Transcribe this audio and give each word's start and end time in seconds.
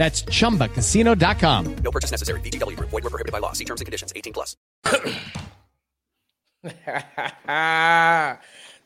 That's 0.00 0.22
chumbacasino.com. 0.22 1.76
No 1.84 1.90
purchase 1.90 2.10
necessary. 2.10 2.40
VGW 2.40 2.74
Group. 2.74 2.88
Void 2.88 3.02
where 3.02 3.10
prohibited 3.10 3.32
by 3.32 3.38
law. 3.38 3.52
See 3.52 3.66
terms 3.66 3.82
and 3.82 3.86
conditions. 3.86 4.14
18 4.16 4.32
plus. 4.32 4.56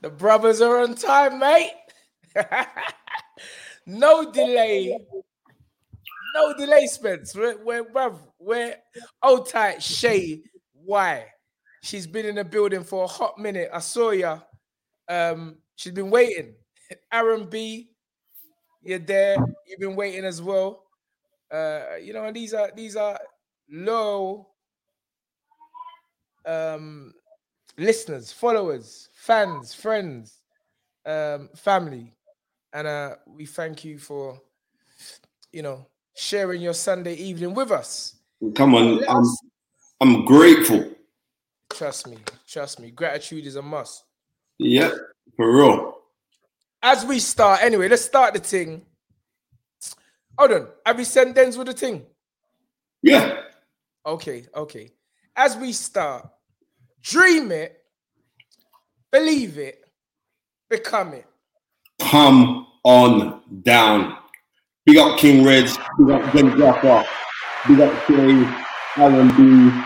the 0.02 0.10
brothers 0.18 0.60
are 0.60 0.80
on 0.80 0.96
time, 0.96 1.38
mate. 1.38 1.70
no 3.86 4.32
delay. 4.32 4.98
No 6.34 6.52
delay, 6.58 6.88
Spence. 6.88 7.32
We're, 7.36 7.62
we're, 7.64 7.84
bruv, 7.84 8.18
we're 8.40 8.74
old 9.22 9.48
tight 9.48 9.84
Shay. 9.84 10.42
Why? 10.72 11.26
She's 11.84 12.08
been 12.08 12.26
in 12.26 12.34
the 12.34 12.44
building 12.44 12.82
for 12.82 13.04
a 13.04 13.06
hot 13.06 13.38
minute. 13.38 13.70
I 13.72 13.78
saw 13.78 14.10
ya. 14.10 14.40
Um, 15.08 15.58
she's 15.76 15.92
been 15.92 16.10
waiting. 16.10 16.56
Aaron 17.12 17.48
B, 17.48 17.90
you're 18.82 18.98
there. 18.98 19.36
You've 19.68 19.78
been 19.78 19.94
waiting 19.94 20.24
as 20.24 20.42
well. 20.42 20.83
Uh, 21.54 21.96
you 22.02 22.12
know, 22.12 22.24
and 22.24 22.34
these 22.34 22.52
are 22.52 22.70
these 22.74 22.96
are 22.96 23.18
low 23.70 24.48
um 26.46 27.14
listeners, 27.78 28.32
followers, 28.32 29.08
fans, 29.14 29.72
friends, 29.74 30.42
um, 31.06 31.48
family. 31.56 32.12
And 32.72 32.86
uh 32.86 33.14
we 33.26 33.46
thank 33.46 33.84
you 33.84 33.98
for 33.98 34.40
you 35.52 35.62
know 35.62 35.86
sharing 36.16 36.60
your 36.60 36.74
Sunday 36.74 37.14
evening 37.14 37.54
with 37.54 37.70
us. 37.70 38.16
Come 38.56 38.74
on, 38.74 38.96
Let 38.96 39.10
I'm, 39.10 39.16
us- 39.18 39.42
I'm 40.00 40.24
grateful. 40.24 40.90
trust 41.72 42.08
me, 42.08 42.18
trust 42.48 42.80
me. 42.80 42.90
Gratitude 42.90 43.46
is 43.46 43.56
a 43.56 43.62
must. 43.62 44.04
Yep, 44.58 44.92
for 45.36 45.56
real. 45.56 45.98
As 46.82 47.04
we 47.06 47.18
start, 47.20 47.62
anyway, 47.62 47.88
let's 47.88 48.04
start 48.04 48.34
the 48.34 48.40
thing. 48.40 48.82
Hold 50.38 50.52
on. 50.52 50.68
Have 50.84 50.98
we 50.98 51.04
sent 51.04 51.36
Denzel 51.36 51.64
the 51.64 51.72
thing? 51.72 52.04
Yeah. 53.02 53.40
Okay, 54.06 54.46
okay. 54.54 54.90
As 55.36 55.56
we 55.56 55.72
start, 55.72 56.28
dream 57.02 57.52
it, 57.52 57.76
believe 59.10 59.58
it, 59.58 59.84
become 60.68 61.14
it. 61.14 61.26
Come 62.00 62.66
on 62.84 63.42
down. 63.62 64.16
Big 64.86 64.98
up 64.98 65.18
King 65.18 65.44
Reds. 65.44 65.78
Big 65.98 66.10
up 66.10 66.32
Ben 66.32 66.58
Jaffa. 66.58 67.06
Big 67.66 67.80
up 67.80 68.06
Shay. 68.06 68.64
Alan 68.96 69.28
B. 69.36 69.82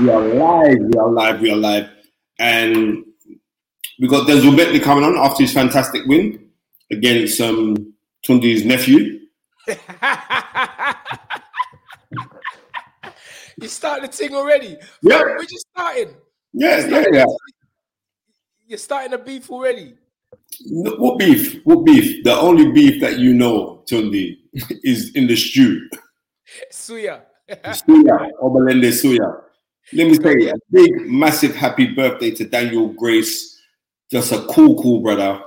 We 0.00 0.10
are 0.10 0.20
live. 0.20 0.78
We 0.78 0.98
are 0.98 1.10
live. 1.10 1.40
We 1.40 1.50
are 1.50 1.56
live. 1.56 1.90
And 2.38 3.04
we 3.98 4.08
got 4.08 4.28
Denzel 4.28 4.56
Bentley 4.56 4.80
coming 4.80 5.04
on 5.04 5.16
after 5.16 5.42
his 5.42 5.52
fantastic 5.52 6.06
win 6.06 6.50
against 6.90 7.40
um, 7.40 7.94
Tunde's 8.24 8.64
nephew. 8.64 9.19
you 13.60 13.68
start 13.68 14.02
the 14.02 14.08
thing 14.08 14.34
already. 14.34 14.76
Yeah. 15.02 15.22
We're 15.22 15.42
just 15.42 15.66
starting. 15.74 16.14
Yeah, 16.52 16.86
yeah, 16.86 17.04
yeah. 17.12 17.24
You're 18.66 18.78
starting 18.78 19.12
a 19.12 19.18
beef 19.18 19.50
already. 19.50 19.94
What 20.66 21.18
beef? 21.18 21.60
What 21.64 21.84
beef? 21.84 22.24
The 22.24 22.34
only 22.34 22.72
beef 22.72 23.00
that 23.00 23.18
you 23.18 23.34
know, 23.34 23.82
Tunde, 23.86 24.36
is 24.82 25.14
in 25.14 25.26
the 25.26 25.36
stew. 25.36 25.88
Suya. 26.72 27.22
Suya, 27.48 28.30
Obalende 28.42 28.90
Suya. 28.92 29.42
Let 29.92 30.06
me 30.06 30.14
say 30.14 30.48
a 30.48 30.54
big, 30.70 31.06
massive 31.06 31.56
happy 31.56 31.94
birthday 31.94 32.30
to 32.32 32.44
Daniel 32.44 32.88
Grace. 32.88 33.60
Just 34.10 34.32
a 34.32 34.46
cool, 34.50 34.80
cool 34.80 35.00
brother. 35.00 35.42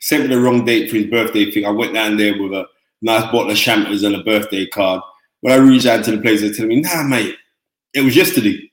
Sent 0.00 0.24
me 0.24 0.34
the 0.34 0.40
wrong 0.40 0.64
date 0.64 0.90
for 0.90 0.96
his 0.96 1.06
birthday 1.06 1.50
thing. 1.50 1.66
I 1.66 1.70
went 1.70 1.94
down 1.94 2.16
there 2.16 2.40
with 2.40 2.52
a 2.52 2.66
nice 3.02 3.24
bottle 3.24 3.50
of 3.50 3.56
champers 3.56 4.02
and 4.02 4.14
a 4.14 4.22
birthday 4.22 4.66
card. 4.66 5.02
When 5.40 5.52
I 5.52 5.56
reached 5.56 5.86
out 5.86 6.04
to 6.04 6.12
the 6.12 6.22
place, 6.22 6.40
they 6.40 6.52
telling 6.52 6.68
me, 6.68 6.80
nah, 6.80 7.02
mate, 7.02 7.36
it 7.92 8.00
was 8.00 8.16
yesterday. 8.16 8.70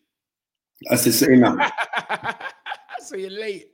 I 0.90 0.95
said, 0.95 1.13
say 1.13 1.35
now. 1.35 1.57
so 3.00 3.18
you're 3.18 3.31
late. 3.31 3.72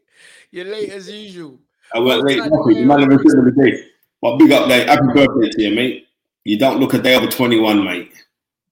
You're 0.50 0.66
late 0.66 0.90
as 0.90 1.10
usual. 1.10 1.60
I 1.94 2.00
went 2.00 2.24
late. 2.24 2.38
Nothing. 2.38 2.78
You 2.78 2.86
might 2.86 3.02
have 3.02 3.10
mayor 3.10 3.20
been 3.20 3.46
the 3.46 3.52
day. 3.52 3.84
But 4.22 4.38
big 4.38 4.52
up, 4.52 4.68
like, 4.70 4.88
happy 4.88 5.08
birthday 5.14 5.50
to 5.50 5.62
you, 5.62 5.76
mate. 5.76 6.08
You 6.46 6.58
don't 6.58 6.80
look 6.80 6.94
a 6.94 7.00
day 7.00 7.16
over 7.16 7.28
21, 7.28 7.84
mate. 7.84 8.14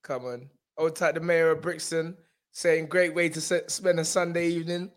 Come 0.02 0.26
on. 0.26 0.50
Old 0.78 0.96
type 0.96 1.16
the 1.16 1.22
mayor 1.22 1.52
of 1.52 1.62
Brixton 1.62 2.18
saying 2.52 2.88
great 2.88 3.14
way 3.14 3.30
to 3.30 3.42
spend 3.42 4.00
a 4.00 4.06
Sunday 4.06 4.48
evening. 4.48 4.92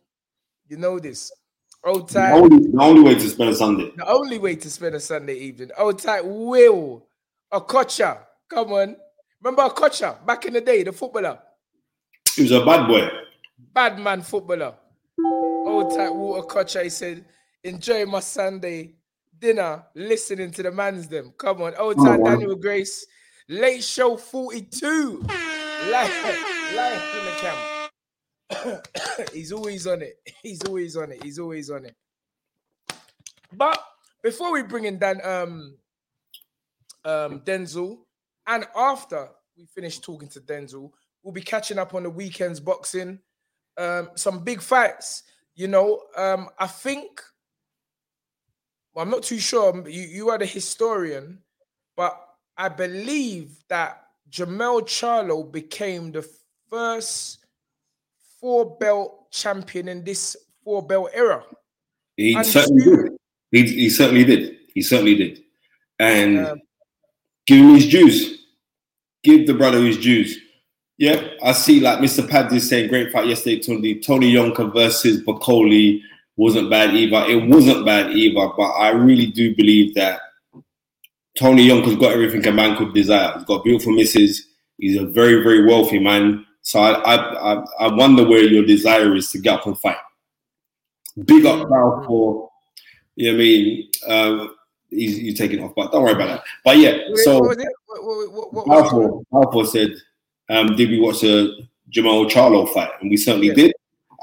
You 0.68 0.76
know 0.76 0.98
this. 0.98 1.32
Old 1.86 2.08
The 2.08 2.32
only, 2.32 2.66
the 2.66 2.82
only 2.82 3.00
way 3.02 3.14
to 3.14 3.28
spend 3.28 3.50
a 3.50 3.54
Sunday. 3.54 3.92
The 3.96 4.08
only 4.08 4.38
way 4.38 4.56
to 4.56 4.68
spend 4.68 4.96
a 4.96 5.00
Sunday 5.00 5.34
evening. 5.34 5.70
Old 5.78 6.00
type 6.00 6.24
Will 6.24 7.06
Okocha. 7.52 8.18
Come 8.50 8.72
on. 8.72 8.96
Remember 9.40 9.62
Okocha 9.62 10.26
back 10.26 10.46
in 10.46 10.54
the 10.54 10.60
day, 10.60 10.82
the 10.82 10.92
footballer? 10.92 11.38
He 12.34 12.42
was 12.42 12.50
a 12.50 12.64
bad 12.64 12.88
boy. 12.88 13.08
Bad 13.72 14.00
man 14.00 14.22
footballer. 14.22 14.74
Old 15.24 15.94
type 15.94 16.12
Walter 16.12 16.48
Kocha, 16.48 16.82
he 16.82 16.88
said, 16.88 17.24
enjoy 17.62 18.04
my 18.04 18.20
Sunday 18.20 18.96
dinner 19.38 19.84
listening 19.94 20.50
to 20.50 20.64
the 20.64 20.72
man's 20.72 21.06
them. 21.06 21.32
Come 21.38 21.62
on. 21.62 21.74
Old 21.76 21.98
type 21.98 22.18
Oh, 22.18 22.22
wow. 22.22 22.30
Daniel 22.30 22.56
Grace. 22.56 23.06
Late 23.48 23.84
show 23.84 24.16
42. 24.16 25.22
Live, 25.22 26.10
live 26.74 27.02
in 27.14 27.24
the 27.26 27.32
camp. 27.38 27.75
He's 29.32 29.52
always 29.52 29.86
on 29.86 30.02
it. 30.02 30.20
He's 30.42 30.62
always 30.64 30.96
on 30.96 31.12
it. 31.12 31.22
He's 31.22 31.38
always 31.38 31.70
on 31.70 31.86
it. 31.86 31.96
But 33.52 33.82
before 34.22 34.52
we 34.52 34.62
bring 34.62 34.84
in 34.84 34.98
Dan 34.98 35.20
um 35.24 35.76
um 37.04 37.40
Denzel, 37.40 37.98
and 38.46 38.66
after 38.76 39.28
we 39.56 39.66
finish 39.66 39.98
talking 39.98 40.28
to 40.30 40.40
Denzel, 40.40 40.90
we'll 41.22 41.32
be 41.32 41.42
catching 41.42 41.78
up 41.78 41.94
on 41.94 42.02
the 42.02 42.10
weekend's 42.10 42.60
boxing. 42.60 43.18
Um, 43.78 44.10
some 44.14 44.42
big 44.42 44.62
fights. 44.62 45.24
You 45.54 45.68
know, 45.68 46.02
um, 46.16 46.48
I 46.58 46.66
think 46.66 47.20
well, 48.94 49.02
I'm 49.02 49.10
not 49.10 49.24
too 49.24 49.38
sure. 49.38 49.86
You, 49.88 50.02
you 50.02 50.28
are 50.30 50.38
the 50.38 50.46
historian, 50.46 51.40
but 51.96 52.18
I 52.56 52.70
believe 52.70 53.62
that 53.68 54.02
Jermell 54.30 54.82
Charlo 54.82 55.50
became 55.50 56.12
the 56.12 56.26
first 56.70 57.45
four 58.40 58.76
belt 58.78 59.30
champion 59.32 59.88
in 59.88 60.04
this 60.04 60.36
four 60.64 60.86
belt 60.86 61.10
era. 61.14 61.42
He 62.16 62.34
Undisputed. 62.34 62.62
certainly 62.82 62.84
did. 63.02 63.12
He, 63.52 63.74
he 63.82 63.90
certainly 63.90 64.24
did. 64.24 64.56
He 64.74 64.82
certainly 64.82 65.14
did. 65.14 65.40
And 65.98 66.38
Um, 66.46 66.60
give 67.46 67.58
him 67.58 67.74
his 67.74 67.88
dues. 67.88 68.38
Give 69.22 69.46
the 69.46 69.54
brother 69.54 69.80
his 69.82 69.98
dues. 69.98 70.38
Yeah, 70.98 71.22
I 71.42 71.52
see. 71.52 71.80
Like 71.80 71.98
Mr. 71.98 72.26
Pads 72.28 72.54
is 72.54 72.68
saying, 72.68 72.88
great 72.88 73.12
fight 73.12 73.26
yesterday. 73.26 73.60
Tony 73.60 73.96
Tony 74.00 74.30
Yoka 74.30 74.66
versus 74.66 75.22
Bakole 75.22 76.00
wasn't 76.36 76.70
bad 76.70 76.94
either. 76.94 77.24
It 77.30 77.46
wasn't 77.48 77.84
bad 77.84 78.12
either, 78.12 78.48
but 78.56 78.70
I 78.70 78.90
really 78.90 79.26
do 79.26 79.54
believe 79.54 79.94
that 79.94 80.20
Tony 81.38 81.66
Yoka's 81.68 81.96
got 81.96 82.12
everything 82.12 82.46
a 82.46 82.52
man 82.52 82.76
could 82.76 82.94
desire. 82.94 83.34
He's 83.36 83.44
got 83.44 83.64
beautiful 83.64 83.92
misses. 83.92 84.46
He's 84.78 84.96
a 84.96 85.04
very, 85.06 85.42
very 85.42 85.66
wealthy 85.66 85.98
man. 85.98 86.46
So 86.66 86.80
I, 86.80 86.94
I, 86.94 87.14
I, 87.54 87.64
I 87.78 87.94
wonder 87.94 88.26
where 88.26 88.42
your 88.42 88.66
desire 88.66 89.14
is 89.14 89.30
to 89.30 89.38
get 89.38 89.60
up 89.60 89.66
and 89.66 89.78
fight. 89.78 89.98
Big 91.24 91.46
up 91.46 91.70
now 91.70 92.02
for, 92.04 92.50
you 93.14 93.30
know 93.30 93.38
what 93.38 93.40
I 93.40 93.44
mean? 93.44 93.90
Um, 94.08 94.56
he's, 94.90 95.16
he's 95.16 95.38
taking 95.38 95.62
off, 95.62 95.76
but 95.76 95.92
don't 95.92 96.02
worry 96.02 96.14
about 96.14 96.26
that. 96.26 96.42
But 96.64 96.78
yeah, 96.78 96.98
so 97.22 97.38
what? 97.38 97.56
What, 97.86 98.04
what, 98.04 98.32
what, 98.32 98.66
what 98.66 98.66
was 98.66 98.92
it? 98.92 99.12
Alpha, 99.32 99.48
Alpha 99.56 99.70
said, 99.70 99.94
um, 100.48 100.74
did 100.74 100.90
we 100.90 100.98
watch 100.98 101.20
the 101.20 101.68
Jermell 101.94 102.28
Charlo 102.28 102.68
fight? 102.74 102.90
And 103.00 103.10
we 103.10 103.16
certainly 103.16 103.46
Yes. 103.46 103.56
did. 103.56 103.72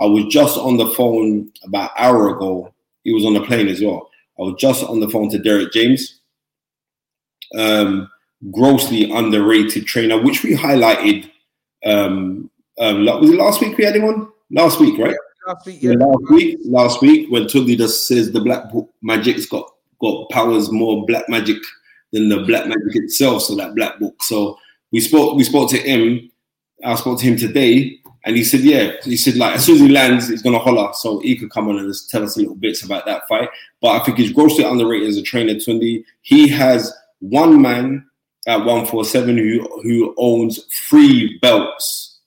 I 0.01 0.05
was 0.05 0.25
just 0.25 0.57
on 0.57 0.75
the 0.75 0.87
phone 0.87 1.49
about 1.63 1.91
an 1.97 2.03
hour 2.05 2.35
ago. 2.35 2.73
He 3.05 3.13
was 3.13 3.25
on 3.25 3.35
the 3.35 3.45
plane 3.45 3.69
as 3.69 3.81
well. 3.81 4.09
I 4.37 4.41
was 4.41 4.55
just 4.59 4.83
on 4.83 4.99
the 4.99 5.09
phone 5.09 5.29
to 5.29 5.39
Derek 5.39 5.71
James. 5.71 6.19
Um, 7.57 8.11
grossly 8.51 9.09
underrated 9.11 9.85
trainer, 9.85 10.21
which 10.21 10.43
we 10.43 10.57
highlighted. 10.57 11.29
Um, 11.85 12.49
um, 12.79 13.05
was 13.05 13.29
it 13.29 13.37
last 13.37 13.61
week 13.61 13.77
we 13.77 13.85
had 13.85 13.95
him 13.95 14.05
on? 14.05 14.31
Last 14.51 14.79
week, 14.79 14.97
right? 14.97 15.15
Last 15.47 15.65
week, 15.65 15.81
Yeah, 15.81 15.91
yeah. 15.91 16.05
last 16.05 16.31
week, 16.31 16.57
last 16.65 17.01
week 17.01 17.31
when 17.31 17.43
Tunde 17.43 17.77
just 17.77 18.07
says 18.07 18.31
the 18.31 18.41
black 18.41 18.63
magic's 19.01 19.45
got 19.45 19.69
got 19.99 20.29
powers 20.29 20.71
more 20.71 21.05
black 21.05 21.27
magic 21.29 21.57
than 22.11 22.29
the 22.29 22.43
black 22.43 22.67
magic 22.67 22.95
itself. 22.95 23.43
So 23.43 23.55
that 23.55 23.75
black 23.75 23.99
book. 23.99 24.21
So 24.23 24.57
we 24.91 24.99
spoke 25.01 25.35
we 25.35 25.43
spoke 25.43 25.69
to 25.71 25.77
him. 25.77 26.29
I 26.83 26.95
spoke 26.95 27.19
to 27.19 27.25
him 27.25 27.37
today, 27.37 27.99
and 28.25 28.35
he 28.35 28.43
said, 28.43 28.61
yeah, 28.61 28.91
he 29.03 29.15
said 29.17 29.35
like 29.35 29.55
as 29.55 29.65
soon 29.65 29.75
as 29.75 29.81
he 29.81 29.89
lands, 29.89 30.29
he's 30.29 30.41
gonna 30.41 30.59
holler. 30.59 30.91
So 30.93 31.19
he 31.19 31.35
could 31.35 31.51
come 31.51 31.67
on 31.69 31.77
and 31.79 31.87
just 31.89 32.09
tell 32.09 32.23
us 32.23 32.35
a 32.37 32.39
little 32.39 32.55
bits 32.55 32.83
about 32.83 33.05
that 33.05 33.27
fight. 33.27 33.49
But 33.81 34.01
I 34.01 34.05
think 34.05 34.17
he's 34.17 34.31
grossly 34.33 34.63
underrated 34.63 35.09
as 35.09 35.17
a 35.17 35.23
trainer. 35.23 35.55
Tunde. 35.55 36.03
He 36.21 36.47
has 36.49 36.93
one 37.19 37.61
man 37.61 38.05
at 38.47 38.63
one 38.65 38.85
four 38.85 39.05
seven 39.05 39.37
who 39.37 39.61
who 39.83 40.13
owns 40.17 40.65
three 40.89 41.37
belts. 41.39 42.19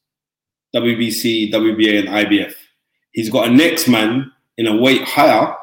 WBC, 0.75 1.51
WBA, 1.53 2.01
and 2.01 2.09
IBF. 2.09 2.55
He's 3.13 3.31
got 3.31 3.49
a 3.49 3.51
next 3.51 3.89
man 3.89 4.31
in 4.59 4.67
a 4.67 4.77
weight 4.77 5.03
higher 5.05 5.55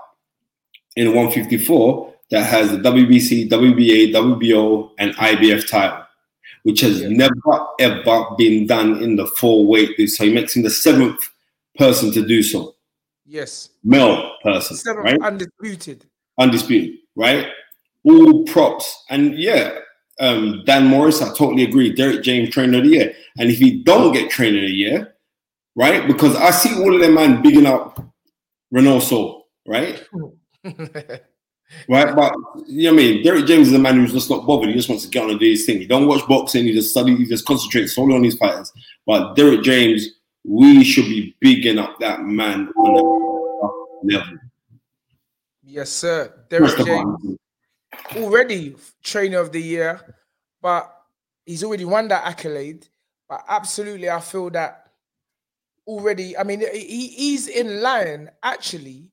in 0.95 1.07
154 1.13 2.13
that 2.31 2.43
has 2.45 2.71
the 2.71 2.77
WBC, 2.77 3.47
WBA, 3.49 4.11
WBO, 4.11 4.89
and 4.97 5.13
IBF 5.17 5.67
title, 5.69 6.03
which 6.63 6.79
has 6.81 7.01
Yeah. 7.01 7.09
never 7.09 7.67
ever 7.79 8.25
been 8.37 8.65
done 8.65 9.03
in 9.03 9.15
the 9.17 9.27
four 9.27 9.65
weight. 9.67 9.95
So 10.09 10.23
he 10.23 10.33
makes 10.33 10.55
him 10.55 10.63
the 10.63 10.69
seventh 10.71 11.29
person 11.77 12.11
to 12.13 12.25
do 12.25 12.41
so, 12.41 12.75
Yes. 13.27 13.69
male 13.83 14.31
person, 14.41 14.77
Seven 14.77 15.03
right? 15.03 15.21
undisputed. 15.21 16.05
undisputed, 16.39 16.97
right? 17.15 17.47
All 18.03 18.45
props. 18.45 19.03
And 19.11 19.37
yeah, 19.37 19.77
um, 20.19 20.63
Dan 20.65 20.85
Morris, 20.87 21.21
I 21.21 21.27
totally 21.29 21.63
agree. 21.63 21.93
Derek 21.93 22.23
James, 22.23 22.49
trainer 22.49 22.77
of 22.77 22.83
the 22.83 22.89
year. 22.89 23.13
And 23.37 23.49
if 23.49 23.57
he 23.57 23.83
don't 23.83 24.13
get 24.13 24.29
trainer 24.29 24.57
of 24.57 24.63
the 24.63 24.71
year, 24.71 25.15
right? 25.75 26.07
Because 26.07 26.35
I 26.35 26.51
see 26.51 26.75
all 26.75 26.93
of 26.93 27.01
them 27.01 27.15
man 27.15 27.41
bigging 27.41 27.65
up 27.65 28.03
Reynoso, 28.73 29.41
right? 29.67 30.03
Right, 31.89 32.15
but 32.15 32.33
you 32.67 32.83
know 32.83 32.93
what 32.93 33.01
I 33.01 33.03
mean. 33.03 33.23
Derek 33.23 33.45
James 33.45 33.69
is 33.69 33.73
a 33.73 33.79
man 33.79 33.95
who's 33.95 34.13
just 34.13 34.29
not 34.29 34.45
bothered. 34.45 34.69
He 34.69 34.75
just 34.75 34.89
wants 34.89 35.05
to 35.05 35.09
get 35.09 35.23
on 35.23 35.31
and 35.31 35.39
do 35.39 35.49
his 35.49 35.65
thing. 35.65 35.79
He 35.79 35.87
don't 35.87 36.07
watch 36.07 36.27
boxing. 36.27 36.65
He 36.65 36.73
just 36.73 36.91
study. 36.91 37.15
He 37.15 37.25
just 37.25 37.45
concentrates 37.45 37.95
solely 37.95 38.15
on 38.15 38.23
his 38.23 38.35
fighters. 38.35 38.71
But 39.05 39.33
Derek 39.33 39.63
James, 39.63 40.07
we 40.43 40.83
should 40.83 41.05
be 41.05 41.35
bigging 41.39 41.79
up 41.79 41.99
that 41.99 42.21
man 42.21 42.69
on 42.77 42.93
that 44.03 44.17
level. 44.17 44.37
yes, 45.63 45.89
sir. 45.89 46.31
Derek 46.49 46.77
James 46.85 47.37
already 48.17 48.75
trainer 49.03 49.39
of 49.39 49.51
the 49.51 49.61
year, 49.61 50.15
but 50.61 50.93
he's 51.45 51.63
already 51.63 51.85
won 51.85 52.07
that 52.09 52.25
accolade. 52.25 52.87
But 53.27 53.43
absolutely, 53.47 54.09
I 54.09 54.19
feel 54.19 54.49
that 54.51 54.89
already. 55.87 56.37
I 56.37 56.43
mean, 56.43 56.61
he, 56.73 57.07
he's 57.07 57.47
in 57.47 57.81
line 57.81 58.29
actually 58.41 59.09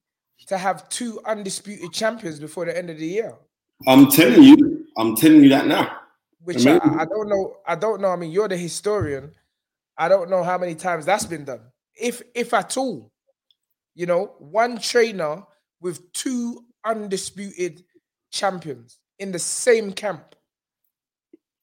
to 0.47 0.59
have 0.59 0.89
two 0.89 1.21
undisputed 1.27 1.93
champions 1.93 2.41
before 2.41 2.65
the 2.65 2.77
end 2.77 2.91
of 2.91 2.99
the 2.99 3.07
year. 3.07 3.35
I'm 3.87 4.11
telling 4.11 4.43
you, 4.43 4.87
I'm 4.97 5.17
telling 5.17 5.43
you 5.43 5.49
that 5.51 5.67
now. 5.67 5.97
Which 6.43 6.67
I, 6.67 6.77
I 6.77 7.05
don't 7.05 7.29
know. 7.29 7.57
I 7.67 7.75
don't 7.75 8.01
know. 8.01 8.09
I 8.09 8.17
mean, 8.17 8.31
you're 8.31 8.49
the 8.49 8.57
historian. 8.57 9.33
I 9.97 10.09
don't 10.09 10.31
know 10.31 10.43
how 10.43 10.57
many 10.57 10.75
times 10.75 11.05
that's 11.05 11.27
been 11.27 11.45
done, 11.45 11.61
if 11.95 12.23
if 12.35 12.55
at 12.55 12.77
all. 12.77 13.13
You 13.95 14.07
know, 14.07 14.33
one 14.39 14.79
trainer 14.79 15.45
with 15.81 16.13
two 16.13 16.65
undisputed 16.85 17.85
champions 18.31 18.99
in 19.19 19.33
the 19.33 19.39
same 19.39 19.93
camp. 19.93 20.35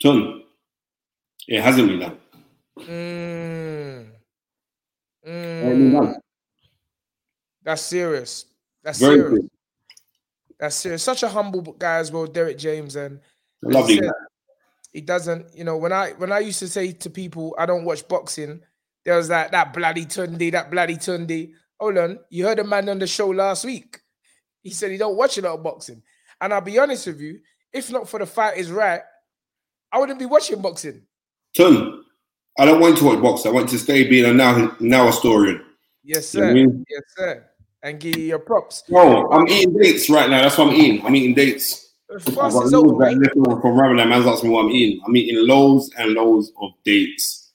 Ton. 0.02 0.44
It 1.48 1.62
hasn't 1.62 1.88
been 1.88 2.00
done. 2.00 2.18
Mm. 2.80 4.12
Mm. 5.28 6.16
That's 7.64 7.82
serious. 7.82 8.46
That's 8.84 9.00
Very 9.00 9.16
serious. 9.16 9.32
good. 9.40 9.50
That's 10.60 10.76
serious. 10.76 11.04
Such 11.04 11.24
a 11.24 11.30
humble 11.30 11.62
guy 11.62 11.98
as 11.98 12.12
well, 12.12 12.26
Derek 12.26 12.58
James, 12.58 12.96
and 12.96 13.20
lovely 13.64 13.98
said- 13.98 14.12
he 14.94 15.02
doesn't. 15.02 15.54
You 15.56 15.64
know, 15.64 15.78
when 15.78 15.92
I 15.92 16.12
when 16.12 16.32
I 16.32 16.40
used 16.40 16.60
to 16.60 16.68
say 16.68 16.92
to 16.92 17.10
people, 17.10 17.56
I 17.58 17.66
don't 17.66 17.86
watch 17.86 18.08
boxing. 18.08 18.62
There 19.06 19.16
was 19.18 19.28
that 19.28 19.52
that 19.52 19.74
bloody 19.74 20.06
Tunde, 20.06 20.52
that 20.52 20.72
bloody 20.72 20.96
Tunde. 20.96 21.54
Hold 21.80 21.98
on, 21.98 22.20
you 22.30 22.46
heard 22.46 22.60
a 22.60 22.64
man 22.64 22.90
on 22.90 23.00
the 23.00 23.08
show 23.08 23.28
last 23.30 23.66
week. 23.66 24.00
He 24.64 24.72
said 24.72 24.92
he 24.92 24.98
don't 24.98 25.16
watch 25.18 25.38
a 25.38 25.42
lot 25.42 25.54
of 25.56 25.64
boxing, 25.64 26.02
and 26.42 26.54
I'll 26.54 26.62
be 26.62 26.78
honest 26.80 27.08
with 27.08 27.20
you. 27.22 27.40
If 27.74 27.92
not 27.92 28.08
for 28.10 28.20
the 28.20 28.26
fight 28.26 28.58
is 28.58 28.72
right, 28.72 29.02
I 29.92 30.00
wouldn't 30.00 30.20
be 30.20 30.26
watching 30.26 30.62
boxing. 30.62 31.02
Ton. 31.56 32.04
I 32.60 32.66
don't 32.66 32.80
want 32.82 32.98
to 32.98 33.04
watch 33.06 33.22
boxing. 33.22 33.52
I 33.52 33.54
want 33.54 33.70
to 33.70 33.78
stay 33.80 34.08
being 34.08 34.26
a 34.26 34.34
now 34.34 34.76
now 34.80 35.06
historian. 35.08 35.62
Yes, 36.04 36.34
You 36.34 36.42
know 36.42 36.46
sir. 36.48 36.50
I 36.50 36.54
mean? 36.54 36.86
Yes, 36.90 37.02
sir. 37.16 37.46
And 37.84 38.00
give 38.00 38.18
you 38.18 38.24
your 38.26 38.40
props. 38.40 38.84
No, 38.90 39.30
I'm 39.32 39.48
eating 39.48 39.78
dates 39.78 40.10
right 40.10 40.30
now. 40.30 40.42
That's 40.42 40.58
what 40.58 40.70
I'm 40.70 40.74
eating. 40.74 41.06
I'm 41.06 41.16
eating 41.16 41.36
dates. 41.36 41.94
Fast 42.10 42.30
is 42.30 42.36
loads 42.38 42.74
over. 42.74 43.06
that 43.06 43.18
mate. 43.18 43.28
left 43.36 43.38
over 43.38 43.62
from 43.62 43.80
Ramadan. 43.80 44.10
Man's 44.10 44.26
asking 44.26 44.50
me 44.50 44.56
what 44.56 44.66
I'm 44.66 44.72
eating. 44.72 45.02
I'm 45.06 45.16
eating 45.16 45.46
loads 45.48 45.92
and 45.98 46.14
loads 46.14 46.52
of 46.62 46.72
dates. 46.84 47.52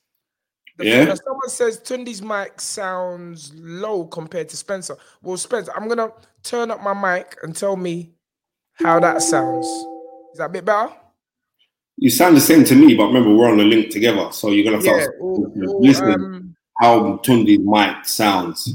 The 0.77 0.85
Yeah. 0.85 1.13
someone 1.15 1.49
says 1.49 1.79
Tunde's 1.79 2.21
mic 2.21 2.61
sounds 2.61 3.51
low 3.55 4.05
compared 4.05 4.49
to 4.49 4.57
Spencer. 4.57 4.95
Well, 5.21 5.37
Spencer, 5.37 5.71
I'm 5.75 5.87
gonna 5.87 6.11
turn 6.43 6.71
up 6.71 6.81
my 6.81 6.93
mic 6.93 7.35
and 7.43 7.55
tell 7.55 7.75
me 7.75 8.12
how 8.73 8.99
that 8.99 9.21
sounds. 9.21 9.65
Is 9.67 10.37
that 10.37 10.45
a 10.45 10.49
bit 10.49 10.65
better? 10.65 10.91
You 11.97 12.09
sound 12.09 12.35
the 12.35 12.41
same 12.41 12.63
to 12.65 12.75
me, 12.75 12.95
but 12.95 13.07
remember 13.07 13.33
we're 13.35 13.49
on 13.51 13.57
the 13.57 13.63
link 13.63 13.91
together, 13.91 14.29
so 14.31 14.49
you're 14.51 14.65
gonna 14.65 14.83
Yeah. 14.83 15.03
start 15.03 15.15
Or, 15.21 15.45
or, 15.47 15.81
listening 15.81 16.15
um, 16.15 16.55
how 16.81 17.17
Tunde's 17.17 17.59
mic 17.59 18.05
sounds. 18.05 18.73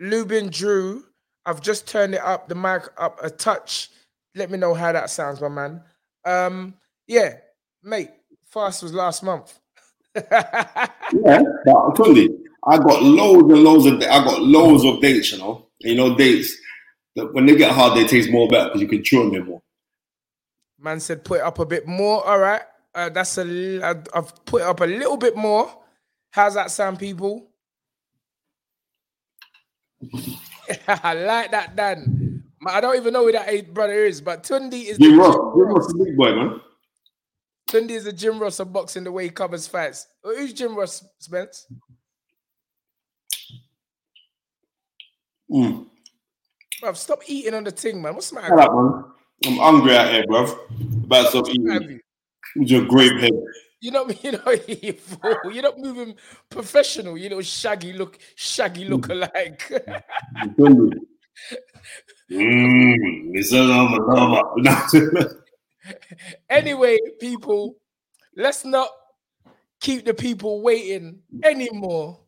Lubin 0.00 0.48
Drew, 0.48 1.04
I've 1.44 1.60
just 1.60 1.86
turned 1.86 2.14
it 2.14 2.22
up, 2.22 2.48
the 2.48 2.54
mic 2.54 2.84
up 2.96 3.18
a 3.22 3.28
touch. 3.28 3.90
Let 4.34 4.50
me 4.50 4.56
know 4.58 4.72
how 4.74 4.92
that 4.92 5.10
sounds, 5.10 5.40
my 5.40 5.48
man. 5.48 5.82
Um, 6.24 6.74
yeah, 7.06 7.34
mate. 7.82 8.10
Fast 8.46 8.82
was 8.82 8.92
last 8.92 9.22
month. 9.22 9.58
Yeah, 11.12 11.42
but 11.64 11.94
Tunde, 11.96 12.28
I 12.66 12.78
got 12.78 13.02
loads 13.02 13.52
and 13.52 13.62
loads 13.64 13.86
of 13.86 13.94
I 14.02 14.24
got 14.24 14.40
loads 14.42 14.84
of 14.84 15.00
dates. 15.00 15.32
You 15.32 15.38
know, 15.38 15.66
you 15.80 15.94
know 15.96 16.16
dates. 16.16 16.56
That 17.20 17.34
when 17.34 17.46
they 17.46 17.56
get 17.56 17.72
hard, 17.72 17.96
they 17.98 18.06
taste 18.06 18.30
more 18.30 18.48
better 18.48 18.68
because 18.68 18.82
you 18.82 18.88
can 18.88 19.04
chew 19.04 19.22
on 19.22 19.32
them 19.32 19.46
more. 19.46 19.62
Man 20.80 21.00
said 21.00 21.24
put 21.24 21.40
it 21.40 21.44
up 21.44 21.58
a 21.58 21.66
bit 21.66 21.86
more. 21.86 22.26
All 22.26 22.38
right. 22.38 22.62
Uh, 22.94 23.08
that's 23.10 23.38
a 23.38 23.42
l- 23.42 24.02
I've 24.14 24.44
put 24.46 24.62
up 24.62 24.80
a 24.80 24.86
little 24.86 25.16
bit 25.16 25.36
more. 25.36 25.72
How's 26.32 26.54
that 26.54 26.70
sound, 26.70 26.98
people? 26.98 27.48
I 30.88 31.14
like 31.14 31.50
that, 31.52 31.76
Dan. 31.76 32.44
I 32.66 32.80
don't 32.80 32.96
even 32.96 33.12
know 33.12 33.26
who 33.26 33.32
that 33.32 33.48
eight 33.48 33.72
brother 33.74 34.04
is, 34.04 34.20
but 34.20 34.42
Tunde 34.44 34.74
is 34.74 34.98
Jim 34.98 35.18
Ross, 35.18 35.34
Jim 35.56 35.68
Ross. 35.68 35.86
Is 35.86 35.94
a 35.94 36.04
big 36.04 36.16
boy, 36.16 36.34
man. 36.34 36.60
Tunde 37.68 37.90
is 37.90 38.04
the 38.04 38.12
Jim 38.12 38.38
Ross 38.38 38.60
of 38.60 38.72
boxing 38.72 39.04
the 39.04 39.12
way 39.12 39.24
he 39.24 39.30
covers 39.30 39.66
fights. 39.66 40.06
Uh, 40.24 40.30
Who's 40.34 40.52
Jim 40.52 40.76
Ross, 40.76 41.04
Spence? 41.18 41.66
Mm. 45.50 45.86
Bruv, 46.82 46.96
stop 46.96 47.22
eating 47.26 47.54
on 47.54 47.64
the 47.64 47.70
thing, 47.70 48.00
man. 48.00 48.14
What's 48.14 48.30
the 48.30 48.36
matter? 48.36 48.58
Up, 48.58 48.74
man. 48.74 49.04
I'm 49.46 49.56
hungry 49.56 49.96
out 49.96 50.12
here, 50.12 50.24
bruv. 50.24 50.56
About 51.04 51.22
to 51.22 51.28
stop 51.28 51.48
eating. 51.48 52.00
With 52.56 52.70
your 52.70 52.84
grape 52.86 53.20
head. 53.20 53.32
You're 53.80 53.92
not, 53.92 54.24
you 54.24 54.32
know, 54.32 54.56
you're 55.50 55.62
not 55.62 55.78
moving 55.78 56.14
professional. 56.50 57.16
You 57.16 57.30
know, 57.30 57.40
shaggy 57.40 57.92
look, 57.92 58.18
shaggy 58.34 58.84
look 58.84 59.08
mm. 59.08 59.10
alike. 59.12 59.72
Tunde. 60.56 60.94
Mmm, 62.30 63.30
it's 63.34 63.52
a 63.52 63.62
lover, 63.62 64.42
lover. 64.56 65.44
anyway, 66.50 66.98
people, 67.18 67.76
let's 68.36 68.64
not 68.64 68.90
keep 69.80 70.04
the 70.04 70.14
people 70.14 70.60
waiting 70.60 71.20
anymore. 71.42 72.20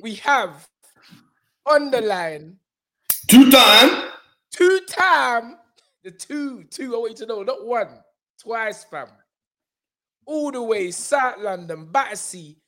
We 0.00 0.16
have 0.16 0.66
on 1.66 1.90
the 1.90 2.00
line 2.00 2.56
Two 3.32 3.50
time. 3.50 4.10
two 4.50 4.80
time 4.86 5.56
the 6.04 6.10
two 6.10 6.64
two 6.64 6.92
oh, 6.92 6.98
I 6.98 7.00
want 7.00 7.12
you 7.12 7.16
to 7.16 7.26
know 7.26 7.42
not 7.42 7.66
one. 7.66 7.88
Twice 8.38 8.84
fam. 8.84 9.06
All 10.26 10.52
the 10.52 10.62
way 10.62 10.90
South 10.90 11.38
London 11.38 11.86
Battersea. 11.86 12.58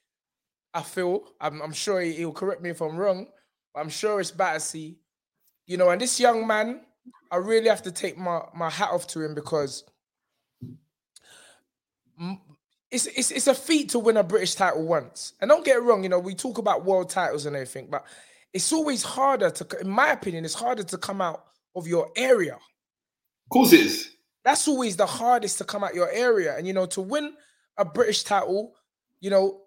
I 0.73 0.81
feel 0.81 1.25
I'm, 1.39 1.61
I'm 1.61 1.75
sure 1.75 2.01
he, 2.01 2.15
he'll 2.15 2.33
correct 2.33 2.63
me 2.63 2.71
if 2.71 2.81
I'm 2.81 2.97
wrong 2.97 3.27
but 3.75 3.81
I'm 3.81 3.91
sure 3.91 4.21
it's 4.21 4.31
Battersea. 4.31 4.97
You 5.67 5.77
know 5.77 5.91
and 5.91 6.01
this 6.01 6.19
young 6.19 6.47
man 6.47 6.81
I 7.31 7.37
really 7.37 7.69
have 7.69 7.83
to 7.83 7.93
take 7.93 8.17
my 8.17 8.41
my 8.55 8.71
hat 8.71 8.89
off 8.89 9.07
to 9.09 9.21
him 9.21 9.35
because 9.35 9.85
it's, 12.91 13.05
it's 13.05 13.33
it's 13.33 13.49
a 13.49 13.55
feat 13.55 13.91
to 13.91 13.99
win 13.99 14.17
a 14.17 14.23
British 14.23 14.55
title 14.55 14.87
once. 14.87 15.35
And 15.43 15.51
don't 15.51 15.63
get 15.63 15.77
it 15.77 15.81
wrong 15.81 16.05
you 16.05 16.09
know 16.09 16.21
we 16.21 16.35
talk 16.35 16.57
about 16.57 16.87
world 16.87 17.11
titles 17.11 17.45
and 17.45 17.55
everything 17.55 17.89
but 17.91 18.07
it's 18.55 18.73
always 18.73 19.03
harder 19.03 19.51
to 19.51 19.81
in 19.81 19.89
my 19.89 20.13
opinion 20.13 20.45
it's 20.45 20.55
harder 20.55 20.83
to 20.85 20.97
come 20.97 21.21
out 21.21 21.45
of 21.77 21.87
your 21.87 22.09
area 22.17 22.55
Of 22.55 23.49
course 23.51 23.73
it 23.73 23.81
is. 23.81 24.11
that's 24.45 24.67
always 24.69 24.97
the 24.97 25.07
hardest 25.07 25.59
to 25.59 25.65
come 25.65 25.83
out 25.85 25.95
your 25.95 26.11
area. 26.13 26.57
And 26.57 26.67
you 26.67 26.73
know, 26.73 26.87
to 26.87 27.01
win 27.01 27.35
a 27.77 27.85
British 27.85 28.23
title, 28.25 28.75
you 29.21 29.31
know, 29.31 29.61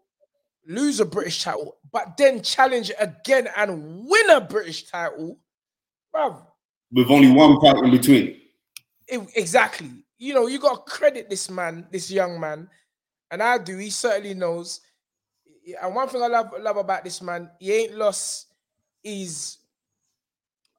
lose 0.68 1.00
a 1.00 1.06
British 1.06 1.44
title, 1.44 1.78
but 1.92 2.16
then 2.18 2.42
challenge 2.42 2.92
again 3.00 3.50
and 3.58 4.06
win 4.08 4.30
a 4.30 4.40
British 4.42 4.90
title, 4.90 5.38
bruv, 6.16 6.42
With 6.92 7.10
only 7.12 7.32
one 7.32 7.60
fight 7.60 7.78
in 7.84 7.92
between. 7.92 8.40
it- 9.08 9.30
exactly. 9.36 9.92
You 10.20 10.34
know, 10.34 10.48
you 10.48 10.60
got 10.60 10.86
to 10.86 10.92
credit 10.92 11.30
this 11.30 11.50
man, 11.50 11.86
this 11.92 12.10
young 12.10 12.40
man, 12.40 12.70
and 13.32 13.44
I 13.44 13.58
do. 13.60 13.78
He 13.78 13.90
certainly 13.90 14.34
knows. 14.34 14.82
And 15.82 15.94
one 15.94 16.08
thing 16.10 16.22
I 16.24 16.28
love 16.28 16.52
love 16.60 16.78
about 16.78 17.04
this 17.04 17.22
man, 17.22 17.50
he 17.60 17.74
ain't 17.74 17.96
lost 17.98 18.48
his 19.08 19.58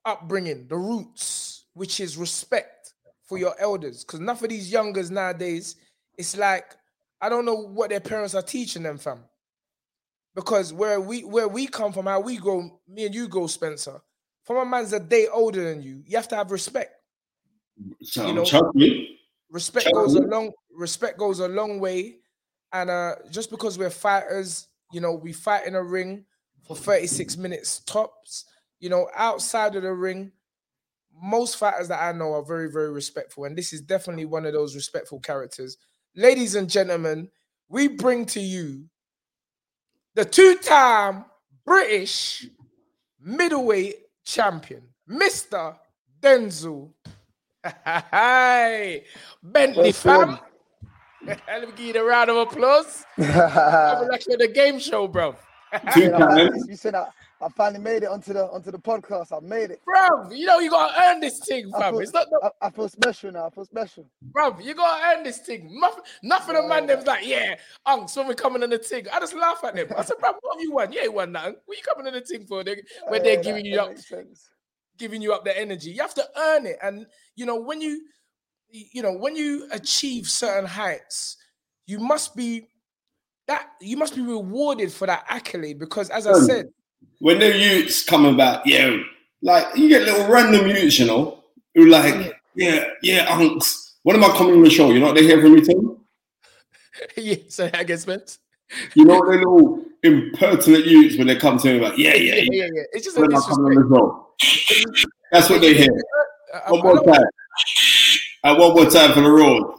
upbringing, 0.04 0.66
the 0.68 0.76
roots, 0.76 1.64
which 1.74 2.00
is 2.00 2.16
respect 2.16 2.94
for 3.24 3.38
your 3.38 3.54
elders. 3.60 4.04
Because 4.04 4.20
enough 4.20 4.42
of 4.42 4.50
these 4.50 4.70
youngers 4.70 5.10
nowadays, 5.10 5.76
it's 6.16 6.36
like 6.36 6.76
I 7.20 7.28
don't 7.28 7.44
know 7.44 7.56
what 7.56 7.90
their 7.90 8.00
parents 8.00 8.34
are 8.34 8.42
teaching 8.42 8.82
them, 8.82 8.98
fam. 8.98 9.24
Because 10.34 10.72
where 10.72 11.00
we 11.00 11.24
where 11.24 11.48
we 11.48 11.66
come 11.66 11.92
from, 11.92 12.06
how 12.06 12.20
we 12.20 12.36
grow, 12.36 12.80
me 12.86 13.06
and 13.06 13.14
you 13.14 13.28
go, 13.28 13.46
Spencer. 13.46 14.00
From 14.44 14.56
a 14.58 14.64
man's 14.64 14.92
a 14.92 15.00
day 15.00 15.26
older 15.26 15.62
than 15.64 15.82
you, 15.82 16.02
you 16.06 16.16
have 16.16 16.28
to 16.28 16.36
have 16.36 16.50
respect. 16.50 16.94
So, 18.02 18.26
You 18.26 18.32
know- 18.34 18.44
respect 19.50 19.86
Sure. 19.86 20.02
goes 20.04 20.14
a 20.14 20.20
long 20.20 20.52
respect 20.70 21.18
goes 21.18 21.40
a 21.40 21.48
long 21.48 21.80
way 21.80 22.18
and 22.72 22.90
uh 22.90 23.14
just 23.30 23.50
because 23.50 23.78
we're 23.78 23.88
fighters 23.88 24.68
you 24.92 25.00
know 25.00 25.14
we 25.14 25.32
fight 25.32 25.66
in 25.66 25.74
a 25.74 25.82
ring 25.82 26.24
for 26.68 26.76
36 26.76 27.36
minutes 27.36 27.80
tops 27.80 28.44
you 28.78 28.88
know 28.88 29.08
outside 29.16 29.74
of 29.74 29.82
the 29.82 29.92
ring 29.92 30.30
most 31.20 31.56
fighters 31.56 31.88
that 31.88 32.00
i 32.00 32.12
know 32.12 32.34
are 32.34 32.44
very 32.44 32.70
very 32.70 32.92
respectful 32.92 33.44
and 33.44 33.56
this 33.56 33.72
is 33.72 33.80
definitely 33.80 34.26
one 34.26 34.46
of 34.46 34.52
those 34.52 34.74
respectful 34.74 35.18
characters 35.18 35.78
ladies 36.14 36.54
and 36.54 36.68
gentlemen 36.68 37.28
we 37.68 37.88
bring 37.88 38.24
to 38.24 38.40
you 38.40 38.84
the 40.14 40.24
two-time 40.24 41.24
british 41.64 42.46
middleweight 43.20 43.96
champion 44.24 44.82
mr 45.10 45.74
denzel 46.20 46.92
Bentley 49.42 49.92
fam. 49.92 50.38
Let 51.26 51.60
me 51.60 51.68
give 51.76 51.96
you 51.96 52.02
a 52.02 52.04
round 52.04 52.30
of 52.30 52.36
applause. 52.36 53.04
I'm 53.18 54.08
like 54.08 54.24
the 54.24 54.50
game 54.52 54.78
show, 54.78 55.08
bro. 55.08 55.34
Two 55.94 56.00
You 56.00 56.08
know, 56.10 56.16
I- 56.26 56.48
times. 56.48 56.66
you 56.68 56.76
said 56.76 56.94
I, 56.94 57.08
I 57.40 57.48
finally 57.50 57.80
made 57.82 58.02
it 58.02 58.08
onto 58.08 58.32
the 58.32 58.44
onto 58.46 58.70
the 58.72 58.78
podcast. 58.78 59.36
I 59.36 59.40
made 59.46 59.70
it. 59.70 59.80
bro, 59.84 60.30
you 60.30 60.44
know 60.46 60.58
you 60.58 60.70
gotta 60.70 60.92
earn 61.04 61.20
this 61.20 61.38
thing, 61.38 61.70
I 61.74 61.80
fam. 61.80 61.92
feel, 61.94 62.00
It's 62.00 62.12
not 62.12 62.26
no, 62.30 62.50
I, 62.60 62.66
I 62.66 62.70
feel 62.70 62.88
special 62.88 63.30
now. 63.32 63.46
I 63.46 63.50
feel 63.50 63.64
special. 63.64 64.06
bro. 64.22 64.58
You 64.58 64.74
gotta 64.74 65.18
earn 65.18 65.24
this 65.24 65.38
thing. 65.38 65.68
Nothing, 65.80 66.02
nothing 66.22 66.56
of 66.56 66.66
man 66.68 66.86
them's 66.86 67.06
like, 67.06 67.26
yeah, 67.26 67.54
unks 67.86 68.16
when 68.16 68.26
we 68.26 68.34
coming 68.34 68.62
on 68.62 68.70
the 68.70 68.78
thing. 68.78 69.06
I 69.12 69.20
just 69.20 69.34
laugh 69.34 69.62
at 69.64 69.74
them. 69.76 69.86
I 69.96 70.02
said, 70.02 70.16
bro, 70.18 70.32
what 70.40 70.56
have 70.56 70.62
you 70.62 70.72
won? 70.72 70.92
You 70.92 71.00
ain't 71.00 71.14
won 71.14 71.32
nothing. 71.32 71.56
What 71.66 71.76
you 71.78 71.84
coming 71.84 72.06
on 72.08 72.12
the 72.14 72.22
thing 72.22 72.44
for? 72.46 72.64
They, 72.64 72.82
where 73.06 73.18
Yeah, 73.18 73.22
they're 73.22 73.36
that- 73.36 73.44
giving 73.44 73.64
you 73.66 73.76
that 73.76 73.84
up, 73.90 73.98
sense. 73.98 74.48
giving 74.98 75.22
you 75.22 75.32
up 75.32 75.44
the 75.44 75.56
energy. 75.56 75.90
You 75.90 76.00
have 76.02 76.14
to 76.14 76.28
earn 76.36 76.66
it. 76.66 76.78
And 76.82 77.06
you 77.36 77.46
know, 77.46 77.56
when 77.56 77.80
you 77.80 78.04
you 78.70 79.00
know, 79.02 79.12
when 79.12 79.34
you 79.36 79.68
achieve 79.70 80.26
certain 80.26 80.66
heights, 80.66 81.36
you 81.86 81.98
must 82.00 82.34
be 82.36 82.66
that 83.48 83.70
you 83.80 83.96
must 83.96 84.14
be 84.14 84.20
rewarded 84.22 84.92
for 84.92 85.06
that 85.06 85.24
accolade 85.28 85.78
because 85.78 86.10
as 86.10 86.26
I 86.26 86.38
said, 86.40 86.68
When 87.18 87.38
the 87.40 87.56
youths 87.56 88.04
coming 88.04 88.36
back, 88.36 88.62
yeah, 88.64 88.96
like 89.42 89.76
you 89.76 89.88
get 89.88 90.02
little 90.02 90.28
random 90.28 90.68
youths, 90.68 90.98
you 90.98 91.06
know, 91.06 91.42
who 91.74 91.86
like, 91.86 92.36
yeah, 92.54 92.84
yeah, 93.02 93.26
unks. 93.26 93.94
When 94.02 94.16
am 94.16 94.24
I 94.24 94.28
coming 94.36 94.54
on 94.54 94.62
the 94.62 94.70
show? 94.70 94.90
You 94.90 95.00
know 95.00 95.06
what 95.06 95.16
they 95.16 95.24
hear 95.24 95.40
from 95.40 95.54
me, 95.54 95.60
Tim? 95.62 95.96
yeah, 97.16 97.36
so 97.48 97.68
I 97.72 97.82
guess 97.84 98.02
Spence. 98.02 98.38
You 98.94 99.04
know 99.06 99.18
what 99.18 99.30
they 99.30 99.38
little 99.38 99.82
impertinent 100.02 100.86
youths 100.86 101.16
when 101.16 101.26
they 101.26 101.36
come 101.36 101.58
to 101.58 101.72
me 101.72 101.80
like, 101.80 101.96
yeah, 101.98 102.14
yeah, 102.14 102.34
yeah, 102.34 102.34
yeah. 102.34 102.48
yeah, 102.52 102.68
yeah. 102.74 102.82
It's 102.92 103.04
just 103.04 103.16
a 103.16 103.20
When 103.20 103.32
am 103.32 103.38
I 103.38 103.46
coming 103.46 103.78
on 103.78 103.88
the 103.88 103.96
show? 103.96 105.08
That's 105.32 105.50
what 105.50 105.60
they 105.60 105.74
hear. 105.74 105.88
Uh, 106.54 106.60
I- 106.68 106.72
One 106.72 106.82
more 106.82 107.04
time. 107.04 107.24
And 108.44 108.58
one 108.58 108.72
more 108.74 108.86
time 108.88 109.12
for 109.12 109.20
the 109.20 109.28
road. 109.30 109.77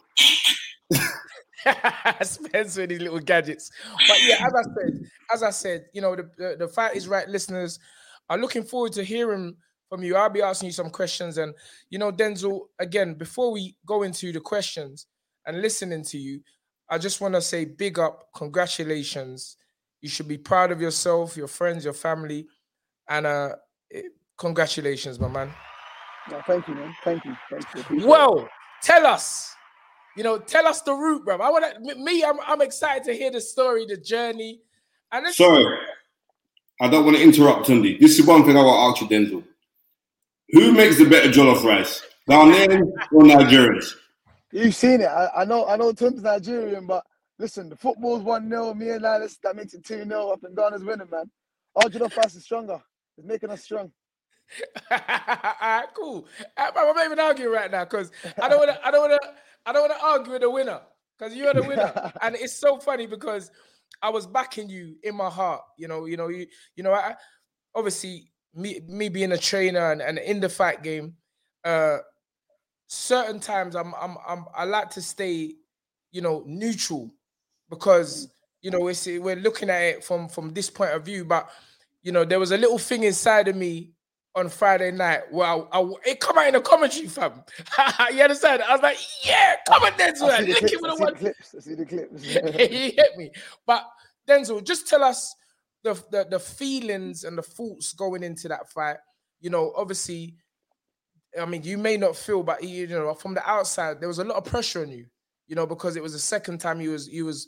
Spence 2.21 2.77
with 2.77 2.89
these 2.89 3.01
little 3.01 3.19
gadgets. 3.19 3.71
But 4.07 4.17
yeah, 4.23 4.45
as 4.45 4.53
I 4.53 4.63
said, 4.63 5.09
as 5.33 5.43
I 5.43 5.49
said, 5.51 5.85
you 5.93 6.01
know, 6.01 6.15
the, 6.15 6.29
the, 6.37 6.55
the 6.59 6.67
fight 6.67 6.95
is 6.95 7.07
right. 7.07 7.27
Listeners 7.27 7.79
are 8.29 8.37
looking 8.37 8.63
forward 8.63 8.93
to 8.93 9.03
hearing 9.03 9.55
from 9.89 10.03
you. 10.03 10.15
I'll 10.15 10.29
be 10.29 10.41
asking 10.41 10.67
you 10.67 10.73
some 10.73 10.89
questions. 10.89 11.37
And, 11.37 11.53
you 11.89 11.99
know, 11.99 12.11
Denzel, 12.11 12.67
again, 12.79 13.15
before 13.15 13.51
we 13.51 13.75
go 13.85 14.03
into 14.03 14.31
the 14.31 14.39
questions 14.39 15.07
and 15.45 15.61
listening 15.61 16.03
to 16.05 16.17
you, 16.17 16.41
I 16.89 16.97
just 16.97 17.21
want 17.21 17.35
to 17.35 17.41
say 17.41 17.65
big 17.65 17.99
up, 17.99 18.29
congratulations. 18.35 19.57
You 20.01 20.09
should 20.09 20.27
be 20.27 20.37
proud 20.37 20.71
of 20.71 20.81
yourself, 20.81 21.37
your 21.37 21.47
friends, 21.47 21.83
your 21.83 21.93
family. 21.93 22.47
And 23.09 23.25
uh 23.25 23.49
congratulations, 24.39 25.19
my 25.19 25.27
man. 25.27 25.51
No, 26.31 26.41
thank 26.47 26.67
you, 26.67 26.75
man. 26.75 26.95
Thank 27.03 27.25
you. 27.25 27.35
Thank 27.51 27.89
you. 27.91 28.07
Well, 28.07 28.47
tell 28.81 29.05
us, 29.05 29.55
you 30.19 30.23
know, 30.23 30.37
tell 30.37 30.67
us 30.67 30.81
the 30.81 30.93
route, 30.93 31.23
bro. 31.23 31.37
I 31.37 31.49
want 31.49 31.63
to, 31.81 31.95
me, 31.95 32.25
I'm, 32.25 32.41
I'm 32.45 32.59
excited 32.59 33.05
to 33.05 33.13
hear 33.13 33.31
the 33.31 33.39
story, 33.39 33.85
the 33.85 33.95
journey. 33.95 34.59
And 35.13 35.25
it's, 35.25 35.37
Sorry, 35.37 35.79
I 36.81 36.89
don't 36.89 37.05
want 37.05 37.15
to 37.15 37.23
interrupt, 37.23 37.67
Tunde. 37.67 37.97
This 38.01 38.19
is 38.19 38.25
one 38.25 38.43
thing 38.43 38.57
I 38.57 38.61
want 38.61 38.99
to 38.99 39.01
ask 39.01 39.09
you, 39.09 39.17
Denzel. 39.17 39.45
Who 40.49 40.73
makes 40.73 40.97
the 40.97 41.05
better 41.05 41.29
jollof 41.29 41.63
rice, 41.63 42.05
Ghanaians 42.29 42.81
or 43.13 43.23
Nigerians? 43.23 43.93
You've 44.51 44.75
seen 44.75 44.99
it. 44.99 45.05
I, 45.05 45.29
I 45.37 45.45
know. 45.45 45.65
I 45.65 45.77
know. 45.77 45.93
Tim's 45.93 46.21
Nigerian, 46.21 46.85
but 46.85 47.05
listen, 47.37 47.69
the 47.69 47.77
football's 47.77 48.21
one 48.21 48.49
0 48.49 48.73
Me 48.73 48.89
and 48.89 49.01
Lilas, 49.01 49.37
that 49.43 49.55
makes 49.55 49.73
it 49.73 49.85
two 49.85 50.03
0 50.03 50.31
Up 50.31 50.43
and 50.43 50.53
Ghana's 50.53 50.83
winning, 50.83 51.09
man. 51.09 51.31
Our 51.77 51.83
jollof 51.83 52.17
rice 52.17 52.35
is 52.35 52.43
stronger. 52.43 52.81
It's 53.17 53.25
making 53.25 53.51
us 53.51 53.63
strong. 53.63 53.89
Alright, 54.91 55.85
cool. 55.95 56.27
Uh, 56.57 56.71
bro, 56.73 56.89
I'm 56.89 56.95
not 56.95 57.05
even 57.05 57.19
arguing 57.19 57.53
right 57.53 57.71
now 57.71 57.85
because 57.85 58.11
I 58.41 58.49
don't 58.49 58.59
want 58.59 58.71
to, 58.71 58.85
I 58.85 58.91
don't 58.91 59.09
want 59.09 59.21
to, 59.21 59.29
I 59.65 59.73
don't 59.73 59.89
want 59.89 59.99
to 59.99 60.05
argue 60.05 60.33
with 60.33 60.41
the 60.41 60.49
winner 60.49 60.81
because 61.17 61.35
you're 61.35 61.53
the 61.53 61.63
winner. 61.63 62.11
and 62.21 62.35
it's 62.35 62.55
so 62.55 62.79
funny 62.79 63.07
because 63.07 63.51
I 64.01 64.09
was 64.09 64.25
backing 64.25 64.69
you 64.69 64.95
in 65.03 65.15
my 65.15 65.29
heart. 65.29 65.61
You 65.77 65.87
know, 65.87 66.05
you 66.05 66.17
know, 66.17 66.29
you, 66.29 66.47
you 66.75 66.83
know, 66.83 66.93
I 66.93 67.15
obviously 67.75 68.31
me, 68.53 68.79
me 68.87 69.09
being 69.09 69.31
a 69.31 69.37
trainer 69.37 69.91
and, 69.91 70.01
and 70.01 70.17
in 70.17 70.39
the 70.39 70.49
fight 70.49 70.83
game, 70.83 71.15
uh, 71.63 71.97
certain 72.87 73.39
times 73.39 73.75
I'm, 73.75 73.93
I'm, 73.99 74.17
I'm, 74.27 74.45
I 74.55 74.65
like 74.65 74.89
to 74.91 75.01
stay, 75.01 75.53
you 76.11 76.21
know, 76.21 76.43
neutral 76.45 77.11
because 77.69 78.33
you 78.61 78.71
know 78.71 78.87
it's 78.87 79.05
we're 79.05 79.35
looking 79.35 79.69
at 79.69 79.81
it 79.81 80.03
from 80.03 80.27
from 80.27 80.53
this 80.53 80.69
point 80.69 80.91
of 80.91 81.05
view. 81.05 81.23
But 81.23 81.49
you 82.01 82.11
know, 82.11 82.25
there 82.25 82.39
was 82.39 82.51
a 82.51 82.57
little 82.57 82.77
thing 82.79 83.03
inside 83.03 83.47
of 83.47 83.55
me 83.55 83.91
on 84.35 84.47
Friday 84.49 84.91
night 84.91 85.21
Well, 85.31 85.67
I, 85.71 85.79
I- 85.81 85.93
it 86.11 86.19
come 86.19 86.37
out 86.37 86.47
in 86.47 86.53
the 86.53 86.61
commentary, 86.61 87.07
fam. 87.07 87.43
you 88.13 88.21
understand? 88.21 88.61
I 88.63 88.73
was 88.73 88.81
like, 88.81 88.97
yeah, 89.25 89.55
come 89.67 89.83
on, 89.83 89.91
Denzel, 89.93 90.29
I 90.29 90.45
see 90.45 90.53
the 90.53 90.55
clips. 90.55 90.61
with 90.61 90.71
see 90.71 90.77
the 90.77 90.95
one 91.05 91.15
clips. 91.15 91.55
I 91.57 91.59
see 91.61 91.73
the 91.75 91.85
clips. 91.85 92.23
he 92.69 92.91
hit 92.91 93.17
me. 93.17 93.31
But 93.65 93.85
Denzel, 94.27 94.63
just 94.63 94.87
tell 94.87 95.03
us 95.03 95.35
the, 95.83 95.93
the 96.11 96.27
the 96.29 96.39
feelings 96.39 97.23
and 97.23 97.37
the 97.37 97.41
thoughts 97.41 97.93
going 97.93 98.23
into 98.23 98.47
that 98.49 98.69
fight. 98.71 98.97
You 99.41 99.49
know, 99.49 99.73
obviously, 99.75 100.35
I 101.39 101.45
mean, 101.45 101.63
you 101.63 101.77
may 101.77 101.97
not 101.97 102.15
feel, 102.15 102.43
but 102.43 102.63
you 102.63 102.87
know, 102.87 103.13
from 103.15 103.33
the 103.33 103.49
outside, 103.49 103.99
there 103.99 104.07
was 104.09 104.19
a 104.19 104.23
lot 104.23 104.37
of 104.37 104.45
pressure 104.45 104.81
on 104.81 104.91
you. 104.91 105.05
You 105.47 105.55
know, 105.55 105.65
because 105.65 105.95
it 105.95 106.03
was 106.03 106.13
the 106.13 106.19
second 106.19 106.59
time 106.59 106.79
you 106.81 106.91
was 106.91 107.07
you 107.07 107.25
was 107.25 107.47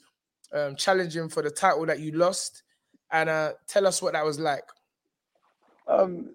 um, 0.54 0.76
challenging 0.76 1.30
for 1.30 1.44
the 1.44 1.52
title 1.52 1.86
that 1.86 2.00
you 2.00 2.12
lost. 2.14 2.64
And 3.12 3.30
uh, 3.30 3.54
tell 3.68 3.86
us 3.86 4.02
what 4.02 4.14
that 4.14 4.26
was 4.26 4.40
like. 4.40 4.64
um, 5.88 6.32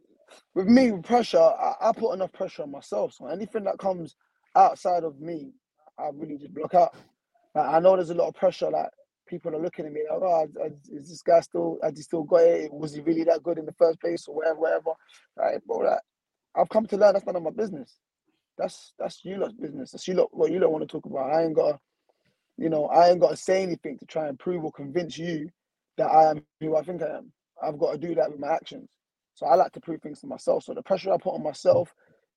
with 0.55 0.67
me, 0.67 0.91
with 0.93 1.05
pressure, 1.05 1.39
I, 1.39 1.75
I 1.81 1.93
put 1.93 2.15
enough 2.15 2.33
pressure 2.33 2.63
on 2.63 2.71
myself. 2.71 3.15
So 3.15 3.27
anything 3.27 3.65
that 3.65 3.79
comes 3.79 4.17
outside 4.55 5.05
of 5.05 5.21
me, 5.21 5.53
I 5.99 6.11
really 6.15 6.39
just 6.39 6.55
block 6.55 6.75
out. 6.75 6.95
Like, 7.55 7.69
I 7.69 7.81
know 7.81 7.97
there's 7.97 8.11
a 8.11 8.15
lot 8.15 8.29
of 8.29 8.35
pressure. 8.35 8.71
Like 8.71 8.91
people 9.29 9.55
are 9.55 9.63
looking 9.63 9.87
at 9.87 9.93
me 9.93 10.03
like, 10.11 10.23
oh, 10.23 10.49
is 10.93 11.09
this 11.09 11.23
guy 11.23 11.41
still? 11.41 11.79
Has 11.83 11.97
he 11.97 12.03
still 12.03 12.25
got 12.25 12.43
it? 12.43 12.73
Was 12.73 12.95
he 12.95 13.01
really 13.01 13.25
that 13.25 13.43
good 13.43 13.59
in 13.59 13.67
the 13.67 13.75
first 13.75 14.01
place 14.01 14.27
or 14.29 14.37
whatever, 14.37 14.61
whatever? 14.61 14.91
Right, 15.37 15.67
bro. 15.67 15.79
Like, 15.79 16.01
I've 16.57 16.69
come 16.69 16.87
to 16.87 16.97
learn 16.97 17.15
that's 17.15 17.27
none 17.27 17.37
of 17.37 17.43
my 17.43 17.51
business. 17.51 17.97
That's 18.59 18.93
that's 18.99 19.25
you 19.25 19.39
lot's 19.39 19.55
business. 19.55 19.93
That's 19.93 20.09
you 20.09 20.15
lot 20.15 20.31
what 20.33 20.51
you 20.51 20.59
don't 20.59 20.73
want 20.73 20.83
to 20.89 20.93
talk 20.93 21.07
about. 21.07 21.31
I 21.31 21.45
ain't 21.45 21.57
got, 21.57 21.79
you 22.57 22.71
know, 22.71 22.87
I 22.87 23.11
ain't 23.11 23.21
got 23.21 23.31
to 23.31 23.37
say 23.37 23.63
anything 23.63 23.99
to 23.99 24.07
try 24.07 24.29
and 24.29 24.39
prove 24.39 24.65
or 24.65 24.73
convince 24.73 25.19
you 25.19 25.51
that 25.99 26.07
I 26.07 26.31
am 26.31 26.43
who 26.61 26.77
I 26.77 26.83
think 26.83 27.03
I 27.03 27.19
am. 27.19 27.33
I've 27.63 27.79
got 27.79 27.93
to 27.93 27.99
do 27.99 28.15
that 28.15 28.31
with 28.31 28.41
my 28.41 28.49
actions. 28.49 28.89
So 29.37 29.45
I 29.45 29.55
like 29.55 29.73
to 29.73 29.81
prove 29.81 30.01
things 30.01 30.21
to 30.21 30.27
myself. 30.27 30.65
So 30.65 30.73
the 30.73 30.83
pressure 30.83 31.13
I 31.13 31.19
put 31.19 31.35
on 31.35 31.43
myself 31.43 31.93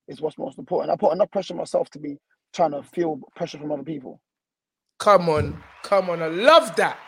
is 0.09 0.19
what's 0.19 0.37
most 0.37 0.59
important. 0.59 0.91
I 0.91 0.97
put 0.97 1.13
enough 1.13 1.31
pressure 1.31 1.53
on 1.53 1.59
myself 1.59 1.89
to 1.91 1.99
be 1.99 2.17
trying 2.53 2.71
to 2.71 2.83
feel 2.83 3.21
pressure 3.37 3.57
from 3.57 3.71
other 3.71 3.83
people. 3.83 4.19
Come 4.99 5.29
on, 5.29 5.63
come 5.81 6.09
on. 6.09 6.21
I 6.21 6.27
love 6.27 6.75
that. 6.75 6.99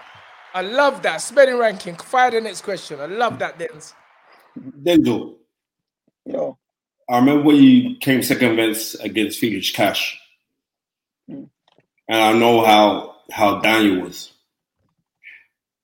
I 0.54 0.62
love 0.62 1.02
that. 1.04 1.18
Spending 1.18 1.58
ranking. 1.58 1.96
Fire 1.96 2.32
the 2.32 2.40
next 2.40 2.62
question. 2.62 3.02
I 3.02 3.06
love 3.06 3.38
that, 3.40 3.60
Denz. 3.60 3.94
Denzel. 4.58 5.36
Yo. 6.26 6.58
I 7.10 7.18
remember 7.18 7.44
when 7.44 7.58
you 7.58 7.98
came 7.98 8.24
second 8.24 8.54
against 8.54 9.04
against 9.04 9.40
Felix 9.40 9.72
Cash. 9.72 10.18
Mm. 11.30 11.50
And 12.08 12.18
I 12.18 12.32
know 12.32 12.64
how 12.64 13.18
how 13.30 13.60
Daniel 13.60 14.04
was. 14.04 14.32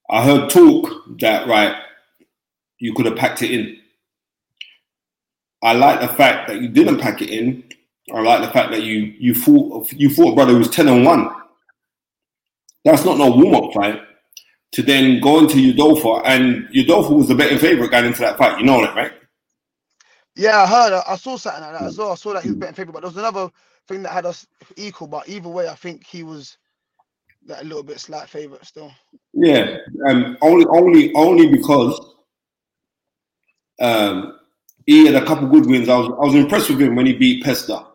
I 0.10 0.24
heard 0.24 0.50
talk 0.50 0.90
that 1.20 1.50
right, 1.50 1.76
you 2.80 2.94
could 2.94 3.06
have 3.06 3.18
packed 3.18 3.42
it 3.42 3.52
in. 3.52 3.78
I 5.62 5.74
like 5.74 6.02
the 6.02 6.08
fact 6.08 6.48
that 6.48 6.62
you 6.62 6.70
didn't 6.70 7.00
pack 7.00 7.22
it 7.22 7.30
in. 7.30 7.64
I 8.14 8.22
like 8.22 8.42
the 8.42 8.52
fact 8.52 8.72
that 8.72 8.84
you 8.84 9.14
you 9.20 9.34
thought 9.34 9.92
you 9.92 10.10
thought 10.10 10.36
brother 10.36 10.58
was 10.58 10.70
ten 10.70 10.88
and 10.88 11.06
one. 11.06 11.30
That's 12.86 13.04
not 13.04 13.18
no 13.18 13.32
warm 13.32 13.56
up 13.56 13.74
fight. 13.74 14.02
To 14.74 14.82
then 14.82 15.22
go 15.22 15.40
into 15.40 15.56
Udofia, 15.56 16.22
and 16.26 16.68
Udofia 16.70 17.18
was 17.18 17.28
the 17.28 17.36
betting 17.36 17.58
favorite 17.58 17.90
going 17.90 18.06
into 18.06 18.20
that 18.20 18.38
fight. 18.38 18.60
You 18.60 18.66
know 18.66 18.82
that, 18.82 18.96
right? 18.96 19.14
Yeah, 20.36 20.62
I 20.62 20.68
heard. 20.68 21.02
I 21.08 21.16
saw 21.16 21.38
something 21.38 21.62
like 21.62 21.80
that 21.80 21.88
as 21.88 21.98
well. 21.98 22.12
I 22.12 22.16
saw 22.16 22.34
that 22.34 22.44
he 22.44 22.50
was 22.50 22.58
betting 22.58 22.76
favorite, 22.76 22.94
but 22.94 23.02
there 23.02 23.10
was 23.10 23.18
another 23.18 23.50
thing 23.88 24.04
that 24.04 24.12
had 24.12 24.26
us 24.26 24.46
equal. 24.76 25.08
But 25.08 25.28
either 25.28 25.50
way, 25.50 25.68
I 25.68 25.76
think 25.76 26.06
he 26.06 26.24
was 26.24 26.58
that 27.48 27.62
a 27.62 27.66
little 27.66 27.84
bit 27.84 28.00
slight 28.00 28.30
favorite 28.30 28.66
still. 28.66 28.92
Yeah, 29.34 29.78
um, 30.08 30.38
only 30.42 30.66
only 30.68 31.14
only 31.16 31.48
because 31.48 32.00
um, 33.80 34.38
he 34.88 35.06
had 35.06 35.22
a 35.22 35.25
couple 35.25 35.48
good 35.50 35.67
wins. 35.67 35.89
I 35.89 35.98
was 35.98 36.08
I 36.08 36.25
was 36.25 36.36
impressed 36.36 36.70
with 36.70 36.82
him 36.82 36.96
when 36.96 37.06
he 37.06 37.13
beat 37.13 37.44
Pesta. 37.44 37.86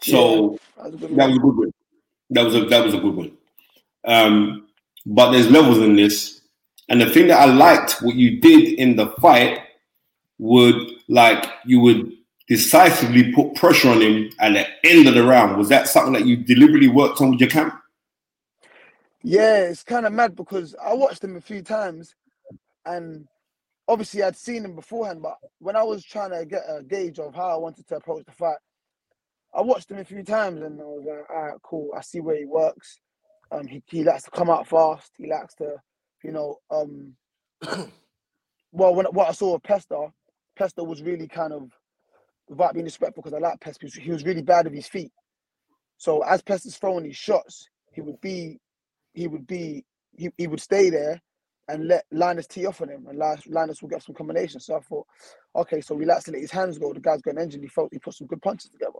So 0.00 0.58
yeah, 0.78 0.90
that 0.90 0.90
was 0.90 0.94
a 0.96 0.98
good 1.08 1.10
that 1.10 1.26
was 1.26 1.34
a 1.34 1.40
good 1.40 1.56
win. 1.56 1.72
That 2.30 2.44
was 2.44 2.54
a 2.54 2.64
that 2.66 2.84
was 2.84 2.94
a 2.94 2.98
good 2.98 3.16
win. 3.16 3.32
Um, 4.06 4.68
but 5.06 5.32
there's 5.32 5.50
levels 5.50 5.78
in 5.78 5.96
this, 5.96 6.42
and 6.88 7.00
the 7.00 7.10
thing 7.10 7.28
that 7.28 7.40
I 7.40 7.46
liked 7.46 8.02
what 8.02 8.14
you 8.14 8.40
did 8.40 8.78
in 8.78 8.96
the 8.96 9.08
fight 9.20 9.60
would 10.38 10.92
like 11.08 11.46
you 11.64 11.80
would 11.80 12.12
decisively 12.46 13.32
put 13.32 13.54
pressure 13.54 13.88
on 13.88 14.02
him 14.02 14.30
at 14.40 14.52
the 14.52 14.66
end 14.90 15.08
of 15.08 15.14
the 15.14 15.24
round. 15.24 15.56
Was 15.56 15.70
that 15.70 15.88
something 15.88 16.12
that 16.12 16.26
you 16.26 16.36
deliberately 16.36 16.88
worked 16.88 17.20
on 17.22 17.30
with 17.30 17.40
your 17.40 17.48
camp? 17.48 17.74
Yeah, 19.22 19.60
it's 19.60 19.82
kind 19.82 20.04
of 20.04 20.12
mad 20.12 20.36
because 20.36 20.74
I 20.82 20.92
watched 20.92 21.24
him 21.24 21.36
a 21.36 21.40
few 21.40 21.62
times, 21.62 22.14
and 22.84 23.26
obviously 23.88 24.22
I'd 24.22 24.36
seen 24.36 24.64
him 24.64 24.74
beforehand. 24.74 25.22
But 25.22 25.36
when 25.58 25.76
I 25.76 25.82
was 25.82 26.04
trying 26.04 26.30
to 26.30 26.44
get 26.44 26.64
a 26.68 26.82
gauge 26.82 27.18
of 27.18 27.34
how 27.34 27.48
I 27.48 27.56
wanted 27.56 27.86
to 27.88 27.96
approach 27.96 28.24
the 28.24 28.32
fight, 28.32 28.58
I 29.54 29.60
watched 29.62 29.90
him 29.90 29.98
a 29.98 30.04
few 30.04 30.24
times, 30.24 30.62
and 30.62 30.80
I 30.80 30.84
was 30.84 31.04
like, 31.06 31.30
"All 31.30 31.42
right, 31.42 31.62
cool. 31.62 31.90
I 31.96 32.00
see 32.00 32.20
where 32.20 32.36
he 32.36 32.44
works. 32.44 32.98
Um, 33.52 33.66
he 33.66 33.82
he 33.86 34.02
likes 34.02 34.24
to 34.24 34.30
come 34.30 34.50
out 34.50 34.66
fast. 34.66 35.12
He 35.16 35.28
likes 35.28 35.54
to, 35.56 35.76
you 36.24 36.32
know, 36.32 36.58
um, 36.70 37.14
well, 38.72 38.94
when 38.94 39.06
what 39.06 39.28
I 39.28 39.32
saw 39.32 39.54
of 39.54 39.62
Pesta, 39.62 40.08
Pesta 40.56 40.82
was 40.82 41.02
really 41.02 41.28
kind 41.28 41.52
of 41.52 41.70
without 42.48 42.74
being 42.74 42.84
disrespectful 42.84 43.22
because 43.22 43.36
I 43.36 43.38
like 43.38 43.60
Pesta. 43.60 43.86
He 43.86 44.10
was 44.10 44.24
really 44.24 44.42
bad 44.42 44.64
with 44.64 44.74
his 44.74 44.88
feet. 44.88 45.12
So 45.98 46.22
as 46.22 46.42
Pesta's 46.42 46.76
throwing 46.76 47.04
these 47.04 47.16
shots, 47.16 47.68
he 47.92 48.00
would 48.00 48.20
be 48.20 48.58
he 49.12 49.28
would 49.28 49.46
be 49.46 49.84
he, 50.16 50.30
he 50.36 50.46
would 50.48 50.60
stay 50.60 50.90
there 50.90 51.20
and 51.68 51.88
let 51.88 52.04
Linus 52.10 52.46
tee 52.46 52.66
off 52.66 52.82
on 52.82 52.90
him, 52.90 53.06
and 53.08 53.18
Linus 53.46 53.80
will 53.80 53.88
get 53.88 54.02
some 54.02 54.14
combinations. 54.14 54.66
So 54.66 54.76
I 54.76 54.80
thought, 54.80 55.06
okay, 55.56 55.80
so 55.80 55.94
likes 55.94 56.24
to 56.24 56.32
let 56.32 56.40
his 56.40 56.50
hands 56.50 56.78
go. 56.78 56.92
The 56.92 57.00
guy's 57.00 57.22
got 57.22 57.34
an 57.34 57.40
engine. 57.40 57.62
He 57.62 57.68
felt 57.68 57.92
he 57.92 57.98
put 57.98 58.14
some 58.14 58.26
good 58.26 58.42
punches 58.42 58.70
together. 58.70 58.98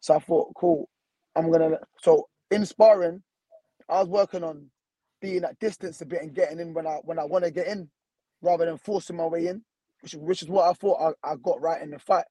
So 0.00 0.14
I 0.14 0.18
thought, 0.18 0.52
cool, 0.56 0.88
I'm 1.36 1.50
gonna. 1.50 1.78
So 2.00 2.28
in 2.50 2.66
sparring, 2.66 3.22
I 3.88 4.00
was 4.00 4.08
working 4.08 4.42
on 4.42 4.66
being 5.20 5.44
at 5.44 5.58
distance 5.60 6.00
a 6.00 6.06
bit 6.06 6.22
and 6.22 6.34
getting 6.34 6.58
in 6.58 6.74
when 6.74 6.86
I 6.86 6.98
when 7.04 7.18
I 7.18 7.24
want 7.24 7.44
to 7.44 7.50
get 7.50 7.68
in, 7.68 7.88
rather 8.40 8.66
than 8.66 8.78
forcing 8.78 9.16
my 9.16 9.26
way 9.26 9.46
in, 9.46 9.62
which 10.00 10.14
which 10.14 10.42
is 10.42 10.48
what 10.48 10.68
I 10.68 10.72
thought 10.72 11.14
I, 11.24 11.32
I 11.32 11.36
got 11.36 11.60
right 11.60 11.80
in 11.82 11.90
the 11.90 11.98
fight. 12.00 12.24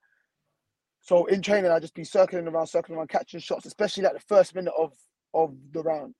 So 0.99 1.25
in 1.25 1.41
training, 1.41 1.71
I 1.71 1.79
just 1.79 1.95
be 1.95 2.03
circling 2.03 2.47
around, 2.47 2.67
circling 2.67 2.97
around, 2.97 3.09
catching 3.09 3.39
shots, 3.39 3.65
especially 3.65 4.03
like 4.03 4.13
the 4.13 4.19
first 4.19 4.53
minute 4.53 4.73
of 4.77 4.93
of 5.33 5.55
the 5.71 5.81
round. 5.81 6.13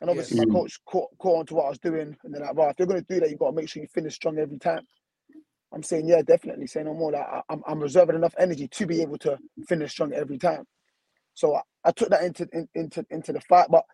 And 0.00 0.10
obviously, 0.10 0.36
Yes. 0.36 0.46
my 0.46 0.52
coach 0.52 0.78
caught, 0.84 1.10
caught 1.18 1.40
on 1.40 1.46
to 1.46 1.54
what 1.54 1.66
I 1.66 1.70
was 1.70 1.78
doing. 1.78 2.16
And 2.22 2.34
they're 2.34 2.42
like, 2.42 2.54
well, 2.54 2.70
if 2.70 2.78
you're 2.78 2.86
going 2.86 3.04
to 3.04 3.14
do 3.14 3.20
that, 3.20 3.30
you've 3.30 3.38
got 3.38 3.50
to 3.50 3.56
make 3.56 3.68
sure 3.68 3.82
you 3.82 3.88
finish 3.88 4.14
strong 4.14 4.38
every 4.38 4.58
time. 4.58 4.86
I'm 5.72 5.82
saying, 5.82 6.08
yeah, 6.08 6.22
definitely. 6.22 6.66
Say 6.66 6.82
no 6.82 6.94
more. 6.94 7.12
That 7.12 7.28
I, 7.28 7.42
I'm, 7.50 7.62
I'm 7.66 7.80
reserving 7.80 8.16
enough 8.16 8.34
energy 8.38 8.68
to 8.68 8.86
be 8.86 9.02
able 9.02 9.18
to 9.18 9.38
finish 9.66 9.92
strong 9.92 10.12
every 10.12 10.38
time. 10.38 10.64
So 11.34 11.56
I, 11.56 11.62
I 11.84 11.90
took 11.92 12.10
that 12.10 12.22
into 12.22 12.48
in, 12.52 12.68
into 12.74 13.04
into 13.10 13.32
the 13.32 13.40
fight, 13.42 13.68
but 13.70 13.84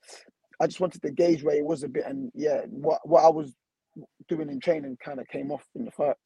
I 0.60 0.66
just 0.66 0.80
wanted 0.80 1.02
to 1.02 1.10
gauge 1.10 1.42
where 1.42 1.56
it 1.56 1.64
was 1.64 1.82
a 1.82 1.88
bit. 1.88 2.06
And 2.06 2.30
yeah, 2.34 2.60
what 2.70 3.06
what 3.08 3.24
I 3.24 3.28
was 3.28 3.52
doing 4.28 4.48
in 4.48 4.60
training 4.60 4.98
kind 5.04 5.20
of 5.20 5.28
came 5.28 5.50
off 5.50 5.66
in 5.74 5.84
the 5.84 5.90
fight. 5.90 6.16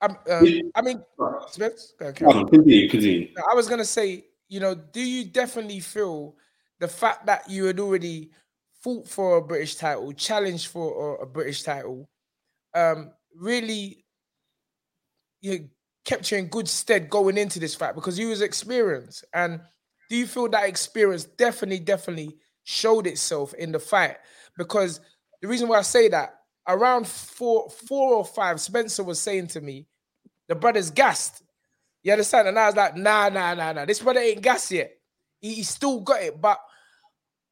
Um, 0.00 0.16
um, 0.30 0.72
I 0.74 0.82
mean, 0.82 1.02
Spence, 1.48 1.94
go, 1.98 2.12
carry 2.12 2.32
continue, 2.32 2.88
continue. 2.88 3.28
I 3.50 3.54
was 3.54 3.68
gonna 3.68 3.84
say, 3.84 4.26
you 4.48 4.60
know, 4.60 4.74
do 4.74 5.00
you 5.00 5.24
definitely 5.24 5.80
feel 5.80 6.36
the 6.78 6.88
fact 6.88 7.26
that 7.26 7.50
you 7.50 7.64
had 7.64 7.80
already 7.80 8.30
fought 8.82 9.08
for 9.08 9.38
a 9.38 9.42
British 9.42 9.76
title, 9.76 10.12
challenged 10.12 10.68
for 10.68 11.16
a, 11.16 11.22
a 11.22 11.26
British 11.26 11.62
title, 11.62 12.08
um, 12.74 13.12
really 13.34 14.04
you 15.40 15.68
kept 16.04 16.30
you 16.30 16.38
in 16.38 16.46
good 16.46 16.68
stead 16.68 17.10
going 17.10 17.36
into 17.36 17.58
this 17.58 17.74
fight 17.74 17.94
because 17.94 18.18
you 18.18 18.28
was 18.28 18.40
experienced. 18.40 19.24
And 19.34 19.60
do 20.08 20.16
you 20.16 20.26
feel 20.26 20.48
that 20.48 20.68
experience 20.68 21.24
definitely, 21.24 21.80
definitely 21.80 22.38
showed 22.64 23.06
itself 23.06 23.52
in 23.54 23.72
the 23.72 23.78
fight? 23.78 24.16
Because 24.56 25.00
the 25.42 25.48
reason 25.48 25.68
why 25.68 25.78
I 25.78 25.82
say 25.82 26.08
that 26.08 26.34
around 26.66 27.06
four, 27.06 27.68
four 27.70 28.14
or 28.14 28.24
five, 28.24 28.60
Spencer 28.60 29.04
was 29.04 29.20
saying 29.20 29.48
to 29.48 29.60
me, 29.60 29.86
the 30.48 30.54
brother's 30.54 30.90
gassed. 30.90 31.42
You 32.02 32.12
understand? 32.12 32.48
And 32.48 32.58
I 32.58 32.66
was 32.66 32.76
like, 32.76 32.96
nah, 32.96 33.28
nah, 33.28 33.54
nah, 33.54 33.72
nah. 33.72 33.84
This 33.84 34.00
brother 34.00 34.20
ain't 34.20 34.42
gas 34.42 34.72
yet. 34.72 34.92
He, 35.40 35.54
he 35.54 35.62
still 35.62 36.00
got 36.00 36.22
it. 36.22 36.40
But 36.40 36.58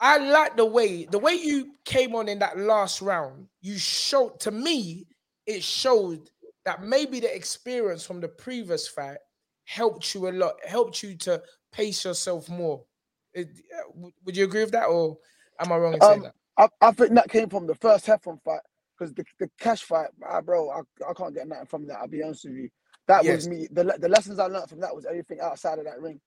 I 0.01 0.19
like 0.19 0.57
the 0.57 0.67
way 0.67 1.07
the 1.07 1.19
way 1.19 1.35
you 1.35 1.73
came 1.85 2.15
on 2.17 2.29
in 2.29 2.41
that 2.41 2.59
last 2.59 3.03
round. 3.03 3.49
You 3.63 3.79
showed 3.79 4.41
to 4.41 4.53
me, 4.53 5.07
it 5.47 5.63
showed 5.65 6.31
that 6.67 6.83
maybe 6.85 7.21
the 7.21 7.35
experience 7.35 8.05
from 8.07 8.21
the 8.21 8.29
previous 8.29 8.89
fight 8.89 9.19
helped 9.65 10.15
you 10.15 10.29
a 10.29 10.33
lot, 10.33 10.55
helped 10.67 11.03
you 11.03 11.17
to 11.19 11.43
pace 11.73 12.05
yourself 12.05 12.49
more. 12.51 12.85
It- 13.35 13.49
uh, 13.79 14.09
would 14.25 14.37
you 14.37 14.45
agree 14.45 14.63
with 14.63 14.73
that, 14.73 14.87
or 14.87 15.19
am 15.61 15.73
I 15.73 15.79
wrong 15.79 15.95
in 15.95 16.03
saying 16.03 16.23
Um, 16.23 16.25
that? 16.25 16.35
I, 16.59 16.69
I 16.81 16.93
think 16.93 17.15
that 17.15 17.31
came 17.31 17.49
from 17.51 17.67
the 17.67 17.77
first 17.77 18.07
Heffron 18.07 18.43
fight 18.45 18.61
because 18.99 19.15
the, 19.15 19.25
the 19.41 19.51
cash 19.61 19.83
fight, 19.85 20.09
ah, 20.29 20.43
bro, 20.43 20.71
I, 20.71 20.81
I 21.09 21.15
can't 21.15 21.35
get 21.35 21.49
nothing 21.49 21.67
from 21.67 21.87
that. 21.89 21.99
I'll 22.01 22.09
be 22.09 22.23
honest 22.23 22.45
with 22.47 22.55
you. 22.55 22.71
That 23.09 23.27
Yes. 23.27 23.27
was 23.27 23.45
me. 23.45 23.69
The, 23.73 23.85
the 23.99 24.09
lessons 24.09 24.39
I 24.39 24.47
learned 24.47 24.71
from 24.71 24.81
that 24.81 24.95
was 24.95 25.07
everything 25.07 25.41
outside 25.41 25.79
of 25.79 25.87
that 25.87 26.01
ring. 26.01 26.21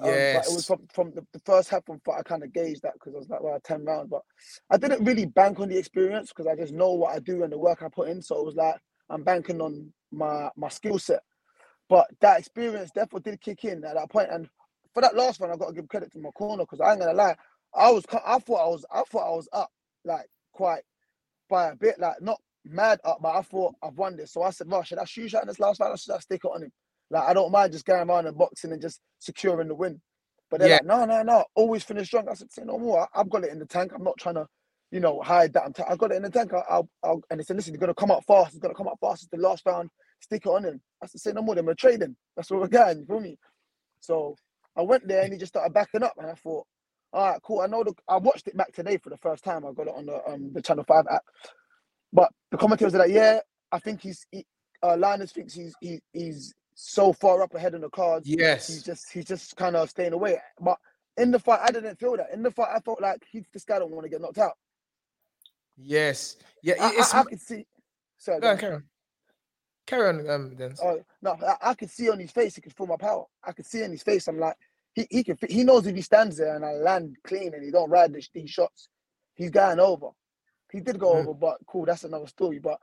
Um, 0.00 0.08
but 0.34 0.46
it 0.46 0.52
was 0.52 0.66
from, 0.66 0.86
from 0.92 1.12
the, 1.12 1.26
the 1.32 1.40
first 1.40 1.70
Heffron 1.70 2.02
fight. 2.04 2.18
I 2.18 2.22
kind 2.22 2.42
of 2.42 2.52
gauged 2.52 2.82
that 2.82 2.94
because 2.94 3.14
I 3.14 3.18
was 3.18 3.28
like, 3.28 3.42
well, 3.42 3.58
10 3.62 3.84
rounds. 3.84 4.08
But 4.10 4.22
I 4.70 4.76
didn't 4.76 5.04
really 5.04 5.26
bank 5.26 5.60
on 5.60 5.68
the 5.68 5.78
experience 5.78 6.30
because 6.30 6.46
I 6.46 6.56
just 6.56 6.72
know 6.72 6.92
what 6.92 7.14
I 7.14 7.18
do 7.18 7.42
and 7.42 7.52
the 7.52 7.58
work 7.58 7.82
I 7.82 7.88
put 7.88 8.08
in. 8.08 8.22
So 8.22 8.38
it 8.38 8.44
was 8.44 8.56
like, 8.56 8.76
I'm 9.10 9.22
banking 9.22 9.60
on 9.60 9.92
my, 10.12 10.50
my 10.56 10.68
skill 10.68 10.98
set. 10.98 11.20
But 11.88 12.08
that 12.20 12.38
experience 12.38 12.90
definitely 12.90 13.30
did 13.30 13.40
kick 13.40 13.64
in 13.64 13.84
at 13.84 13.94
that 13.94 14.10
point. 14.10 14.28
And 14.30 14.48
for 14.94 15.00
that 15.00 15.16
last 15.16 15.40
one, 15.40 15.50
I 15.50 15.56
got 15.56 15.68
to 15.68 15.74
give 15.74 15.88
credit 15.88 16.12
to 16.12 16.18
my 16.18 16.30
corner 16.30 16.64
because 16.64 16.80
I 16.80 16.92
ain't 16.92 17.00
gonna 17.00 17.12
lie, 17.12 17.36
I 17.74 17.90
was 17.90 18.04
I 18.24 18.38
thought 18.38 18.64
I 18.64 18.68
was 18.68 18.84
I 18.90 19.02
thought 19.02 19.32
I 19.32 19.36
was 19.36 19.48
up 19.52 19.70
like 20.04 20.26
quite 20.52 20.82
by 21.50 21.70
a 21.70 21.76
bit, 21.76 21.98
like 21.98 22.20
not 22.22 22.40
mad 22.64 23.00
up, 23.04 23.18
but 23.20 23.34
I 23.34 23.42
thought 23.42 23.74
I've 23.82 23.98
won 23.98 24.16
this. 24.16 24.32
So 24.32 24.42
I 24.42 24.50
said, 24.50 24.70
"Well, 24.70 24.82
should 24.82 24.98
I 24.98 25.04
shoot 25.04 25.28
shot 25.30 25.42
in 25.42 25.48
this 25.48 25.60
last 25.60 25.78
fight 25.78 25.90
or 25.90 25.96
should 25.96 26.14
I 26.14 26.18
stick 26.18 26.42
it 26.44 26.50
on 26.54 26.62
him?" 26.62 26.72
Like 27.14 27.24
I 27.28 27.34
don't 27.34 27.52
mind 27.52 27.72
just 27.72 27.86
going 27.86 28.10
around 28.10 28.28
and 28.28 28.38
boxing 28.38 28.72
and 28.72 28.82
just 28.82 29.00
securing 29.20 29.68
the 29.68 29.76
win. 29.76 30.02
But 30.50 30.60
they're 30.60 30.70
Yeah. 30.70 30.70
like, 30.70 30.84
"No, 30.84 31.06
no, 31.06 31.22
no, 31.24 31.46
always 31.56 31.84
finish 31.84 32.08
strong." 32.08 32.28
I 32.30 32.34
said, 32.34 32.52
"Say 32.52 32.64
no 32.64 32.78
more. 32.78 33.08
I, 33.14 33.20
have 33.20 33.30
got 33.30 33.44
it 33.44 33.52
in 33.52 33.60
the 33.60 33.66
tank. 33.66 33.92
I'm 33.96 34.04
not 34.04 34.18
trying 34.20 34.36
to." 34.36 34.48
You 34.92 35.00
know, 35.00 35.20
hide 35.22 35.52
that. 35.54 35.64
I'm 35.64 35.74
t- 35.74 35.84
I 35.88 35.96
got 35.96 36.12
it 36.12 36.16
in 36.16 36.22
the 36.24 36.30
tank. 36.30 36.52
I'll, 36.54 36.66
I'll, 36.70 36.90
I'll, 37.04 37.22
and 37.30 37.40
they 37.40 37.44
said, 37.44 37.56
listen, 37.56 37.74
you're 37.74 37.80
gonna 37.80 37.94
come 37.94 38.12
out 38.12 38.24
fast. 38.26 38.50
It's 38.54 38.60
gonna 38.60 38.74
come 38.74 38.88
out 38.88 39.00
fast. 39.00 39.24
It's 39.24 39.30
the 39.32 39.38
last 39.38 39.66
round. 39.66 39.90
Stick 40.20 40.44
it 40.46 40.50
on 40.50 40.64
him. 40.64 40.82
I 41.02 41.08
said, 41.08 41.20
say 41.20 41.32
no 41.32 41.42
more. 41.42 41.56
Then 41.56 41.66
we're 41.66 41.74
trading. 41.74 42.16
That's 42.36 42.50
what 42.50 42.60
we're 42.62 42.68
getting. 42.68 43.00
You 43.00 43.06
feel 43.06 43.20
me? 43.20 43.38
So 44.00 44.36
I 44.76 44.82
went 44.82 45.08
there 45.08 45.24
and 45.24 45.32
he 45.32 45.38
just 45.38 45.52
started 45.52 45.74
backing 45.74 46.02
up, 46.04 46.14
and 46.18 46.28
I 46.28 46.34
thought, 46.34 46.66
all 47.12 47.30
right, 47.32 47.40
cool. 47.42 47.60
I 47.60 47.68
know 47.68 47.84
the 47.84 47.94
I 48.08 48.18
watched 48.18 48.48
it 48.48 48.56
back 48.56 48.72
today 48.72 48.98
for 48.98 49.10
the 49.10 49.18
first 49.18 49.44
time. 49.44 49.66
I 49.66 49.72
got 49.72 49.88
it 49.88 49.94
on 49.96 50.06
the 50.06 50.20
um 50.28 50.52
the 50.52 50.62
Channel 50.62 50.84
Five 50.88 51.06
app, 51.10 51.24
but 52.12 52.30
the 52.50 52.58
commentators 52.58 52.94
are 52.94 53.00
like, 53.00 53.12
yeah, 53.12 53.40
I 53.72 53.78
think 53.80 54.02
he's 54.02 54.26
he, 54.32 54.46
uh, 54.82 54.96
Linus 54.98 55.32
thinks 55.32 55.54
he's 55.54 55.74
he, 55.80 56.00
he's 56.12 56.54
so 56.74 57.12
far 57.12 57.42
up 57.42 57.54
ahead 57.54 57.74
in 57.74 57.80
the 57.80 57.90
cards. 57.90 58.28
Yes. 58.28 58.66
he's 58.68 58.82
just 58.82 59.12
he's 59.12 59.24
just 59.24 59.56
kind 59.56 59.76
of 59.76 59.88
staying 59.90 60.12
away. 60.12 60.38
But 60.60 60.78
in 61.16 61.30
the 61.30 61.38
fight, 61.38 61.60
I 61.62 61.70
didn't 61.70 61.98
feel 61.98 62.16
that. 62.16 62.30
In 62.32 62.42
the 62.42 62.50
fight, 62.50 62.70
I 62.74 62.80
felt 62.80 63.00
like 63.00 63.22
he 63.30 63.44
this 63.52 63.64
guy 63.64 63.78
don't 63.78 63.90
want 63.92 64.04
to 64.04 64.10
get 64.10 64.20
knocked 64.20 64.38
out. 64.38 64.54
Yes. 65.76 66.36
Yeah. 66.62 66.74
I, 66.80 66.92
It's, 66.94 67.14
I, 67.14 67.20
I 67.20 67.24
could 67.24 67.40
see. 67.40 67.66
Sorry, 68.18 68.42
on, 68.46 68.58
carry 68.58 68.74
on. 68.74 68.84
Carry 69.86 70.08
on, 70.08 70.30
um, 70.30 70.54
then. 70.56 70.74
Oh 70.82 71.00
no, 71.22 71.36
I, 71.46 71.70
I 71.70 71.74
could 71.74 71.90
see 71.90 72.08
on 72.10 72.18
his 72.18 72.30
face 72.30 72.54
he 72.54 72.60
could 72.62 72.74
feel 72.74 72.86
my 72.86 72.96
power. 72.96 73.24
I 73.42 73.52
could 73.52 73.66
see 73.66 73.82
in 73.82 73.90
his 73.90 74.02
face. 74.02 74.28
I'm 74.28 74.38
like, 74.38 74.56
he, 74.94 75.06
he 75.10 75.24
can 75.24 75.36
he 75.48 75.62
knows 75.64 75.86
if 75.86 75.94
he 75.94 76.02
stands 76.02 76.36
there 76.36 76.56
and 76.56 76.64
I 76.64 76.72
land 76.72 77.16
clean 77.26 77.52
and 77.54 77.62
he 77.64 77.70
don't 77.70 77.90
ride 77.90 78.12
the, 78.12 78.26
these 78.32 78.50
shots, 78.50 78.88
he's 79.34 79.50
going 79.50 79.78
over. 79.80 80.08
He 80.72 80.80
did 80.80 80.98
go 80.98 81.14
Mm. 81.14 81.20
over, 81.20 81.34
but 81.34 81.58
cool, 81.66 81.84
that's 81.84 82.04
another 82.04 82.26
story. 82.26 82.58
But 82.58 82.80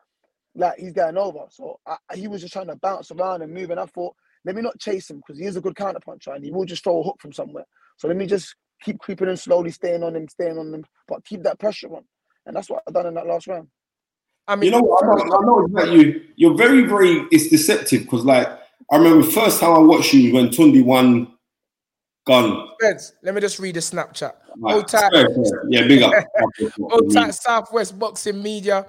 like 0.55 0.77
he's 0.77 0.93
getting 0.93 1.17
over. 1.17 1.45
So 1.49 1.79
I, 1.85 1.97
he 2.15 2.27
was 2.27 2.41
just 2.41 2.53
trying 2.53 2.67
to 2.67 2.75
bounce 2.75 3.11
around 3.11 3.41
and 3.41 3.53
move. 3.53 3.71
And 3.71 3.79
I 3.79 3.85
thought, 3.85 4.15
let 4.45 4.55
me 4.55 4.61
not 4.61 4.79
chase 4.79 5.09
him 5.09 5.17
because 5.17 5.39
he 5.39 5.45
is 5.45 5.55
a 5.55 5.61
good 5.61 5.75
counter 5.75 5.99
puncher 5.99 6.33
and 6.33 6.43
he 6.43 6.51
will 6.51 6.65
just 6.65 6.83
throw 6.83 6.99
a 6.99 7.03
hook 7.03 7.17
from 7.19 7.33
somewhere. 7.33 7.65
So 7.97 8.07
let 8.07 8.17
me 8.17 8.25
just 8.25 8.55
keep 8.81 8.99
creeping 8.99 9.27
and 9.27 9.39
slowly 9.39 9.71
staying 9.71 10.03
on 10.03 10.15
him, 10.15 10.27
staying 10.27 10.57
on 10.57 10.73
him, 10.73 10.83
but 11.07 11.23
keep 11.25 11.43
that 11.43 11.59
pressure 11.59 11.93
on. 11.93 12.03
And 12.45 12.55
that's 12.55 12.69
what 12.69 12.83
I 12.87 12.91
done 12.91 13.07
in 13.07 13.13
that 13.13 13.27
last 13.27 13.47
round. 13.47 13.67
I 14.47 14.55
mean, 14.55 14.71
You 14.73 14.79
know 14.79 14.83
what? 14.83 15.03
I 15.03 15.07
know, 15.07 15.37
I 15.37 15.45
know 15.45 15.67
that 15.75 15.91
you 15.91 16.21
you're 16.35 16.57
very 16.57 16.81
very 16.87 17.27
it's 17.31 17.47
deceptive 17.47 18.01
because 18.01 18.25
like 18.25 18.47
I 18.91 18.97
remember 18.97 19.23
first 19.23 19.59
time 19.59 19.71
I 19.71 19.79
watched 19.79 20.13
you 20.13 20.33
when 20.33 20.49
Tunde 20.49 20.83
won 20.83 21.31
gun. 22.25 22.67
Spence, 22.81 23.13
let 23.23 23.35
me 23.35 23.41
just 23.41 23.59
read 23.59 23.75
the 23.75 23.79
Snapchat. 23.79 24.33
Like, 24.57 24.75
Old 24.75 24.87
tight, 24.87 25.11
fair, 25.11 25.29
fair. 25.29 25.63
Yeah, 25.69 25.87
big 25.87 26.01
up. 26.01 26.13
old 26.91 27.13
tight 27.13 27.33
Southwest 27.35 27.97
Boxing 27.97 28.41
Media. 28.41 28.87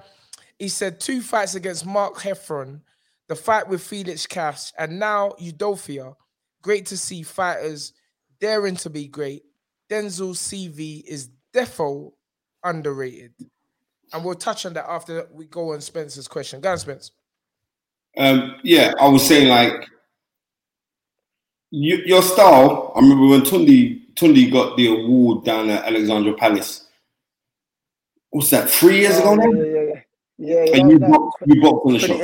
He 0.59 0.69
said 0.69 0.99
two 0.99 1.21
fights 1.21 1.55
against 1.55 1.85
Mark 1.85 2.15
Heffron, 2.15 2.81
the 3.27 3.35
fight 3.35 3.67
with 3.67 3.81
Felix 3.81 4.25
Cash, 4.25 4.71
and 4.77 4.99
now 4.99 5.33
Udofia. 5.41 6.15
Great 6.61 6.85
to 6.87 6.97
see 6.97 7.23
fighters 7.23 7.93
daring 8.39 8.75
to 8.77 8.89
be 8.89 9.07
great. 9.07 9.43
Denzel's 9.89 10.39
CV 10.39 11.03
is 11.05 11.29
defo 11.53 12.13
underrated. 12.63 13.33
And 14.13 14.23
we'll 14.23 14.35
touch 14.35 14.65
on 14.65 14.73
that 14.73 14.85
after 14.89 15.27
we 15.31 15.45
go 15.47 15.73
on 15.73 15.81
Spencer's 15.81 16.27
question. 16.27 16.61
Go 16.61 16.71
on, 16.71 16.77
Spence. 16.77 17.11
Um, 18.15 18.55
yeah, 18.63 18.93
I 18.99 19.07
was 19.07 19.27
saying 19.27 19.49
like 19.49 19.87
you, 21.71 21.97
your 22.05 22.21
style. 22.21 22.93
I 22.95 22.99
remember 22.99 23.25
when 23.27 23.41
Tunde 23.41 24.13
Tunde 24.13 24.51
got 24.51 24.77
the 24.77 24.87
award 24.87 25.43
down 25.43 25.69
at 25.71 25.83
Alexandra 25.85 26.33
Palace. 26.33 26.87
What's 28.29 28.51
that? 28.51 28.69
Three 28.69 28.99
years 28.99 29.17
ago 29.17 29.31
Oh, 29.31 29.35
now. 29.35 29.51
yeah, 29.51 29.63
yeah, 29.63 29.82
yeah, 30.37 30.63
yeah. 30.63 30.63
yeah 30.63 30.77
And 30.77 30.91
you 30.91 30.99
boxed, 30.99 31.37
you 31.45 31.61
boxed 31.61 31.85
on 31.85 31.93
the 31.93 31.99
show. 31.99 32.17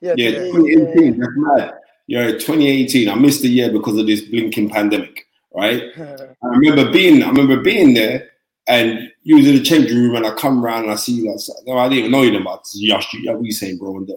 Yeah, 0.00 0.14
Yeah, 0.16 0.30
2018, 0.30 0.52
2018. 0.52 1.20
That's 1.20 1.32
mad. 1.36 1.74
Yeah, 2.06 2.30
2018. 2.32 3.08
I 3.08 3.14
missed 3.14 3.42
the 3.42 3.48
year 3.48 3.70
because 3.70 3.98
of 3.98 4.06
this 4.06 4.22
blinking 4.22 4.70
pandemic, 4.70 5.26
right? 5.54 5.82
I 5.98 6.46
remember 6.46 6.90
being, 6.90 7.22
I 7.22 7.28
remember 7.28 7.60
being 7.60 7.94
there, 7.94 8.28
and 8.66 9.10
you 9.22 9.36
was 9.36 9.46
in 9.46 9.56
the 9.56 9.62
changing 9.62 9.96
room, 9.96 10.16
and 10.16 10.26
I 10.26 10.34
come 10.34 10.64
around 10.64 10.84
and 10.84 10.92
I 10.92 10.96
see 10.96 11.12
you 11.12 11.30
like, 11.30 11.40
no, 11.66 11.78
I 11.78 11.88
didn't 11.88 11.98
even 11.98 12.10
know 12.12 12.22
you 12.22 12.32
no 12.32 12.40
more. 12.40 12.60
Yash, 12.74 13.14
yeah, 13.14 13.32
what 13.32 13.44
you 13.44 13.52
saying, 13.52 13.78
bro? 13.78 13.96
And, 13.96 14.10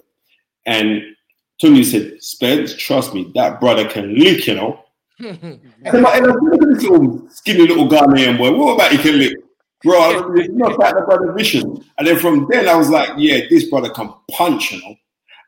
and 0.65 1.01
Tony 1.59 1.83
said, 1.83 2.21
Spence, 2.21 2.75
trust 2.75 3.13
me, 3.13 3.31
that 3.35 3.59
brother 3.59 3.87
can 3.87 4.15
lick, 4.15 4.47
you 4.47 4.55
know. 4.55 4.79
And 5.83 5.97
I'm 5.97 6.03
like, 6.03 6.13
"Hey, 6.13 6.21
look 6.21 6.61
at 6.61 6.69
this 6.69 6.83
little 6.83 7.27
skinny 7.29 7.67
little 7.67 7.87
Ghanaian 7.87 8.37
boy. 8.37 8.51
What 8.51 8.73
about 8.73 8.91
he 8.91 8.97
can 8.97 9.17
lick? 9.17 9.37
Bro, 9.83 9.99
I 9.99 10.13
don't- 10.13 10.39
it's 10.39 10.53
not 10.53 10.77
the 10.77 11.01
brother 11.01 11.31
vision. 11.33 11.83
And 11.97 12.07
then 12.07 12.17
from 12.17 12.47
then 12.51 12.67
I 12.67 12.75
was 12.75 12.89
like, 12.89 13.09
yeah, 13.17 13.41
this 13.49 13.69
brother 13.69 13.89
can 13.89 14.13
punch, 14.29 14.71
you 14.71 14.81
know. 14.81 14.95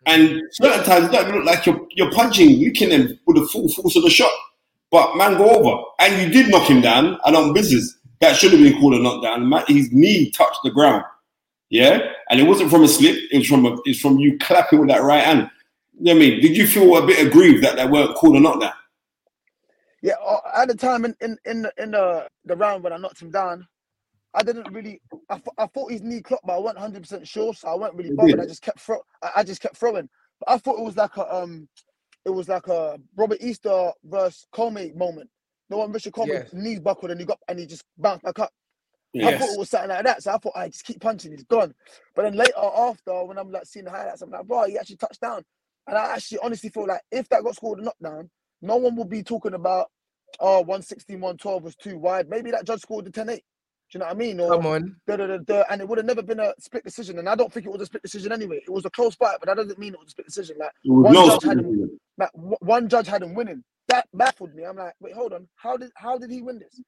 And 0.06 0.41
certain 0.52 0.84
times 0.84 1.06
it 1.06 1.12
don't 1.12 1.32
look 1.34 1.46
like 1.46 1.65
you're 1.65 1.88
you're 1.91 2.12
punching, 2.12 2.50
you 2.50 2.72
can 2.74 2.91
him 2.91 3.19
with 3.26 3.38
the 3.38 3.48
full 3.48 3.69
force 3.69 3.96
of 3.96 4.04
the 4.04 4.10
shot. 4.10 4.32
But 4.91 5.15
man 5.15 5.38
go 5.38 5.50
over. 5.50 5.84
And 6.00 6.22
you 6.22 6.30
did 6.30 6.52
knock 6.52 6.69
him 6.69 6.82
down 6.82 7.17
and 7.26 7.36
on 7.36 7.54
business. 7.54 7.98
That 8.19 8.36
should 8.36 8.52
have 8.54 8.62
been 8.62 8.80
called 8.80 8.93
a 8.93 9.00
knockdown. 9.00 9.50
Man, 9.50 9.63
his 9.67 9.91
knee 9.91 10.30
touched 10.32 10.60
the 10.63 10.72
ground. 10.72 11.04
Yeah? 11.69 12.00
And 12.30 12.39
it 12.39 12.43
wasn't 12.43 12.69
from 12.69 12.84
a 12.84 12.88
slip, 12.88 13.17
it 13.32 13.38
was 13.39 13.48
from 13.48 13.65
a, 13.65 13.78
it's 13.86 14.00
from 14.00 14.19
you 14.19 14.38
clapping 14.39 14.80
with 14.80 14.89
that 14.89 15.02
right 15.02 15.24
hand. 15.24 15.50
You 16.00 16.06
know 16.06 16.12
I 16.15 16.19
mean? 16.19 16.41
Did 16.41 16.56
you 16.58 16.67
feel 16.67 16.96
a 16.98 17.06
bit 17.06 17.26
aggrieved 17.26 17.63
that 17.63 17.76
they 17.76 17.86
weren't 17.86 18.15
called 18.15 18.36
a 18.36 18.39
knockdown? 18.39 18.74
Yeah, 20.02 20.13
uh, 20.26 20.39
at 20.58 20.67
the 20.67 20.76
time 20.76 21.06
in 21.06 21.15
in 21.22 21.38
in 21.46 21.62
the, 21.63 21.74
in 21.78 21.91
the, 21.91 22.28
the 22.46 22.56
round 22.56 22.84
when 22.84 22.93
I 22.93 22.98
knocked 22.98 23.22
him 23.22 23.32
down, 23.32 23.65
I 24.36 24.43
didn't 24.43 24.72
really. 24.72 25.02
I, 25.30 25.36
th- 25.36 25.48
I 25.58 25.67
thought 25.67 25.91
his 25.91 26.04
knee 26.04 26.22
clocked, 26.22 26.46
but 26.48 26.56
I 26.56 26.60
wasn't 26.60 26.80
hundred 26.80 27.04
percent 27.04 27.28
sure, 27.28 27.54
so 27.54 27.69
I 27.69 27.76
wasn't 27.76 27.98
really 27.98 28.12
bothered. 28.12 28.39
I 28.39 28.46
just 28.48 28.63
kept 28.63 28.82
throw. 28.82 29.00
I, 29.24 29.32
I 29.38 29.43
just 29.43 29.62
kept 29.62 29.78
throwing, 29.78 30.10
but 30.39 30.50
I 30.52 30.60
thought 30.60 30.80
it 30.80 30.84
was 30.86 30.98
like 30.98 31.17
a 31.17 31.36
um, 31.36 31.69
it 32.26 32.32
was 32.32 32.50
like 32.50 32.67
a 32.67 33.00
Robert 33.17 33.39
Easter 33.41 33.91
versus 34.06 34.48
Commey 34.54 34.96
moment. 34.96 35.30
The 35.69 35.78
one 35.78 35.91
Richard 35.93 36.13
Commey 36.13 36.41
Yes. 36.41 36.54
knees 36.54 36.82
buckled 36.82 37.12
and 37.12 37.19
he 37.19 37.26
got 37.26 37.39
and 37.48 37.60
he 37.60 37.65
just 37.67 37.86
bounced 37.98 38.24
back 38.24 38.39
up. 38.39 38.52
I 39.24 39.34
thought 39.34 39.54
it 39.54 39.58
was 39.60 39.69
something 39.69 39.89
like 39.89 40.06
that, 40.06 40.24
so 40.24 40.32
I 40.34 40.38
thought 40.39 40.54
I 40.56 40.69
just 40.69 40.86
keep 40.86 41.02
punching, 41.02 41.32
he's 41.32 41.43
gone. 41.46 41.74
But 42.15 42.24
then 42.24 42.36
later 42.36 42.58
after, 42.58 43.26
when 43.26 43.38
I'm 43.39 43.52
like 43.52 43.65
seeing 43.65 43.86
the 43.86 43.91
highlights, 43.91 44.22
I'm 44.22 44.32
like, 44.32 44.46
bro, 44.48 44.65
he 44.67 44.78
actually 44.78 44.98
touched 44.98 45.22
down, 45.22 45.43
and 45.88 45.98
I 45.98 46.13
actually 46.15 46.39
honestly 46.43 46.69
feel 46.69 46.88
like 46.88 47.02
if 47.12 47.30
that 47.30 47.43
got 47.43 47.56
scored 47.56 47.80
a 47.80 47.84
knockdown, 47.84 48.30
no 48.62 48.78
one 48.78 48.96
will 48.96 49.06
be 49.06 49.24
talking 49.24 49.56
about 49.56 49.88
oh 50.39 50.60
116, 50.62 51.19
112 51.19 51.63
was 51.63 51.76
too 51.76 51.98
wide. 52.00 52.30
Maybe 52.30 52.52
that 52.52 52.65
judge 52.65 52.82
scored 52.82 53.06
the 53.06 53.12
10 53.12 53.30
8. 53.30 53.43
Do 53.93 53.99
you 53.99 53.99
know 53.99 54.08
what 54.08 54.15
I 54.15 54.17
mean? 54.17 54.39
Or 54.39 54.49
Come 54.49 54.65
on. 54.65 54.95
da, 55.06 55.17
da, 55.17 55.27
da, 55.27 55.38
da, 55.38 55.63
and 55.69 55.79
it 55.79 55.88
would 55.88 55.99
have 55.99 56.08
never 56.08 56.23
been 56.23 56.39
a 56.39 56.51
split 56.58 56.84
decision. 56.84 57.19
And 57.19 57.29
I 57.29 57.36
don't 57.36 57.53
think 57.53 57.67
it 57.67 57.71
was 57.71 57.79
a 57.84 57.86
split 57.86 58.01
decision 58.01 58.32
anyway. 58.32 58.60
It 58.65 58.71
was 58.71 58.86
a 58.86 58.89
close 58.89 59.13
fight, 59.13 59.38
but 59.39 59.45
that 59.45 59.56
doesn't 59.56 59.77
mean 59.77 59.93
it 59.93 59.99
was 59.99 60.08
a 60.08 60.10
split 60.10 60.25
decision. 60.25 60.56
Like 60.60 60.71
one 60.84 61.13
no 61.13 61.27
judge 61.27 61.43
had 61.43 61.60
him, 61.60 61.99
like 62.17 62.32
w- 62.34 62.58
one 62.62 62.89
judge 62.89 63.06
had 63.06 63.21
him 63.21 63.36
winning. 63.36 63.63
That 63.89 64.08
baffled 64.12 64.56
me. 64.56 64.63
I'm 64.63 64.77
like, 64.77 64.95
wait, 64.99 65.13
hold 65.13 65.32
on. 65.34 65.47
How 65.58 65.77
did 65.77 65.91
how 65.93 66.17
did 66.17 66.32
he 66.32 66.41
win 66.41 66.58
this? 66.58 66.82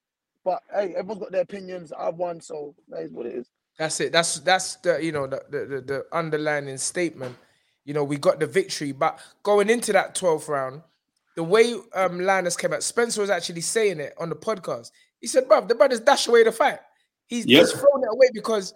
But 0.43 0.63
hey, 0.73 0.95
everyone's 0.95 1.19
got 1.19 1.31
their 1.31 1.43
opinions. 1.43 1.93
I've 1.95 2.15
won, 2.15 2.41
so 2.41 2.73
that 2.89 3.03
is 3.03 3.11
what 3.11 3.27
it 3.27 3.35
is. 3.35 3.51
That's 3.77 3.99
it. 3.99 4.11
That's 4.11 4.39
that's 4.39 4.77
the 4.77 4.97
you 4.99 5.11
know 5.11 5.27
the 5.27 5.43
the, 5.51 5.65
the, 5.67 5.81
the 5.81 6.05
underlining 6.11 6.77
statement. 6.79 7.35
You 7.83 7.93
know, 7.93 8.03
we 8.03 8.17
got 8.17 8.39
the 8.39 8.47
victory, 8.47 8.93
but 8.93 9.19
going 9.43 9.69
into 9.69 9.93
that 9.93 10.15
12th 10.15 10.47
round, 10.47 10.81
the 11.35 11.43
way 11.43 11.75
um 11.93 12.19
Linus 12.19 12.57
came 12.57 12.73
out, 12.73 12.81
Spencer 12.81 13.21
was 13.21 13.29
actually 13.29 13.61
saying 13.61 13.99
it 13.99 14.15
on 14.19 14.29
the 14.29 14.35
podcast. 14.35 14.89
He 15.21 15.27
said, 15.27 15.47
"Bruv, 15.47 15.67
the 15.67 15.75
brothers 15.75 15.99
dash 15.99 16.27
away 16.27 16.43
the 16.43 16.51
fight. 16.51 16.79
He's 17.27 17.45
Yep. 17.45 17.61
just 17.61 17.75
thrown 17.75 18.03
it 18.03 18.09
away 18.11 18.27
because 18.33 18.73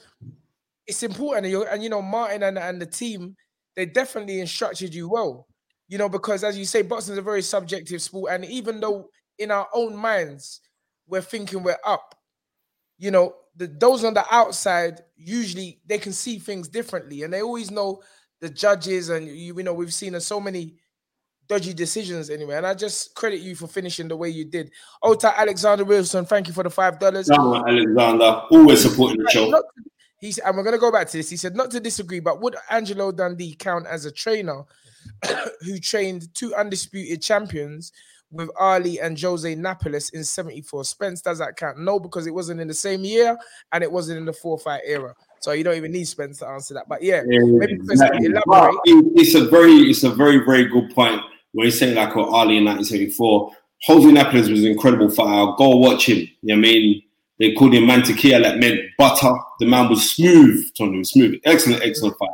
it's 0.88 1.03
important." 1.03 1.45
And 1.45 1.51
you 1.51 1.65
and 1.65 1.83
you 1.83 1.89
know, 1.89 2.01
Martin 2.01 2.43
and, 2.43 2.57
and 2.57 2.81
the 2.81 2.85
team, 2.85 3.35
they 3.75 3.85
definitely 3.85 4.41
instructed 4.41 4.93
you 4.93 5.09
well. 5.09 5.47
You 5.88 5.97
know, 5.97 6.09
because 6.09 6.43
as 6.43 6.57
you 6.57 6.65
say, 6.65 6.81
boxing 6.83 7.13
is 7.13 7.19
a 7.19 7.23
very 7.23 7.41
subjective 7.41 8.01
sport, 8.01 8.31
and 8.33 8.45
even 8.45 8.79
though 8.79 9.09
in 9.39 9.51
our 9.51 9.67
own 9.73 9.95
minds 9.95 10.62
we're 11.07 11.21
thinking 11.21 11.63
we're 11.63 11.77
up, 11.85 12.15
you 12.99 13.12
know, 13.12 13.35
the, 13.55 13.67
those 13.67 14.03
on 14.03 14.13
the 14.13 14.25
outside 14.33 15.01
usually 15.17 15.81
they 15.88 15.97
can 15.99 16.13
see 16.13 16.39
things 16.39 16.67
differently, 16.69 17.23
and 17.23 17.33
they 17.33 17.41
always 17.41 17.71
know 17.71 18.01
the 18.41 18.49
judges, 18.49 19.09
and 19.09 19.27
you, 19.27 19.55
you 19.57 19.63
know 19.63 19.73
we've 19.73 19.93
seen 19.93 20.15
uh, 20.15 20.19
so 20.19 20.39
many 20.39 20.75
dodgy 21.49 21.73
decisions 21.73 22.29
anyway. 22.29 22.55
And 22.55 22.65
I 22.65 22.73
just 22.75 23.13
credit 23.15 23.41
you 23.41 23.55
for 23.55 23.67
finishing 23.67 24.07
the 24.07 24.15
way 24.15 24.29
you 24.29 24.45
did. 24.45 24.71
Ota 25.03 25.38
Alexander 25.38 25.83
Wilson, 25.83 26.25
thank 26.25 26.47
you 26.47 26.53
for 26.53 26.63
the 26.63 26.69
five 26.69 26.99
dollars. 26.99 27.29
Alexander, 27.29 28.43
always 28.51 28.81
supporting 28.81 29.21
the 29.21 29.29
show. 29.31 29.63
He 30.19 30.31
said, 30.31 30.43
and 30.45 30.55
we're 30.55 30.63
gonna 30.63 30.77
go 30.77 30.91
back 30.91 31.07
to 31.09 31.17
this. 31.17 31.29
He 31.29 31.38
said, 31.38 31.55
not 31.55 31.71
to 31.71 31.79
disagree, 31.79 32.19
but 32.19 32.39
would 32.41 32.55
Angelo 32.69 33.12
Dundee 33.12 33.55
count 33.55 33.88
as 33.88 34.05
a 34.05 34.12
trainer 34.12 34.63
who 35.62 35.79
trained 35.79 36.33
two 36.33 36.53
undisputed 36.55 37.21
champions 37.21 37.91
with 38.31 38.49
Ali 38.59 38.99
and 38.99 39.19
Jose 39.19 39.55
Napoles 39.55 40.09
in 40.09 40.23
74? 40.23 40.83
Spence, 40.83 41.21
does 41.21 41.39
that 41.39 41.55
count? 41.55 41.79
No, 41.79 41.99
because 41.99 42.27
it 42.27 42.33
wasn't 42.33 42.59
in 42.59 42.67
the 42.67 42.73
same 42.73 43.03
year 43.03 43.38
and 43.71 43.83
it 43.83 43.91
wasn't 43.91 44.19
in 44.19 44.25
the 44.25 44.33
four 44.33 44.59
fight 44.59 44.81
era. 44.85 45.15
So 45.39 45.53
you 45.53 45.63
don't 45.63 45.77
even 45.77 45.93
need 45.93 46.05
Spence 46.05 46.39
to 46.39 46.47
answer 46.47 46.73
that. 46.73 46.89
But 46.89 47.01
yeah, 47.01 47.23
maybe 47.25 47.75
Spence 47.81 48.01
can 48.01 48.25
Exactly. 48.25 48.25
elaborate. 48.25 48.75
It's 48.85 49.35
a 49.35 49.45
very, 49.45 49.71
it's 49.89 50.03
a 50.03 50.09
very, 50.09 50.39
very 50.45 50.65
good 50.65 50.93
point 50.93 51.21
when 51.53 51.65
you 51.65 51.71
say 51.71 51.93
like 51.93 52.15
oh, 52.15 52.25
Ali 52.25 52.57
in 52.57 52.65
1974. 52.65 53.51
Jose 53.83 54.12
Napoles 54.12 54.49
was 54.49 54.59
an 54.62 54.67
incredible 54.71 55.09
fighter. 55.09 55.53
Go 55.57 55.77
watch 55.77 56.09
him. 56.09 56.17
You 56.17 56.27
know 56.43 56.55
what 56.55 56.57
I 56.57 56.62
mean? 56.62 57.01
They 57.39 57.53
called 57.53 57.73
him 57.73 57.85
Mantequilla, 57.85 58.43
that 58.43 58.59
meant 58.59 58.81
butter. 58.97 59.31
The 59.59 59.65
man 59.65 59.89
was 59.89 60.12
smooth, 60.13 60.65
Tony 60.77 61.03
smooth. 61.05 61.39
Excellent, 61.45 61.81
excellent 61.83 62.17
fighter. 62.17 62.33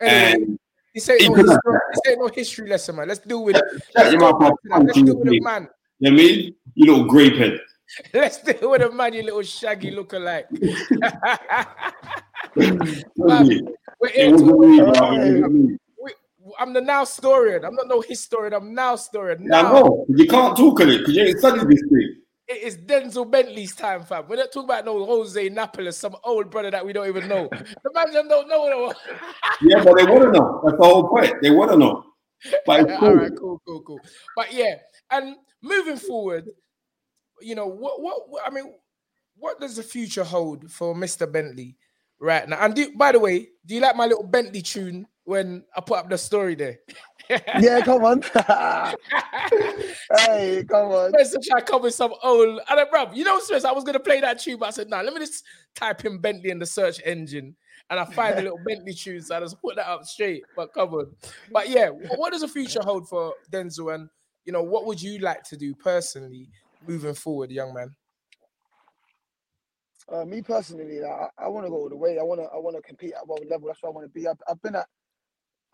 Anyway, 0.00 0.32
And 0.42 0.58
this 0.92 1.08
ain't, 1.08 1.22
he 1.22 1.28
no 1.28 1.34
history, 1.36 1.78
this 1.92 2.00
ain't 2.08 2.18
no 2.18 2.26
history 2.26 2.68
lesson, 2.68 2.96
man. 2.96 3.06
Let's 3.08 3.20
deal 3.20 3.44
with 3.44 3.54
Shut 3.56 3.64
let's 3.94 4.14
go 4.16 4.26
I'll. 4.26 4.58
Let's 4.82 4.96
you, 4.98 5.04
deal 5.04 5.16
with 5.16 5.28
the 5.28 5.40
man. 5.40 5.68
you 6.00 6.10
know 6.10 6.16
what 6.16 6.20
I 6.20 6.26
mean? 6.26 6.54
You 6.74 6.86
little 6.92 7.06
grape 7.06 7.36
head. 7.36 7.60
Let's 8.14 8.42
deal 8.42 8.70
with 8.70 8.80
the 8.80 8.90
man, 8.90 9.12
you 9.12 9.22
little 9.22 9.42
shaggy 9.42 9.94
lookalike. 9.94 10.46
Tony, 13.18 13.60
We're 14.00 14.08
It 14.08 14.14
here 14.14 14.36
to- 14.36 15.78
I'm 16.58 16.72
the 16.72 16.80
now 16.80 17.00
historian. 17.00 17.64
I'm 17.64 17.74
not 17.74 17.88
no 17.88 18.00
historian. 18.00 18.54
I'm 18.54 18.74
now 18.74 18.92
historian. 18.92 19.42
Yeah, 19.42 19.62
Now, 19.62 19.72
know. 19.72 20.06
You 20.08 20.26
can't 20.26 20.56
talk 20.56 20.80
on 20.80 20.90
it 20.90 20.98
because 20.98 21.14
you 21.14 21.24
ain't 21.24 21.38
studied 21.38 21.68
this 21.68 21.82
thing. 21.90 22.16
it 22.48 22.62
is 22.62 22.76
Denzel 22.76 23.30
Bentley's 23.30 23.74
time, 23.74 24.04
fam. 24.04 24.24
We're 24.28 24.36
not 24.36 24.52
talking 24.52 24.68
about 24.68 24.84
no 24.84 25.04
Jose 25.04 25.48
Napoles, 25.48 25.96
some 25.96 26.16
old 26.24 26.50
brother 26.50 26.70
that 26.70 26.84
we 26.84 26.92
don't 26.92 27.08
even 27.08 27.28
know. 27.28 27.48
The 27.50 27.90
man 27.94 28.12
just 28.12 28.28
don't 28.28 28.48
know. 28.48 28.68
No. 28.68 28.92
yeah, 29.62 29.82
but 29.82 29.96
they 29.96 30.04
want 30.04 30.22
to 30.24 30.32
know. 30.32 30.60
That's 30.64 30.78
the 30.78 30.84
whole 30.84 31.08
point. 31.08 31.34
They 31.42 31.50
want 31.50 31.70
to 31.70 31.76
know. 31.76 32.04
But 32.66 32.88
cool. 32.98 33.08
All 33.08 33.14
right, 33.14 33.32
cool, 33.38 33.62
cool, 33.66 33.82
cool. 33.82 34.00
But 34.36 34.52
yeah, 34.52 34.74
and 35.10 35.36
moving 35.62 35.96
forward, 35.96 36.48
you 37.40 37.54
know 37.54 37.66
what? 37.66 38.00
What, 38.02 38.42
I 38.44 38.50
mean, 38.50 38.74
what 39.36 39.60
does 39.60 39.76
the 39.76 39.82
future 39.82 40.24
hold 40.24 40.70
for 40.70 40.94
Mr. 40.94 41.30
Bentley 41.30 41.76
right 42.20 42.48
now? 42.48 42.58
And 42.60 42.74
do, 42.74 42.92
by 42.96 43.12
the 43.12 43.18
way, 43.20 43.48
do 43.64 43.74
you 43.74 43.80
like 43.80 43.96
my 43.96 44.06
little 44.06 44.26
Bentley 44.26 44.62
tune 44.62 45.06
when 45.24 45.64
I 45.76 45.80
put 45.80 45.98
up 45.98 46.08
the 46.10 46.18
story 46.18 46.54
there? 46.54 46.78
yeah, 47.30 47.80
come 47.82 48.04
on. 48.04 48.22
hey, 50.18 50.64
come 50.68 50.90
on. 50.90 51.12
Try 51.12 51.60
to 51.60 51.64
come 51.64 51.82
with 51.82 51.94
some 51.94 52.12
old. 52.22 52.60
And 52.68 52.78
then, 52.78 52.86
bro, 52.90 53.12
you 53.12 53.24
know, 53.24 53.38
Stress, 53.40 53.64
I 53.64 53.72
was 53.72 53.84
gonna 53.84 54.00
play 54.00 54.20
that 54.20 54.40
tune, 54.40 54.58
but 54.58 54.66
I 54.66 54.70
said, 54.70 54.88
nah, 54.88 55.00
let 55.00 55.14
me 55.14 55.20
just 55.20 55.44
type 55.74 56.04
in 56.04 56.18
Bentley 56.18 56.50
in 56.50 56.58
the 56.58 56.66
search 56.66 57.00
engine. 57.04 57.56
And 57.90 58.00
I 58.00 58.04
find 58.04 58.38
a 58.38 58.42
little 58.42 58.60
Bentley 58.66 58.94
tune, 58.94 59.22
so 59.22 59.36
I 59.36 59.40
just 59.40 59.60
put 59.60 59.76
that 59.76 59.88
up 59.88 60.04
straight. 60.04 60.42
But 60.56 60.72
come 60.72 60.94
on. 60.94 61.14
But 61.52 61.68
yeah, 61.68 61.88
what 61.88 62.32
does 62.32 62.42
the 62.42 62.48
future 62.48 62.80
hold 62.82 63.08
for 63.08 63.34
Denzel? 63.50 63.94
And 63.94 64.08
you 64.44 64.52
know, 64.52 64.62
what 64.62 64.86
would 64.86 65.00
you 65.00 65.18
like 65.18 65.42
to 65.44 65.56
do 65.56 65.74
personally 65.74 66.48
moving 66.86 67.14
forward, 67.14 67.50
young 67.50 67.74
man? 67.74 67.94
Uh, 70.10 70.24
me 70.24 70.42
personally, 70.42 71.02
I, 71.04 71.28
I 71.38 71.48
want 71.48 71.64
to 71.64 71.70
go 71.70 71.76
all 71.76 71.88
the 71.88 71.96
way. 71.96 72.18
I 72.18 72.22
want 72.22 72.40
to, 72.40 72.46
I 72.46 72.58
want 72.58 72.76
to 72.76 72.82
compete 72.82 73.12
at 73.16 73.26
world 73.26 73.46
level. 73.48 73.68
That's 73.68 73.82
where 73.82 73.90
I 73.90 73.94
want 73.94 74.06
to 74.06 74.10
be. 74.10 74.26
I've, 74.26 74.40
I've 74.48 74.60
been 74.60 74.74
at, 74.74 74.86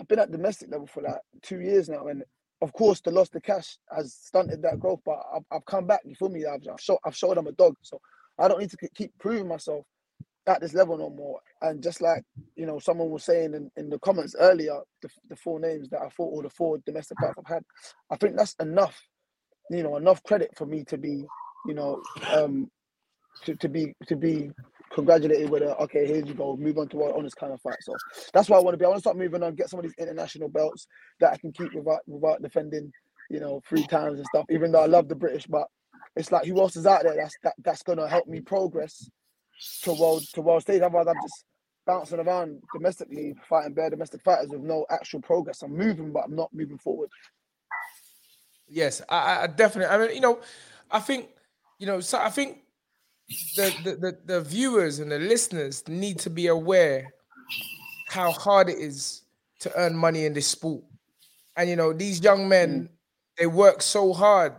I've 0.01 0.09
been 0.09 0.19
at 0.19 0.33
domestic 0.33 0.71
level 0.71 0.87
for 0.87 1.03
like 1.03 1.21
two 1.43 1.61
years 1.61 1.89
now, 1.89 2.07
and 2.09 2.23
of 2.61 2.73
course, 2.73 3.01
the 3.01 3.11
loss 3.11 3.29
to 3.31 3.41
cash 3.41 3.79
has 3.95 4.15
stunted 4.15 4.63
that 4.63 4.81
growth. 4.81 5.01
But 5.05 5.19
I've, 5.35 5.45
I've 5.53 5.67
come 5.67 5.87
back. 5.87 6.01
You 6.05 6.15
feel 6.15 6.29
me? 6.29 6.45
I've, 6.45 6.63
I've 6.73 6.81
showed, 6.81 6.99
I've 7.05 7.17
showed 7.17 7.39
I'm 7.39 7.47
a 7.47 7.53
dog, 7.53 7.77
so 7.83 8.01
I 8.39 8.49
don't 8.49 8.61
need 8.61 8.71
to 8.71 8.89
keep 8.95 9.13
proving 9.19 9.49
myself 9.49 9.85
at 10.47 10.61
this 10.61 10.75
level 10.75 10.99
no 10.99 11.11
more. 11.11 11.41
And 11.63 11.83
just 11.83 12.01
like 12.01 12.25
you 12.57 12.67
know, 12.67 12.79
someone 12.79 13.11
was 13.11 13.25
saying 13.25 13.55
in, 13.55 13.71
in 13.77 13.91
the 13.91 13.99
comments 14.01 14.35
earlier, 14.39 14.81
the, 15.03 15.09
the 15.29 15.37
four 15.37 15.61
names 15.61 15.89
that 15.91 16.03
I 16.03 16.09
fought 16.11 16.33
or 16.35 16.43
the 16.43 16.51
four 16.51 16.79
domestic 16.87 17.19
fights 17.21 17.35
I've 17.39 17.55
had, 17.55 17.63
I 18.11 18.17
think 18.17 18.37
that's 18.37 18.55
enough. 18.61 19.01
You 19.71 19.83
know, 19.83 19.97
enough 19.97 20.23
credit 20.25 20.51
for 20.57 20.67
me 20.67 20.85
to 20.85 20.99
be, 20.99 21.25
you 21.67 21.75
know, 21.75 22.03
um, 22.33 22.71
to, 23.45 23.55
to 23.57 23.69
be 23.69 23.95
to 24.07 24.17
be 24.17 24.51
congratulated 24.93 25.51
with 25.51 25.63
a 25.63 25.77
okay, 25.79 26.07
here 26.07 26.25
you 26.25 26.35
go, 26.35 26.57
move 26.57 26.79
on 26.79 26.89
to 26.89 26.99
on 27.03 27.25
this 27.25 27.35
kind 27.35 27.53
of 27.53 27.61
fight. 27.61 27.77
So 27.81 27.95
that's 28.33 28.49
why 28.49 28.57
I 28.57 28.61
want 28.61 28.75
to 28.75 28.79
be. 28.79 28.85
I 28.85 28.89
want 28.89 28.99
to 28.99 29.03
start 29.03 29.17
moving 29.17 29.43
on, 29.43 29.55
get 29.55 29.71
some 29.71 29.81
of 29.81 29.85
these 29.85 29.95
international 29.99 30.49
belts 30.49 30.87
that 31.21 31.33
I 31.33 31.37
can 31.37 31.53
keep 31.53 31.75
without 31.75 32.01
without 32.07 32.43
defending, 32.43 32.93
you 33.31 33.41
know, 33.41 33.61
three 33.69 33.87
times 33.87 34.19
and 34.19 34.27
stuff. 34.27 34.47
Even 34.51 34.73
though 34.73 34.83
I 34.83 34.87
love 34.87 35.09
the 35.09 35.15
British, 35.15 35.47
but 35.47 35.67
it's 36.17 36.33
like 36.33 36.47
who 36.47 36.61
else 36.61 36.77
is 36.77 36.87
out 36.87 37.03
there 37.03 37.17
that's 37.17 37.35
that, 37.43 37.55
that's 37.65 37.83
gonna 37.83 38.09
help 38.09 38.27
me 38.27 38.41
progress 38.41 39.09
to 39.83 39.93
world 39.93 40.25
to 40.35 40.41
world 40.41 40.63
stage. 40.63 40.83
Otherwise, 40.83 41.07
I'm 41.09 41.23
just 41.23 41.45
bouncing 41.87 42.21
around 42.21 42.63
domestically, 42.73 43.35
fighting 43.49 43.73
bare 43.73 43.91
domestic 43.91 44.23
fighters 44.23 44.51
with 44.51 44.61
no 44.61 44.85
actual 44.91 45.21
progress. 45.21 45.63
I'm 45.63 45.77
moving, 45.77 46.13
but 46.13 46.25
I'm 46.25 46.37
not 46.37 46.53
moving 46.53 46.79
forward. 46.79 47.09
Yes, 48.69 49.01
I, 49.09 49.43
I 49.43 49.47
definitely. 49.47 49.95
I 49.95 49.99
mean, 49.99 50.15
you 50.15 50.21
know, 50.21 50.41
I 50.91 51.01
think, 51.01 51.31
you 51.79 51.87
know, 51.87 52.01
so 52.01 52.19
I 52.19 52.29
think 52.29 52.59
the, 53.29 53.75
the, 53.85 53.97
the, 53.97 54.19
the 54.25 54.41
viewers 54.41 54.99
and 55.01 55.11
the 55.11 55.19
listeners 55.19 55.87
need 55.89 56.19
to 56.21 56.31
be 56.31 56.47
aware 56.47 57.13
how 58.09 58.33
hard 58.33 58.69
it 58.71 58.79
is 58.79 59.23
to 59.61 59.73
earn 59.77 59.97
money 59.97 60.25
in 60.25 60.33
this 60.33 60.47
sport. 60.47 60.83
And 61.57 61.69
you 61.69 61.77
know, 61.77 61.93
these 61.93 62.23
young 62.23 62.49
men, 62.49 62.83
mm. 62.83 62.89
they 63.37 63.47
work 63.47 63.83
so 63.83 64.13
hard, 64.13 64.55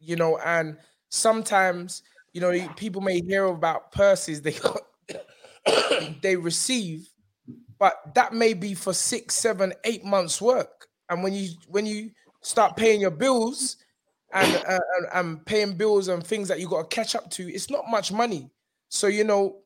you 0.00 0.16
know, 0.16 0.38
and 0.38 0.76
sometimes, 1.10 2.02
you 2.32 2.40
know, 2.40 2.68
people 2.76 3.02
may 3.02 3.20
hear 3.20 3.44
about 3.44 3.92
purses 3.92 4.42
they 4.42 4.56
they 6.22 6.36
receive, 6.36 7.08
but 7.78 8.14
that 8.14 8.32
may 8.32 8.54
be 8.54 8.74
for 8.74 8.92
six, 8.92 9.34
seven, 9.34 9.72
eight 9.84 10.04
months 10.04 10.40
work. 10.40 10.88
And 11.08 11.22
when 11.22 11.34
you 11.34 11.50
when 11.68 11.86
you 11.86 12.10
start 12.42 12.76
paying 12.76 13.00
your 13.00 13.10
bills, 13.10 13.76
and, 14.32 14.56
uh, 14.56 14.78
and, 14.98 15.06
and 15.14 15.46
paying 15.46 15.74
bills 15.74 16.08
and 16.08 16.24
things 16.24 16.48
that 16.48 16.60
you 16.60 16.68
got 16.68 16.90
to 16.90 16.94
catch 16.94 17.14
up 17.14 17.30
to, 17.30 17.48
it's 17.48 17.70
not 17.70 17.88
much 17.88 18.12
money. 18.12 18.50
So 18.88 19.06
you 19.06 19.24
know, 19.24 19.58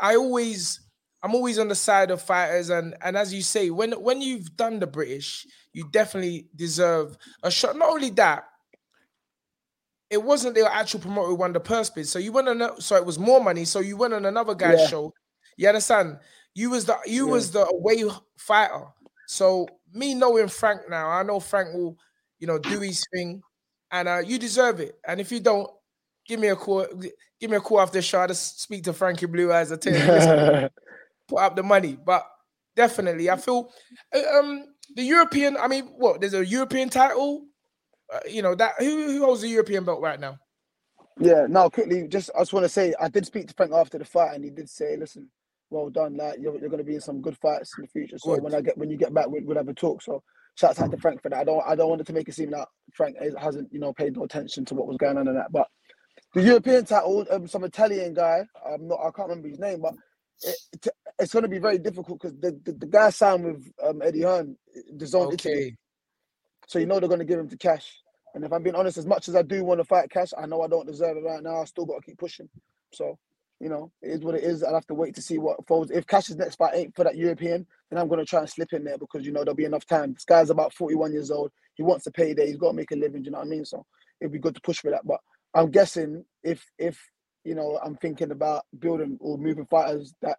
I 0.00 0.16
always 0.16 0.80
I'm 1.22 1.34
always 1.34 1.58
on 1.58 1.68
the 1.68 1.74
side 1.74 2.10
of 2.10 2.22
fighters, 2.22 2.70
and 2.70 2.94
and 3.02 3.16
as 3.16 3.34
you 3.34 3.42
say, 3.42 3.70
when 3.70 3.92
when 3.92 4.22
you've 4.22 4.56
done 4.56 4.78
the 4.78 4.86
British, 4.86 5.46
you 5.72 5.88
definitely 5.90 6.48
deserve 6.54 7.16
a 7.42 7.50
shot. 7.50 7.76
Not 7.76 7.90
only 7.90 8.10
that, 8.10 8.44
it 10.10 10.22
wasn't 10.22 10.54
the 10.54 10.72
actual 10.72 11.00
promoter 11.00 11.28
who 11.28 11.34
won 11.34 11.52
the 11.52 11.60
purse 11.60 11.90
bid, 11.90 12.06
so 12.06 12.18
you 12.18 12.32
went 12.32 12.48
on. 12.48 12.80
So 12.80 12.94
it 12.96 13.04
was 13.04 13.18
more 13.18 13.42
money. 13.42 13.64
So 13.64 13.80
you 13.80 13.96
went 13.96 14.14
on 14.14 14.24
another 14.24 14.54
guy's 14.54 14.80
yeah. 14.80 14.86
show. 14.86 15.12
You 15.56 15.68
understand? 15.68 16.18
You 16.54 16.70
was 16.70 16.84
the 16.84 16.96
you 17.04 17.26
yeah. 17.26 17.32
was 17.32 17.50
the 17.50 17.66
away 17.66 18.04
fighter. 18.36 18.84
So 19.26 19.68
me 19.92 20.14
knowing 20.14 20.48
Frank 20.48 20.82
now, 20.88 21.08
I 21.10 21.22
know 21.24 21.40
Frank 21.40 21.74
will 21.74 21.98
you 22.38 22.46
know, 22.46 22.58
do 22.58 22.80
his 22.80 23.04
thing, 23.12 23.42
and 23.90 24.08
uh, 24.08 24.22
you 24.24 24.38
deserve 24.38 24.80
it. 24.80 24.98
And 25.06 25.20
if 25.20 25.32
you 25.32 25.40
don't, 25.40 25.70
give 26.26 26.40
me 26.40 26.48
a 26.48 26.56
call. 26.56 26.86
Give 27.40 27.50
me 27.50 27.56
a 27.56 27.60
call 27.60 27.80
after 27.80 27.98
the 27.98 28.02
show. 28.02 28.26
Just 28.26 28.60
speak 28.60 28.84
to 28.84 28.92
Frankie 28.92 29.26
Blue 29.26 29.52
as 29.52 29.70
a 29.70 29.76
tell 29.76 30.70
put 31.28 31.38
up 31.38 31.56
the 31.56 31.62
money. 31.62 31.96
But 32.04 32.26
definitely, 32.74 33.30
I 33.30 33.36
feel 33.36 33.72
uh, 34.14 34.38
um 34.38 34.64
the 34.94 35.02
European. 35.02 35.56
I 35.56 35.68
mean, 35.68 35.86
what? 35.96 36.20
There's 36.20 36.34
a 36.34 36.44
European 36.44 36.88
title. 36.88 37.46
Uh, 38.12 38.20
you 38.28 38.42
know 38.42 38.54
that 38.54 38.74
who 38.78 39.12
who 39.12 39.24
holds 39.24 39.42
the 39.42 39.48
European 39.48 39.84
belt 39.84 40.00
right 40.00 40.18
now? 40.18 40.38
Yeah. 41.20 41.46
Now, 41.48 41.68
quickly, 41.68 42.06
just 42.08 42.30
I 42.34 42.40
just 42.40 42.52
want 42.52 42.64
to 42.64 42.68
say 42.68 42.94
I 43.00 43.08
did 43.08 43.26
speak 43.26 43.48
to 43.48 43.54
Frank 43.54 43.72
after 43.72 43.98
the 43.98 44.04
fight, 44.04 44.34
and 44.34 44.44
he 44.44 44.50
did 44.50 44.68
say, 44.68 44.96
"Listen, 44.96 45.28
well 45.70 45.90
done. 45.90 46.16
Like 46.16 46.38
you're, 46.40 46.58
you're 46.58 46.70
going 46.70 46.78
to 46.78 46.84
be 46.84 46.94
in 46.94 47.00
some 47.00 47.20
good 47.20 47.36
fights 47.36 47.74
in 47.76 47.82
the 47.82 47.88
future. 47.88 48.18
So 48.18 48.34
good. 48.34 48.44
when 48.44 48.54
I 48.54 48.60
get 48.60 48.78
when 48.78 48.90
you 48.90 48.96
get 48.96 49.12
back, 49.12 49.28
we, 49.28 49.40
we'll 49.40 49.56
have 49.56 49.68
a 49.68 49.74
talk." 49.74 50.02
So 50.02 50.22
Shouts 50.58 50.80
out 50.80 50.90
to 50.90 50.96
Frank 50.96 51.22
for 51.22 51.28
that. 51.28 51.38
I 51.38 51.44
don't 51.44 51.62
I 51.64 51.76
don't 51.76 51.88
want 51.88 52.00
it 52.00 52.06
to 52.08 52.12
make 52.12 52.28
it 52.28 52.34
seem 52.34 52.50
that 52.50 52.66
Frank 52.92 53.16
hasn't 53.38 53.72
you 53.72 53.78
know 53.78 53.92
paid 53.92 54.16
no 54.16 54.24
attention 54.24 54.64
to 54.64 54.74
what 54.74 54.88
was 54.88 54.96
going 54.96 55.16
on 55.16 55.28
in 55.28 55.34
that. 55.34 55.52
But 55.52 55.68
the 56.34 56.42
European 56.42 56.84
title, 56.84 57.24
um, 57.30 57.46
some 57.46 57.62
Italian 57.62 58.12
guy, 58.12 58.44
I'm 58.66 58.88
not 58.88 58.98
I 58.98 59.10
can't 59.12 59.28
remember 59.28 59.48
his 59.48 59.60
name, 59.60 59.80
but 59.80 59.94
it, 60.42 60.56
it, 60.72 60.88
it's 61.20 61.32
going 61.32 61.44
to 61.44 61.48
be 61.48 61.58
very 61.58 61.78
difficult 61.78 62.20
because 62.20 62.36
the, 62.40 62.58
the, 62.64 62.72
the 62.72 62.86
guy 62.86 63.10
signed 63.10 63.44
with 63.44 63.72
um, 63.84 64.02
Eddie 64.02 64.22
Hearn, 64.22 64.56
the 64.96 65.06
zone 65.06 65.28
okay. 65.28 65.50
Italy. 65.50 65.76
So 66.66 66.80
you 66.80 66.86
know 66.86 66.98
they're 66.98 67.08
going 67.08 67.20
to 67.20 67.24
give 67.24 67.38
him 67.38 67.48
to 67.48 67.56
cash. 67.56 67.96
And 68.34 68.44
if 68.44 68.52
I'm 68.52 68.62
being 68.62 68.76
honest, 68.76 68.98
as 68.98 69.06
much 69.06 69.28
as 69.28 69.36
I 69.36 69.42
do 69.42 69.64
want 69.64 69.78
to 69.80 69.84
fight 69.84 70.10
cash, 70.10 70.30
I 70.36 70.46
know 70.46 70.62
I 70.62 70.68
don't 70.68 70.86
deserve 70.86 71.16
it 71.16 71.24
right 71.24 71.42
now. 71.42 71.62
I 71.62 71.64
still 71.66 71.86
got 71.86 71.96
to 71.96 72.02
keep 72.02 72.18
pushing. 72.18 72.48
So 72.92 73.16
you 73.60 73.68
know, 73.68 73.90
it 74.02 74.10
is 74.10 74.20
what 74.20 74.34
it 74.34 74.44
is. 74.44 74.62
I'll 74.62 74.74
have 74.74 74.86
to 74.86 74.94
wait 74.94 75.14
to 75.16 75.22
see 75.22 75.38
what 75.38 75.66
folds. 75.66 75.90
If 75.90 76.06
Cash's 76.06 76.36
next 76.36 76.56
fight 76.56 76.74
ain't 76.74 76.94
for 76.94 77.04
that 77.04 77.16
European, 77.16 77.66
then 77.90 77.98
I'm 77.98 78.08
going 78.08 78.20
to 78.20 78.26
try 78.26 78.40
and 78.40 78.48
slip 78.48 78.72
in 78.72 78.84
there 78.84 78.98
because, 78.98 79.26
you 79.26 79.32
know, 79.32 79.40
there'll 79.40 79.54
be 79.54 79.64
enough 79.64 79.86
time. 79.86 80.14
This 80.14 80.24
guy's 80.24 80.50
about 80.50 80.72
41 80.72 81.12
years 81.12 81.30
old. 81.30 81.50
He 81.74 81.82
wants 81.82 82.04
to 82.04 82.10
pay 82.10 82.34
there. 82.34 82.46
He's 82.46 82.56
got 82.56 82.68
to 82.68 82.76
make 82.76 82.92
a 82.92 82.96
living. 82.96 83.22
Do 83.22 83.26
you 83.26 83.30
know 83.32 83.38
what 83.38 83.46
I 83.46 83.50
mean? 83.50 83.64
So 83.64 83.84
it'd 84.20 84.32
be 84.32 84.38
good 84.38 84.54
to 84.54 84.60
push 84.60 84.78
for 84.78 84.90
that. 84.90 85.06
But 85.06 85.20
I'm 85.54 85.70
guessing 85.70 86.24
if, 86.44 86.64
if 86.78 87.00
you 87.44 87.54
know, 87.54 87.78
I'm 87.82 87.96
thinking 87.96 88.30
about 88.30 88.64
building 88.78 89.16
or 89.20 89.38
moving 89.38 89.66
fighters, 89.66 90.14
that 90.22 90.38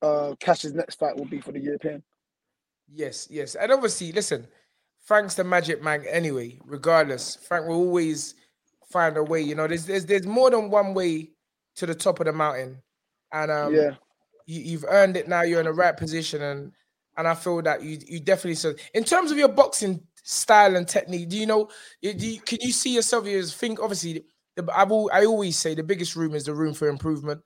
uh 0.00 0.34
Cash's 0.40 0.74
next 0.74 0.96
fight 0.96 1.16
will 1.16 1.26
be 1.26 1.40
for 1.40 1.52
the 1.52 1.60
European. 1.60 2.02
Yes, 2.92 3.28
yes. 3.30 3.54
And 3.54 3.72
obviously, 3.72 4.12
listen, 4.12 4.46
Frank's 5.00 5.34
the 5.34 5.44
magic 5.44 5.82
man 5.82 6.04
anyway, 6.08 6.58
regardless. 6.64 7.36
Frank 7.36 7.66
will 7.66 7.76
always 7.76 8.34
find 8.90 9.16
a 9.16 9.22
way. 9.22 9.40
You 9.40 9.54
know, 9.54 9.66
there's 9.66 9.86
there's 9.86 10.06
there's 10.06 10.26
more 10.26 10.50
than 10.50 10.70
one 10.70 10.94
way 10.94 11.30
to 11.76 11.86
the 11.86 11.94
top 11.94 12.20
of 12.20 12.26
the 12.26 12.32
mountain, 12.32 12.82
and 13.32 13.50
um, 13.50 13.74
yeah, 13.74 13.94
you, 14.46 14.78
have 14.78 14.86
earned 14.88 15.16
it 15.16 15.28
now. 15.28 15.42
You're 15.42 15.60
in 15.60 15.66
the 15.66 15.72
right 15.72 15.96
position, 15.96 16.42
and 16.42 16.72
and 17.16 17.28
I 17.28 17.34
feel 17.34 17.62
that 17.62 17.82
you 17.82 17.98
you 18.06 18.20
definitely 18.20 18.56
so. 18.56 18.74
In 18.94 19.04
terms 19.04 19.30
of 19.30 19.38
your 19.38 19.48
boxing 19.48 20.02
style 20.22 20.76
and 20.76 20.86
technique, 20.86 21.28
do 21.28 21.36
you 21.36 21.46
know? 21.46 21.68
Do 22.02 22.10
you, 22.10 22.40
can 22.40 22.58
you 22.60 22.72
see 22.72 22.94
yourself? 22.94 23.26
You 23.26 23.42
think 23.44 23.80
obviously. 23.80 24.24
The, 24.54 24.70
I 24.74 24.84
will. 24.84 25.10
I 25.12 25.24
always 25.24 25.58
say 25.58 25.74
the 25.74 25.82
biggest 25.82 26.14
room 26.14 26.34
is 26.34 26.44
the 26.44 26.54
room 26.54 26.74
for 26.74 26.88
improvement. 26.88 27.40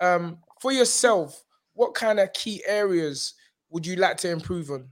Um, 0.00 0.38
for 0.60 0.72
yourself, 0.72 1.44
what 1.74 1.94
kind 1.94 2.18
of 2.18 2.32
key 2.32 2.62
areas 2.66 3.34
would 3.70 3.86
you 3.86 3.96
like 3.96 4.16
to 4.18 4.30
improve 4.30 4.70
on? 4.70 4.88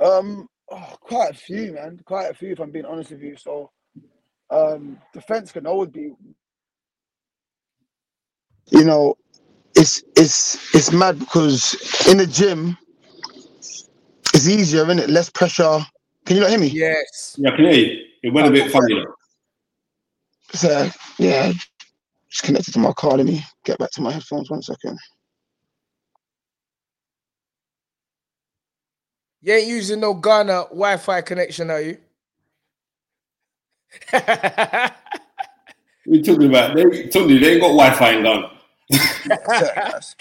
Um, 0.00 0.48
oh, 0.70 0.96
quite 1.00 1.32
a 1.32 1.34
few, 1.34 1.72
man. 1.72 2.00
Quite 2.04 2.30
a 2.30 2.34
few, 2.34 2.52
if 2.52 2.60
I'm 2.60 2.70
being 2.70 2.84
honest 2.84 3.10
with 3.10 3.22
you. 3.22 3.36
So, 3.36 3.70
um, 4.50 4.98
defense 5.12 5.52
can 5.52 5.66
always 5.66 5.90
be. 5.90 6.12
You 8.70 8.84
know, 8.84 9.16
it's 9.74 10.02
it's 10.16 10.74
it's 10.74 10.92
mad 10.92 11.18
because 11.18 11.74
in 12.08 12.18
the 12.18 12.26
gym, 12.26 12.76
it's 14.34 14.48
easier, 14.48 14.82
isn't 14.82 14.98
it? 14.98 15.10
Less 15.10 15.30
pressure. 15.30 15.80
Can 16.26 16.36
you 16.36 16.42
not 16.42 16.50
hear 16.50 16.58
me? 16.58 16.68
Yes. 16.68 17.36
Yeah, 17.38 17.50
I 17.50 17.56
can 17.56 17.64
hear 17.64 17.74
you. 17.74 18.04
It 18.22 18.32
went 18.32 18.48
a 18.48 18.50
bit 18.50 18.70
funny. 18.70 19.04
So 20.52 20.90
yeah, 21.18 21.52
just 22.30 22.42
connected 22.42 22.72
to 22.72 22.78
my 22.78 22.92
car. 22.92 23.16
Let 23.16 23.26
me 23.26 23.42
get 23.64 23.78
back 23.78 23.90
to 23.92 24.02
my 24.02 24.12
headphones. 24.12 24.50
One 24.50 24.62
second. 24.62 24.98
You 29.40 29.54
ain't 29.54 29.68
using 29.68 30.00
no 30.00 30.14
Ghana 30.14 30.64
Wi-Fi 30.70 31.20
connection, 31.22 31.70
are 31.70 31.80
you? 31.80 31.98
We 36.06 36.22
talking 36.22 36.48
about 36.48 36.74
they 36.74 37.08
told 37.08 37.30
you 37.30 37.38
they 37.38 37.52
ain't 37.52 37.60
got 37.60 37.68
Wi-Fi 37.68 38.10
in 38.12 38.22
Ghana. 38.22 38.50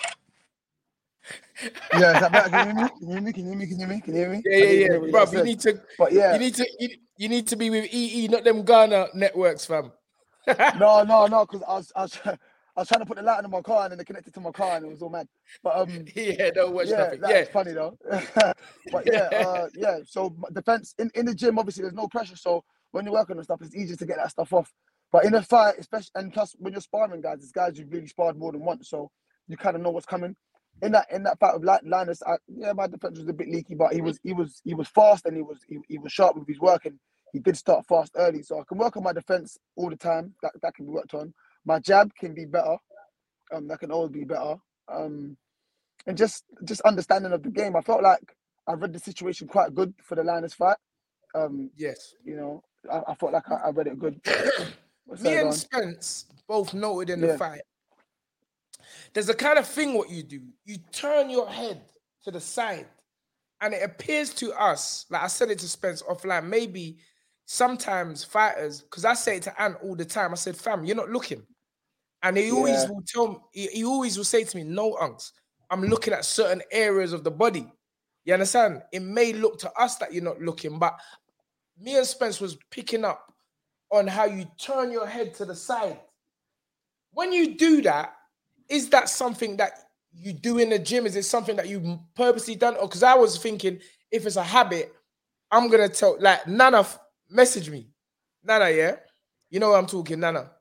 Yeah, 1.93 2.13
is 2.13 2.19
that 2.19 2.31
better? 2.31 2.49
Can 2.49 2.59
you 2.59 2.65
hear 2.65 2.73
me? 2.75 2.89
Can 2.99 3.07
you 3.07 3.13
hear 3.13 3.21
me? 3.21 3.33
Can 3.33 3.43
you 3.43 3.49
hear 3.49 3.57
me? 3.57 3.65
Can 3.67 3.79
you 3.79 3.85
hear 3.85 3.89
me? 3.89 4.01
Can 4.01 4.13
you 4.13 4.19
hear 4.19 4.29
me? 4.29 4.43
Yeah, 4.45 4.57
yeah, 4.57 5.05
yeah, 5.05 5.11
bro. 5.11 5.25
guys 5.25 5.33
You 5.33 5.43
need 5.43 5.59
to, 5.61 5.81
But 5.97 6.11
yeah, 6.11 6.33
you 6.33 6.39
need 6.39 6.55
to, 6.55 6.67
you, 6.79 6.89
you 7.17 7.29
need 7.29 7.47
to 7.47 7.55
be 7.55 7.69
with 7.69 7.91
EE, 7.91 8.27
not 8.27 8.43
them 8.43 8.63
Ghana 8.63 9.07
networks, 9.15 9.65
fam. 9.65 9.91
no, 10.79 11.03
no, 11.03 11.25
no, 11.25 11.45
because 11.45 11.63
I 11.67 11.73
was, 11.73 11.91
I 11.95 12.01
was, 12.03 12.19
I 12.25 12.37
was 12.81 12.87
trying 12.87 12.99
to 12.99 13.05
put 13.07 13.17
the 13.17 13.23
light 13.23 13.43
in 13.43 13.49
my 13.49 13.61
car 13.61 13.83
and 13.85 13.91
then 13.91 13.99
it 13.99 14.05
connected 14.05 14.33
to 14.35 14.39
my 14.39 14.51
car 14.51 14.77
and 14.77 14.85
it 14.85 14.89
was 14.89 15.01
all 15.01 15.09
mad. 15.09 15.27
But 15.63 15.77
um, 15.77 16.05
yeah, 16.15 16.51
don't 16.51 16.73
watch 16.75 16.89
yeah, 16.89 16.97
nothing. 16.97 17.21
that's 17.21 17.47
Yeah, 17.47 17.53
funny 17.53 17.73
though. 17.73 17.97
but 18.91 19.07
yeah, 19.07 19.29
uh, 19.33 19.67
yeah. 19.73 19.99
So 20.05 20.35
defense 20.53 20.93
in, 20.99 21.09
in 21.15 21.25
the 21.25 21.33
gym, 21.33 21.57
obviously, 21.57 21.81
there's 21.81 21.95
no 21.95 22.07
pressure. 22.07 22.35
So 22.35 22.63
when 22.91 23.05
you're 23.05 23.13
working 23.13 23.37
on 23.37 23.43
stuff, 23.43 23.61
it's 23.61 23.75
easier 23.75 23.95
to 23.97 24.05
get 24.05 24.17
that 24.17 24.31
stuff 24.31 24.53
off. 24.53 24.71
But 25.11 25.25
in 25.25 25.35
a 25.35 25.41
fight, 25.41 25.75
especially 25.79 26.11
and 26.15 26.33
plus 26.33 26.55
when 26.59 26.73
you're 26.73 26.81
sparring 26.81 27.21
guys, 27.21 27.39
it's 27.41 27.51
guys 27.51 27.77
you've 27.77 27.91
really 27.91 28.07
sparred 28.07 28.37
more 28.37 28.51
than 28.51 28.65
once, 28.65 28.89
so 28.89 29.11
you 29.47 29.57
kind 29.57 29.75
of 29.75 29.81
know 29.81 29.91
what's 29.91 30.05
coming. 30.05 30.35
In 30.81 30.91
that 30.91 31.07
in 31.11 31.23
that 31.23 31.39
fight 31.39 31.55
with 31.55 31.63
Lin- 31.63 31.89
Linus, 31.89 32.21
I, 32.25 32.35
yeah, 32.47 32.73
my 32.73 32.87
defense 32.87 33.17
was 33.17 33.27
a 33.27 33.33
bit 33.33 33.49
leaky, 33.49 33.75
but 33.75 33.93
he 33.93 34.01
was 34.01 34.19
he 34.23 34.33
was 34.33 34.61
he 34.63 34.73
was 34.73 34.87
fast 34.89 35.25
and 35.25 35.35
he 35.35 35.41
was 35.41 35.59
he, 35.67 35.77
he 35.87 35.97
was 35.97 36.11
sharp 36.11 36.35
with 36.35 36.47
his 36.47 36.59
work 36.59 36.85
and 36.85 36.99
he 37.33 37.39
did 37.39 37.57
start 37.57 37.85
fast 37.87 38.11
early. 38.15 38.43
So 38.43 38.59
I 38.59 38.63
can 38.67 38.77
work 38.77 38.95
on 38.97 39.03
my 39.03 39.13
defense 39.13 39.57
all 39.75 39.89
the 39.89 39.95
time. 39.95 40.33
That 40.43 40.51
that 40.61 40.75
can 40.75 40.85
be 40.85 40.91
worked 40.91 41.13
on. 41.13 41.33
My 41.65 41.79
jab 41.79 42.11
can 42.19 42.33
be 42.33 42.45
better. 42.45 42.77
Um, 43.53 43.67
that 43.69 43.79
can 43.79 43.91
always 43.91 44.11
be 44.11 44.25
better. 44.25 44.55
Um, 44.91 45.37
and 46.05 46.17
just 46.17 46.43
just 46.63 46.81
understanding 46.81 47.31
of 47.31 47.43
the 47.43 47.49
game. 47.49 47.75
I 47.75 47.81
felt 47.81 48.03
like 48.03 48.35
I 48.67 48.73
read 48.73 48.93
the 48.93 48.99
situation 48.99 49.47
quite 49.47 49.73
good 49.73 49.93
for 50.03 50.15
the 50.15 50.23
Linus 50.23 50.53
fight. 50.53 50.77
Um, 51.35 51.71
yes. 51.75 52.13
you 52.23 52.35
know, 52.35 52.63
I, 52.91 53.11
I 53.11 53.15
felt 53.15 53.33
like 53.33 53.49
I, 53.49 53.55
I 53.55 53.69
read 53.69 53.87
it 53.87 53.99
good. 53.99 54.19
Me 55.21 55.35
and 55.35 55.43
Don? 55.43 55.53
Spence 55.53 56.25
both 56.47 56.73
noted 56.73 57.11
in 57.11 57.21
the 57.21 57.37
fight. 57.37 57.61
There's 59.13 59.29
a 59.29 59.33
kind 59.33 59.57
of 59.57 59.67
thing 59.67 59.93
what 59.93 60.09
you 60.09 60.23
do. 60.23 60.41
You 60.65 60.77
turn 60.91 61.29
your 61.29 61.47
head 61.49 61.81
to 62.23 62.31
the 62.31 62.39
side, 62.39 62.87
and 63.61 63.73
it 63.73 63.83
appears 63.83 64.33
to 64.35 64.51
us, 64.53 65.05
like 65.09 65.23
I 65.23 65.27
said 65.27 65.49
it 65.49 65.59
to 65.59 65.67
Spence 65.69 66.01
offline, 66.03 66.45
maybe 66.45 66.97
sometimes 67.45 68.23
fighters, 68.23 68.81
because 68.81 69.05
I 69.05 69.13
say 69.13 69.37
it 69.37 69.43
to 69.43 69.61
Ant 69.61 69.77
all 69.81 69.95
the 69.95 70.05
time. 70.05 70.31
I 70.31 70.35
said, 70.35 70.55
fam, 70.57 70.83
you're 70.85 70.95
not 70.95 71.09
looking. 71.09 71.43
And 72.23 72.37
he 72.37 72.51
always 72.51 72.83
Yeah. 72.83 72.89
will 72.89 73.03
tell 73.07 73.27
me, 73.29 73.37
he, 73.53 73.67
he 73.67 73.83
always 73.85 74.17
will 74.17 74.25
say 74.25 74.43
to 74.43 74.57
me, 74.57 74.63
no, 74.63 74.93
unks, 74.95 75.31
I'm 75.69 75.83
looking 75.83 76.13
at 76.13 76.25
certain 76.25 76.61
areas 76.71 77.13
of 77.13 77.23
the 77.23 77.31
body. 77.31 77.71
You 78.25 78.33
understand? 78.33 78.83
It 78.91 79.01
may 79.01 79.31
look 79.33 79.57
to 79.59 79.71
us 79.73 79.95
that 79.97 80.13
you're 80.13 80.23
not 80.23 80.41
looking, 80.41 80.77
but 80.79 80.99
me 81.79 81.97
and 81.97 82.05
Spence 82.05 82.41
was 82.41 82.57
picking 82.71 83.05
up 83.05 83.33
on 83.91 84.07
how 84.07 84.25
you 84.25 84.45
turn 84.59 84.91
your 84.91 85.07
head 85.07 85.33
to 85.35 85.45
the 85.45 85.55
side. 85.55 85.99
When 87.13 87.31
you 87.31 87.55
do 87.55 87.81
that, 87.83 88.15
is 88.69 88.89
that 88.89 89.09
something 89.09 89.57
that 89.57 89.71
you 90.13 90.33
do 90.33 90.57
in 90.59 90.69
the 90.69 90.79
gym? 90.79 91.05
Is 91.05 91.15
it 91.15 91.23
something 91.23 91.55
that 91.55 91.67
you 91.69 91.99
purposely 92.15 92.55
done? 92.55 92.75
Or 92.75 92.87
because 92.87 93.03
I 93.03 93.15
was 93.15 93.37
thinking, 93.37 93.79
if 94.11 94.25
it's 94.25 94.35
a 94.35 94.43
habit, 94.43 94.93
I'm 95.51 95.69
gonna 95.69 95.89
tell 95.89 96.17
like 96.19 96.47
Nana 96.47 96.79
f- 96.81 96.99
message 97.29 97.69
me. 97.69 97.87
Nana, 98.43 98.69
yeah. 98.69 98.95
You 99.49 99.59
know 99.59 99.69
what 99.69 99.79
I'm 99.79 99.85
talking, 99.87 100.19
Nana. 100.19 100.51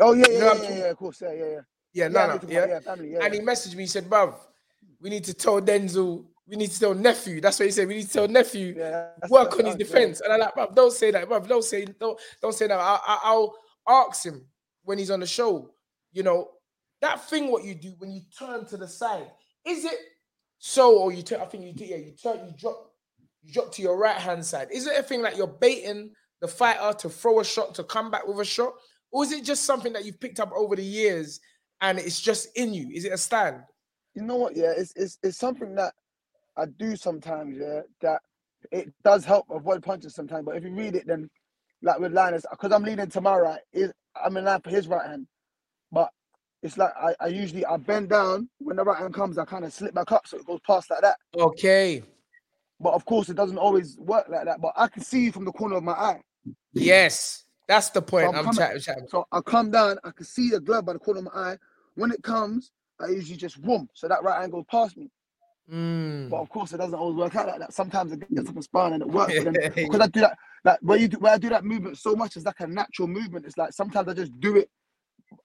Oh 0.00 0.12
yeah, 0.14 0.26
You 0.28 0.34
yeah, 0.34 0.40
know 0.40 0.54
yeah, 0.54 0.62
yeah, 0.62 0.78
yeah, 0.78 0.84
of 0.90 0.96
course, 0.96 1.20
yeah, 1.22 1.32
yeah, 1.32 1.44
yeah. 1.44 1.60
Yeah, 1.92 2.08
Yeah, 2.08 2.22
I 2.22 2.26
know 2.26 2.26
Nana, 2.26 2.40
yeah. 2.48 2.66
yeah, 2.66 2.80
family, 2.80 3.12
yeah, 3.12 3.24
and 3.24 3.34
he 3.34 3.40
messaged 3.40 3.74
me, 3.74 3.82
he 3.84 3.86
said, 3.88 4.08
Bruv, 4.08 4.34
we 5.00 5.10
need 5.10 5.24
to 5.24 5.34
tell 5.34 5.60
Denzel, 5.60 6.24
we 6.48 6.56
need 6.56 6.70
to 6.70 6.80
tell 6.80 6.94
nephew. 6.94 7.40
That's 7.40 7.58
what 7.58 7.66
he 7.66 7.72
said. 7.72 7.88
We 7.88 7.96
need 7.96 8.06
to 8.06 8.12
tell 8.12 8.28
nephew 8.28 8.74
Yeah, 8.76 9.08
work 9.28 9.58
on 9.58 9.66
his 9.66 9.76
defense. 9.76 10.20
And 10.20 10.32
I'm 10.32 10.50
like, 10.56 10.74
don't 10.74 10.92
say 10.92 11.10
that, 11.10 11.28
bruv. 11.28 11.46
Don't 11.46 11.64
say, 11.64 11.84
don't, 11.84 12.18
don't 12.40 12.54
say 12.54 12.66
that. 12.66 12.78
I, 12.78 12.98
I, 13.06 13.18
I'll 13.24 13.54
ask 13.86 14.24
him 14.24 14.46
when 14.84 14.98
he's 14.98 15.10
on 15.10 15.20
the 15.20 15.26
show. 15.26 15.70
You 16.12 16.22
know, 16.22 16.48
that 17.02 17.28
thing 17.28 17.50
what 17.50 17.64
you 17.64 17.74
do 17.74 17.94
when 17.98 18.10
you 18.10 18.22
turn 18.36 18.64
to 18.66 18.76
the 18.76 18.88
side, 18.88 19.30
is 19.66 19.84
it 19.84 19.98
so 20.58 20.98
or 20.98 21.12
you 21.12 21.22
turn? 21.22 21.40
I 21.40 21.44
think 21.44 21.64
you 21.64 21.72
do. 21.74 21.84
Yeah, 21.84 21.96
you 21.96 22.12
turn, 22.12 22.38
you 22.46 22.54
drop, 22.58 22.92
you 23.42 23.52
drop 23.52 23.72
to 23.74 23.82
your 23.82 23.98
right 23.98 24.16
hand 24.16 24.44
side. 24.44 24.68
Is 24.72 24.86
it 24.86 24.98
a 24.98 25.02
thing 25.02 25.20
like 25.20 25.36
you're 25.36 25.46
baiting 25.46 26.12
the 26.40 26.48
fighter 26.48 26.96
to 26.98 27.10
throw 27.10 27.40
a 27.40 27.44
shot 27.44 27.74
to 27.74 27.84
come 27.84 28.10
back 28.10 28.26
with 28.26 28.40
a 28.40 28.44
shot, 28.44 28.72
or 29.10 29.22
is 29.22 29.32
it 29.32 29.44
just 29.44 29.64
something 29.64 29.92
that 29.92 30.06
you've 30.06 30.20
picked 30.20 30.40
up 30.40 30.52
over 30.52 30.76
the 30.76 30.84
years 30.84 31.40
and 31.82 31.98
it's 31.98 32.20
just 32.20 32.56
in 32.56 32.72
you? 32.72 32.88
Is 32.90 33.04
it 33.04 33.12
a 33.12 33.18
stand? 33.18 33.62
You 34.14 34.22
know 34.22 34.36
what? 34.36 34.56
Yeah, 34.56 34.72
it's 34.76 34.94
it's 34.96 35.18
it's 35.22 35.38
something 35.38 35.74
that 35.74 35.92
I 36.58 36.66
do 36.66 36.96
sometimes. 36.96 37.56
Yeah, 37.58 37.82
that 38.02 38.20
it 38.72 38.92
does 39.04 39.24
help 39.24 39.46
avoid 39.50 39.82
punches 39.82 40.14
sometimes. 40.14 40.44
But 40.44 40.56
if 40.56 40.64
you 40.64 40.70
read 40.70 40.96
it, 40.96 41.06
then 41.06 41.30
like 41.82 41.98
with 42.00 42.12
Linus, 42.12 42.44
because 42.50 42.72
I'm 42.72 42.82
leaning 42.82 43.08
to 43.08 43.20
my 43.20 43.36
right, 43.36 43.60
is 43.72 43.92
I'm 44.22 44.36
in 44.36 44.44
line 44.44 44.60
for 44.60 44.70
his 44.70 44.88
right 44.88 45.06
hand, 45.06 45.26
but 45.92 46.10
it's 46.62 46.76
like 46.76 46.92
I, 47.00 47.14
I 47.20 47.26
usually 47.28 47.64
I 47.64 47.76
bend 47.76 48.08
down 48.08 48.48
when 48.58 48.76
the 48.76 48.84
right 48.84 48.98
hand 48.98 49.14
comes, 49.14 49.38
I 49.38 49.44
kind 49.44 49.64
of 49.64 49.72
slip 49.72 49.94
back 49.94 50.10
up 50.10 50.26
so 50.26 50.38
it 50.38 50.46
goes 50.46 50.60
past 50.66 50.90
like 50.90 51.02
that. 51.02 51.16
Okay. 51.36 52.02
But 52.80 52.94
of 52.94 53.04
course, 53.04 53.28
it 53.28 53.34
doesn't 53.36 53.58
always 53.58 53.96
work 53.98 54.26
like 54.28 54.44
that. 54.44 54.60
But 54.60 54.72
I 54.76 54.88
can 54.88 55.02
see 55.02 55.24
you 55.24 55.32
from 55.32 55.44
the 55.44 55.52
corner 55.52 55.76
of 55.76 55.84
my 55.84 55.92
eye. 55.92 56.20
Yes, 56.72 57.44
that's 57.66 57.90
the 57.90 58.02
point. 58.02 58.28
I'm 58.28 58.34
I'm, 58.34 58.44
coming- 58.44 58.80
chatting. 58.80 59.06
So 59.08 59.24
I 59.30 59.40
come 59.40 59.70
down, 59.70 59.98
I 60.04 60.10
can 60.10 60.24
see 60.26 60.50
the 60.50 60.60
glove 60.60 60.86
by 60.86 60.94
the 60.94 60.98
corner 60.98 61.20
of 61.20 61.26
my 61.26 61.40
eye. 61.52 61.56
When 61.94 62.10
it 62.12 62.22
comes, 62.22 62.70
I 63.00 63.08
usually 63.08 63.36
just 63.36 63.56
whoom, 63.64 63.88
so 63.92 64.08
that 64.08 64.22
right 64.22 64.40
hand 64.40 64.52
goes 64.52 64.64
past 64.70 64.96
me. 64.96 65.10
Mm. 65.72 66.30
But 66.30 66.38
of 66.38 66.48
course, 66.48 66.72
it 66.72 66.78
doesn't 66.78 66.94
always 66.94 67.16
work 67.16 67.36
out 67.36 67.46
like 67.46 67.58
that. 67.58 67.74
Sometimes 67.74 68.12
it 68.12 68.20
gets 68.34 68.48
up 68.48 68.54
and 68.54 68.64
sparring 68.64 68.94
and 68.94 69.02
it 69.02 69.08
works. 69.08 69.34
Because 69.34 70.00
I 70.00 70.06
do 70.06 70.20
that, 70.20 70.38
like 70.64 70.78
where 70.80 70.98
you 70.98 71.08
do, 71.08 71.18
where 71.18 71.34
I 71.34 71.38
do 71.38 71.50
that 71.50 71.64
movement 71.64 71.98
so 71.98 72.14
much, 72.16 72.36
it's 72.36 72.46
like 72.46 72.60
a 72.60 72.66
natural 72.66 73.08
movement. 73.08 73.44
It's 73.44 73.58
like 73.58 73.72
sometimes 73.72 74.08
I 74.08 74.14
just 74.14 74.38
do 74.40 74.56
it 74.56 74.70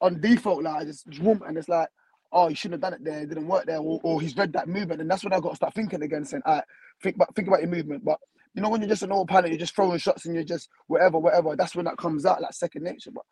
on 0.02 0.22
default, 0.22 0.64
like 0.64 0.82
I 0.82 0.86
just 0.86 1.14
whoom, 1.16 1.42
and 1.46 1.58
it's 1.58 1.68
like, 1.68 1.90
oh, 2.32 2.48
you 2.48 2.56
shouldn't 2.56 2.82
have 2.82 2.92
done 2.92 3.00
it 3.00 3.04
there. 3.04 3.22
It 3.22 3.30
didn't 3.30 3.48
work 3.48 3.66
there, 3.66 3.80
or, 3.80 4.00
or 4.04 4.22
he's 4.22 4.36
read 4.38 4.54
that 4.54 4.68
movement, 4.68 5.02
and 5.02 5.10
that's 5.10 5.24
when 5.24 5.34
I 5.34 5.40
got 5.40 5.50
to 5.50 5.56
start 5.56 5.74
thinking 5.74 6.02
again, 6.02 6.26
saying, 6.26 6.44
all 6.46 6.56
right, 6.56 6.64
think 7.02 7.16
about 7.16 7.36
think 7.36 7.48
about 7.48 7.62
your 7.62 7.70
movement. 7.70 8.06
But 8.06 8.20
you 8.54 8.62
know, 8.62 8.70
when 8.70 8.82
you're 8.82 8.90
just 8.90 9.04
an 9.04 9.12
old 9.12 9.28
pilot, 9.28 9.50
you're 9.50 9.60
just 9.60 9.76
throwing 9.76 9.98
shots 9.98 10.26
and 10.26 10.36
you're 10.36 10.44
just 10.44 10.70
whatever, 10.88 11.20
whatever. 11.20 11.56
That's 11.56 11.76
when 11.76 11.86
that 11.86 11.98
comes 11.98 12.26
out 12.26 12.42
like 12.42 12.54
second 12.54 12.84
nature. 12.84 13.12
But 13.12 13.26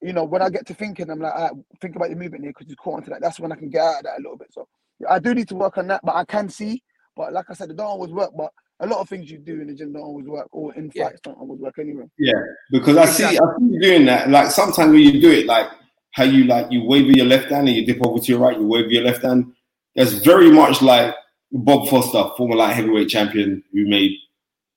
you 0.00 0.12
know, 0.12 0.24
when 0.24 0.42
I 0.42 0.48
get 0.48 0.66
to 0.66 0.74
thinking, 0.74 1.10
I'm 1.10 1.18
like, 1.18 1.34
all 1.34 1.42
right, 1.42 1.52
think 1.80 1.96
about 1.96 2.10
your 2.10 2.18
movement 2.18 2.44
here 2.44 2.52
because 2.56 2.70
you 2.70 2.76
caught 2.76 2.94
onto 2.94 3.10
that. 3.10 3.20
That's 3.20 3.40
when 3.40 3.52
I 3.52 3.56
can 3.56 3.70
get 3.70 3.82
out 3.82 3.98
of 3.98 4.02
that 4.04 4.18
a 4.18 4.22
little 4.22 4.36
bit. 4.36 4.48
So 4.52 4.68
I 5.08 5.18
do 5.18 5.34
need 5.34 5.48
to 5.48 5.54
work 5.54 5.78
on 5.78 5.86
that, 5.88 6.00
but 6.04 6.14
I 6.16 6.24
can 6.24 6.48
see. 6.48 6.82
But 7.16 7.32
like 7.32 7.46
I 7.48 7.54
said, 7.54 7.70
it 7.70 7.76
don't 7.76 7.86
always 7.86 8.12
work. 8.12 8.30
But 8.36 8.50
a 8.80 8.86
lot 8.86 9.00
of 9.00 9.08
things 9.08 9.30
you 9.30 9.38
do 9.38 9.60
in 9.60 9.66
the 9.68 9.74
gym 9.74 9.92
don't 9.92 10.02
always 10.02 10.26
work, 10.26 10.48
or 10.52 10.74
in 10.74 10.90
Yeah. 10.94 11.08
fights 11.08 11.20
don't 11.22 11.38
always 11.38 11.60
work 11.60 11.78
anyway. 11.78 12.04
Yeah, 12.18 12.40
because 12.70 12.96
I 12.96 13.06
see, 13.06 13.24
I 13.24 13.30
see 13.30 13.38
you 13.70 13.80
doing 13.80 14.06
that. 14.06 14.30
Like 14.30 14.50
sometimes 14.50 14.92
when 14.92 15.00
you 15.00 15.20
do 15.20 15.30
it, 15.30 15.46
like 15.46 15.68
how 16.12 16.24
you 16.24 16.44
like 16.44 16.70
you 16.70 16.84
wave 16.84 17.06
with 17.06 17.16
your 17.16 17.26
left 17.26 17.50
hand 17.50 17.68
and 17.68 17.76
you 17.76 17.84
dip 17.86 18.04
over 18.04 18.18
to 18.18 18.32
your 18.32 18.40
right, 18.40 18.58
you 18.58 18.66
wave 18.66 18.84
with 18.84 18.92
your 18.92 19.04
left 19.04 19.22
hand. 19.22 19.52
That's 19.96 20.12
very 20.12 20.50
much 20.50 20.80
like 20.80 21.14
Bob 21.50 21.88
Foster, 21.88 22.30
former 22.36 22.56
light 22.56 22.74
heavyweight 22.74 23.08
champion, 23.08 23.64
who 23.72 23.88
made 23.88 24.12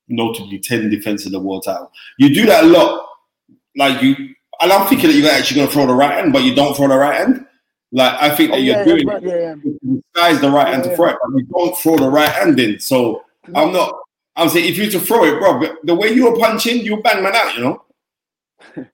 notably 0.08 0.60
ten 0.60 0.90
defense 0.90 1.26
of 1.26 1.32
the 1.32 1.40
world 1.40 1.64
title. 1.64 1.92
You 2.18 2.34
do 2.34 2.46
that 2.48 2.64
a 2.64 2.68
lot, 2.68 3.06
like 3.76 4.02
you. 4.02 4.16
And 4.62 4.72
I'm 4.72 4.88
thinking 4.88 5.10
that 5.10 5.16
you're 5.16 5.32
actually 5.32 5.56
going 5.56 5.68
to 5.70 5.74
throw 5.74 5.88
the 5.88 5.94
right 5.94 6.12
hand, 6.12 6.34
but 6.34 6.44
you 6.44 6.54
don't 6.54 6.76
throw 6.76 6.88
the 6.88 6.96
right 6.98 7.16
hand. 7.16 7.48
Like 7.92 8.22
I 8.22 8.34
think 8.36 8.52
Oh 8.52 8.56
that 8.56 8.62
yeah, 8.62 8.84
you're 8.86 8.98
yeah, 8.98 9.04
doing 9.04 9.08
right, 9.08 9.24
yeah, 9.24 9.36
yeah. 9.36 9.56
you 9.64 10.04
disguise 10.14 10.40
the 10.40 10.50
right 10.50 10.68
hand 10.68 10.84
to 10.84 10.90
Yeah. 10.90 10.96
throw 10.96 11.08
it, 11.10 11.18
but 11.22 11.38
you 11.38 11.44
don't 11.46 11.78
throw 11.78 11.98
the 11.98 12.10
right 12.10 12.30
hand 12.30 12.60
in. 12.60 12.80
So 12.80 13.24
mm-hmm. 13.46 13.56
I'm 13.58 13.74
not. 13.74 13.94
I'm 14.38 14.48
saying 14.48 14.70
if 14.70 14.78
you 14.78 14.90
to 14.92 15.00
throw 15.00 15.26
it, 15.26 15.40
bro, 15.40 15.76
the 15.84 15.94
way 15.94 16.14
you're 16.14 16.38
punching, 16.38 16.86
you 16.86 17.02
bang 17.02 17.22
man 17.22 17.36
out. 17.36 17.56
You 17.56 17.62
know. 17.64 17.86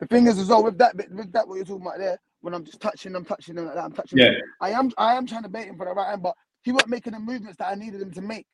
The 0.00 0.08
thing 0.08 0.26
is, 0.26 0.38
as 0.38 0.48
well, 0.48 0.64
with 0.64 0.76
that 0.78 0.96
bit, 0.96 1.10
with 1.12 1.32
that 1.32 1.46
what 1.46 1.54
you're 1.54 1.64
talking 1.64 1.86
about 1.86 1.98
there, 1.98 2.18
when 2.40 2.52
I'm 2.52 2.64
just 2.64 2.80
touching 2.80 3.12
them, 3.12 3.24
touching 3.24 3.54
them 3.54 3.66
like 3.66 3.76
that, 3.76 3.84
I'm 3.84 3.92
touching. 3.92 4.18
Yeah. 4.18 4.32
Them, 4.32 4.40
I 4.60 4.70
am, 4.70 4.90
I 4.98 5.14
am 5.14 5.24
trying 5.24 5.44
to 5.44 5.48
bait 5.48 5.66
him 5.66 5.76
for 5.76 5.86
the 5.86 5.92
right 5.92 6.10
hand, 6.10 6.22
but 6.22 6.34
he 6.62 6.72
wasn't 6.72 6.90
making 6.90 7.12
the 7.12 7.20
movements 7.20 7.56
that 7.58 7.68
I 7.68 7.74
needed 7.74 8.02
him 8.02 8.10
to 8.12 8.20
make. 8.20 8.44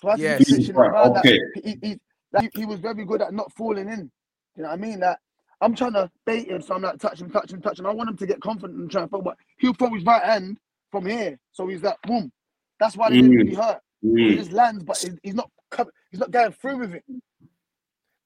So 0.00 0.08
I 0.08 0.12
had 0.18 0.44
to 0.44 0.56
Yes. 0.56 0.70
Right, 0.70 0.88
around. 0.88 1.18
okay. 1.18 1.38
That 1.54 1.64
he, 1.64 1.76
he, 1.82 1.98
that 2.32 2.42
he, 2.42 2.50
he 2.54 2.66
was 2.66 2.80
very 2.80 3.04
good 3.04 3.20
at 3.22 3.32
not 3.32 3.52
falling 3.52 3.88
in. 3.88 4.10
You 4.56 4.62
know 4.62 4.70
what 4.70 4.72
I 4.72 4.76
mean? 4.76 5.00
That 5.00 5.18
I'm 5.60 5.74
trying 5.74 5.92
to 5.94 6.10
bait 6.26 6.48
him, 6.48 6.62
so 6.62 6.74
I'm 6.74 6.82
like 6.82 6.98
touching, 6.98 7.30
touching, 7.30 7.60
touching. 7.60 7.86
I 7.86 7.92
want 7.92 8.10
him 8.10 8.16
to 8.18 8.26
get 8.26 8.40
confident 8.40 8.78
and 8.78 8.90
try 8.90 9.02
and 9.02 9.10
throw, 9.10 9.22
but 9.22 9.36
he'll 9.58 9.74
throw 9.74 9.92
his 9.94 10.04
right 10.04 10.22
hand 10.22 10.58
from 10.92 11.06
here, 11.06 11.38
so 11.52 11.66
he's 11.68 11.82
like 11.82 11.96
boom. 12.02 12.32
That's 12.80 12.96
why 12.96 13.10
they 13.10 13.16
didn't 13.18 13.34
Mm. 13.34 13.38
really 13.38 13.54
hurt. 13.54 13.80
He 14.26 14.34
Mm. 14.34 14.36
just 14.36 14.52
lands, 14.52 14.84
but 14.84 14.98
he's, 14.98 15.16
he's 15.22 15.34
not 15.34 15.50
coming. 15.70 15.92
He's 16.10 16.20
not 16.20 16.30
going 16.30 16.52
through 16.52 16.78
with 16.78 16.94
it. 16.94 17.04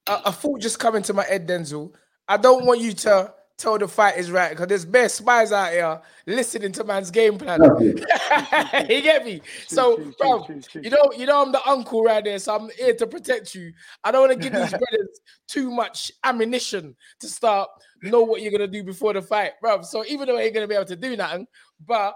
a, 0.07 0.23
a 0.27 0.33
thought 0.33 0.61
just 0.61 0.79
coming 0.79 1.03
to 1.05 1.15
my 1.15 1.25
head, 1.25 1.49
Denzel. 1.49 1.93
I 2.29 2.37
don't 2.37 2.67
want 2.67 2.81
you 2.81 2.93
to 2.93 3.33
tell 3.57 3.79
the 3.79 3.87
fight 3.87 4.17
is 4.17 4.31
right 4.31 4.51
because 4.51 4.67
there's 4.67 4.85
best 4.85 5.17
spies 5.17 5.53
out 5.53 5.73
here 5.73 6.01
listening 6.27 6.73
to 6.73 6.85
man's 6.85 7.11
game 7.11 7.39
plan. 7.39 7.61
you 7.81 9.03
get 9.03 9.25
me? 9.25 9.41
So, 9.67 10.13
bro, 10.19 10.47
you 10.75 10.91
know, 10.91 11.13
you 11.17 11.27
know, 11.27 11.43
I'm 11.43 11.53
the 11.53 11.67
uncle 11.69 12.03
right 12.03 12.25
there, 12.25 12.39
so 12.39 12.57
I'm 12.57 12.71
here 12.71 12.95
to 12.95 13.07
protect 13.07 13.55
you. 13.55 13.73
I 14.03 14.11
don't 14.11 14.29
want 14.29 14.33
to 14.33 14.39
give 14.39 14.53
these 14.53 14.71
brothers 14.79 15.21
too 15.47 15.71
much 15.71 16.13
ammunition 16.25 16.97
to 17.21 17.29
start 17.29 17.69
know 18.03 18.23
what 18.23 18.43
you're 18.43 18.53
gonna 18.53 18.67
do 18.67 18.85
before 18.85 19.13
the 19.13 19.23
fight, 19.23 19.53
bro. 19.61 19.83
So 19.83 20.05
even 20.07 20.29
though 20.29 20.37
I 20.37 20.43
ain't 20.43 20.55
gonna 20.55 20.69
be 20.69 20.75
able 20.75 20.85
to 20.87 20.97
do 20.97 21.17
nothing, 21.17 21.47
but 21.87 22.15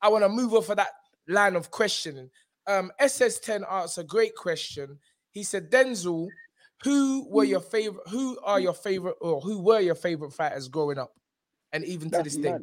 I 0.00 0.08
want 0.08 0.24
to 0.24 0.28
move 0.28 0.54
off 0.54 0.70
of 0.70 0.76
that 0.76 0.90
line 1.28 1.56
of 1.56 1.70
questioning. 1.70 2.30
Um, 2.66 2.92
SS10 3.00 3.64
asks 3.68 3.98
a 3.98 4.04
great 4.04 4.34
question. 4.34 4.98
He 5.30 5.42
said, 5.42 5.70
Denzel, 5.70 6.28
who 6.84 7.26
were 7.28 7.44
your 7.44 7.60
favorite? 7.60 8.06
Who 8.08 8.38
are 8.44 8.60
your 8.60 8.74
favorite, 8.74 9.16
or 9.20 9.40
who 9.40 9.60
were 9.60 9.80
your 9.80 9.94
favorite 9.94 10.32
fighters 10.32 10.68
growing 10.68 10.98
up, 10.98 11.12
and 11.72 11.84
even 11.84 12.10
to 12.10 12.16
That's 12.18 12.34
this 12.34 12.36
day? 12.36 12.56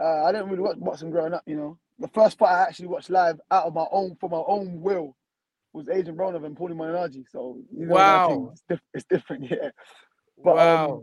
Uh, 0.00 0.24
I 0.24 0.32
didn't 0.32 0.48
really 0.48 0.62
watch 0.62 0.78
boxing 0.78 1.10
growing 1.10 1.34
up, 1.34 1.42
you 1.46 1.56
know. 1.56 1.78
The 1.98 2.08
first 2.08 2.38
fight 2.38 2.52
I 2.54 2.62
actually 2.62 2.86
watched 2.88 3.10
live 3.10 3.40
out 3.50 3.64
of 3.64 3.74
my 3.74 3.86
own, 3.90 4.16
for 4.20 4.30
my 4.30 4.42
own 4.46 4.80
will, 4.80 5.16
was 5.72 5.88
Adrien 5.88 6.16
Broner 6.16 6.44
and 6.46 6.56
Paulie 6.56 6.70
Malignaggi. 6.72 7.24
So, 7.28 7.58
you 7.76 7.86
know, 7.86 7.96
that 7.96 8.28
thing, 8.28 8.36
Wow. 8.44 8.48
it's, 8.52 8.62
diff- 8.68 8.80
it's 8.94 9.04
different, 9.10 9.44
yeah. 9.50 9.70
But, 10.42 10.54
wow, 10.56 11.02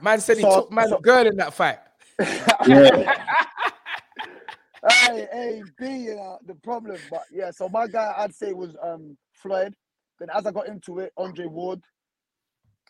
man 0.00 0.20
said 0.20 0.38
he 0.38 0.42
so- 0.42 0.62
took 0.62 0.72
man's 0.72 0.90
so- 0.90 0.98
girl 0.98 1.26
in 1.26 1.36
that 1.36 1.54
fight. 1.54 1.78
Yeah. 2.66 3.14
hey, 5.06 5.28
hey, 5.30 5.62
B, 5.78 5.86
you 6.04 6.16
know, 6.16 6.38
the 6.46 6.54
problem. 6.54 6.96
But 7.10 7.24
yeah, 7.30 7.50
so 7.50 7.68
my 7.68 7.86
guy 7.86 8.14
I'd 8.16 8.34
say 8.34 8.52
was 8.54 8.74
um 8.82 9.16
Floyd. 9.34 9.74
Then 10.20 10.28
as 10.34 10.46
I 10.46 10.52
got 10.52 10.68
into 10.68 11.00
it, 11.00 11.12
Andre 11.16 11.46
Ward. 11.46 11.82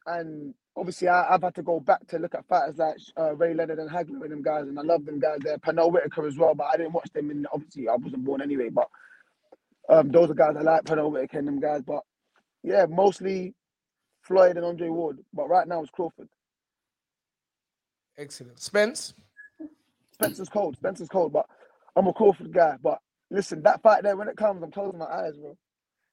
And 0.07 0.55
obviously 0.77 1.09
I, 1.09 1.35
I've 1.35 1.43
had 1.43 1.55
to 1.57 1.63
go 1.63 1.81
back 1.81 2.07
to 2.09 2.19
look 2.19 2.35
at 2.35 2.47
fighters 2.49 2.79
like 2.79 2.97
uh, 3.19 3.35
Ray 3.37 3.55
Leonard 3.55 3.79
and 3.79 3.91
Hagler 3.91 4.23
and 4.23 4.33
them 4.33 4.43
guys, 4.43 4.67
and 4.67 4.79
I 4.79 4.83
love 4.83 5.05
them 5.05 5.21
guys 5.21 5.39
there. 5.43 5.59
Pernell 5.59 5.93
Whitaker 5.93 6.27
as 6.27 6.37
well, 6.37 6.55
but 6.55 6.67
I 6.73 6.77
didn't 6.77 6.93
watch 6.93 7.11
them 7.13 7.31
in 7.31 7.47
obviously 7.53 7.89
I 7.89 7.97
wasn't 7.97 8.25
born 8.25 8.43
anyway, 8.43 8.71
but 8.71 8.89
um 9.89 10.11
those 10.11 10.31
are 10.31 10.35
guys 10.35 10.57
I 10.59 10.63
like, 10.63 10.85
Pernell 10.85 11.13
Whitaker 11.13 11.39
and 11.39 11.49
them 11.49 11.61
guys. 11.61 11.83
But 11.87 12.01
yeah, 12.63 12.87
mostly 12.89 13.55
Floyd 14.23 14.57
and 14.57 14.67
Andre 14.67 14.89
Ward. 14.89 15.19
But 15.33 15.49
right 15.49 15.69
now 15.69 15.83
it's 15.83 15.91
Crawford. 15.91 16.29
Excellent, 18.19 18.61
Spence. 18.61 19.15
Spencer's 20.13 20.49
cold. 20.51 20.77
Spencer's 20.77 21.09
cold, 21.09 21.33
but 21.33 21.47
I'm 21.97 22.07
a 22.07 22.13
Crawford 22.13 22.53
guy. 22.53 22.77
But 22.83 22.99
listen, 23.31 23.63
that 23.63 23.83
fight 23.83 24.03
there, 24.03 24.17
when 24.17 24.29
it 24.29 24.37
comes, 24.37 24.63
I'm 24.63 24.71
closing 24.71 24.99
my 24.99 25.07
eyes, 25.07 25.37
bro. 25.37 25.57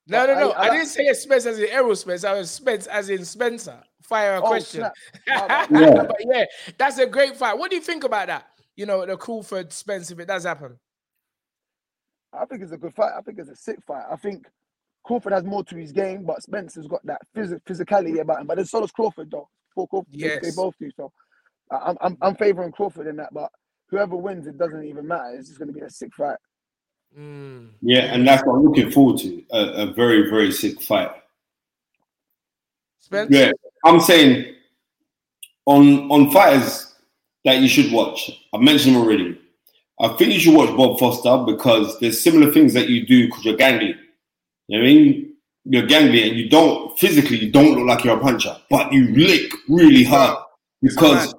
No, 0.08 0.26
no, 0.26 0.34
no. 0.40 0.52
I- 0.52 0.68
I, 0.68 0.70
I 0.70 0.70
didn't 0.78 0.88
say 0.88 1.12
Spence 1.14 1.46
as 1.46 1.60
in 1.60 1.68
Errol 1.70 1.96
Spence. 1.96 2.24
I 2.24 2.34
was 2.34 2.50
Spence 2.52 2.88
as 2.88 3.10
in 3.10 3.26
Spencer. 3.26 3.82
Fire 4.04 4.36
a 4.36 4.38
Oh, 4.42 4.48
question. 4.48 4.82
snap. 4.82 4.94
My 5.28 5.48
bad. 5.48 5.70
Yeah. 5.72 6.04
but 6.04 6.18
yeah, 6.26 6.46
that's 6.78 6.98
a 6.98 7.06
great 7.08 7.36
fight. 7.36 7.58
What 7.58 7.70
do 7.70 7.76
you 7.76 7.82
think 7.82 8.04
about 8.06 8.28
that? 8.28 8.48
You 8.76 8.86
know, 8.86 9.06
the 9.06 9.18
Crawford 9.18 9.74
Spence, 9.74 10.12
if 10.12 10.20
it 10.20 10.28
does 10.28 10.44
happen. 10.46 10.78
I 12.34 12.46
think 12.46 12.62
it's 12.62 12.72
a 12.72 12.78
good 12.78 12.94
fight. 12.94 13.12
I 13.18 13.22
think 13.22 13.40
it's 13.40 13.50
a 13.50 13.56
sick 13.56 13.80
fight. 13.86 14.04
I 14.12 14.16
think 14.16 14.46
Crawford 15.04 15.34
has 15.34 15.44
more 15.44 15.64
to 15.66 15.76
his 15.76 15.92
game, 15.92 16.24
but 16.24 16.42
Spencer's 16.44 16.88
got 16.88 17.06
that 17.06 17.22
phys- 17.36 17.60
physicality 17.68 18.20
about 18.20 18.42
him. 18.42 18.48
But 18.48 18.56
there's 18.56 18.70
so 18.72 18.82
does 18.82 18.92
Crawford, 18.92 19.32
though. 19.32 19.50
For 19.74 19.88
Crawford, 19.88 20.14
they- 20.14 20.40
they, 20.42 20.52
both 20.56 20.76
do. 20.80 20.90
So 20.96 21.12
I'm 21.72 21.98
I'm 22.02 22.18
I'm 22.22 22.36
favoring 22.36 22.72
Crawford 22.72 23.08
in 23.08 23.16
that. 23.18 23.34
But 23.34 23.52
whoever 23.90 24.16
wins, 24.16 24.48
it 24.48 24.58
doesn't 24.58 24.84
even 24.86 25.08
matter. 25.08 25.36
It's 25.38 25.48
just 25.48 25.60
going 25.60 25.70
to 25.70 25.74
be 25.74 25.82
a 25.82 25.90
sick 25.90 26.14
fight. 26.16 26.38
Mm. 27.18 27.70
Yeah, 27.82 28.14
and 28.14 28.28
that's 28.28 28.46
what 28.46 28.56
I'm 28.56 28.64
looking 28.64 28.92
forward 28.92 29.20
to. 29.20 29.44
A, 29.52 29.60
a 29.84 29.94
very, 29.94 30.30
very 30.30 30.52
sick 30.52 30.82
fight. 30.82 31.12
Spence? 33.00 33.30
Yeah, 33.32 33.52
I'm 33.86 34.00
saying 34.00 34.56
on 35.66 36.10
on 36.12 36.32
fighters 36.32 36.96
that 37.46 37.60
you 37.60 37.68
should 37.68 37.92
watch. 37.92 38.32
I 38.54 38.58
mentioned 38.58 38.96
them 38.96 39.04
already. 39.04 39.40
I 40.00 40.10
think 40.10 40.34
you 40.34 40.40
should 40.40 40.56
watch 40.56 40.76
Bob 40.76 41.00
Foster 41.00 41.44
because 41.46 42.00
there's 42.00 42.22
similar 42.22 42.52
things 42.52 42.74
that 42.74 42.90
you 42.90 43.06
do 43.06 43.28
because 43.28 43.46
you're 43.46 43.58
gangly. 43.58 43.96
You 44.68 44.78
know 44.78 44.84
what 44.84 44.90
I 44.90 44.94
mean? 44.94 45.34
You're 45.66 45.88
gangly 45.88 46.28
and 46.28 46.38
you 46.38 46.50
don't 46.50 46.98
physically 47.00 47.38
you 47.38 47.52
don't 47.52 47.76
look 47.76 47.88
like 47.88 48.04
you're 48.04 48.18
a 48.18 48.20
puncher, 48.20 48.56
but 48.70 48.92
you 48.94 49.08
lick 49.16 49.52
really 49.68 50.04
hard 50.04 50.38
because 50.82 51.34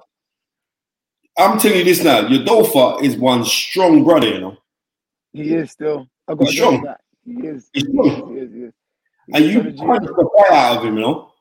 I'm 1.37 1.57
telling 1.57 1.79
you 1.79 1.83
this 1.85 2.03
now. 2.03 2.23
Udofia 2.23 3.01
is 3.01 3.15
one 3.15 3.45
strong 3.45 4.03
brother, 4.03 4.27
you 4.27 4.41
know. 4.41 4.57
He 5.33 5.53
is 5.53 5.71
still. 5.71 6.07
I 6.27 6.33
got 6.35 6.41
He's 6.47 6.51
to 6.51 6.55
strong. 6.57 6.83
that. 6.83 7.01
He 7.25 7.31
is. 7.47 7.69
He's 7.73 7.83
He 7.85 7.91
strong. 7.91 8.37
is. 8.37 8.51
He 8.53 8.59
is. 8.61 8.73
And 9.33 9.45
you 9.45 9.53
So 9.53 9.63
did 9.63 9.77
punch 9.77 10.03
the 10.05 10.29
fire 10.37 10.51
out 10.57 10.77
of 10.77 10.85
him, 10.85 10.95
you 10.95 11.01
know. 11.01 11.31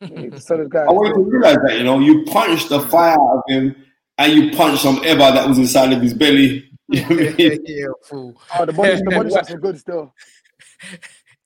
Yeah, 0.00 0.38
So 0.38 0.56
does 0.58 0.68
guys. 0.68 0.86
I 0.88 0.92
want 0.92 1.08
you 1.08 1.24
to 1.24 1.30
realize 1.30 1.56
that, 1.66 1.78
you 1.78 1.84
know, 1.84 1.98
you 1.98 2.24
punched 2.26 2.68
the 2.68 2.80
fire 2.80 3.12
out 3.18 3.38
of 3.38 3.42
him 3.48 3.74
and 4.18 4.32
you 4.32 4.54
punched 4.56 4.82
some 4.82 5.00
ever 5.04 5.18
that 5.18 5.48
was 5.48 5.56
inside 5.58 5.92
of 5.92 6.02
his 6.02 6.14
belly. 6.14 6.70
You 6.90 7.00
know 7.00 7.08
what 7.16 7.18
I 7.18 7.36
mean? 7.38 7.62
yeah, 7.64 7.86
fool. 8.02 8.38
Oh, 8.58 8.66
the 8.66 8.72
body, 8.74 8.94
the 8.96 9.10
body 9.16 9.30
shots 9.30 9.50
are 9.50 9.58
good 9.58 9.78
still. 9.78 10.12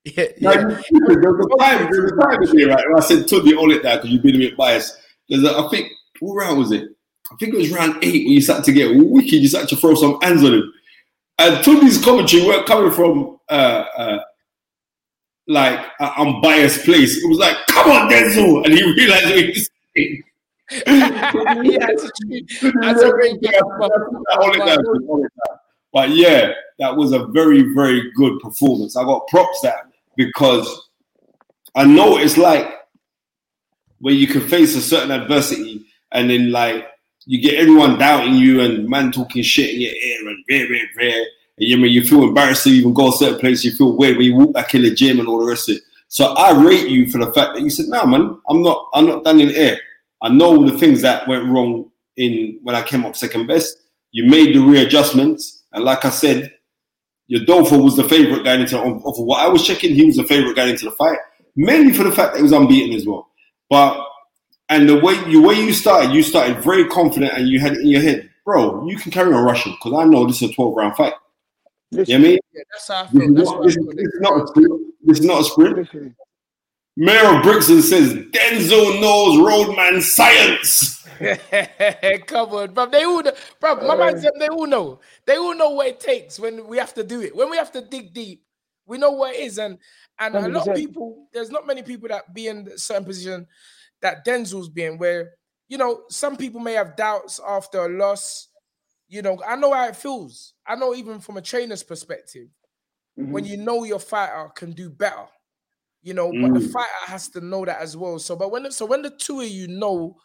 Yeah, 0.05 0.24
yeah. 0.39 0.53
there 0.53 1.32
was 1.32 1.47
a 1.53 1.59
time, 1.59 1.89
there 1.93 2.03
was 2.03 2.12
a 2.12 2.16
time 2.16 2.41
with 2.41 2.55
me, 2.55 2.64
right, 2.64 2.84
where 2.89 2.97
I 2.97 3.01
said, 3.01 3.28
Toby, 3.28 3.55
all 3.55 3.70
it 3.72 3.82
there 3.82 3.97
because 3.97 4.11
you've 4.11 4.22
been 4.22 4.36
a 4.36 4.39
bit 4.39 4.57
biased. 4.57 4.97
There's 5.28 5.45
a, 5.45 5.57
I 5.59 5.68
think, 5.70 5.91
what 6.20 6.34
round 6.34 6.59
was 6.59 6.72
it? 6.72 6.89
I 7.30 7.36
think 7.39 7.53
it 7.55 7.59
was 7.59 7.70
round 7.70 8.03
eight 8.03 8.24
when 8.24 8.32
you 8.32 8.41
started 8.41 8.64
to 8.64 8.72
get 8.72 8.97
wicked, 8.97 9.32
you 9.34 9.49
started 9.49 9.68
to 9.70 9.76
throw 9.76 9.95
some 9.95 10.18
hands 10.22 10.43
on 10.45 10.55
him. 10.55 10.72
And 11.39 11.64
Toby's 11.64 12.03
commentary 12.03 12.45
weren't 12.45 12.66
coming 12.66 12.91
from 12.91 13.39
uh, 13.49 13.84
uh, 13.97 14.18
like 15.47 15.78
an 16.01 16.11
unbiased 16.16 16.84
place. 16.84 17.16
It 17.16 17.28
was 17.28 17.39
like, 17.39 17.57
come 17.68 17.91
on, 17.91 18.11
Denzel. 18.11 18.64
And 18.64 18.74
he 18.74 18.82
realized 18.82 19.24
what 19.26 19.39
he 19.39 19.47
was 19.49 19.70
saying. 19.97 20.22
yeah, 20.86 21.86
that's 21.86 22.05
a, 22.05 22.72
that's 22.80 23.03
a 23.03 23.11
great 23.11 23.41
game. 23.41 23.53
Hold 23.62 24.57
it 24.57 24.66
down, 24.66 24.84
hold 25.07 25.24
it 25.24 25.32
down. 25.49 25.59
But 25.93 26.11
yeah, 26.11 26.53
that 26.78 26.95
was 26.95 27.12
a 27.12 27.26
very, 27.26 27.74
very 27.74 28.12
good 28.14 28.39
performance. 28.41 28.97
I 28.97 29.05
got 29.05 29.26
props 29.28 29.61
that 29.62 29.91
because 30.16 30.89
I 31.74 31.84
know 31.84 32.18
it's 32.18 32.36
like 32.36 32.66
where 34.01 34.14
you 34.14 34.26
can 34.26 34.43
face 34.43 34.76
a 34.76 34.80
certain 34.82 35.11
adversity 35.11 35.86
and 36.12 36.28
then 36.28 36.53
like 36.53 36.86
you 37.28 37.38
get 37.42 37.56
everyone 37.56 37.98
doubting 37.98 38.36
you 38.36 38.62
and 38.62 38.88
man 38.88 39.12
talking 39.12 39.42
shit 39.42 39.74
in 39.74 39.82
your 39.82 39.92
ear 39.92 40.28
and 40.28 40.44
rare, 40.48 40.66
rare, 40.66 40.88
rare. 40.96 41.26
And 41.58 41.68
you 41.68 41.76
mean 41.76 41.92
you 41.92 42.02
feel 42.02 42.22
embarrassed 42.22 42.64
to 42.64 42.70
even 42.70 42.94
go 42.94 43.10
a 43.10 43.12
certain 43.12 43.38
place, 43.38 43.62
you 43.62 43.72
feel 43.72 43.98
weird 43.98 44.16
when 44.16 44.24
you 44.24 44.34
walk 44.34 44.54
back 44.54 44.74
in 44.74 44.82
the 44.82 44.94
gym 44.94 45.20
and 45.20 45.28
all 45.28 45.38
the 45.38 45.50
rest 45.50 45.68
of 45.68 45.76
it. 45.76 45.82
So 46.08 46.32
I 46.32 46.58
rate 46.58 46.88
you 46.88 47.10
for 47.10 47.18
the 47.18 47.30
fact 47.34 47.54
that 47.54 47.60
you 47.60 47.68
said, 47.68 47.88
no 47.88 48.06
man, 48.06 48.40
I'm 48.48 48.62
not 48.62 48.88
I'm 48.94 49.04
not 49.04 49.24
done 49.24 49.40
in 49.40 49.50
air. 49.50 49.78
I 50.22 50.30
know 50.30 50.64
the 50.64 50.78
things 50.78 51.02
that 51.02 51.28
went 51.28 51.44
wrong 51.44 51.90
in 52.16 52.60
when 52.62 52.74
I 52.74 52.82
came 52.82 53.04
up 53.04 53.14
second 53.14 53.46
best. 53.46 53.76
You 54.10 54.24
made 54.24 54.54
the 54.54 54.60
readjustments, 54.60 55.64
and 55.72 55.84
like 55.84 56.06
I 56.06 56.10
said, 56.10 56.50
Udofia 57.30 57.84
was 57.84 57.94
the 57.94 58.08
favorite 58.08 58.44
guy 58.44 58.54
into 58.54 58.80
of 58.80 59.18
what 59.18 59.44
I 59.44 59.48
was 59.48 59.66
checking. 59.66 59.94
He 59.94 60.06
was 60.06 60.16
the 60.16 60.24
favorite 60.24 60.56
guy 60.56 60.68
into 60.68 60.86
the 60.86 60.92
fight, 60.92 61.18
mainly 61.56 61.92
for 61.92 62.04
the 62.04 62.12
fact 62.12 62.32
that 62.32 62.38
he 62.38 62.42
was 62.42 62.52
unbeaten 62.52 62.96
as 62.96 63.06
well. 63.06 63.28
But 63.68 64.02
and 64.68 64.88
the 64.88 64.98
way 64.98 65.14
you 65.28 65.42
way 65.42 65.54
you 65.54 65.72
started, 65.72 66.12
you 66.12 66.22
started 66.22 66.62
very 66.62 66.86
confident, 66.88 67.32
and 67.34 67.48
you 67.48 67.60
had 67.60 67.72
it 67.72 67.80
in 67.80 67.88
your 67.88 68.02
head, 68.02 68.30
bro. 68.44 68.86
You 68.86 68.96
can 68.96 69.10
carry 69.10 69.32
on 69.32 69.44
rushing 69.44 69.72
because 69.72 69.98
I 69.98 70.04
know 70.04 70.26
this 70.26 70.42
is 70.42 70.50
a 70.50 70.54
twelve 70.54 70.74
round 70.76 70.96
fight. 70.96 71.14
You 71.90 71.98
know 71.98 72.02
what 72.02 72.10
I 72.10 72.18
mean? 72.18 72.38
Yeah, 72.52 72.62
that's 72.70 72.88
how 72.88 72.94
I 73.02 73.02
This 73.04 73.12
feel. 73.12 73.22
is, 73.22 73.30
not, 73.30 73.56
what 73.56 73.60
I 73.60 73.64
this, 73.64 73.74
feel. 73.74 73.86
this 73.94 74.08
is 74.08 74.20
not 74.20 74.42
a 74.42 74.46
sprint. 74.46 74.82
This 75.04 75.18
is 75.20 75.24
not 75.24 75.40
a 75.40 75.44
sprint. 75.44 75.76
Literally. 75.76 76.14
Mayor 77.00 77.36
of 77.36 77.42
Brixton 77.44 77.80
says 77.80 78.12
Denzel 78.12 79.00
knows 79.00 79.38
roadman 79.38 80.02
science. 80.02 81.06
Come 82.26 82.50
on, 82.50 82.74
bro. 82.74 82.86
They 82.86 83.04
all 83.04 83.22
know, 83.22 83.32
bro. 83.60 83.76
My 83.86 83.96
man 83.96 84.20
said 84.20 84.32
they 84.38 84.48
all 84.48 84.66
know. 84.66 85.00
They 85.24 85.36
all 85.36 85.54
know 85.54 85.70
what 85.70 85.86
it 85.86 86.00
takes 86.00 86.38
when 86.38 86.66
we 86.66 86.76
have 86.76 86.92
to 86.94 87.04
do 87.04 87.20
it. 87.22 87.34
When 87.34 87.50
we 87.50 87.56
have 87.56 87.70
to 87.72 87.80
dig 87.80 88.12
deep, 88.12 88.42
we 88.84 88.98
know 88.98 89.12
what 89.12 89.34
it 89.34 89.40
is. 89.40 89.58
And 89.58 89.78
and 90.18 90.34
a 90.34 90.48
lot 90.48 90.68
of 90.68 90.74
people, 90.74 91.28
there's 91.32 91.50
not 91.50 91.66
many 91.66 91.82
people 91.82 92.08
that 92.08 92.34
be 92.34 92.48
in 92.48 92.66
a 92.66 92.78
certain 92.78 93.04
position 93.04 93.46
that 94.03 94.24
Denzel's 94.26 94.68
being, 94.68 94.99
where 94.99 95.32
you 95.68 95.78
know 95.78 96.05
some 96.09 96.36
people 96.36 96.61
may 96.61 96.74
have 96.74 96.96
doubts 96.96 97.40
after 97.46 97.84
a 97.84 97.88
loss. 97.88 98.49
You 99.09 99.22
know, 99.22 99.42
I 99.46 99.57
know 99.57 99.72
how 99.72 99.86
it 99.88 99.96
feels. 99.96 100.55
I 100.66 100.74
know 100.76 100.94
even 100.94 101.20
from 101.20 101.36
a 101.38 101.42
trainer's 101.42 101.82
perspective, 101.82 102.49
when 103.28 103.44
Mhm. 103.44 103.49
you 103.49 103.57
know 103.57 103.84
your 103.84 103.99
fighter 104.01 104.51
can 104.55 104.72
do 104.72 104.90
better, 104.90 105.26
you 106.03 106.14
know, 106.14 106.32
but 106.32 106.55
the 106.55 106.61
Mm. 106.61 106.72
fighter 106.72 107.07
has 107.07 107.28
to 107.30 107.40
know 107.40 107.64
that 107.64 107.80
as 107.80 107.96
well. 107.96 108.18
So, 108.18 108.36
but 108.36 108.51
when 108.51 108.70
so 108.70 108.86
when 108.86 109.03
the 109.03 109.11
two 109.11 109.40
of 109.40 109.49
you 109.49 109.68
know, 109.68 110.16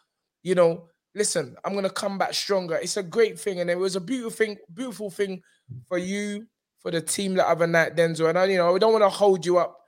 you 0.42 0.54
know, 0.54 0.88
listen, 1.14 1.56
I'm 1.64 1.74
gonna 1.74 1.90
come 1.90 2.18
back 2.18 2.34
stronger. 2.34 2.76
It's 2.76 2.96
a 2.96 3.02
great 3.02 3.38
thing, 3.38 3.60
and 3.60 3.70
it 3.70 3.78
was 3.78 3.96
a 3.96 4.00
beautiful 4.00 4.30
thing, 4.30 4.58
beautiful 4.72 5.10
thing 5.10 5.42
for 5.88 5.98
you, 5.98 6.46
for 6.80 6.90
the 6.90 7.00
team 7.00 7.34
the 7.34 7.46
other 7.48 7.66
night, 7.66 7.96
Denzel. 7.96 8.28
And 8.28 8.38
I, 8.38 8.44
you 8.46 8.58
know, 8.58 8.72
we 8.72 8.78
don't 8.78 8.92
want 8.92 9.04
to 9.04 9.08
hold 9.08 9.44
you 9.46 9.58
up 9.58 9.78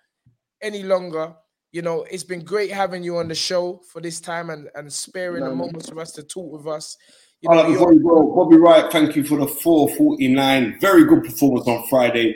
any 0.63 0.83
longer. 0.83 1.35
You 1.77 1.83
know, 1.83 2.07
it's 2.11 2.25
been 2.25 2.43
great 2.43 2.71
having 2.73 3.03
you 3.03 3.19
on 3.19 3.29
the 3.29 3.35
show 3.35 3.83
for 3.93 4.01
this 4.01 4.19
time 4.19 4.49
and 4.49 4.71
and 4.77 4.91
sparing 4.91 5.43
the 5.45 5.51
No, 5.51 5.55
no. 5.57 5.65
moments 5.67 5.91
for 5.91 6.01
us 6.01 6.11
to 6.13 6.23
talk 6.23 6.51
with 6.51 6.67
us. 6.67 6.97
You 7.43 7.51
know, 7.51 7.57
right, 7.57 7.65
you're- 7.69 7.75
before 7.75 7.93
you 7.93 8.01
go, 8.03 8.35
Bobby 8.35 8.57
Wright, 8.57 8.91
thank 8.91 9.15
you 9.15 9.23
for 9.25 9.37
the 9.37 9.47
449. 9.47 10.79
Very 10.81 11.05
good 11.05 11.23
performance 11.23 11.69
on 11.69 11.87
Friday. 11.89 12.35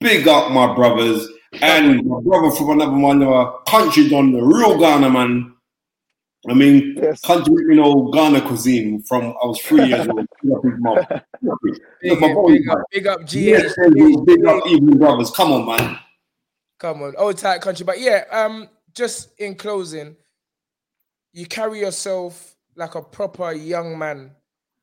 Big 0.00 0.26
up, 0.26 0.52
my 0.52 0.74
brothers. 0.74 1.28
And 1.60 2.02
my 2.06 2.18
brother 2.20 2.50
from 2.56 2.70
another 2.70 2.96
one, 2.96 3.22
uh, 3.22 3.50
country 3.68 4.08
done 4.08 4.32
the 4.32 4.40
real 4.42 4.78
Ghana 4.78 5.10
man. 5.10 5.52
I 6.48 6.54
mean, 6.54 6.94
Yes. 6.96 7.20
country, 7.20 7.56
you 7.68 7.74
know, 7.74 8.10
Ghana 8.10 8.40
cuisine 8.48 9.02
from 9.02 9.34
I 9.42 9.46
was 9.48 9.60
three 9.60 9.84
years 9.84 10.08
old. 10.08 10.26
Big 10.42 10.52
up 10.54 11.58
his 11.66 11.78
big, 12.00 12.20
my 12.22 12.32
boy, 12.32 12.52
big 12.52 12.68
up, 12.70 12.76
man. 12.78 12.84
big 12.90 13.06
up, 13.06 13.20
GH. 13.26 13.34
Yes, 13.34 13.74
Denzel, 13.78 14.24
big 14.24 14.46
up, 14.46 14.66
evening 14.66 14.96
brothers. 14.96 15.30
Come 15.32 15.52
on, 15.52 15.66
man. 15.66 15.98
Come 16.78 17.02
on, 17.02 17.14
old 17.18 17.36
tight 17.36 17.60
country. 17.60 17.84
But 17.84 18.00
yeah, 18.00 18.24
um, 18.30 18.68
just 18.94 19.38
in 19.38 19.54
closing, 19.54 20.16
you 21.32 21.46
carry 21.46 21.80
yourself 21.80 22.56
like 22.74 22.94
a 22.94 23.02
proper 23.02 23.52
young 23.52 23.98
man, 23.98 24.32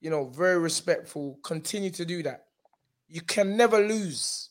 you 0.02 0.10
know, 0.10 0.26
very 0.26 0.60
respectful. 0.60 1.40
Continue 1.44 1.90
to 1.92 2.06
do 2.06 2.24
that. 2.24 2.46
You 3.08 3.22
can 3.22 3.56
never 3.58 3.80
lose 3.80 4.50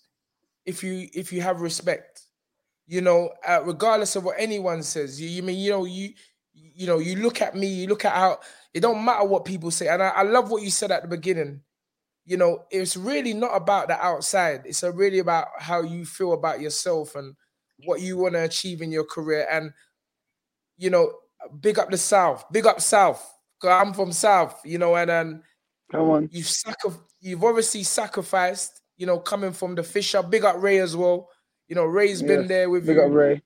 if 0.65 0.83
you 0.83 1.09
if 1.13 1.33
you 1.33 1.41
have 1.43 1.61
respect. 1.61 2.23
You 2.87 3.01
know, 3.01 3.31
uh, 3.47 3.63
regardless 3.65 4.17
of 4.17 4.25
what 4.25 4.37
anyone 4.39 4.83
says, 4.83 5.21
you, 5.21 5.29
you 5.29 5.43
mean 5.43 5.59
you 5.59 5.71
know 5.71 5.85
you 5.85 6.11
you 6.53 6.87
know 6.87 6.99
you 6.99 7.17
look 7.17 7.41
at 7.41 7.55
me, 7.55 7.67
you 7.67 7.89
look 7.89 8.05
at 8.05 8.13
how 8.13 8.41
it 8.73 8.81
don't 8.81 9.05
matter 9.05 9.25
what 9.25 9.45
people 9.45 9.71
say, 9.71 9.89
and 9.89 10.03
I, 10.03 10.09
I 10.09 10.23
love 10.23 10.51
what 10.51 10.63
you 10.63 10.71
said 10.71 10.91
at 10.91 11.03
the 11.03 11.09
beginning. 11.09 11.61
You 12.27 12.39
know, 12.39 12.65
it's 12.71 12.97
really 12.97 13.35
not 13.35 13.55
about 13.55 13.89
the 13.89 14.03
outside; 14.03 14.63
it's 14.65 14.83
really 14.83 15.19
about 15.19 15.49
how 15.59 15.83
you 15.83 16.05
feel 16.05 16.33
about 16.33 16.61
yourself 16.61 17.15
and 17.15 17.35
what 17.85 18.01
you 18.01 18.17
want 18.17 18.35
to 18.35 18.45
achieve 18.45 18.83
in 18.83 18.93
your 18.93 19.05
career. 19.05 19.47
And 19.51 19.73
you 20.77 20.91
know, 20.91 21.13
big 21.61 21.79
up 21.79 21.91
the 21.91 21.99
South, 21.99 22.45
big 22.53 22.67
up 22.67 22.81
South. 22.81 23.25
I'm 23.63 23.95
from 23.95 24.13
South, 24.13 24.61
you 24.65 24.79
know, 24.79 24.95
and 24.97 25.11
and 25.11 25.43
Come 25.91 26.11
on. 26.11 26.29
you've 26.33 26.49
sacri- 26.49 26.93
you've 27.21 27.43
obviously 27.45 27.83
sacrificed, 27.83 28.81
you 28.97 29.07
know, 29.07 29.19
coming 29.19 29.53
from 29.53 29.75
the 29.75 29.83
Fisher. 29.83 30.23
Big 30.23 30.45
up 30.45 30.57
Ray 30.63 30.79
as 30.79 30.95
well. 30.97 31.31
You 31.69 31.75
know, 31.77 31.85
Ray's 31.85 32.23
been 32.23 32.47
there 32.47 32.69
with 32.69 32.87
Big 32.87 32.97
you 32.97 33.03
up 33.03 33.13
Ray. 33.13 33.43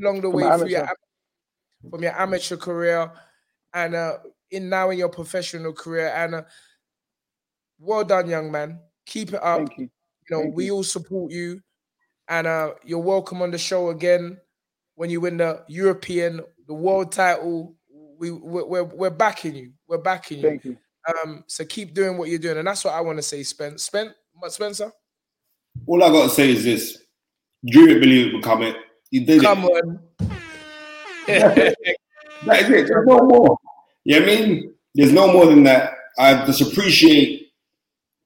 along 0.00 0.16
the 0.20 0.30
From 0.30 0.32
way 0.32 0.58
through 0.58 0.68
your, 0.68 0.88
from 1.90 2.02
your 2.02 2.20
amateur 2.20 2.56
career 2.56 3.10
and 3.72 3.94
uh 3.94 4.18
in 4.50 4.68
now 4.68 4.90
in 4.90 4.98
your 4.98 5.08
professional 5.08 5.72
career. 5.72 6.08
And 6.14 6.34
uh, 6.36 6.42
well 7.78 8.04
done, 8.04 8.28
young 8.28 8.50
man. 8.52 8.80
Keep 9.06 9.30
it 9.34 9.42
up. 9.42 9.58
Thank 9.58 9.78
you. 9.78 9.84
You 9.84 10.36
know, 10.36 10.42
Thank 10.42 10.56
we 10.56 10.66
you. 10.66 10.74
all 10.74 10.82
support 10.82 11.32
you, 11.32 11.60
and 12.28 12.46
uh, 12.46 12.74
you're 12.84 12.98
welcome 12.98 13.42
on 13.42 13.50
the 13.50 13.58
show 13.58 13.90
again 13.90 14.38
when 14.94 15.10
you 15.10 15.20
win 15.20 15.38
the 15.38 15.62
European, 15.68 16.40
the 16.66 16.74
world 16.74 17.12
title. 17.12 17.76
We 18.18 18.30
we're 18.30 18.64
we're, 18.64 18.84
we're 18.84 19.10
backing 19.10 19.54
you. 19.54 19.72
We're 19.88 19.98
backing 19.98 20.38
you. 20.38 20.48
Thank 20.48 20.64
you. 20.64 20.78
Um, 21.22 21.44
so 21.46 21.64
keep 21.64 21.92
doing 21.92 22.16
what 22.16 22.28
you're 22.28 22.38
doing, 22.38 22.58
and 22.58 22.66
that's 22.66 22.84
what 22.84 22.94
I 22.94 23.00
want 23.00 23.18
to 23.18 23.22
say, 23.22 23.42
Spence. 23.42 23.84
Spence, 23.84 24.14
Spencer, 24.48 24.90
All 25.86 26.02
I 26.02 26.08
gotta 26.08 26.30
say 26.30 26.50
is 26.50 26.64
this: 26.64 26.98
dream 27.66 27.90
it, 27.90 28.00
believe 28.00 28.26
it, 28.28 28.36
become 28.36 28.62
it. 28.62 28.76
You 29.10 29.26
did 29.26 29.42
come 29.42 29.64
it. 29.64 29.84
on. 29.84 30.00
That 32.46 32.62
is 32.62 32.70
it. 32.70 32.88
There's 32.88 33.06
no 33.06 33.20
more. 33.20 33.56
You 34.04 34.20
know 34.20 34.26
I 34.26 34.26
mean? 34.26 34.74
There's 34.94 35.12
no 35.12 35.32
more 35.32 35.46
than 35.46 35.64
that. 35.64 35.94
I 36.18 36.44
just 36.46 36.60
appreciate 36.60 37.52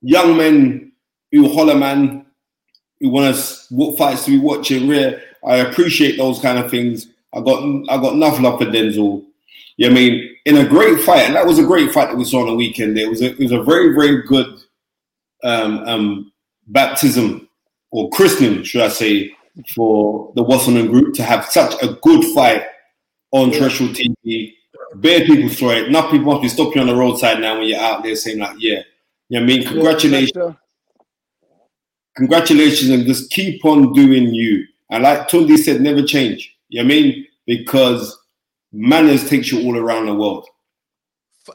young 0.03 0.37
men 0.37 0.93
who 1.33 1.49
holler 1.49 1.77
man, 1.77 2.27
who 3.01 3.11
want 3.11 3.27
us 3.27 3.67
what 3.71 3.99
fights 3.99 4.25
to 4.25 4.33
be 4.33 4.39
watching 4.39 4.89
rare. 4.89 5.23
I 5.47 5.57
appreciate 5.57 6.17
those 6.17 6.41
kind 6.41 6.59
of 6.59 6.71
things. 6.71 7.07
I 7.35 7.41
got 7.41 7.63
I 7.89 8.01
got 8.01 8.15
enough 8.15 8.41
love 8.41 8.59
for 8.59 8.67
Denzel. 8.67 9.25
You 9.77 9.89
know 9.89 9.93
I 9.93 9.95
mean? 9.95 10.37
In 10.45 10.57
a 10.57 10.67
great 10.67 11.01
fight, 11.01 11.27
and 11.27 11.37
that 11.37 11.47
was 11.47 11.59
a 11.59 11.65
great 11.65 11.93
fight 11.93 12.09
that 12.09 12.17
we 12.17 12.25
saw 12.25 12.41
on 12.41 12.47
the 12.49 12.55
weekend. 12.55 12.99
It 12.99 13.09
was 13.09 13.23
a, 13.23 13.27
it 13.33 13.39
was 13.39 13.53
a 13.53 13.63
very 13.63 13.95
very 13.95 14.23
good 14.23 14.47
um, 15.45 15.79
um, 15.87 16.33
baptism 16.69 17.49
or 17.91 18.11
christening, 18.11 18.63
should 18.65 18.81
I 18.83 18.89
say, 18.89 19.35
for 19.75 20.33
the 20.35 20.43
Wasserman 20.43 20.89
group 20.89 21.15
to 21.15 21.23
have 21.23 21.47
such 21.47 21.75
a 21.83 21.95
good 22.03 22.25
fight 22.35 22.65
on 23.31 23.51
terrestrial 23.51 23.93
TV. 23.93 24.55
Bare 24.97 25.25
people 25.25 25.51
saw 25.51 25.71
it. 25.71 25.89
Enough 25.89 26.11
people 26.11 26.33
must 26.33 26.43
be 26.43 26.49
stopping 26.49 26.75
you 26.75 26.81
on 26.81 26.87
the 26.87 26.95
roadside 26.95 27.41
now 27.41 27.59
when 27.59 27.69
you're 27.69 27.81
out 27.81 28.03
there 28.03 28.17
saying 28.17 28.39
like, 28.39 28.57
yeah. 28.59 28.83
You 29.29 29.39
know 29.39 29.45
I 29.45 29.47
mean? 29.47 29.67
Congratulations 29.67 30.33
Yeah, 30.35 30.53
congratulations 32.19 32.91
and 32.91 33.07
just 33.07 33.31
keep 33.31 33.65
on 33.65 33.95
doing 33.95 34.35
you. 34.35 34.67
And 34.91 35.03
like 35.05 35.29
Tunde 35.29 35.57
said, 35.57 35.81
never 35.81 36.03
change. 36.03 36.55
You 36.69 36.83
know 36.83 36.89
what 36.89 36.95
I 36.95 37.01
mean? 37.01 37.27
Because 37.47 38.19
manners 38.73 39.29
takes 39.29 39.51
you 39.53 39.63
all 39.65 39.77
around 39.79 40.07
the 40.07 40.15
world. 40.15 40.47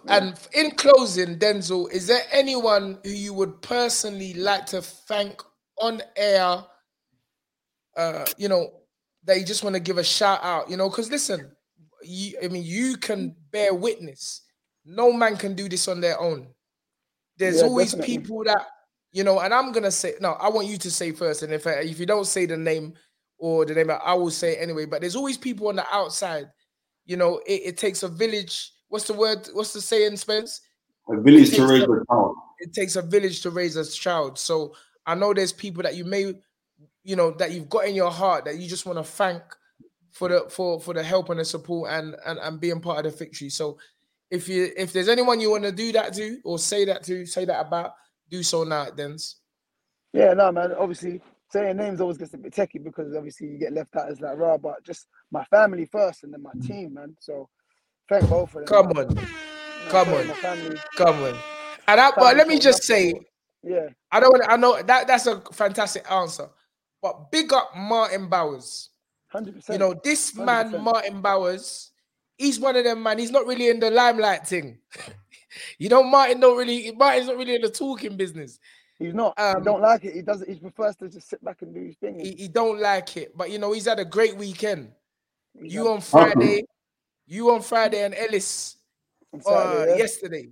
And 0.07 0.39
in 0.53 0.72
closing, 0.72 1.38
Denzel, 1.38 1.91
is 1.91 2.07
there 2.07 2.24
anyone 2.32 2.97
who 3.03 3.11
you 3.11 3.34
would 3.36 3.61
personally 3.61 4.34
like 4.34 4.66
to 4.68 4.82
thank 4.82 5.41
on 5.80 6.01
air? 6.16 6.64
Uh, 7.95 8.26
you 8.38 8.49
know, 8.49 8.72
that 9.26 9.38
you 9.39 9.45
just 9.45 9.64
want 9.64 9.76
to 9.76 9.80
give 9.80 9.99
a 9.99 10.03
shout 10.03 10.39
out, 10.43 10.70
you 10.70 10.78
know, 10.78 10.89
because 10.89 11.11
listen, 11.11 11.51
you, 12.03 12.38
I 12.43 12.47
mean, 12.47 12.64
you 12.66 12.97
can 12.97 13.36
bear 13.51 13.74
witness. 13.74 14.41
No 14.86 15.14
man 15.14 15.38
can 15.38 15.53
do 15.55 15.70
this 15.70 15.88
on 15.88 16.01
their 16.01 16.20
own. 16.20 16.47
There's 17.38 17.61
Yeah, 17.61 17.68
always 17.68 17.93
definitely. 17.93 18.18
people 18.18 18.43
that, 18.45 18.66
you 19.14 19.24
know, 19.24 19.39
and 19.39 19.53
I'm 19.53 19.72
gonna 19.72 19.91
say 19.91 20.16
no. 20.20 20.32
I 20.34 20.49
want 20.49 20.68
you 20.68 20.78
to 20.78 20.91
say 20.91 21.11
first, 21.11 21.43
and 21.43 21.53
if 21.53 21.66
I, 21.68 21.72
if 21.82 21.99
you 21.99 22.05
don't 22.05 22.26
say 22.26 22.45
the 22.45 22.57
name 22.57 22.95
or 23.38 23.64
the 23.66 23.76
name, 23.76 23.91
I 23.91 24.14
will 24.16 24.32
say 24.32 24.53
it 24.53 24.61
anyway. 24.61 24.86
But 24.86 25.01
there's 25.01 25.16
always 25.16 25.38
people 25.38 25.68
on 25.70 25.76
the 25.76 25.86
outside. 25.93 26.47
You 27.05 27.18
know, 27.18 27.38
it, 27.45 27.61
it 27.66 27.78
takes 27.78 28.03
a 28.03 28.07
village. 28.09 28.72
What's 28.89 29.05
the 29.07 29.14
word? 29.14 29.47
What's 29.53 29.72
the 29.74 29.82
saying, 29.82 30.18
Spence? 30.18 30.61
A 31.09 31.22
village 31.22 31.51
to 31.51 31.68
raise 31.68 31.84
a- 31.84 31.91
a 31.91 32.05
child. 32.05 32.36
it 32.59 32.74
takes 32.74 32.95
a 32.95 33.01
village 33.01 33.41
to 33.41 33.49
raise 33.51 33.76
a 33.76 33.86
child. 33.89 34.39
So 34.39 34.74
I 35.05 35.16
know 35.16 35.34
there's 35.34 35.51
people 35.53 35.84
that 35.84 35.95
you 35.95 36.05
may, 36.05 36.34
you 37.03 37.16
know, 37.16 37.32
that 37.32 37.51
you've 37.51 37.70
got 37.70 37.86
in 37.86 37.93
your 37.93 38.11
heart 38.11 38.45
that 38.45 38.57
you 38.57 38.68
just 38.68 38.86
want 38.86 38.97
to 38.97 39.03
thank 39.03 39.41
for 40.11 40.30
the 40.30 40.45
for 40.49 40.80
for 40.80 40.93
the 40.93 41.03
help 41.03 41.30
and 41.30 41.39
the 41.39 41.45
support 41.45 41.91
and 41.91 42.16
and 42.26 42.39
and 42.39 42.59
being 42.59 42.80
part 42.80 43.05
of 43.05 43.11
the 43.11 43.18
victory. 43.18 43.49
So 43.49 43.78
if 44.32 44.47
you 44.47 44.72
if 44.78 44.93
there's 44.93 45.09
anyone 45.09 45.39
you 45.39 45.51
want 45.51 45.64
to 45.64 45.72
do 45.72 45.91
that 45.91 46.14
to 46.14 46.39
or 46.45 46.57
say 46.57 46.86
that 46.86 47.03
to, 47.03 47.26
say 47.26 47.45
that 47.45 47.59
about, 47.68 47.93
do 48.34 48.42
so 48.44 48.64
now, 48.64 48.86
Dens. 48.86 49.38
Yeah, 50.12 50.34
no, 50.34 50.52
man. 50.52 50.74
Obviously, 50.78 51.22
saying 51.52 51.78
names 51.78 52.02
always 52.02 52.18
gets 52.18 52.34
a 52.34 52.38
bit 52.38 52.52
techy 52.52 52.80
because 52.80 53.14
obviously 53.16 53.48
you 53.48 53.60
get 53.60 53.74
left 53.74 53.96
out 53.96 54.10
as 54.10 54.20
like 54.20 54.38
raw, 54.38 54.58
but 54.58 54.84
just 54.84 55.08
my 55.32 55.44
family 55.46 55.86
first 55.86 56.24
and 56.24 56.34
then 56.34 56.42
my 56.42 56.52
team, 56.66 56.96
man. 56.96 57.16
So 57.20 57.48
thank 58.10 58.28
both 58.28 58.50
of 58.56 58.66
them. 58.66 58.66
Come 58.66 58.88
man. 58.88 59.06
on, 59.06 59.10
You 59.10 59.16
know, 59.22 59.28
come 59.90 60.14
on. 60.14 60.28
Family. 60.36 60.78
come 60.98 61.24
on. 61.24 61.36
And 61.88 62.02
I, 62.02 62.12
but 62.16 62.36
let 62.36 62.48
me 62.48 62.58
just 62.60 62.84
say. 62.84 63.14
Yeah, 63.66 63.88
I 64.12 64.20
don't. 64.20 64.32
wanna- 64.32 64.52
I 64.52 64.58
know 64.58 64.82
that 64.82 65.08
that's 65.08 65.26
a 65.28 65.40
fantastic 65.54 66.10
answer, 66.12 66.50
but 67.02 67.32
big 67.32 67.54
up 67.54 67.72
Martin 67.78 68.28
Bowers. 68.28 68.90
hundred 69.30 69.56
percent. 69.56 69.80
You 69.80 69.80
know, 69.80 70.00
this 70.04 70.36
man, 70.36 70.72
100%. 70.74 70.82
Martin 70.84 71.22
Bowers, 71.22 71.92
he's 72.38 72.60
one 72.60 72.76
of 72.76 72.84
them, 72.84 73.02
man. 73.04 73.20
He's 73.20 73.32
not 73.32 73.46
really 73.46 73.70
in 73.70 73.80
the 73.80 73.90
limelight 73.92 74.46
thing. 74.48 74.80
you 75.78 75.89
know, 75.89 76.04
Martin 76.04 76.39
don't 76.39 76.58
really, 76.58 76.91
Martin's 76.91 77.28
not 77.28 77.38
really 77.38 77.56
in 77.56 77.62
the 77.62 77.70
talking 77.70 78.18
business. 78.18 78.60
he's 78.99 79.14
not. 79.14 79.38
um, 79.39 79.60
he 79.60 79.64
don't 79.66 79.82
like 79.82 80.06
it. 80.06 80.14
He 80.16 80.22
doesn't. 80.22 80.49
He 80.49 80.56
prefers 80.60 80.95
to 80.97 81.10
just 81.10 81.30
sit 81.30 81.43
back 81.43 81.62
and 81.62 81.74
do 81.74 81.82
his 81.82 81.95
thing. 81.97 82.20
He, 82.20 82.32
he 82.38 82.47
don't 82.47 82.80
like 82.80 83.18
it, 83.18 83.36
but 83.38 83.49
you 83.51 83.60
know, 83.60 83.72
he's 83.72 83.86
had 83.86 83.99
a 83.99 84.06
great 84.06 84.36
weekend. 84.38 84.91
He's 85.62 85.74
You 85.74 85.89
on 85.89 86.01
Friday, 86.01 86.66
you 87.28 87.51
on 87.51 87.62
Friday 87.62 88.04
and 88.04 88.14
Ellis 88.16 88.78
on 89.34 89.41
uh, 89.45 89.86
yeah. 89.89 89.95
yesterday. 89.95 90.49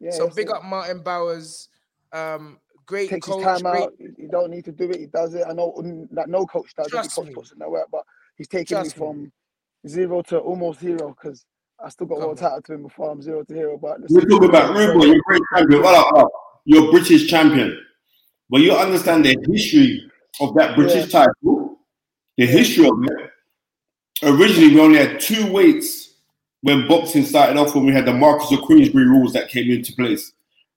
Yeah, 0.00 0.10
so 0.10 0.28
big 0.28 0.48
it. 0.48 0.52
up 0.54 0.64
Martin 0.64 1.02
Bowers. 1.02 1.68
Um, 2.12 2.58
great 2.84 3.10
takes 3.10 3.26
coach. 3.26 3.42
his 3.44 3.62
time 3.62 3.72
great- 3.72 3.82
out. 3.84 3.92
He 3.98 4.08
he 4.22 4.28
don't 4.28 4.50
need 4.50 4.64
to 4.66 4.72
do 4.72 4.90
it. 4.90 5.00
He 5.00 5.06
does 5.06 5.34
it. 5.34 5.44
I 5.48 5.52
know 5.52 5.74
that 6.12 6.28
no 6.28 6.46
coach 6.46 6.74
does. 6.76 6.88
Trust 6.88 7.16
coach 7.16 7.28
me. 7.28 7.34
puts 7.34 7.52
in 7.52 7.58
work, 7.70 7.88
but 7.90 8.04
he's 8.36 8.48
taking 8.48 8.76
Trust 8.76 8.96
me 8.98 9.02
me. 9.06 9.06
from 9.08 9.32
zero 9.88 10.22
to 10.22 10.38
almost 10.38 10.80
zero 10.80 11.08
because 11.18 11.44
I 11.82 11.88
still 11.90 12.06
got 12.06 12.16
Come 12.16 12.24
world 12.24 12.38
title 12.38 12.62
to 12.62 12.74
him 12.74 12.82
before 12.82 13.10
I'm 13.10 13.20
zero 13.20 13.44
to 13.44 13.54
hero. 13.54 13.78
But 13.78 14.00
We're 14.08 14.22
talking 14.22 14.48
about 14.48 14.74
Rubo, 14.74 15.04
you're 15.04 15.16
a 15.16 15.20
great 15.20 15.42
champion. 15.54 15.82
Well, 15.82 15.94
up, 15.94 16.18
up. 16.18 16.28
You're 16.64 16.90
British 16.90 17.28
champion. 17.28 17.78
But 18.48 18.60
you 18.60 18.72
understand 18.72 19.24
the 19.24 19.36
history 19.50 20.10
of 20.40 20.54
that 20.54 20.76
British 20.76 21.10
title, 21.10 21.78
the 22.36 22.46
history 22.46 22.88
of 22.88 22.94
it. 23.02 23.30
Originally, 24.22 24.74
we 24.74 24.80
only 24.80 24.98
had 24.98 25.20
two 25.20 25.52
weights 25.52 26.14
when 26.62 26.88
boxing 26.88 27.24
started 27.24 27.56
off 27.56 27.74
when 27.74 27.84
we 27.84 27.92
had 27.92 28.06
the 28.06 28.14
Marquess 28.14 28.52
of 28.52 28.62
Queensberry 28.62 29.06
rules 29.06 29.32
that 29.34 29.48
came 29.48 29.70
into 29.70 29.92
place, 29.92 30.32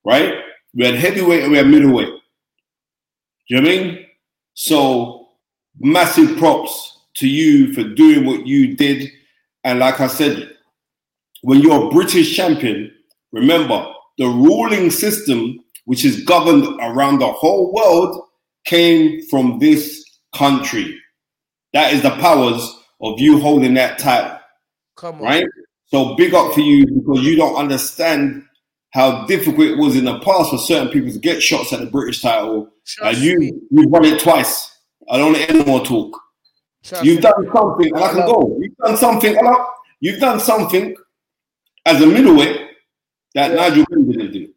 right? 0.05 0.35
We 0.73 0.85
had 0.85 0.95
heavyweight 0.95 1.43
and 1.43 1.51
we 1.51 1.57
had 1.57 1.67
middleweight. 1.67 2.07
Do 2.07 3.55
you 3.55 3.61
know 3.61 3.67
what 3.67 3.77
I 3.77 3.83
mean? 3.83 4.05
So, 4.53 5.29
massive 5.79 6.37
props 6.37 6.99
to 7.15 7.27
you 7.27 7.73
for 7.73 7.83
doing 7.83 8.25
what 8.25 8.45
you 8.45 8.75
did. 8.75 9.09
And 9.63 9.79
like 9.79 9.99
I 9.99 10.07
said, 10.07 10.57
when 11.41 11.59
you're 11.61 11.87
a 11.87 11.89
British 11.89 12.35
champion, 12.35 12.91
remember 13.31 13.91
the 14.17 14.25
ruling 14.25 14.91
system, 14.91 15.59
which 15.85 16.03
is 16.05 16.23
governed 16.23 16.65
around 16.81 17.19
the 17.19 17.31
whole 17.31 17.73
world, 17.73 18.25
came 18.65 19.21
from 19.29 19.59
this 19.59 20.03
country. 20.35 20.97
That 21.73 21.93
is 21.93 22.01
the 22.01 22.11
powers 22.11 22.61
of 23.01 23.19
you 23.19 23.39
holding 23.39 23.75
that 23.75 23.99
title, 23.99 24.37
Come 24.97 25.15
on. 25.15 25.21
right? 25.21 25.45
So 25.85 26.15
big 26.15 26.33
up 26.33 26.53
for 26.53 26.59
you 26.59 26.85
because 26.85 27.25
you 27.25 27.35
don't 27.35 27.55
understand 27.55 28.43
how 28.91 29.25
difficult 29.27 29.67
it 29.67 29.77
was 29.77 29.95
in 29.95 30.05
the 30.05 30.19
past 30.19 30.49
for 30.49 30.57
certain 30.57 30.89
people 30.89 31.11
to 31.11 31.19
get 31.19 31.41
shots 31.41 31.71
at 31.73 31.79
the 31.79 31.85
British 31.85 32.21
title, 32.21 32.69
Trust 32.85 33.17
and 33.17 33.25
you 33.25 33.39
me. 33.39 33.53
you've 33.71 33.89
won 33.89 34.03
it 34.05 34.19
twice. 34.19 34.69
I 35.09 35.17
don't 35.17 35.33
want 35.33 35.49
any 35.49 35.63
more 35.63 35.83
talk. 35.85 36.19
Trust 36.83 37.03
You've 37.05 37.21
done 37.21 37.47
something, 37.53 37.87
and 37.95 38.03
I 38.03 38.09
can 38.13 38.25
go. 38.25 38.57
You've 38.59 38.75
done 38.77 38.97
something. 38.97 39.37
You've 40.01 40.19
done 40.19 40.39
something 40.39 40.95
as 41.85 42.01
a 42.01 42.07
middleweight 42.07 42.69
that 43.35 43.51
Yeah. 43.51 43.55
Nigel 43.55 43.85
Benn 43.89 44.11
didn't 44.11 44.31
do. 44.31 44.49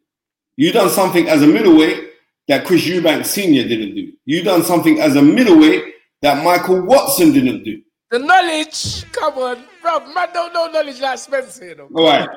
You've 0.55 0.73
done 0.73 0.89
something 0.89 1.27
as 1.29 1.41
a 1.41 1.47
middleweight 1.47 2.11
that 2.47 2.65
Chris 2.65 2.85
Eubank 2.85 3.25
Senior 3.25 3.67
didn't 3.67 3.95
do. 3.95 4.11
You've 4.25 4.45
done 4.45 4.63
something 4.63 4.99
as 4.99 5.15
a 5.15 5.21
middleweight 5.21 5.93
that 6.21 6.43
Michael 6.43 6.81
Watson 6.81 7.33
didn't 7.33 7.63
do. 7.63 7.81
The 8.11 8.19
knowledge, 8.19 9.11
come 9.11 9.33
on, 9.39 9.63
bro. 9.81 9.99
Man, 10.13 10.29
don't 10.33 10.53
know 10.53 10.67
knowledge 10.67 10.99
like 11.01 11.17
Spencer, 11.17 11.69
you 11.69 11.75
know. 11.75 11.89
All 11.95 12.05
right. 12.05 12.29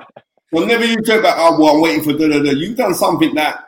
Whenever 0.50 0.84
you 0.84 0.96
talk 1.02 1.20
about, 1.20 1.36
oh, 1.38 1.60
well, 1.60 1.74
I'm 1.74 1.80
waiting 1.82 2.02
for 2.02 2.12
da 2.12 2.28
da 2.28 2.42
da, 2.42 2.50
you've 2.52 2.76
done 2.76 2.94
something 2.94 3.34
that 3.34 3.64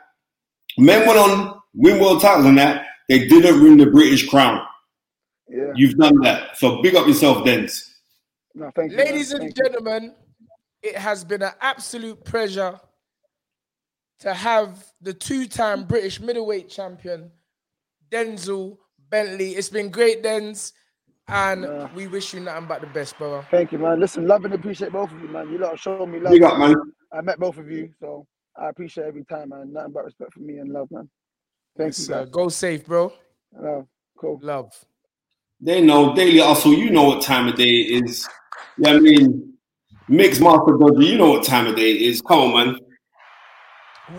men 0.77 1.05
went 1.05 1.19
on 1.19 1.61
win 1.75 1.99
world 2.01 2.21
titles 2.21 2.45
and 2.45 2.57
that 2.57 2.85
they 3.07 3.27
didn't 3.27 3.61
win 3.61 3.77
the 3.77 3.85
British 3.85 4.27
crown. 4.27 4.65
Yeah. 5.47 5.71
You've 5.75 5.95
done 5.97 6.19
that. 6.21 6.57
So 6.57 6.81
big 6.81 6.95
up 6.95 7.07
yourself, 7.07 7.45
Dens. 7.45 7.99
No, 8.55 8.71
thank 8.75 8.91
you. 8.91 8.97
Ladies 8.97 9.31
and 9.31 9.53
Thank 9.53 9.57
you. 9.57 10.11
Gentlemen, 10.83 10.95
it 10.95 10.99
has 10.99 11.23
been 11.23 11.41
an 11.41 11.53
absolute 11.61 12.23
pleasure 12.23 12.79
to 14.19 14.33
have 14.33 14.83
the 15.01 15.13
two-time 15.13 15.83
British 15.85 16.19
middleweight 16.19 16.69
champion, 16.69 17.31
Denzel 18.11 18.77
Bentley. 19.09 19.51
It's 19.51 19.69
been 19.69 19.89
great, 19.89 20.23
Dens, 20.23 20.73
and 21.27 21.63
Yeah. 21.63 21.89
we 21.95 22.07
wish 22.07 22.33
you 22.33 22.41
nothing 22.41 22.67
but 22.67 22.81
the 22.81 22.87
best, 22.87 23.17
brother. 23.17 23.45
Thank 23.49 23.71
you, 23.71 23.77
man. 23.79 23.99
Listen, 23.99 24.27
love 24.27 24.43
and 24.45 24.53
appreciate 24.53 24.91
both 24.91 25.11
of 25.11 25.21
you, 25.21 25.29
man. 25.29 25.49
You 25.49 25.57
lot 25.57 25.71
have 25.71 25.79
shown 25.79 26.11
me 26.11 26.19
love. 26.19 26.33
Big 26.33 26.43
up, 26.43 26.57
man. 26.57 26.75
I 27.11 27.21
met 27.21 27.39
both 27.39 27.57
of 27.57 27.71
you, 27.71 27.93
so 27.99 28.27
I 28.55 28.69
appreciate 28.69 29.05
every 29.07 29.23
time, 29.25 29.49
man. 29.49 29.71
Nothing 29.73 29.93
but 29.93 30.05
respect 30.05 30.33
for 30.33 30.41
me 30.41 30.57
and 30.57 30.71
love, 30.71 30.89
man. 30.91 31.09
Thank 31.77 31.97
you, 31.97 32.03
So 32.03 32.25
guys. 32.25 32.29
go 32.29 32.49
safe, 32.49 32.85
bro. 32.85 33.13
Love. 33.53 33.87
Cool. 34.17 34.39
Love. 34.41 34.73
They 35.61 35.81
know 35.81 36.13
daily 36.13 36.39
hustle. 36.39 36.73
You 36.73 36.89
know 36.89 37.03
what 37.05 37.21
time 37.21 37.47
of 37.47 37.55
day 37.55 37.63
it 37.63 38.03
is. 38.05 38.27
Yeah, 38.77 38.91
I 38.93 38.99
mean, 38.99 39.53
mixed 40.09 40.41
master 40.41 40.77
dodger. 40.79 41.01
You 41.01 41.17
know 41.17 41.31
what 41.31 41.43
time 41.43 41.67
of 41.67 41.75
day 41.75 41.91
it 41.91 42.01
is. 42.01 42.21
Come 42.21 42.39
on, 42.39 42.67
man. 42.67 42.79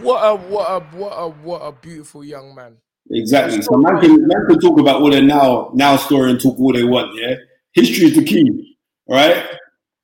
What 0.02 0.20
a 0.22 0.36
what 0.36 0.68
a 0.70 0.80
what 0.96 1.12
a 1.12 1.28
what 1.28 1.58
a 1.60 1.72
beautiful 1.72 2.24
young 2.24 2.54
man. 2.54 2.76
Exactly. 3.10 3.60
So 3.62 3.76
man 3.76 4.00
can, 4.00 4.26
man 4.26 4.46
can 4.48 4.60
talk 4.60 4.78
about 4.78 5.02
all 5.02 5.10
their 5.10 5.22
now 5.22 5.70
now 5.74 5.96
story 5.96 6.30
and 6.30 6.40
talk 6.40 6.58
all 6.58 6.72
they 6.72 6.84
want. 6.84 7.14
Yeah, 7.16 7.34
history 7.72 8.06
is 8.06 8.16
the 8.16 8.24
key. 8.24 8.76
All 9.06 9.16
right. 9.16 9.44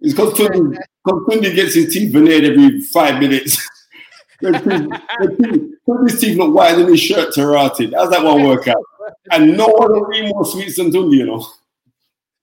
It's 0.00 0.12
because 0.12 0.34
Tunde, 0.34 0.76
because 1.04 1.22
Tunde 1.28 1.54
gets 1.54 1.74
his 1.74 1.92
teeth 1.92 2.12
veneered 2.12 2.44
every 2.44 2.80
five 2.82 3.20
minutes. 3.20 3.66
Their 4.40 4.52
teeth- 4.52 4.90
teeth- 5.40 5.70
Tunde's 5.88 6.20
teeth 6.20 6.36
look 6.36 6.54
whiter 6.54 6.80
than 6.80 6.88
his 6.88 7.00
shirt 7.00 7.32
to 7.34 7.46
rotted. 7.46 7.94
How's 7.94 8.10
that 8.10 8.22
one 8.22 8.44
work 8.44 8.68
out? 8.68 8.82
And 9.30 9.56
no 9.56 9.66
one 9.66 9.92
will 9.92 10.12
eat 10.14 10.28
more 10.34 10.44
sweets 10.44 10.76
than 10.76 10.90
Tunde, 10.90 11.16
you 11.16 11.26
know. 11.26 11.46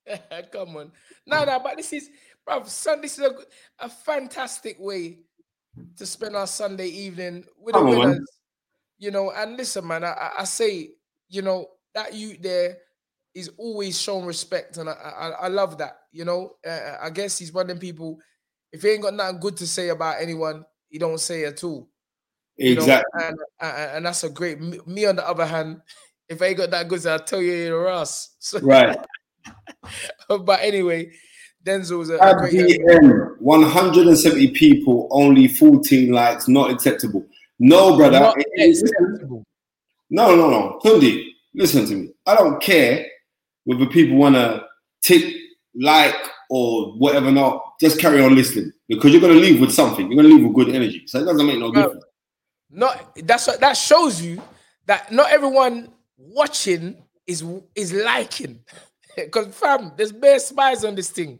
Come 0.51 0.77
on. 0.77 0.91
No, 1.27 1.43
no, 1.43 1.59
but 1.59 1.77
this 1.77 1.93
is, 1.93 2.09
bro, 2.45 2.63
son, 2.63 3.01
this 3.01 3.17
is 3.19 3.25
a, 3.25 3.33
a 3.85 3.89
fantastic 3.89 4.77
way 4.79 5.19
to 5.97 6.05
spend 6.05 6.35
our 6.35 6.47
Sunday 6.47 6.87
evening 6.87 7.45
with 7.57 7.75
the 7.75 7.81
on, 7.81 7.85
winners. 7.85 8.29
You 8.97 9.11
know, 9.11 9.31
and 9.31 9.57
listen, 9.57 9.85
man, 9.87 10.03
I, 10.03 10.31
I- 10.39 10.43
say, 10.45 10.91
you 11.29 11.41
know, 11.41 11.67
that 11.93 12.13
youth 12.13 12.41
there 12.41 12.77
is 13.33 13.49
always 13.57 13.99
shown 13.99 14.25
respect, 14.25 14.77
and 14.77 14.89
I, 14.89 14.93
I, 14.93 15.29
I 15.29 15.47
love 15.47 15.77
that. 15.79 15.97
You 16.11 16.25
know, 16.25 16.57
uh, 16.65 16.69
uh, 16.69 16.97
I 17.03 17.09
guess 17.09 17.37
he's 17.37 17.51
one 17.53 17.63
of 17.63 17.67
them 17.69 17.79
people. 17.79 18.19
If 18.71 18.81
he 18.83 18.89
ain't 18.89 19.03
got 19.03 19.13
nothing 19.13 19.39
good 19.39 19.57
to 19.57 19.67
say 19.67 19.89
about 19.89 20.21
anyone, 20.21 20.65
he 20.89 20.97
don't 20.99 21.19
say 21.19 21.45
at 21.45 21.63
all. 21.63 21.89
you 22.57 22.75
know, 22.75 22.83
Exactly. 22.83 23.23
and, 23.25 23.37
and 23.59 23.91
and 23.97 24.05
that's 24.05 24.23
a 24.23 24.29
great. 24.29 24.59
Me, 24.61 24.79
me, 24.85 25.05
on 25.05 25.15
the 25.17 25.27
other 25.27 25.45
hand, 25.45 25.81
if 26.29 26.41
I 26.41 26.47
ain't 26.47 26.57
got 26.57 26.71
that 26.71 26.87
good, 26.87 27.05
I'll 27.07 27.19
tell 27.19 27.41
you 27.41 27.53
your 27.53 27.89
ass. 27.89 28.35
So, 28.39 28.59
Right. 28.61 28.97
but 30.27 30.59
anyway, 30.61 31.11
Denzel 31.65 31.97
was 31.99 32.09
a, 32.09 32.17
a 32.17 32.35
great. 32.35 32.53
young- 32.53 33.35
170 33.39 34.47
people, 34.51 35.07
only 35.11 35.47
14 35.47 36.11
likes, 36.11 36.47
not 36.47 36.71
acceptable. 36.71 37.25
No, 37.59 37.95
brother. 37.95 38.19
Not 38.19 38.37
It- 38.39 38.47
it- 38.55 38.69
acceptable. 38.83 39.43
No, 40.09 40.35
no, 40.35 40.49
no. 40.49 40.79
Tunde, 40.83 41.23
listen 41.55 41.85
to 41.85 41.95
me. 41.95 42.09
I 42.25 42.35
don't 42.35 42.61
care 42.61 43.05
whether 43.63 43.85
people 43.87 44.17
want 44.17 44.35
to 44.35 44.65
tick, 45.01 45.33
like, 45.75 46.15
or 46.49 46.93
whatever 46.97 47.31
not. 47.31 47.61
Just 47.79 47.99
carry 47.99 48.21
on 48.21 48.35
listening 48.35 48.71
because 48.87 49.11
you're 49.11 49.21
going 49.21 49.33
to 49.33 49.39
leave 49.39 49.59
with 49.59 49.71
something. 49.71 50.11
You're 50.11 50.21
going 50.21 50.29
to 50.29 50.35
leave 50.35 50.45
with 50.45 50.55
good 50.55 50.75
energy. 50.75 51.03
So 51.07 51.19
it 51.19 51.25
doesn't 51.25 51.45
make 51.47 51.59
no 51.59 51.71
Bro, 51.71 51.81
difference. 51.83 52.05
Not 52.69 53.15
that's 53.25 53.47
what 53.47 53.59
that 53.61 53.75
shows 53.77 54.21
you 54.21 54.41
that 54.85 55.11
not 55.11 55.31
everyone 55.31 55.89
watching 56.17 57.01
is 57.25 57.43
is 57.75 57.93
liking. 57.93 58.59
Because 59.15 59.53
fam, 59.53 59.91
there's 59.95 60.11
bare 60.11 60.39
spies 60.39 60.83
on 60.83 60.95
this 60.95 61.11
thing. 61.11 61.37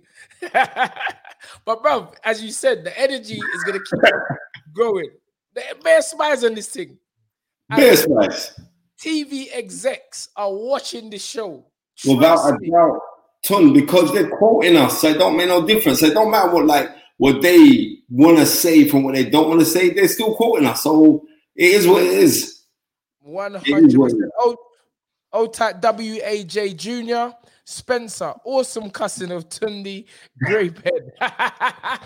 but 1.66 1.82
bro, 1.82 2.12
as 2.24 2.44
you 2.44 2.52
said, 2.52 2.84
the 2.84 3.00
energy 3.00 3.36
is 3.36 3.64
gonna 3.66 3.80
keep 3.80 4.14
growing. 4.74 5.10
The 5.54 5.62
are 5.90 6.02
smiles 6.02 6.44
on 6.44 6.56
this 6.56 6.70
thing. 6.70 6.98
Best 7.70 8.08
nice. 8.10 8.60
TV 9.00 9.48
execs 9.54 10.30
are 10.36 10.54
watching 10.54 11.10
the 11.10 11.20
show. 11.20 11.66
Without 12.08 12.36
Trust 12.36 12.64
a 12.64 12.72
doubt. 12.72 13.00
Ton, 13.46 13.74
because 13.74 14.14
they're 14.14 14.30
quoting 14.30 14.78
us. 14.78 15.02
So 15.02 15.10
it 15.10 15.18
don't 15.18 15.36
make 15.36 15.50
no 15.50 15.66
difference. 15.66 16.02
It 16.02 16.14
don't 16.14 16.32
matter 16.32 16.54
what 16.54 16.66
like 16.66 16.90
what 17.18 17.42
they 17.42 17.98
want 18.10 18.38
to 18.38 18.46
say 18.46 18.88
from 18.88 19.04
what 19.04 19.16
they 19.16 19.30
don't 19.30 19.50
want 19.50 19.60
to 19.60 19.66
say. 19.66 19.90
They're 19.90 20.08
still 20.08 20.36
quoting 20.36 20.66
us. 20.66 20.84
So 20.84 21.26
it 21.56 21.72
is 21.72 21.88
what 21.88 22.04
it 22.04 22.12
is. 22.12 22.64
One 23.20 23.56
hundred 23.56 23.94
percent. 23.94 24.32
Oh, 24.40 24.56
oh, 25.34 25.48
type 25.48 25.82
W 25.82 26.22
A 26.24 26.44
J 26.46 26.74
Junior 26.74 27.34
Spencer. 27.66 28.34
Awesome 28.46 28.90
cousin 28.90 29.32
of 29.32 29.50
Tunde 29.50 30.06
Grapehead. 30.44 31.12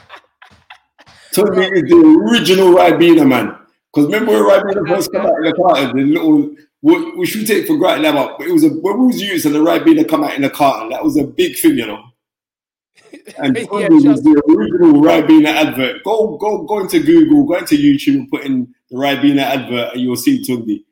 Tony 1.31 1.65
is 1.65 1.83
the 1.83 2.27
original 2.29 2.73
Ribena 2.73 3.27
man. 3.27 3.55
Because 3.93 4.11
remember 4.11 4.45
when 4.45 4.61
Ribena 4.61 4.87
first 4.87 5.11
come 5.11 5.25
out 5.25 5.37
in 5.37 5.43
the 5.43 5.53
carton, 5.53 5.97
the 5.97 6.03
little 6.03 6.55
we, 6.81 7.11
we 7.15 7.25
should 7.25 7.47
take 7.47 7.67
for 7.67 7.77
granted 7.77 8.03
now, 8.13 8.37
but 8.37 8.47
it 8.47 8.53
was 8.53 8.63
a 8.63 8.69
when 8.69 8.99
we 8.99 9.07
was 9.07 9.21
used 9.21 9.45
and 9.45 9.55
the 9.55 9.59
Ribena 9.59 10.07
come 10.07 10.23
out 10.23 10.35
in 10.35 10.41
the 10.41 10.49
carton, 10.49 10.89
that 10.89 11.03
was 11.03 11.17
a 11.17 11.23
big 11.23 11.57
thing, 11.57 11.77
you 11.77 11.87
know. 11.87 12.03
And 13.37 13.55
Yeah, 13.57 13.89
was 13.89 14.23
the 14.23 14.41
original 14.49 15.01
Ribena 15.01 15.47
advert. 15.47 16.03
Go 16.03 16.37
go 16.37 16.63
go 16.63 16.79
into 16.79 16.99
Google, 16.99 17.45
go 17.45 17.55
into 17.55 17.75
YouTube 17.75 18.15
and 18.15 18.29
put 18.29 18.43
in 18.43 18.73
the 18.89 18.97
Ribena 18.97 19.41
advert 19.41 19.93
and 19.93 20.01
you'll 20.01 20.15
see 20.15 20.41
Tunde. 20.41 20.83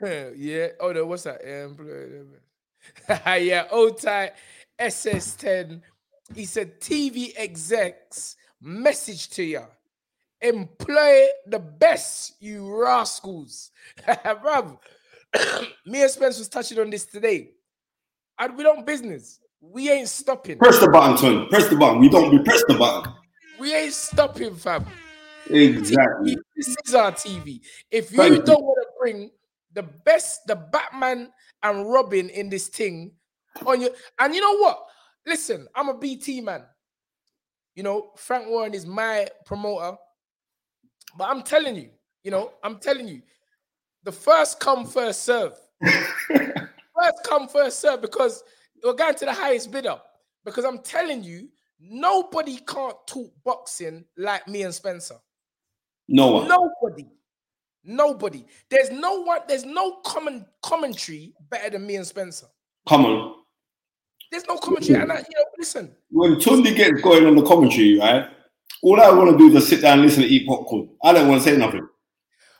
yeah. 0.36 0.68
Oh 0.80 0.92
no, 0.92 1.06
what's 1.06 1.24
that? 1.24 1.40
Um, 1.42 1.76
yeah, 3.26 3.66
old 3.70 4.00
type 4.00 4.36
SS10. 4.78 5.82
He 6.34 6.44
said 6.44 6.80
TV 6.80 7.32
execs 7.36 8.36
message 8.60 9.28
to 9.30 9.44
you. 9.44 9.62
Employ 10.40 11.26
the 11.46 11.58
best, 11.58 12.34
you 12.40 12.82
rascals. 12.82 13.70
Bruv, 14.06 14.78
me 15.86 16.02
and 16.02 16.10
Spence 16.10 16.38
was 16.38 16.48
touching 16.48 16.78
on 16.78 16.90
this 16.90 17.06
today. 17.06 17.50
And 18.38 18.56
we 18.56 18.62
don't 18.62 18.84
business. 18.84 19.40
We 19.60 19.90
ain't 19.90 20.08
stopping. 20.08 20.58
Press 20.58 20.80
the 20.80 20.88
button, 20.88 21.16
Tony. 21.16 21.46
Press 21.48 21.68
the 21.68 21.76
button. 21.76 22.00
We 22.00 22.08
don't 22.08 22.30
we 22.30 22.42
press 22.42 22.62
the 22.68 22.74
button. 22.74 23.12
We 23.58 23.74
ain't 23.74 23.92
stopping, 23.92 24.54
fam. 24.56 24.84
Exactly. 25.48 26.36
This 26.56 26.76
is 26.84 26.94
our 26.94 27.12
TV. 27.12 27.60
If 27.90 28.10
you 28.10 28.18
Thank 28.18 28.36
you. 28.36 28.42
don't 28.42 28.62
want 28.62 28.78
to 28.82 28.88
bring 28.98 29.30
the 29.72 29.82
best, 29.82 30.46
the 30.46 30.56
Batman 30.56 31.30
and 31.64 31.90
Robin 31.90 32.28
in 32.28 32.48
this 32.48 32.68
thing 32.68 33.12
on 33.66 33.80
you. 33.80 33.90
and 34.20 34.34
you 34.34 34.40
know 34.40 34.56
what? 34.58 34.86
Listen, 35.26 35.66
I'm 35.74 35.88
a 35.88 35.98
BT 35.98 36.40
man. 36.40 36.62
You 37.74 37.82
know, 37.82 38.12
Frank 38.16 38.46
Warren 38.48 38.74
is 38.74 38.86
my 38.86 39.26
promoter, 39.46 39.96
but 41.16 41.28
I'm 41.28 41.42
telling 41.42 41.74
you, 41.74 41.90
you 42.22 42.30
know, 42.30 42.52
I'm 42.62 42.78
telling 42.78 43.08
you, 43.08 43.22
the 44.04 44.12
first 44.12 44.60
come, 44.60 44.86
first 44.86 45.24
serve. 45.24 45.54
first 45.82 47.18
come, 47.24 47.48
first 47.48 47.80
serve, 47.80 48.00
because 48.00 48.44
we're 48.84 48.92
going 48.92 49.14
to 49.14 49.24
the 49.24 49.32
highest 49.32 49.72
bidder. 49.72 49.96
Because 50.44 50.64
I'm 50.64 50.78
telling 50.78 51.24
you, 51.24 51.48
nobody 51.80 52.58
can't 52.58 52.96
talk 53.06 53.32
boxing 53.44 54.04
like 54.16 54.46
me 54.46 54.62
and 54.62 54.74
Spencer. 54.74 55.16
No 56.06 56.32
one. 56.32 56.48
Nobody. 56.48 57.06
Nobody. 57.84 58.46
There's 58.70 58.90
no 58.90 59.22
one, 59.22 59.40
there's 59.46 59.64
no 59.64 59.96
common 60.04 60.46
commentary 60.62 61.34
better 61.50 61.70
than 61.70 61.86
me 61.86 61.96
and 61.96 62.06
Spencer. 62.06 62.46
Come 62.88 63.04
on. 63.04 63.34
There's 64.30 64.46
no 64.48 64.56
commentary. 64.56 65.00
And 65.00 65.12
I, 65.12 65.18
you 65.18 65.22
know, 65.36 65.44
listen, 65.58 65.94
when 66.10 66.36
Tunde 66.36 66.74
gets 66.74 67.00
going 67.02 67.26
on 67.26 67.36
the 67.36 67.42
commentary, 67.42 67.98
right? 67.98 68.26
All 68.82 69.00
I 69.00 69.10
want 69.10 69.30
to 69.30 69.38
do 69.38 69.48
is 69.48 69.54
just 69.54 69.68
sit 69.68 69.82
down 69.82 69.98
and 69.98 70.02
listen 70.02 70.22
to 70.22 70.28
eat 70.28 70.46
popcorn. 70.46 70.88
I 71.02 71.12
don't 71.12 71.28
want 71.28 71.42
to 71.42 71.50
say 71.50 71.56
nothing. 71.56 71.86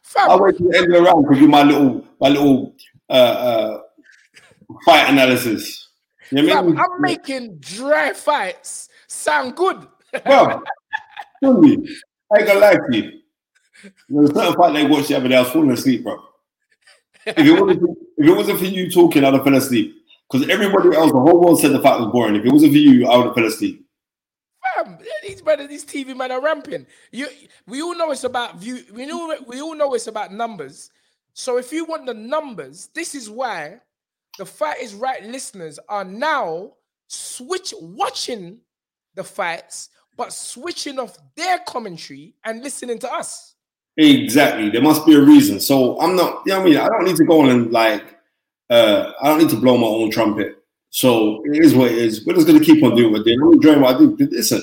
fam, 0.03 0.31
I 0.31 0.37
wait 0.37 0.57
to 0.59 0.69
the 0.69 0.77
end 0.77 0.87
of 0.87 0.93
the 0.93 1.03
round 1.03 1.27
to 1.33 1.39
do 1.39 1.49
my 1.49 1.63
little 1.63 2.07
my 2.21 2.29
little 2.29 2.75
uh, 3.09 3.13
uh, 3.13 3.81
fight 4.85 5.11
analysis. 5.11 5.89
You 6.31 6.43
know 6.43 6.55
what 6.55 6.65
I 6.65 6.67
mean? 6.67 6.79
I'm 6.79 7.01
making 7.01 7.59
dry 7.59 8.13
fights 8.13 8.89
sound 9.09 9.57
good. 9.57 9.87
Well, 10.27 10.63
Tunde, 11.43 11.89
I 12.33 12.39
ain't 12.39 12.47
gonna 12.47 12.61
lie 12.61 12.75
to 12.75 12.97
you. 12.97 13.21
There's 14.09 14.31
a 14.31 14.35
certain 14.35 14.55
fight 14.55 14.73
they 14.73 14.87
watched 14.87 15.09
the 15.09 15.17
other 15.17 15.29
day, 15.29 15.37
I 15.37 15.41
was 15.43 15.51
falling 15.51 15.71
asleep, 15.71 16.05
bro. 16.05 16.23
If 17.27 17.39
it 17.39 17.61
wasn't 17.61 17.81
for, 17.81 17.97
if 18.19 18.29
it 18.29 18.37
wasn't 18.37 18.59
for 18.59 18.65
you 18.65 18.91
talking, 18.91 19.25
I'd 19.25 19.35
have 19.35 19.45
fell 19.45 19.55
asleep. 19.55 19.97
Because 20.31 20.49
everybody 20.49 20.97
else, 20.97 21.13
the 21.13 21.21
whole 21.21 21.41
world 21.41 21.61
said 21.61 21.73
the 21.73 21.81
fight 21.81 22.01
was 22.01 22.11
boring. 22.11 22.37
If 22.37 22.45
it 22.45 22.53
wasn't 22.53 22.73
for 22.73 22.79
you, 22.79 23.07
I 23.07 23.17
would 23.17 23.27
have 23.27 23.35
fell 23.35 23.47
asleep. 23.47 23.85
These 25.23 25.43
brothers, 25.43 25.69
these 25.69 25.85
TV 25.85 26.17
men 26.17 26.33
are 26.33 26.41
ramping. 26.41 26.87
You, 27.13 27.29
we 27.67 27.81
all 27.83 27.95
know 27.95 28.11
it's 28.11 28.25
about 28.25 28.59
view. 28.59 28.85
We 28.93 29.07
know 29.07 29.37
we 29.47 29.61
all 29.61 29.75
know 29.75 29.95
it's 29.95 30.07
about 30.07 30.33
numbers. 30.33 30.91
So 31.33 31.59
if 31.59 31.73
you 31.73 31.85
want 31.85 32.07
the 32.07 32.15
numbers, 32.15 32.91
this 32.95 33.15
is 33.15 33.31
why 33.31 33.81
the 34.39 34.47
fight 34.47 34.81
is 34.81 34.95
right. 34.95 35.25
Listeners 35.25 35.79
are 35.89 36.05
now 36.05 36.73
switch 37.07 37.73
watching 37.81 38.59
the 39.15 39.25
fights, 39.25 39.91
but 40.17 40.33
switching 40.33 40.99
off 40.99 41.17
their 41.37 41.59
commentary 41.61 42.35
and 42.45 42.63
listening 42.63 42.99
to 43.01 43.13
us. 43.13 43.54
Exactly. 43.97 44.71
There 44.71 44.83
must 44.83 45.07
be 45.07 45.15
a 45.15 45.21
reason. 45.21 45.61
So 45.61 46.01
I'm 46.01 46.17
not, 46.17 46.43
you 46.47 46.53
know 46.53 46.61
what 46.61 46.67
I 46.67 46.71
mean? 46.71 46.79
I 46.79 46.89
don't 46.89 47.05
need 47.05 47.17
to 47.17 47.25
go 47.25 47.41
on 47.43 47.51
and 47.51 47.71
like 47.73 48.05
Uh, 48.71 49.13
I 49.23 49.29
don't 49.29 49.39
need 49.39 49.51
to 49.51 49.61
blow 49.61 49.77
my 49.77 49.87
own 49.87 50.11
trumpet. 50.11 50.57
So 50.91 51.43
it 51.47 51.65
is 51.65 51.75
what 51.75 51.93
it 51.93 51.99
is. 51.99 52.25
We're 52.27 52.35
just 52.35 52.47
gonna 52.47 52.61
keep 52.61 52.83
on 52.83 52.97
doing 52.97 53.13
what 53.13 53.21
we're 53.21 53.25
doing. 53.25 53.41
I'm 53.43 53.53
enjoying 53.53 53.81
what 53.81 53.95
I 53.97 53.99
do. 53.99 54.17
Listen, 54.19 54.63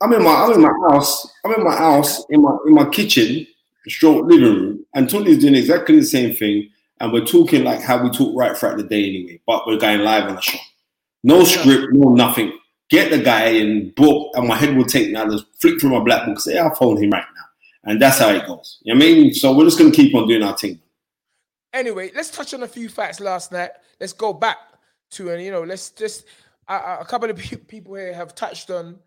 I'm 0.00 0.12
in 0.12 0.22
my 0.22 0.30
I'm 0.30 0.52
in 0.52 0.62
my 0.62 0.72
house. 0.90 1.26
I'm 1.44 1.54
in 1.54 1.64
my 1.64 1.76
house 1.76 2.24
in 2.30 2.42
my 2.42 2.56
in 2.66 2.74
my 2.74 2.84
kitchen, 2.90 3.46
stroke 3.88 4.26
living 4.26 4.44
room, 4.44 4.86
and 4.94 5.08
Tony's 5.08 5.38
doing 5.38 5.54
exactly 5.54 5.98
the 5.98 6.04
same 6.06 6.34
thing. 6.34 6.70
And 7.00 7.12
we're 7.12 7.24
talking 7.24 7.64
like 7.64 7.80
how 7.82 8.02
we 8.02 8.10
talk 8.10 8.36
right 8.36 8.56
throughout 8.56 8.78
the 8.78 8.84
day 8.84 9.08
anyway. 9.08 9.40
But 9.46 9.66
we're 9.66 9.78
going 9.78 10.00
live 10.00 10.24
on 10.28 10.36
the 10.36 10.40
show. 10.42 10.58
No 11.24 11.44
script, 11.44 11.92
no 11.92 12.10
nothing. 12.14 12.52
Get 12.90 13.10
the 13.10 13.18
guy 13.18 13.48
in 13.48 13.90
book, 13.96 14.32
and 14.34 14.46
my 14.48 14.56
head 14.56 14.76
will 14.76 14.84
take 14.84 15.10
now. 15.12 15.28
Just 15.28 15.46
flick 15.60 15.80
through 15.80 15.90
my 15.90 16.04
black 16.04 16.26
book, 16.26 16.40
say 16.40 16.58
I'll 16.58 16.74
phone 16.74 17.02
him 17.02 17.10
right 17.10 17.24
and 17.86 18.00
that's 18.02 18.18
how 18.18 18.28
it 18.30 18.46
goes. 18.46 18.78
You 18.82 18.94
know 18.94 18.98
what 18.98 19.10
I 19.10 19.12
mean? 19.14 19.34
So 19.34 19.56
we're 19.56 19.64
just 19.64 19.78
gonna 19.78 19.90
keep 19.90 20.14
on 20.14 20.28
doing 20.28 20.42
our 20.42 20.56
thing. 20.56 20.80
Anyway, 21.72 22.10
let's 22.14 22.30
touch 22.30 22.52
on 22.54 22.62
a 22.62 22.68
few 22.68 22.88
facts 22.88 23.20
last 23.20 23.52
night. 23.52 23.70
Let's 24.00 24.12
go 24.12 24.32
back 24.32 24.58
to 25.12 25.30
and 25.30 25.42
you 25.42 25.50
know, 25.50 25.62
let's 25.62 25.90
just 25.90 26.24
uh, 26.68 26.98
a 27.00 27.04
couple 27.04 27.30
of 27.30 27.36
people 27.68 27.94
here 27.94 28.12
have 28.12 28.34
touched 28.34 28.70
on 28.70 28.98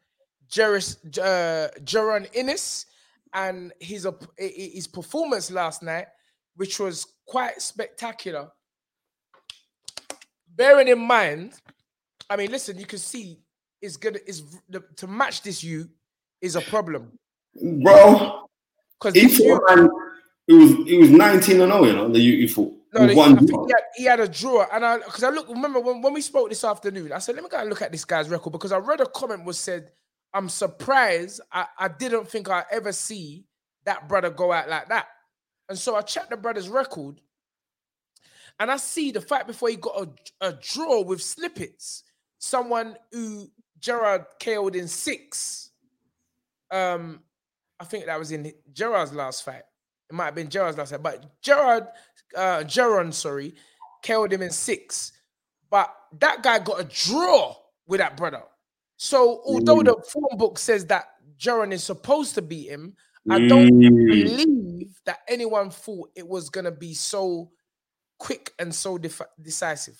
Jerris, 0.49 0.97
uh, 1.19 1.69
Jaron 1.81 2.27
Ennis 2.33 2.85
and 3.33 3.71
his 3.79 4.05
i- 4.05 4.11
his 4.39 4.87
performance 4.87 5.51
last 5.51 5.83
night, 5.83 6.07
which 6.55 6.79
was 6.79 7.05
quite 7.27 7.61
spectacular. 7.61 8.49
Bearing 10.55 10.87
in 10.87 10.99
mind, 10.99 11.53
I 12.29 12.35
mean, 12.35 12.51
listen, 12.51 12.77
you 12.79 12.85
can 12.85 12.99
see 12.99 13.39
is 13.81 13.97
gonna 13.97 14.19
is 14.25 14.43
to 14.97 15.07
match 15.07 15.41
this 15.41 15.63
you 15.63 15.89
is 16.41 16.55
a 16.55 16.61
problem 16.61 17.11
Bro, 17.83 18.48
because 18.99 19.13
he 19.19 19.27
fought, 19.27 19.61
man, 19.69 19.89
it 20.47 20.53
was 20.53 20.71
it 20.87 20.99
was 20.99 21.09
19 21.09 21.61
and 21.61 21.71
0, 21.71 21.83
you 21.85 21.93
know, 21.93 22.09
the 22.09 22.19
you 22.19 22.47
fought. 22.47 22.73
No, 22.93 23.05
with 23.05 23.15
one 23.15 23.35
I 23.35 23.37
think 23.37 23.51
draw. 23.51 23.65
he, 23.65 23.71
had, 23.71 23.83
he 23.95 24.03
had 24.05 24.19
a 24.19 24.27
draw, 24.27 24.65
and 24.73 24.83
I 24.83 24.97
because 24.97 25.23
I 25.23 25.29
look 25.29 25.47
remember 25.47 25.79
when, 25.79 26.01
when 26.01 26.13
we 26.13 26.21
spoke 26.21 26.49
this 26.49 26.63
afternoon, 26.63 27.11
I 27.11 27.19
said 27.19 27.35
let 27.35 27.43
me 27.43 27.49
go 27.49 27.57
and 27.57 27.69
look 27.69 27.83
at 27.83 27.91
this 27.91 28.05
guy's 28.05 28.29
record 28.29 28.51
because 28.51 28.71
I 28.71 28.77
read 28.77 28.99
a 28.99 29.05
comment 29.05 29.45
was 29.45 29.59
said 29.59 29.91
I'm 30.33 30.49
surprised 30.49 31.41
I, 31.51 31.67
I 31.77 31.87
didn't 31.87 32.27
think 32.27 32.49
I 32.49 32.63
ever 32.71 32.91
see 32.91 33.45
that 33.85 34.09
brother 34.09 34.31
go 34.31 34.51
out 34.51 34.69
like 34.69 34.89
that, 34.89 35.07
and 35.69 35.77
so 35.77 35.95
I 35.95 36.01
checked 36.01 36.31
the 36.31 36.37
brother's 36.37 36.67
record, 36.67 37.21
and 38.59 38.71
I 38.71 38.77
see 38.77 39.11
the 39.11 39.21
fight 39.21 39.45
before 39.45 39.69
he 39.69 39.75
got 39.75 40.09
a, 40.41 40.47
a 40.47 40.53
draw 40.53 41.01
with 41.01 41.19
Lipinets, 41.19 42.01
someone 42.39 42.95
who 43.11 43.51
Gerard 43.79 44.25
KO'd 44.43 44.75
in 44.75 44.87
six. 44.87 45.69
Um, 46.71 47.21
I 47.79 47.85
think 47.85 48.05
that 48.05 48.19
was 48.19 48.31
in 48.31 48.51
Gerard's 48.73 49.13
last 49.13 49.43
fight. 49.43 49.63
It 50.09 50.13
might 50.15 50.25
have 50.25 50.35
been 50.35 50.49
Gerard's 50.49 50.77
last 50.77 50.91
fight, 50.91 51.03
but 51.03 51.41
Gerard, 51.41 51.87
uh, 52.35 52.59
Jaron, 52.65 53.13
sorry, 53.13 53.55
KO'd 54.03 54.33
him 54.33 54.41
in 54.41 54.49
six. 54.49 55.11
But 55.69 55.93
that 56.19 56.41
guy 56.43 56.59
got 56.59 56.81
a 56.81 56.83
draw 56.83 57.55
with 57.87 57.99
that 57.99 58.17
brother. 58.17 58.41
So 58.97 59.41
although 59.45 59.81
the 59.83 59.95
form 60.11 60.37
book 60.37 60.57
says 60.57 60.85
that 60.87 61.05
Geron 61.37 61.71
is 61.71 61.83
supposed 61.83 62.35
to 62.35 62.41
beat 62.41 62.69
him, 62.69 62.95
I 63.29 63.47
don't 63.47 63.69
Mm. 63.69 64.07
believe 64.07 64.99
that 65.05 65.19
anyone 65.27 65.69
thought 65.69 66.09
it 66.15 66.27
was 66.27 66.49
gonna 66.49 66.71
be 66.71 66.93
so 66.93 67.51
quick 68.17 68.53
and 68.59 68.73
so 68.73 68.97
def- 68.97 69.21
decisive. 69.41 69.97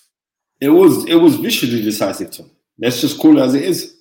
It 0.60 0.68
was 0.68 1.06
it 1.06 1.14
was 1.14 1.36
viciously 1.36 1.80
decisive, 1.82 2.30
Tom. 2.32 2.50
Let's 2.78 3.00
just 3.00 3.18
call 3.18 3.38
it 3.38 3.42
as 3.42 3.54
it 3.54 3.62
is. 3.64 3.94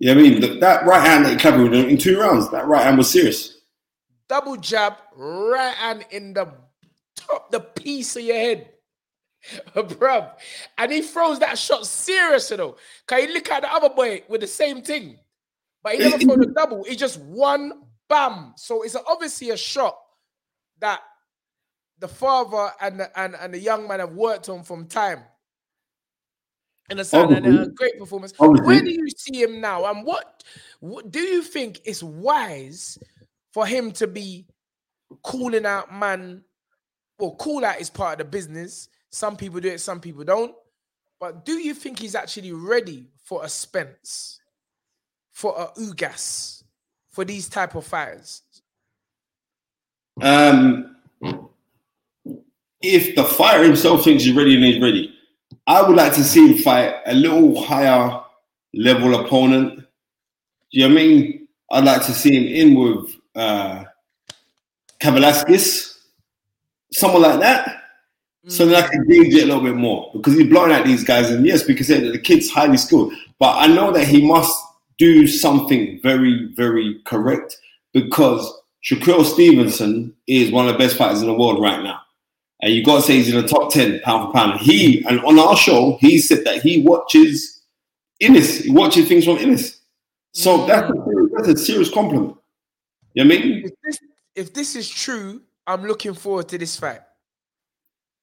Yeah, 0.00 0.12
I 0.12 0.14
mean 0.14 0.40
th- 0.40 0.60
that 0.60 0.86
right 0.86 1.06
hand 1.06 1.26
that 1.26 1.32
he 1.32 1.36
covered 1.36 1.74
in 1.74 1.98
two 1.98 2.18
rounds. 2.18 2.50
That 2.50 2.66
right 2.66 2.82
hand 2.82 2.98
was 2.98 3.10
serious. 3.10 3.60
Double 4.28 4.56
jab, 4.56 4.94
right 5.14 5.74
hand 5.74 6.06
in 6.10 6.32
the 6.32 6.52
top, 7.16 7.50
the 7.52 7.60
piece 7.60 8.16
of 8.16 8.22
your 8.22 8.36
head. 8.36 8.70
Bruv. 9.74 10.32
And 10.78 10.90
he 10.90 11.02
throws 11.02 11.38
that 11.40 11.58
shot 11.58 11.86
serious, 11.86 12.50
you 12.50 12.56
know. 12.56 12.76
Can 13.06 13.28
you 13.28 13.34
look 13.34 13.50
at 13.50 13.62
the 13.62 13.72
other 13.72 13.90
boy 13.90 14.22
with 14.28 14.40
the 14.40 14.46
same 14.46 14.82
thing? 14.82 15.18
But 15.82 15.94
he 15.94 15.98
never 15.98 16.18
throw 16.18 16.36
the 16.36 16.46
double. 16.46 16.84
He 16.84 16.96
just 16.96 17.20
one 17.20 17.72
bam. 18.08 18.54
So 18.56 18.82
it's 18.82 18.96
obviously 19.08 19.50
a 19.50 19.56
shot 19.56 19.98
that 20.80 21.00
the 21.98 22.08
father 22.08 22.70
and 22.80 23.00
the, 23.00 23.20
and, 23.20 23.34
and 23.34 23.52
the 23.52 23.58
young 23.58 23.86
man 23.86 24.00
have 24.00 24.12
worked 24.12 24.48
on 24.48 24.62
from 24.62 24.86
time. 24.86 25.20
And 26.90 26.98
a 26.98 27.04
son 27.04 27.32
and 27.32 27.46
a 27.46 27.66
great 27.68 27.98
performance. 27.98 28.34
Obviously. 28.38 28.66
Where 28.66 28.82
do 28.82 28.90
you 28.90 29.08
see 29.16 29.40
him 29.40 29.60
now? 29.60 29.86
And 29.86 30.04
what, 30.04 30.42
what 30.80 31.10
do 31.10 31.20
you 31.20 31.40
think 31.42 31.80
is 31.84 32.02
wise 32.02 32.98
for 33.52 33.64
him 33.64 33.92
to 33.92 34.08
be 34.08 34.46
calling 35.22 35.64
out 35.64 35.94
man? 35.94 36.42
Well, 37.18 37.36
call 37.36 37.64
out 37.64 37.80
is 37.80 37.90
part 37.90 38.14
of 38.14 38.18
the 38.18 38.24
business. 38.30 38.88
Some 39.10 39.36
people 39.36 39.60
do 39.60 39.68
it, 39.68 39.80
some 39.80 40.00
people 40.00 40.24
don't. 40.24 40.54
But 41.20 41.44
do 41.44 41.52
you 41.52 41.74
think 41.74 41.98
he's 41.98 42.14
actually 42.14 42.52
ready 42.52 43.08
for 43.24 43.44
a 43.44 43.48
Spence, 43.48 44.40
for 45.32 45.54
a 45.56 45.80
Ugas, 45.80 46.64
for 47.10 47.24
these 47.24 47.48
type 47.48 47.74
of 47.74 47.86
fighters? 47.86 48.42
Um, 50.22 50.96
if 52.80 53.14
the 53.14 53.24
fighter 53.24 53.64
himself 53.64 54.04
thinks 54.04 54.24
he's 54.24 54.34
ready 54.34 54.54
and 54.54 54.64
he's 54.64 54.82
ready, 54.82 55.14
I 55.66 55.82
would 55.82 55.96
like 55.96 56.14
to 56.14 56.24
see 56.24 56.52
him 56.52 56.58
fight 56.58 56.94
a 57.06 57.14
little 57.14 57.62
higher 57.62 58.20
level 58.74 59.14
opponent. 59.14 59.76
Do 59.76 59.84
you 60.70 60.88
know 60.88 60.94
what 60.94 61.00
I 61.00 61.06
mean? 61.06 61.48
I'd 61.72 61.84
like 61.84 62.04
to 62.06 62.12
see 62.12 62.36
him 62.36 62.68
in 62.68 62.74
with 62.78 63.14
uh 63.34 63.84
Kavaliauskas, 65.00 65.98
someone 66.92 67.22
like 67.22 67.40
that. 67.40 67.76
So 68.48 68.64
then 68.64 68.82
I 68.82 68.88
can 68.88 69.06
gauge 69.06 69.34
it 69.34 69.42
a 69.42 69.46
little 69.46 69.62
bit 69.62 69.76
more 69.76 70.10
because 70.14 70.34
he's 70.34 70.48
blowing 70.48 70.72
out 70.72 70.86
these 70.86 71.04
guys, 71.04 71.30
and 71.30 71.46
yes, 71.46 71.66
we 71.66 71.74
can 71.74 71.84
say 71.84 72.00
that 72.00 72.10
the 72.10 72.18
kid's 72.18 72.50
highly 72.50 72.78
skilled, 72.78 73.12
but 73.38 73.54
I 73.56 73.66
know 73.66 73.92
that 73.92 74.08
he 74.08 74.26
must 74.26 74.58
do 74.98 75.26
something 75.26 76.00
very, 76.02 76.48
very 76.54 77.00
correct 77.04 77.58
because 77.92 78.50
Shakur 78.82 79.24
Stevenson 79.24 80.14
is 80.26 80.50
one 80.50 80.66
of 80.66 80.72
the 80.72 80.78
best 80.78 80.96
fighters 80.96 81.20
in 81.20 81.26
the 81.26 81.34
world 81.34 81.60
right 81.60 81.82
now. 81.82 82.00
And 82.62 82.74
you 82.74 82.84
got 82.84 82.96
to 82.96 83.02
say 83.02 83.14
he's 83.14 83.32
in 83.32 83.40
the 83.40 83.48
top 83.48 83.72
10 83.72 84.00
pound 84.00 84.28
for 84.28 84.32
pound. 84.32 84.60
He, 84.60 85.04
and 85.06 85.20
on 85.20 85.38
our 85.38 85.56
show, 85.56 85.96
he 86.00 86.18
said 86.18 86.44
that 86.44 86.62
he 86.62 86.82
watches 86.82 87.62
Ennis, 88.20 88.58
he 88.58 88.70
watches 88.70 89.08
things 89.08 89.24
from 89.24 89.38
Ennis. 89.38 89.80
So 90.32 90.58
mm. 90.58 90.66
that's, 90.66 90.90
a, 90.90 91.28
that's 91.34 91.48
a 91.60 91.64
serious 91.64 91.90
compliment. 91.90 92.36
You 93.14 93.24
know 93.24 93.34
what 93.34 93.42
I 93.42 93.44
mean? 93.44 93.64
If 93.64 93.72
this, 93.82 93.98
if 94.34 94.54
this 94.54 94.76
is 94.76 94.88
true, 94.88 95.40
I'm 95.66 95.84
looking 95.84 96.14
forward 96.14 96.48
to 96.48 96.58
this 96.58 96.76
fight. 96.76 97.00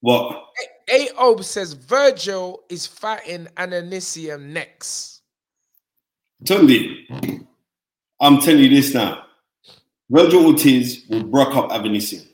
What? 0.02 0.44
A 0.90 1.10
Ob 1.18 1.44
says 1.44 1.76
Vergil 1.76 2.60
is 2.70 2.86
fighting 2.86 3.48
Avanesyan 3.58 4.42
next. 4.42 5.22
Tunde, 6.44 7.46
I'm 8.22 8.40
telling 8.40 8.64
you 8.64 8.70
this 8.70 8.94
now. 8.94 9.24
Vergil 10.12 10.46
Ortiz 10.46 11.06
will 11.10 11.24
break 11.24 11.50
up 11.50 11.70
Avanesyan. 11.72 12.28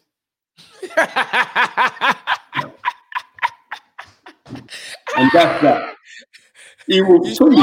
And 5.15 5.29
that's 5.31 5.61
that. 5.61 5.95
He 6.87 7.01
will 7.01 7.25
You 7.25 7.35
sure? 7.35 7.53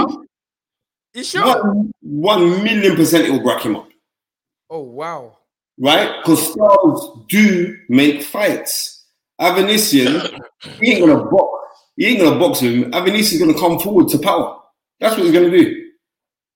you, 1.14 1.24
sure? 1.24 1.62
one, 1.64 1.92
one 2.00 2.62
million 2.64 2.96
percent 2.96 3.26
it 3.26 3.30
will 3.30 3.42
break 3.42 3.62
him 3.62 3.76
up. 3.76 3.88
Oh 4.70 4.82
wow. 4.82 5.36
right? 5.78 6.22
Because 6.22 6.52
stars 6.52 7.10
do 7.28 7.76
make 7.88 8.22
fights. 8.22 9.04
Avanesyan, 9.40 10.38
he 10.80 10.92
ain't 10.92 11.06
gonna 11.06 11.24
box. 11.24 11.68
He 11.96 12.06
ain't 12.06 12.20
gonna 12.20 12.38
box 12.38 12.62
with 12.62 12.72
him. 12.74 12.92
Avanesyan's 12.92 13.40
gonna 13.40 13.58
come 13.58 13.78
forward 13.78 14.08
to 14.08 14.18
power. 14.18 14.60
That's 15.00 15.16
what 15.16 15.24
he's 15.24 15.32
gonna 15.34 15.50
do. 15.50 15.90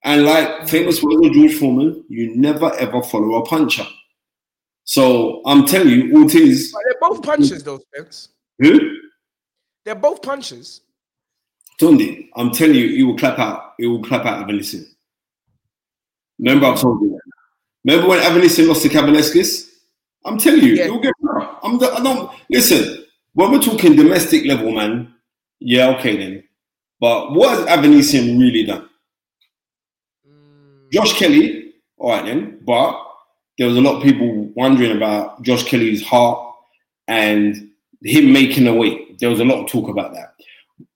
And 0.05 0.25
like 0.25 0.49
mm. 0.49 0.69
famous 0.69 1.03
words 1.03 1.27
of 1.27 1.33
George 1.33 1.55
Foreman, 1.55 2.05
you 2.09 2.37
never 2.37 2.73
ever 2.75 3.03
follow 3.03 3.37
a 3.37 3.47
puncher. 3.47 3.87
So 4.85 5.43
I'm 5.47 5.65
telling 5.67 5.89
you, 5.89 6.17
Ortiz, 6.23 6.73
But 6.73 6.83
they're 6.85 7.01
both 7.01 7.23
punches, 7.23 7.63
though, 7.65 7.79
Spence. 7.95 8.29
who? 8.59 8.79
They're 9.85 9.95
both 9.95 10.23
punches. 10.23 10.83
Tunde, 11.81 12.29
I'm 12.37 12.53
telling 12.53 12.77
you, 12.77 12.89
he 12.89 13.03
will 13.03 13.17
clap 13.17 13.39
out. 13.39 13.73
He 13.79 13.87
will 13.87 14.03
clap 14.03 14.25
out 14.27 14.47
Avanesyan. 14.47 14.85
Remember, 16.39 16.67
I've 16.67 16.81
told 16.81 17.01
you 17.03 17.11
that. 17.11 17.21
Remember 17.85 18.09
when 18.11 18.21
Avanesyan 18.21 18.69
lost 18.69 18.83
to 18.83 18.89
Kavaliauskas? 18.89 19.71
I'm 20.25 20.39
telling 20.39 20.63
you, 20.63 20.75
Yeah. 20.75 20.85
he'll 20.85 21.01
get. 21.01 21.13
I'm 21.63 21.79
the, 21.79 21.93
I 21.93 22.03
don't 22.03 22.31
listen. 22.51 23.05
When 23.35 23.51
we're 23.51 23.61
talking 23.61 23.97
domestic 23.97 24.45
level, 24.47 24.71
man, 24.71 25.15
yeah, 25.61 25.89
okay 25.99 26.17
then. 26.17 26.45
But 27.01 27.33
what 27.33 27.51
has 27.59 27.67
Avanesyan 27.67 28.39
really 28.39 28.65
done? 28.65 28.89
Mm. 30.29 30.93
Josh 30.93 31.15
Kelly, 31.19 31.75
all 31.99 32.11
right 32.11 32.25
then, 32.25 32.61
but 32.65 33.04
there 33.59 33.69
was 33.69 33.77
a 33.77 33.81
lot 33.81 33.97
of 33.97 34.03
people 34.03 34.51
wondering 34.55 34.97
about 34.97 35.43
Josh 35.43 35.65
Kelly's 35.65 36.03
heart 36.03 36.55
and 37.07 37.71
him 38.03 38.33
making 38.33 38.67
a 38.67 38.75
weight. 38.75 39.19
There 39.19 39.31
was 39.31 39.41
a 39.41 39.45
lot 39.45 39.63
of 39.63 39.71
talk 39.71 39.89
about 39.89 40.13
that. 40.15 40.35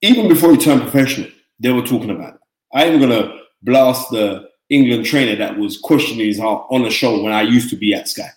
Even 0.03 0.29
before 0.29 0.51
he 0.51 0.57
turned 0.57 0.83
professional, 0.83 1.31
they 1.61 1.73
were 1.73 1.83
talking 1.83 2.11
about 2.11 2.35
it. 2.35 2.41
I 2.75 2.85
am 2.85 3.01
gonna 3.01 3.39
blast 3.63 4.11
the 4.11 4.49
England 4.71 5.07
trainer 5.07 5.37
that 5.37 5.59
was 5.59 5.79
questioning 5.79 6.27
his 6.27 6.39
heart 6.39 6.67
on 6.71 6.83
the 6.83 6.91
show 6.91 7.23
when 7.23 7.33
I 7.33 7.43
used 7.43 7.71
to 7.71 7.77
be 7.77 7.95
at 7.95 8.09
Sky. 8.09 8.31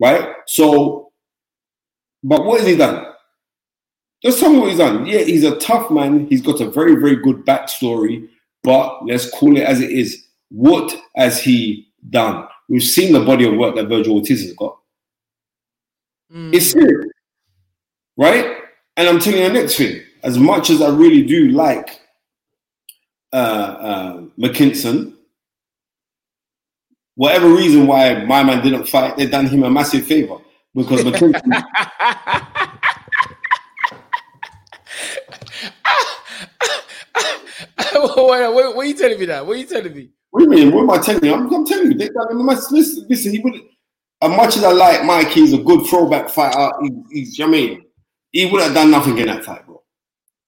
Right? 0.00 0.28
So, 0.46 1.12
but 2.22 2.44
what 2.44 2.60
has 2.60 2.68
he 2.68 2.76
done? 2.76 3.06
Just 4.24 4.40
tell 4.40 4.50
me 4.50 4.58
what 4.58 4.70
he's 4.70 4.78
done. 4.78 5.04
Yeah, 5.06 5.20
he's 5.20 5.44
a 5.44 5.56
tough 5.56 5.90
man. 5.90 6.26
He's 6.28 6.40
got 6.40 6.60
a 6.60 6.70
very, 6.70 6.94
very 6.94 7.16
good 7.16 7.44
backstory. 7.44 8.28
But 8.62 9.04
let's 9.04 9.30
call 9.30 9.56
it 9.56 9.64
as 9.64 9.80
it 9.80 9.90
is. 9.90 10.24
What 10.48 10.96
has 11.14 11.42
he 11.42 11.88
done? 12.08 12.48
We've 12.68 12.82
seen 12.82 13.12
the 13.12 13.20
body 13.20 13.46
of 13.46 13.56
work 13.56 13.74
that 13.76 13.86
Vergil 13.88 14.14
Ortiz 14.14 14.42
has 14.42 14.52
got. 14.54 14.78
It's 16.30 16.72
serious, 16.72 17.06
right? 18.16 18.56
And 18.96 19.08
I'm 19.08 19.20
telling 19.20 19.40
you 19.40 19.48
the 19.48 19.54
next 19.54 19.76
thing. 19.76 20.02
As 20.22 20.38
much 20.38 20.70
as 20.70 20.80
I 20.80 20.88
really 20.88 21.22
do 21.22 21.50
like 21.50 22.00
uh, 23.32 23.36
uh, 23.36 24.22
McKinson, 24.38 25.14
whatever 27.14 27.48
reason 27.48 27.86
why 27.86 28.24
my 28.24 28.42
man 28.42 28.64
didn't 28.64 28.86
fight, 28.86 29.16
they 29.16 29.26
done 29.26 29.46
him 29.46 29.62
a 29.62 29.70
massive 29.70 30.06
favor 30.06 30.38
because 30.74 31.02
McKinson. 31.04 31.62
what, 37.92 38.54
what, 38.54 38.76
what 38.76 38.84
are 38.84 38.88
you 38.88 38.94
telling 38.94 39.18
me 39.18 39.26
that? 39.26 39.46
What 39.46 39.56
are 39.56 39.60
you 39.60 39.66
telling 39.66 39.94
me? 39.94 40.10
What 40.34 40.40
do 40.40 40.46
you 40.46 40.64
mean? 40.64 40.74
What 40.74 40.82
am 40.82 40.90
I 40.90 40.98
telling 40.98 41.24
you? 41.24 41.32
I'm, 41.32 41.54
I'm 41.54 41.64
telling 41.64 41.92
you. 41.92 41.96
They, 41.96 42.06
I 42.08 42.32
mean, 42.32 42.44
listen, 42.44 43.06
listen, 43.08 43.30
he 43.30 43.38
would. 43.38 43.54
As 44.20 44.30
much 44.30 44.56
as 44.56 44.64
I 44.64 44.72
like 44.72 45.04
Mike, 45.04 45.28
he's 45.28 45.52
a 45.52 45.58
good 45.58 45.86
throwback 45.86 46.28
fighter. 46.28 46.72
He, 46.82 46.90
he's, 47.12 47.38
you 47.38 47.44
know 47.44 47.52
what 47.52 47.56
I 47.56 47.60
mean, 47.60 47.84
he 48.32 48.46
would 48.46 48.60
have 48.60 48.74
done 48.74 48.90
nothing 48.90 49.16
in 49.18 49.28
that 49.28 49.44
fight, 49.44 49.64
bro. 49.64 49.80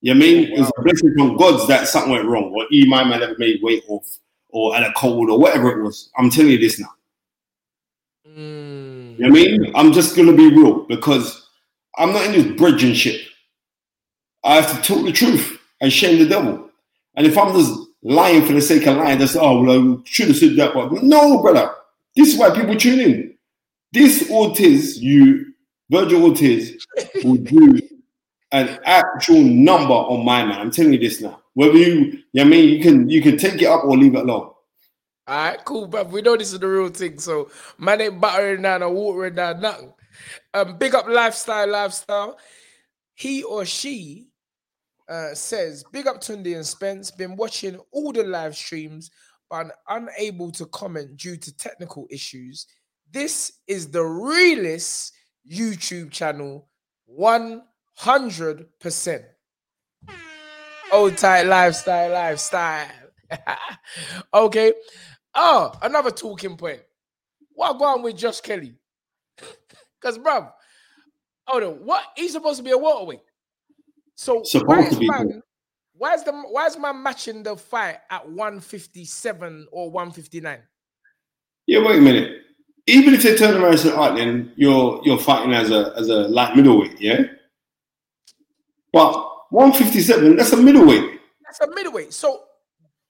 You 0.01 0.13
know 0.13 0.19
what 0.19 0.27
I 0.27 0.29
mean? 0.29 0.53
It 0.55 0.59
was 0.59 0.73
a 0.77 0.83
blessing 0.83 1.15
from 1.17 1.37
God's 1.37 1.69
that 1.69 1.87
something 1.87 2.11
went 2.11 2.27
wrong, 2.27 2.53
or 2.53 2.67
he, 2.69 2.85
might 2.85 3.07
have 3.07 3.21
never 3.21 3.37
made 3.39 3.63
weight 3.63 3.85
off, 3.87 4.19
or 4.49 4.75
had 4.75 4.83
a 4.83 4.93
cold, 4.95 5.31
or 5.31 5.39
whatever 5.39 5.79
it 5.79 5.85
was. 5.85 6.11
I'm 6.19 6.31
telling 6.31 6.51
you 6.51 6.59
this 6.59 6.81
now. 6.81 6.91
Mm. 8.27 9.21
You 9.21 9.25
know 9.25 9.31
what 9.31 9.39
I 9.39 9.45
mean? 9.45 9.73
I'm 9.77 9.93
just 9.93 10.17
gonna 10.17 10.33
be 10.33 10.53
real 10.53 10.81
because 10.87 11.49
I'm 11.97 12.13
not 12.13 12.27
in 12.27 12.33
this 12.33 12.59
bridging 12.59 12.95
shit. 12.95 13.21
I 14.43 14.57
have 14.57 14.69
to 14.75 14.83
talk 14.83 15.05
the 15.07 15.13
truth 15.13 15.61
and 15.81 15.93
shame 15.93 16.19
the 16.19 16.29
devil. 16.29 16.71
And 17.15 17.25
if 17.25 17.39
I'm 17.39 17.55
just 17.55 17.86
lying 18.07 18.45
for 18.45 18.53
the 18.53 18.61
sake 18.61 18.87
of 18.87 18.97
lying, 18.97 19.19
that's 19.19 19.37
oh 19.37 19.63
well, 19.63 19.99
I 19.99 20.03
should 20.05 20.29
have 20.29 20.37
said 20.37 20.57
that. 20.57 20.75
But 20.75 21.03
no, 21.03 21.43
brother, 21.43 21.75
this 22.15 22.33
is 22.33 22.39
why 22.39 22.51
people 22.51 22.77
tune 22.77 23.01
in. 23.01 23.35
This 23.93 24.31
Ortiz, 24.31 24.99
you 24.99 25.53
Vergil 25.93 26.23
Ortiz, 26.23 26.87
will 27.25 27.37
do 27.37 27.81
an 28.53 28.79
actual 28.85 29.43
number 29.43 29.95
on 29.95 30.25
my 30.25 30.45
man. 30.45 30.61
I'm 30.61 30.71
telling 30.71 30.93
you 30.93 30.99
this 30.99 31.21
now. 31.21 31.41
Whether 31.55 31.79
you, 31.79 31.95
you 31.95 32.23
know 32.35 32.43
I 32.43 32.45
mean, 32.45 32.69
you 32.69 32.83
can 32.83 33.09
you 33.09 33.21
can 33.21 33.37
take 33.37 33.61
it 33.61 33.67
up 33.67 33.85
or 33.85 33.97
leave 33.97 34.15
it 34.15 34.21
alone. 34.21 34.53
All 35.29 35.37
right, 35.37 35.65
cool, 35.65 35.89
but 35.89 36.09
we 36.11 36.23
know 36.23 36.37
this 36.37 36.53
is 36.53 36.61
the 36.61 36.69
real 36.69 36.89
thing. 36.89 37.19
So 37.19 37.51
man 37.79 38.01
ain't 38.01 38.21
buttering 38.21 38.63
down 38.63 38.83
or 38.83 38.91
watering 38.91 39.35
down 39.35 39.61
nothing. 39.61 39.93
Um, 40.55 40.79
big 40.79 40.95
up 40.95 41.09
lifestyle, 41.09 41.69
lifestyle. 41.69 42.39
He 43.15 43.43
or 43.43 43.65
she 43.65 44.29
uh, 45.09 45.35
says, 45.35 45.85
big 45.93 46.07
up 46.07 46.21
Tunde 46.21 46.55
and 46.55 46.67
Spence. 46.67 47.11
Been 47.11 47.37
watching 47.37 47.79
all 47.93 48.13
the 48.13 48.25
live 48.25 48.57
streams, 48.57 49.11
but 49.49 49.67
unable 49.89 50.51
to 50.53 50.67
comment 50.67 51.17
due 51.17 51.37
to 51.37 51.57
technical 51.57 52.07
issues. 52.11 52.67
This 53.13 53.53
is 53.67 53.91
the 53.91 54.05
realest 54.05 55.13
YouTube 55.51 56.11
channel, 56.11 56.69
100%. 57.11 59.25
Old 60.93 61.17
tight 61.17 61.43
lifestyle, 61.43 62.13
lifestyle. 62.13 62.87
okay. 64.35 64.73
Oh, 65.35 65.73
another 65.83 66.11
talking 66.11 66.57
point. 66.57 66.81
What 67.53 67.79
going 67.79 68.03
with 68.03 68.17
Josh 68.17 68.41
Kelly? 68.41 68.75
Because, 69.99 70.19
bruv, 70.19 70.53
hold 71.47 71.63
on. 71.63 71.73
What 71.85 72.05
he's 72.17 72.33
supposed 72.33 72.59
to 72.59 72.63
be 72.63 72.71
a 72.71 72.79
welterweight. 72.79 73.21
So 74.17 74.43
Supposed 74.43 74.69
why 74.69 74.83
to 74.83 74.89
is 74.89 74.99
be, 74.99 75.09
man, 75.09 75.43
why 75.97 76.15
is 76.15 76.25
the 76.25 76.33
why 76.33 76.67
is 76.67 76.79
man 76.79 77.03
matching 77.03 77.43
the 77.43 77.57
fight 77.57 77.99
at 78.11 78.27
157 78.27 79.69
or 79.71 79.91
159? 79.91 80.63
Yeah, 81.67 81.87
wait 81.87 81.99
a 81.99 82.01
minute. 82.01 82.43
Even 82.87 83.15
if 83.15 83.23
they 83.23 83.37
turn 83.37 83.61
around 83.61 83.73
and 83.73 83.81
say, 83.81 83.91
"All 83.91 84.09
right, 84.09 84.17
then 84.17 84.53
you're 84.57 85.01
you're 85.05 85.19
fighting 85.19 85.53
as 85.53 85.71
a 85.71 85.93
as 85.97 86.09
a 86.09 86.29
light 86.29 86.57
middleweight," 86.57 87.01
yeah. 87.01 87.23
But 88.93 89.13
157, 89.51 90.37
that's 90.37 90.53
a 90.53 90.57
middleweight. 90.57 91.21
That's 91.45 91.61
a 91.61 91.75
middleweight. 91.75 92.13
So 92.13 92.45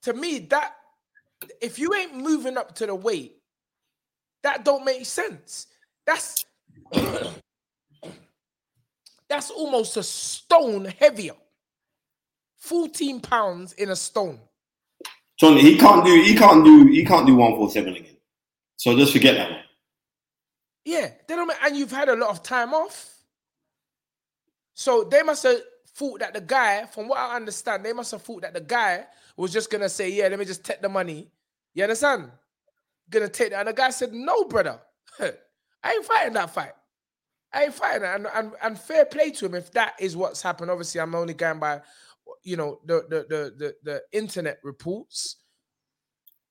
to 0.03 0.13
me, 0.13 0.41
that 0.51 0.75
if 1.61 1.79
you 1.79 1.95
ain't 1.95 2.17
moving 2.17 2.57
up 2.57 2.75
to 2.77 2.87
the 2.87 2.95
weight, 2.95 3.37
that 4.43 4.65
don't 4.65 4.85
make 4.85 5.07
sense. 5.07 5.67
That's 6.07 6.45
that's 9.29 9.51
almost 9.51 9.97
a 9.97 10.03
stone 10.03 10.87
heavier. 10.99 11.35
14 12.59 13.21
pounds 13.21 13.73
in 13.75 13.91
a 13.91 13.97
stone. 13.97 14.41
Tony, 15.39 15.61
he 15.61 15.77
can't 15.77 16.05
do 16.05 16.23
he 16.23 16.35
can't 16.35 16.65
do 16.65 16.87
he 16.87 17.05
can't 17.05 17.27
do 17.27 17.37
147 17.37 17.97
again. 17.97 18.17
So 18.77 18.97
just 18.97 19.13
forget 19.13 19.35
that 19.37 19.51
one. 19.51 19.61
Yeah, 20.85 21.11
they 21.27 21.37
don't 21.37 21.53
and 21.63 21.77
you've 21.77 21.91
had 21.91 22.09
a 22.09 22.17
lot 22.17 22.31
of 22.31 22.43
time 22.43 22.73
off. 22.73 23.13
So 24.75 25.05
they 25.05 25.23
must 25.23 25.43
have 25.43 25.61
thought 25.89 26.21
that 26.21 26.35
the 26.35 26.41
guy, 26.41 26.85
from 26.87 27.09
what 27.09 27.19
I 27.19 27.37
understand, 27.37 27.85
they 27.85 27.93
must 27.93 28.11
have 28.13 28.23
thought 28.23 28.43
that 28.43 28.55
the 28.55 28.61
guy 28.61 29.07
was 29.37 29.53
just 29.53 29.71
gonna 29.71 29.89
say, 29.89 30.11
Yeah, 30.11 30.29
let 30.29 30.39
me 30.39 30.45
just 30.45 30.65
take 30.65 30.81
the 30.81 30.89
money. 30.89 31.31
You 31.75 31.83
understand? 31.83 32.31
Gonna 33.11 33.29
take 33.29 33.51
that. 33.51 33.61
And 33.61 33.69
the 33.69 33.73
guy 33.73 33.91
said, 33.91 34.13
No, 34.13 34.45
brother. 34.45 34.81
I 35.21 35.93
ain't 35.93 36.05
fighting 36.05 36.35
that 36.35 36.51
fight. 36.51 36.73
I 37.57 37.65
ain't 37.65 37.75
fighting. 37.75 38.05
And, 38.05 38.27
and, 38.35 38.53
and 38.63 38.79
fair 38.79 39.07
play 39.07 39.31
to 39.31 39.47
him 39.47 39.55
if 39.55 39.73
that 39.73 39.95
is 39.99 40.15
what's 40.17 40.43
happened. 40.43 40.71
Obviously, 40.71 41.01
I'm 41.01 41.15
only 41.15 41.35
going 41.35 41.59
by 41.59 41.81
you 42.43 42.57
know 42.57 42.81
the 42.85 43.05
the 43.09 43.27
the 43.29 43.55
the, 43.57 43.75
the 43.83 44.03
internet 44.13 44.59
reports. 44.63 45.37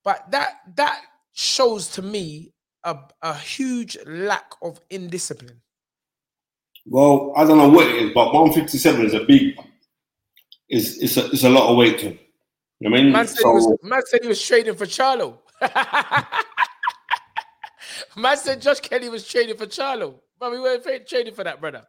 But 0.03 0.31
that 0.31 0.53
that 0.75 1.01
shows 1.33 1.89
to 1.89 2.01
me 2.01 2.53
a, 2.83 2.97
a 3.21 3.35
huge 3.35 3.97
lack 4.05 4.51
of 4.61 4.79
indiscipline. 4.89 5.61
Well, 6.87 7.33
I 7.35 7.43
don't 7.45 7.57
know 7.57 7.69
what 7.69 7.87
it 7.87 7.95
is, 7.95 8.11
but 8.13 8.33
157 8.33 9.05
is 9.05 9.13
a 9.13 9.23
big 9.25 9.55
is 10.69 10.97
it's 11.01 11.17
a 11.17 11.25
it's 11.27 11.43
a 11.43 11.49
lot 11.49 11.69
of 11.69 11.77
weight 11.77 11.99
to. 11.99 12.17
You 12.79 12.89
know 12.89 12.91
what 12.91 12.99
I 12.99 13.03
mean? 13.03 13.11
Man 13.13 13.27
said, 13.27 13.37
So- 13.39 13.51
was, 13.51 13.77
man 13.83 14.01
said 14.05 14.21
he 14.23 14.27
was 14.27 14.45
trading 14.45 14.75
for 14.75 14.85
Charlo. 14.85 15.37
man 18.17 18.37
said 18.37 18.61
Josh 18.61 18.79
Kelly 18.81 19.09
was 19.09 19.27
trading 19.27 19.55
for 19.55 19.65
Charlo. 19.65 20.19
But 20.39 20.51
we 20.51 20.59
weren't 20.59 20.83
tra- 20.83 21.03
trading 21.03 21.33
for 21.33 21.43
that, 21.43 21.61
brother. 21.61 21.83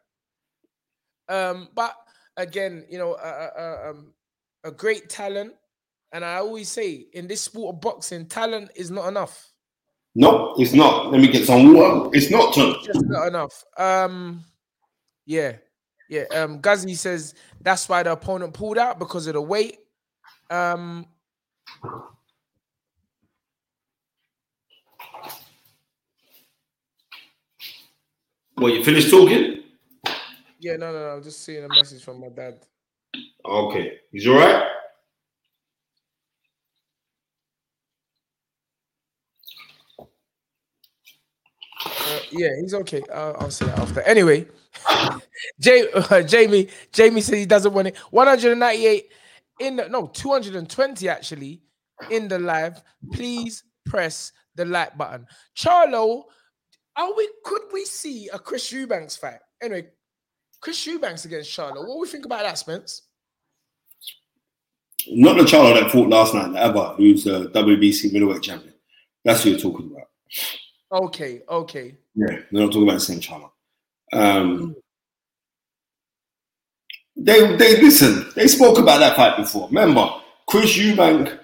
Um, 1.28 1.68
but 1.74 1.94
again, 2.36 2.84
you 2.88 2.98
know, 2.98 3.12
uh, 3.14 3.50
uh, 3.58 3.90
um, 3.90 4.12
a 4.64 4.70
great 4.70 5.08
talent. 5.08 5.54
And 6.12 6.24
I 6.24 6.36
always 6.36 6.68
say 6.68 7.06
in 7.12 7.26
this 7.26 7.42
sport 7.42 7.74
of 7.74 7.80
boxing, 7.80 8.26
talent 8.26 8.70
is 8.76 8.90
not 8.90 9.08
enough. 9.08 9.52
no, 10.14 10.54
it's 10.56 10.72
not. 10.72 11.10
Let 11.10 11.20
me 11.20 11.28
get 11.28 11.46
some 11.46 11.74
water. 11.74 12.10
It's 12.12 12.30
not. 12.30 12.54
Just 12.54 13.04
not 13.06 13.26
enough. 13.26 13.64
Um, 13.76 14.44
yeah, 15.26 15.56
yeah. 16.08 16.24
Um, 16.32 16.60
Ghazi 16.60 16.94
says 16.94 17.34
that's 17.60 17.88
why 17.88 18.02
the 18.02 18.12
opponent 18.12 18.54
pulled 18.54 18.78
out 18.78 18.98
because 18.98 19.26
of 19.26 19.34
the 19.34 19.42
weight. 19.42 19.78
Um, 20.48 21.06
Well, 28.58 28.72
you 28.72 28.82
finished 28.82 29.10
talking? 29.10 29.62
yeah, 30.58 30.76
no, 30.76 30.90
no, 30.90 30.98
no. 30.98 31.08
I'm 31.10 31.22
just 31.22 31.44
seeing 31.44 31.62
a 31.64 31.68
message 31.68 32.02
from 32.02 32.20
my 32.20 32.28
dad. 32.28 32.58
Okay. 33.44 33.98
He's 34.10 34.26
all 34.26 34.36
right? 34.36 34.66
Uh, 41.84 42.18
yeah, 42.32 42.48
he's 42.60 42.72
okay. 42.72 43.02
I'll, 43.12 43.36
I'll 43.40 43.50
say 43.50 43.66
that 43.66 43.78
after. 43.78 44.00
Anyway, 44.02 44.46
Jay, 45.60 45.86
uh, 45.92 46.22
Jamie, 46.22 46.68
Jamie 46.92 47.20
said 47.20 47.36
he 47.36 47.46
doesn't 47.46 47.74
want 47.74 47.88
it. 47.88 47.96
198 48.10 49.12
in 49.60 49.76
the 49.76 49.88
no 49.88 50.06
220 50.06 51.08
actually 51.10 51.60
in 52.10 52.28
the 52.28 52.38
live. 52.38 52.82
Please 53.12 53.64
press 53.84 54.32
the 54.54 54.64
like 54.64 54.96
button. 54.96 55.26
Charlo, 55.54 56.24
are 56.96 57.14
we? 57.16 57.28
Could 57.44 57.62
we 57.72 57.84
see 57.84 58.28
a 58.32 58.38
Chris 58.38 58.72
Eubanks 58.72 59.16
fight? 59.16 59.38
Anyway, 59.62 59.88
Chris 60.60 60.86
Eubanks 60.86 61.24
against 61.24 61.50
Charlo. 61.50 61.86
What 61.86 61.94
do 61.94 62.00
we 62.00 62.08
think 62.08 62.24
about 62.24 62.42
that, 62.42 62.58
Spence? 62.58 63.02
Not 65.08 65.38
the 65.38 65.44
child 65.44 65.76
that 65.76 65.90
fought 65.90 66.08
last 66.08 66.34
night, 66.34 66.56
ever, 66.56 66.94
who's 66.96 67.24
the 67.24 67.48
WBC 67.50 68.12
middleweight 68.12 68.42
champion. 68.42 68.74
That's 69.24 69.42
who 69.42 69.50
you're 69.50 69.58
talking 69.58 69.90
about. 69.92 70.08
Okay, 71.04 71.42
okay. 71.48 71.94
Yeah, 72.14 72.26
they're 72.26 72.62
not 72.62 72.72
talking 72.72 72.84
about 72.84 72.94
the 72.94 73.00
same 73.00 73.20
channel. 73.20 73.52
Um, 74.12 74.74
they 77.16 77.56
they 77.56 77.80
listen. 77.80 78.30
They 78.34 78.46
spoke 78.46 78.78
about 78.78 79.00
that 79.00 79.16
fight 79.16 79.36
before. 79.36 79.68
Remember, 79.68 80.08
Chris 80.46 80.76
Eubank 80.76 81.38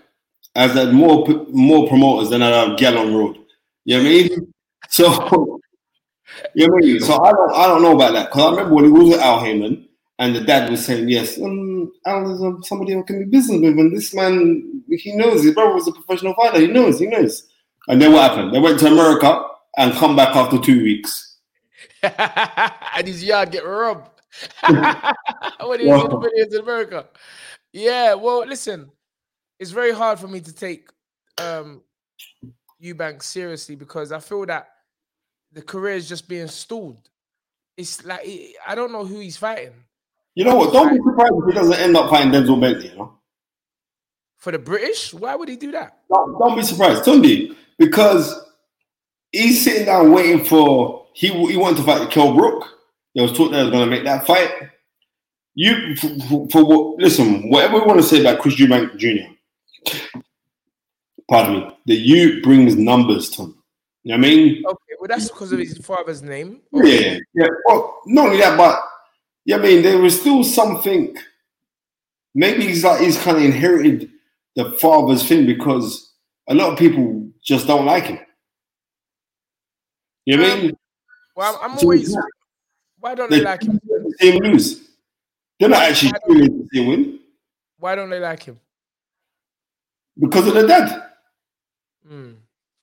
has 0.55 0.73
had 0.73 0.93
more 0.93 1.27
more 1.51 1.89
promoters 1.89 2.31
than 2.31 2.43
at 2.43 2.79
Gallon 2.79 3.15
Road. 3.15 3.39
You 3.85 3.97
know 3.97 4.03
what 4.03 4.09
I 4.09 4.13
mean? 4.13 4.53
So 4.93 5.05
you 6.55 6.67
know 6.67 6.75
what 6.75 6.85
I 6.85 6.87
mean? 6.87 7.01
So 7.01 7.23
I 7.23 7.33
don't 7.33 7.53
I 7.55 7.67
don't 7.67 7.83
know 7.83 7.95
about 7.95 8.13
that 8.13 8.29
because 8.31 8.43
I 8.43 8.51
remember 8.51 8.75
when 8.75 8.85
he 8.85 8.91
was 8.91 9.17
at 9.17 9.21
Al 9.25 9.41
Haymon 9.41 9.89
and 10.19 10.37
the 10.37 10.41
dad 10.43 10.71
was 10.71 10.85
saying, 10.85 11.09
"Yes, 11.09 11.41
um, 11.41 11.91
Al 12.07 12.31
is 12.31 12.43
um, 12.43 12.63
somebody 12.63 12.97
I 12.97 13.03
can 13.03 13.25
do 13.25 13.27
business 13.31 13.61
with, 13.61 13.79
and 13.79 13.97
this 13.97 14.15
man, 14.15 14.85
he 14.91 15.17
knows 15.17 15.43
his 15.43 15.55
brother 15.55 15.75
was 15.75 15.89
a 15.89 15.93
professional 15.93 16.35
fighter. 16.35 16.61
He 16.61 16.67
knows, 16.67 16.99
he 17.01 17.07
knows." 17.07 17.49
And 17.89 18.01
then 18.01 18.13
what 18.13 18.31
happened? 18.31 18.55
They 18.55 18.61
went 18.61 18.79
to 18.81 18.87
America 18.87 19.45
and 19.79 19.95
come 19.95 20.15
back 20.15 20.37
after 20.37 20.59
two 20.59 20.83
weeks. 20.83 21.39
and 22.03 23.07
his 23.07 23.25
yard 23.25 23.51
get 23.51 23.65
robbed. 23.65 24.11
when 24.67 25.81
he 25.81 25.87
was 25.87 26.05
in 26.05 26.11
the 26.11 26.17
Wow. 26.17 26.23
videos 26.23 26.55
in 26.55 26.61
America. 26.61 27.07
Yeah, 27.73 28.15
well, 28.15 28.47
listen, 28.47 28.91
it's 29.59 29.71
very 29.71 29.93
hard 29.93 30.19
for 30.19 30.29
me 30.29 30.41
to 30.41 30.53
take 30.53 30.91
um 31.39 31.83
Eubank 32.83 33.23
seriously 33.23 33.75
because 33.75 34.13
I 34.13 34.19
feel 34.21 34.45
that 34.47 34.72
the 35.53 35.63
career 35.63 35.95
is 35.95 36.09
just 36.09 36.29
being 36.29 36.49
stalled. 36.49 37.09
It's 37.77 38.05
like 38.05 38.21
I- 38.67 38.75
don't 38.75 38.93
know 38.93 39.05
who 39.05 39.21
he's 39.21 39.37
fighting 39.37 39.73
You 40.35 40.45
know 40.45 40.57
what? 40.57 40.73
Don't 40.73 40.91
be 40.91 40.97
surprised 40.97 41.33
if 41.39 41.47
he 41.47 41.53
doesn't 41.53 41.81
end 41.81 41.97
up 41.97 42.11
fighting 42.11 42.33
Denzel 42.33 42.61
Bentley. 42.61 42.89
You 42.91 42.97
know, 42.97 43.13
for 44.39 44.53
the 44.53 44.59
British. 44.59 45.15
Why 45.15 45.35
would 45.35 45.49
he 45.49 45.57
do 45.57 45.73
that? 45.73 45.99
don't, 46.13 46.39
don't 46.39 46.57
be 46.57 46.63
surprised, 46.63 47.05
Tunde, 47.05 47.55
because 47.79 48.45
he's 49.31 49.63
sitting 49.63 49.87
down 49.87 50.13
waiting 50.13 50.45
for 50.45 51.07
he 51.15 51.29
he 51.29 51.57
wanted 51.57 51.79
to 51.79 51.83
fight 51.85 52.11
Kell 52.11 52.35
Brook. 52.35 52.69
There 53.15 53.23
was 53.23 53.33
talk 53.37 53.51
that 53.51 53.59
he 53.59 53.63
was 53.65 53.71
going 53.71 53.89
to 53.89 53.95
make 53.95 54.05
that 54.05 54.27
fight. 54.27 54.51
You 55.55 55.97
for, 55.97 56.09
for, 56.29 56.49
for 56.51 56.65
what? 56.65 56.99
Listen, 56.99 57.51
whatever 57.51 57.79
we 57.79 57.85
want 57.87 58.01
to 58.01 58.07
say 58.07 58.21
about 58.21 58.41
Chris 58.41 58.57
Eubank 58.57 58.97
Jr. 58.97 59.33
Pardon 61.31 61.55
me. 61.61 61.77
The 61.87 61.95
U 61.95 62.43
brings 62.43 62.77
numbers 62.77 63.31
to 63.31 63.43
him. 63.43 63.62
You 64.05 64.17
know 64.17 64.19
what 64.19 64.27
I 64.27 64.31
mean? 64.31 64.65
Okay, 64.67 64.95
well 64.99 65.09
that's 65.09 65.29
because 65.29 65.53
of 65.53 65.59
his 65.61 65.79
father's 65.79 66.23
name. 66.23 66.61
Yeah, 66.73 67.19
yeah. 67.35 67.47
Well, 67.67 68.01
not 68.07 68.27
only 68.27 68.39
that, 68.39 68.57
but 68.57 68.83
yeah, 69.45 69.57
I 69.57 69.61
mean, 69.61 69.83
there 69.83 69.99
was 69.99 70.21
still 70.21 70.43
something. 70.43 71.17
Maybe 72.35 72.67
he's 72.67 72.83
like 72.85 73.01
he's 73.01 73.19
kind 73.19 73.37
of 73.37 73.45
inherited 73.45 74.11
the 74.57 74.73
father's 74.73 75.27
thing 75.27 75.47
because 75.47 76.13
a 76.49 76.55
lot 76.55 76.73
of 76.73 76.79
people 76.79 77.29
just 77.43 77.67
don't 77.67 77.85
like 77.87 78.05
him. 78.05 78.19
You 80.25 80.37
know 80.37 80.43
what 80.45 80.53
I 80.53 80.63
mean? 80.63 80.77
Well, 81.37 81.59
I'm, 81.63 81.71
I'm 81.73 81.79
So 81.79 81.85
always. 81.85 82.17
Why 82.99 83.15
don't 83.15 83.31
They 83.31 83.39
they 83.39 83.45
like 83.45 83.63
him? 83.63 83.81
see 84.19 84.31
him 84.33 84.43
lose. 84.43 84.89
They're 85.59 85.69
not 85.69 85.83
actually 85.83 86.13
tuning 86.27 86.49
to 86.63 86.69
see 86.73 86.81
him 86.83 86.89
win 86.89 87.21
Why 87.79 87.95
don't 87.95 88.11
they 88.11 88.21
like 88.21 88.43
him? 88.43 88.59
because 90.19 90.47
of 90.47 90.55
the 90.55 90.67
dad. 90.67 91.11
Hmm. 92.07 92.33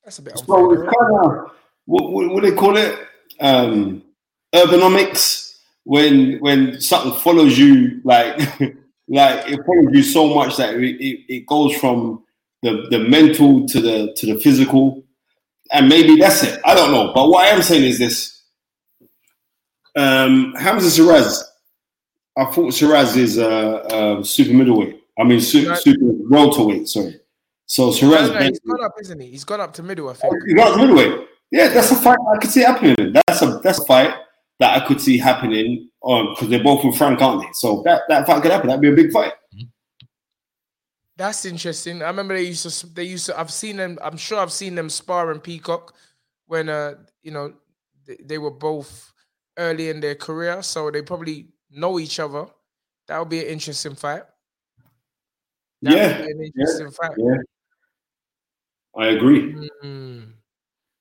That's 0.04 0.20
a 0.20 0.22
bit 0.22 0.38
So 0.38 0.72
it's 0.74 0.82
kind 0.82 1.26
of 1.26 1.52
what, 1.86 2.12
what, 2.12 2.30
what 2.30 2.44
do 2.44 2.50
they 2.50 2.56
call 2.56 2.78
it? 2.78 2.98
Um, 3.40 4.04
urbanomics. 4.54 5.48
When 5.86 6.40
when 6.40 6.80
something 6.80 7.14
follows 7.20 7.58
you, 7.58 8.02
like 8.04 8.38
like 9.08 9.50
it 9.50 9.60
follows 9.66 9.88
you 9.92 10.04
so 10.04 10.34
much 10.34 10.58
that 10.58 10.76
it, 10.76 11.04
it, 11.04 11.26
it 11.28 11.46
goes 11.48 11.76
from 11.78 12.24
the, 12.62 12.86
the 12.92 13.00
mental 13.00 13.66
to 13.68 13.82
the 13.82 14.14
to 14.18 14.26
the 14.28 14.40
physical, 14.40 15.04
and 15.72 15.90
maybe 15.90 16.18
that's 16.18 16.44
it. 16.44 16.60
I 16.64 16.76
don't 16.76 16.92
know, 16.92 17.12
but 17.14 17.30
what 17.30 17.46
I 17.46 17.50
am 17.50 17.64
saying 17.64 17.86
is 17.86 17.98
this: 17.98 18.44
um, 19.96 20.54
Hamza 20.60 20.92
Shiraz. 20.92 21.44
I 22.38 22.46
thought 22.46 22.74
Shiraz 22.74 23.18
is 23.18 23.40
uh, 23.40 23.48
uh, 23.48 24.24
super 24.24 24.54
middleweight. 24.54 25.02
I 25.20 25.24
mean, 25.24 25.42
super, 25.42 25.76
super 25.76 26.06
welterweight. 26.30 26.88
Sorry. 26.88 27.19
So 27.70 27.86
No, 27.86 27.92
Shiraz. 27.92 28.32
no, 28.32 28.40
he's 28.40 28.60
gone 28.62 28.84
up, 28.84 28.94
isn't 29.00 29.20
he? 29.20 29.28
He's 29.28 29.44
gone 29.44 29.62
up 29.62 29.74
to 29.74 29.84
middle, 29.84 30.10
I 30.10 30.14
think. 30.14 30.34
You 30.48 30.56
got 30.56 30.76
middleweight. 30.76 31.28
Yeah, 31.52 31.68
that's 31.68 31.92
a 31.92 31.96
fight 31.96 32.18
I 32.34 32.38
could 32.40 32.50
see 32.50 32.62
happening. 32.62 33.14
That's 33.14 33.44
a 33.44 33.60
that's 33.64 33.80
a 33.80 33.86
fight 33.86 34.12
that 34.60 34.82
I 34.82 34.88
could 34.88 35.00
see 35.00 35.20
happening 35.20 35.88
on 36.02 36.34
because 36.34 36.50
they're 36.50 36.64
both 36.64 36.82
from 36.82 36.94
Frank, 36.94 37.22
aren't 37.22 37.44
they? 37.44 37.48
So 37.54 37.84
that, 37.86 38.02
that 38.10 38.26
fight 38.26 38.42
could 38.42 38.52
happen. 38.52 38.68
That'd 38.68 38.82
be 38.82 38.90
a 38.90 38.96
big 38.96 39.12
fight. 39.12 39.34
That's 41.16 41.46
interesting. 41.46 42.02
I 42.02 42.08
remember 42.08 42.34
they 42.36 42.44
used 42.44 42.80
to. 42.80 42.88
They 42.88 43.04
used 43.04 43.28
to. 43.28 43.40
I've 43.40 43.52
seen 43.52 43.78
them. 43.78 44.00
I'm 44.02 44.18
sure 44.18 44.40
I've 44.40 44.52
seen 44.52 44.74
them 44.74 44.90
spar 44.90 45.32
in 45.32 45.40
Peacock 45.40 45.94
when 46.48 46.70
uh 46.70 46.96
you 47.22 47.32
know 47.32 47.54
they, 48.08 48.18
they 48.24 48.38
were 48.40 48.52
both 48.52 49.14
early 49.58 49.90
in 49.90 50.00
their 50.00 50.16
career, 50.16 50.64
so 50.64 50.90
they 50.90 51.04
probably 51.04 51.50
know 51.70 52.00
each 52.00 52.20
other. 52.20 52.48
That 53.08 53.20
would 53.20 53.30
be 53.30 53.42
an 53.42 53.48
interesting 53.48 53.94
fight. 53.96 54.24
That 55.84 55.96
yeah, 55.96 56.08
would 56.08 56.26
be 56.26 56.32
an 56.32 56.40
yeah, 56.40 56.46
interesting 56.46 56.92
fight. 56.92 57.12
yeah. 57.18 57.38
I 59.00 59.08
agree. 59.08 59.56
Mm. 59.84 60.34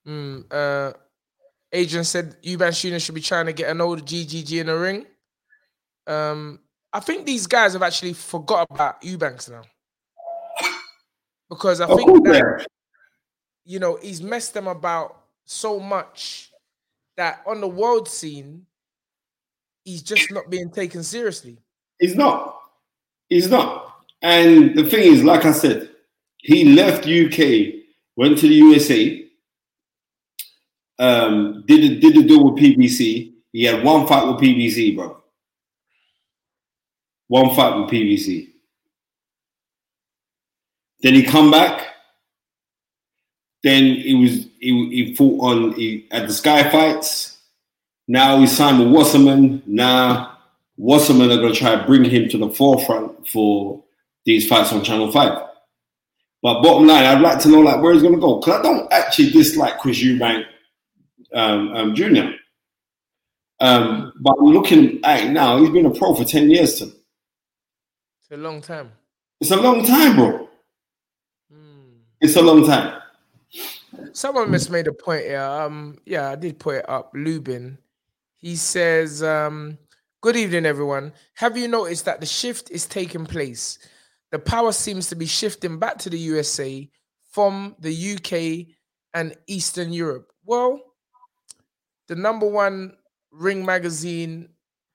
Mm. 0.07 0.45
Uh, 0.51 0.93
Adrian 1.73 2.05
said 2.05 2.41
Eubank 2.43 2.81
Junior 2.81 3.01
should 3.01 3.15
be 3.15 3.21
trying 3.21 3.47
to 3.47 3.53
get 3.53 3.71
an 3.71 3.81
old 3.81 4.07
GGG 4.07 4.61
in 4.61 4.69
the 4.69 4.79
ring. 4.79 5.07
Um, 6.07 6.61
I 6.93 7.01
think 7.01 7.27
these 7.27 7.47
guys 7.47 7.73
have 7.73 7.83
actually 7.83 8.13
forgot 8.13 8.69
about 8.71 9.03
Eubanks 9.03 9.49
now. 9.51 9.63
Because 11.51 11.81
I 11.81 11.87
think 11.87 12.25
that, 12.27 12.67
you 13.65 13.81
know, 13.81 13.99
he's 14.01 14.23
messed 14.23 14.55
them 14.55 14.69
about 14.69 15.25
so 15.45 15.81
much 15.81 16.53
that 17.17 17.43
on 17.47 17.61
the 17.61 17.69
world 17.69 18.09
scene, 18.09 18.65
he's 19.85 20.03
just 20.03 20.31
not 20.31 20.49
being 20.49 20.71
taken 20.71 21.03
seriously. 21.03 21.59
He's 21.99 22.15
not. 22.15 22.61
He's 23.29 23.51
not. 23.51 24.05
And 24.23 24.77
the 24.77 24.85
thing 24.85 25.13
is, 25.13 25.25
like 25.25 25.45
I 25.45 25.53
said, 25.53 25.91
he 26.39 26.65
left 26.65 27.07
UK, 27.07 27.78
went 28.19 28.37
to 28.37 28.49
the 28.49 28.55
USA, 28.55 29.25
um, 30.99 31.63
did 31.69 31.85
a, 31.85 32.01
did 32.01 32.17
a 32.17 32.27
deal 32.27 32.51
with 32.51 32.61
PBC. 32.61 33.33
He 33.53 33.63
had 33.63 33.85
one 33.85 34.09
fight 34.09 34.27
with 34.27 34.43
PBC, 34.43 34.97
bro. 34.97 35.23
One 37.29 37.55
fight 37.55 37.77
with 37.77 37.91
PBC. 37.91 38.49
Then 41.01 41.15
he 41.15 41.23
come 41.23 41.53
back. 41.53 41.87
Then 43.63 43.85
he 43.85 44.15
was 44.15 44.49
he, 44.59 44.89
he 44.91 45.15
fought 45.15 45.41
on 45.41 45.73
he, 45.75 46.09
at 46.11 46.27
the 46.27 46.35
Sky 46.35 46.69
Fights. 46.71 47.39
Now 48.09 48.41
he's 48.41 48.57
signed 48.57 48.81
with 48.81 48.93
Wasserman. 48.93 49.63
Now 49.65 50.39
Wasserman 50.77 51.31
are 51.31 51.49
to 51.49 51.55
try 51.55 51.77
to 51.77 51.87
bring 51.87 52.05
him 52.05 52.29
to 52.31 52.39
the 52.39 52.51
forefront 52.51 53.29
for 53.29 53.85
these 54.25 54.49
fights 54.49 54.73
on 54.73 54.83
Channel 54.83 55.13
Five. 55.13 55.48
But 56.43 56.63
bottom 56.63 56.87
line, 56.87 57.05
I'd 57.05 57.21
like 57.21 57.41
to 57.41 57.49
know 57.49 57.61
like 57.61 57.83
where 57.83 57.93
he's 57.93 58.03
going 58.03 58.15
to 58.15 58.21
go 58.21 58.39
because 58.39 58.61
I 58.61 58.63
don't 58.63 58.93
actually 58.93 59.31
dislike 59.31 59.79
Chris 59.79 59.99
Eubank 60.03 60.45
um, 61.33 61.75
um, 61.75 61.95
Jr. 61.95 62.31
Um, 63.61 64.13
but 64.21 64.39
looking 64.39 65.05
at 65.05 65.25
it 65.25 65.31
now, 65.31 65.59
he's 65.59 65.71
been 65.71 65.87
a 65.87 65.91
pro 65.91 66.15
for 66.15 66.25
ten 66.25 66.49
years. 66.51 66.79
To 66.79 66.85
It's 66.85 68.31
a 68.31 68.37
long 68.37 68.61
time. 68.61 68.93
it's 69.41 69.51
a 69.51 69.57
long 69.57 69.85
time, 69.85 70.17
bro. 70.17 70.49
It's 72.21 72.37
a 72.37 72.43
long 72.43 72.67
time. 72.67 73.01
Someone 74.13 74.53
just 74.53 74.71
made 74.71 74.87
a 74.89 74.93
point 74.93 75.25
here. 75.25 75.41
Um, 75.41 75.99
yeah, 76.05 76.31
I 76.31 76.37
did 76.37 76.59
put 76.59 76.77
it 76.77 76.89
up. 76.89 77.13
Lubin. 77.15 77.79
He 78.37 78.55
says, 78.57 79.23
um, 79.23 79.79
Good 80.21 80.37
evening, 80.37 80.67
everyone. 80.67 81.13
Have 81.35 81.57
you 81.57 81.69
noticed 81.69 82.05
that 82.07 82.21
the 82.21 82.27
shift 82.27 82.71
is 82.71 82.87
taking 82.87 83.25
place? 83.25 83.79
The 84.31 84.39
power 84.39 84.73
seems 84.73 85.09
to 85.09 85.17
be 85.17 85.27
shifting 85.27 85.79
back 85.79 85.99
to 85.99 86.11
the 86.11 86.19
USA 86.19 86.89
from 87.31 87.77
the 87.79 88.15
UK 88.15 88.75
and 89.15 89.35
Eastern 89.47 89.93
Europe. 89.93 90.33
Well, 90.45 90.81
the 92.09 92.17
number 92.17 92.47
one 92.47 92.97
ring 93.31 93.65
magazine 93.65 94.49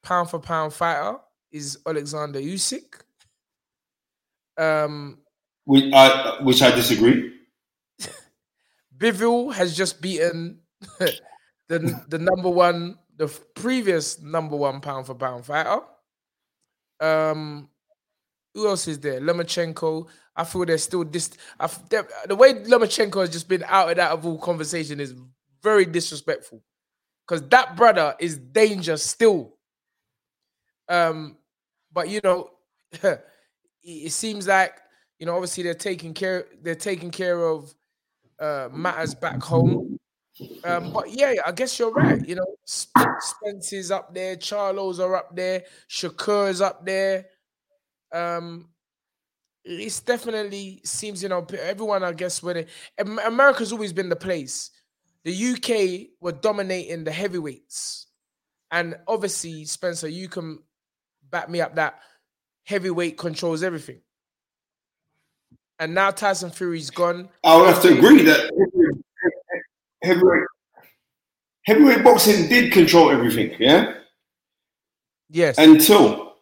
pound 0.03 0.29
for 0.29 0.39
pound 0.39 0.73
fighter 0.73 1.17
is 1.51 1.79
Alexander 1.85 2.39
Usyk. 2.39 3.01
Um, 4.57 5.19
Which 5.65 5.91
I, 5.93 6.37
which 6.41 6.61
I 6.61 6.71
disagree. 6.71 7.33
Bivol 8.97 9.53
has 9.53 9.75
just 9.75 10.01
beaten 10.01 10.59
the 10.99 12.03
the 12.07 12.19
number 12.19 12.49
one, 12.49 12.99
the 13.15 13.27
previous 13.55 14.21
number 14.21 14.55
one 14.55 14.81
pound 14.81 15.07
for 15.07 15.15
pound 15.15 15.45
fighter. 15.45 15.79
Um, 16.99 17.69
who 18.53 18.67
else 18.67 18.87
is 18.87 18.99
there? 18.99 19.19
Lomachenko. 19.19 20.07
I 20.35 20.43
feel 20.43 20.65
there's 20.65 20.83
still 20.83 21.05
f- 21.59 21.89
the, 21.89 22.35
way 22.35 22.53
Lomachenko 22.53 23.21
has 23.21 23.29
just 23.29 23.47
been 23.47 23.63
out 23.67 23.91
and 23.91 23.99
out 23.99 24.11
of 24.11 24.25
all 24.25 24.37
conversation 24.37 24.99
is 24.99 25.13
very 25.61 25.85
disrespectful. 25.85 26.63
Because 27.27 27.47
that 27.49 27.75
brother 27.75 28.15
is 28.19 28.37
danger 28.37 28.97
still. 28.97 29.53
Um, 30.89 31.37
but 31.91 32.09
you 32.09 32.19
know, 32.23 32.49
it 33.83 34.11
seems 34.11 34.47
like 34.47 34.79
you 35.19 35.25
know, 35.25 35.35
obviously 35.35 35.63
they're 35.63 35.73
taking 35.73 36.13
care. 36.13 36.47
They're 36.61 36.75
taking 36.75 37.11
care 37.11 37.45
of 37.45 37.73
uh, 38.39 38.69
matters 38.73 39.15
back 39.15 39.41
home. 39.41 39.97
Um, 40.65 40.91
but 40.91 41.11
yeah, 41.11 41.35
I 41.45 41.51
guess 41.51 41.77
you're 41.77 41.91
right. 41.91 42.27
You 42.27 42.35
know, 42.35 42.55
Sp- 42.65 43.21
Spence 43.21 43.71
is 43.71 43.91
up 43.91 44.13
there, 44.13 44.35
Charlos 44.35 44.99
are 44.99 45.15
up 45.15 45.35
there, 45.35 45.63
Shakur's 45.89 46.59
up 46.59 46.85
there. 46.85 47.27
Um, 48.13 48.69
it's 49.65 49.99
definitely 50.01 50.81
seems 50.83 51.23
you 51.23 51.29
know 51.29 51.45
everyone. 51.61 52.03
I 52.03 52.11
guess 52.13 52.43
when 52.43 52.57
it, 52.57 52.69
America's 52.97 53.71
always 53.71 53.93
been 53.93 54.09
the 54.09 54.15
place. 54.15 54.71
The 55.23 55.53
UK 55.53 56.09
were 56.19 56.33
dominating 56.33 57.03
the 57.03 57.11
heavyweights, 57.11 58.07
and 58.71 58.95
obviously 59.07 59.65
Spencer, 59.65 60.07
you 60.07 60.27
can 60.27 60.59
back 61.31 61.49
me 61.49 61.61
up 61.61 61.75
that 61.75 61.99
heavyweight 62.65 63.17
controls 63.17 63.63
everything. 63.63 64.01
And 65.79 65.93
now 65.93 66.11
Tyson 66.11 66.51
Fury's 66.51 66.89
gone. 66.89 67.29
I 67.43 67.57
would 67.57 67.67
have 67.67 67.81
to 67.81 67.97
agree 67.97 68.23
that 68.23 68.51
heavyweight, 70.03 70.43
heavyweight 71.63 72.03
boxing 72.03 72.47
did 72.47 72.71
control 72.71 73.09
everything, 73.09 73.55
yeah? 73.59 73.95
Yes. 75.29 75.57
Until 75.57 76.32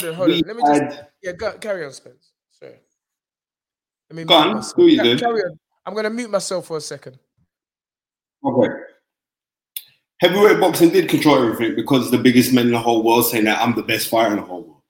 hold 0.00 0.04
on, 0.04 0.14
hold 0.14 0.30
on. 0.30 0.40
Let 0.46 0.56
me 0.56 0.62
just 0.66 0.82
had- 0.82 1.08
yeah, 1.22 1.32
go, 1.32 1.52
carry 1.58 1.84
on, 1.84 1.92
Spence. 1.92 2.32
Sorry. 2.50 2.74
Let 4.10 4.16
me 4.16 4.24
Go 4.24 4.38
mute 4.40 4.48
on, 4.50 4.56
myself. 4.56 4.78
you 4.78 4.96
Ca- 4.98 5.18
Carry 5.18 5.40
on. 5.42 5.58
I'm 5.86 5.94
gonna 5.94 6.10
mute 6.10 6.30
myself 6.30 6.66
for 6.66 6.76
a 6.78 6.80
second. 6.80 7.18
Okay. 8.44 8.68
Heavyweight 10.20 10.60
boxing 10.60 10.90
did 10.90 11.08
control 11.08 11.42
everything 11.42 11.76
because 11.76 12.10
the 12.10 12.18
biggest 12.18 12.52
men 12.52 12.66
in 12.66 12.72
the 12.72 12.78
whole 12.78 13.02
world 13.02 13.26
saying 13.26 13.44
that 13.44 13.60
I'm 13.60 13.74
the 13.74 13.82
best 13.82 14.08
fighter 14.08 14.30
in 14.32 14.36
the 14.36 14.42
whole 14.44 14.62
world. 14.62 14.80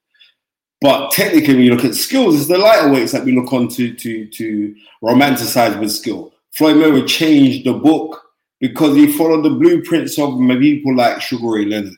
But 0.81 1.11
technically, 1.13 1.55
when 1.55 1.65
you 1.65 1.75
look 1.75 1.85
at 1.85 1.95
skills, 1.95 2.37
it's 2.37 2.47
the 2.49 2.59
lighter 2.59 2.91
weights 2.93 3.13
that 3.13 3.25
we 3.25 3.33
look 3.35 3.53
on 3.53 3.69
to 3.69 3.95
to 3.95 4.27
to 4.27 4.77
romanticize 5.03 5.79
with 5.79 5.91
skill. 5.93 6.33
Floyd 6.53 6.77
Mayweather 6.77 7.07
changed 7.09 7.67
the 7.67 7.73
book 7.75 8.23
because 8.61 8.95
he 8.97 9.11
followed 9.13 9.43
the 9.43 9.51
blueprints 9.51 10.19
of 10.19 10.39
people 10.39 10.95
like 10.95 11.21
Sugar 11.21 11.49
Ray 11.49 11.65
Leonard. 11.65 11.95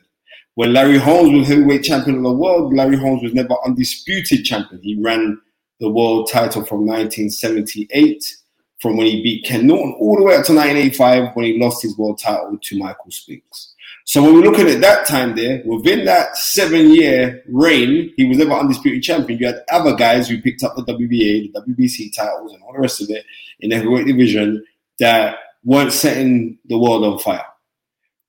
When 0.57 0.73
Larry 0.73 0.97
Holmes 0.97 1.37
was 1.37 1.47
heavyweight 1.47 1.83
champion 1.83 2.17
of 2.17 2.23
the 2.23 2.31
world, 2.31 2.73
Larry 2.73 2.97
Holmes 2.97 3.21
was 3.21 3.31
never 3.31 3.55
undisputed 3.63 4.43
champion. 4.43 4.81
He 4.81 4.99
ran 4.99 5.39
the 5.79 5.87
world 5.87 6.31
title 6.31 6.65
from 6.65 6.79
1978 6.79 8.37
from 8.79 8.97
when 8.97 9.05
he 9.05 9.21
beat 9.21 9.45
Ken 9.45 9.67
Norton 9.67 9.95
all 9.99 10.15
the 10.15 10.23
way 10.23 10.33
up 10.33 10.45
to 10.45 10.55
1985 10.55 11.35
when 11.35 11.45
he 11.45 11.59
lost 11.59 11.83
his 11.83 11.95
world 11.95 12.17
title 12.17 12.57
to 12.59 12.79
Michael 12.79 13.11
Spinks. 13.11 13.75
So 14.05 14.23
when 14.23 14.33
we're 14.33 14.49
looking 14.49 14.67
at 14.67 14.81
that 14.81 15.05
time 15.05 15.35
there, 15.35 15.61
within 15.63 16.05
that 16.05 16.35
seven-year 16.35 17.43
reign, 17.49 18.11
he 18.17 18.27
was 18.27 18.39
never 18.39 18.53
undisputed 18.53 19.03
champion. 19.03 19.37
You 19.37 19.45
had 19.45 19.61
other 19.71 19.95
guys 19.95 20.27
who 20.27 20.41
picked 20.41 20.63
up 20.63 20.75
the 20.75 20.81
WBA, 20.85 21.53
the 21.53 21.61
WBC 21.67 22.15
titles, 22.15 22.53
and 22.53 22.63
all 22.63 22.73
the 22.73 22.79
rest 22.79 22.99
of 22.99 23.11
it 23.11 23.25
in 23.59 23.69
the 23.69 23.75
heavyweight 23.75 24.07
division 24.07 24.65
that 24.97 25.37
weren't 25.63 25.93
setting 25.93 26.57
the 26.65 26.79
world 26.79 27.03
on 27.03 27.19
fire. 27.19 27.45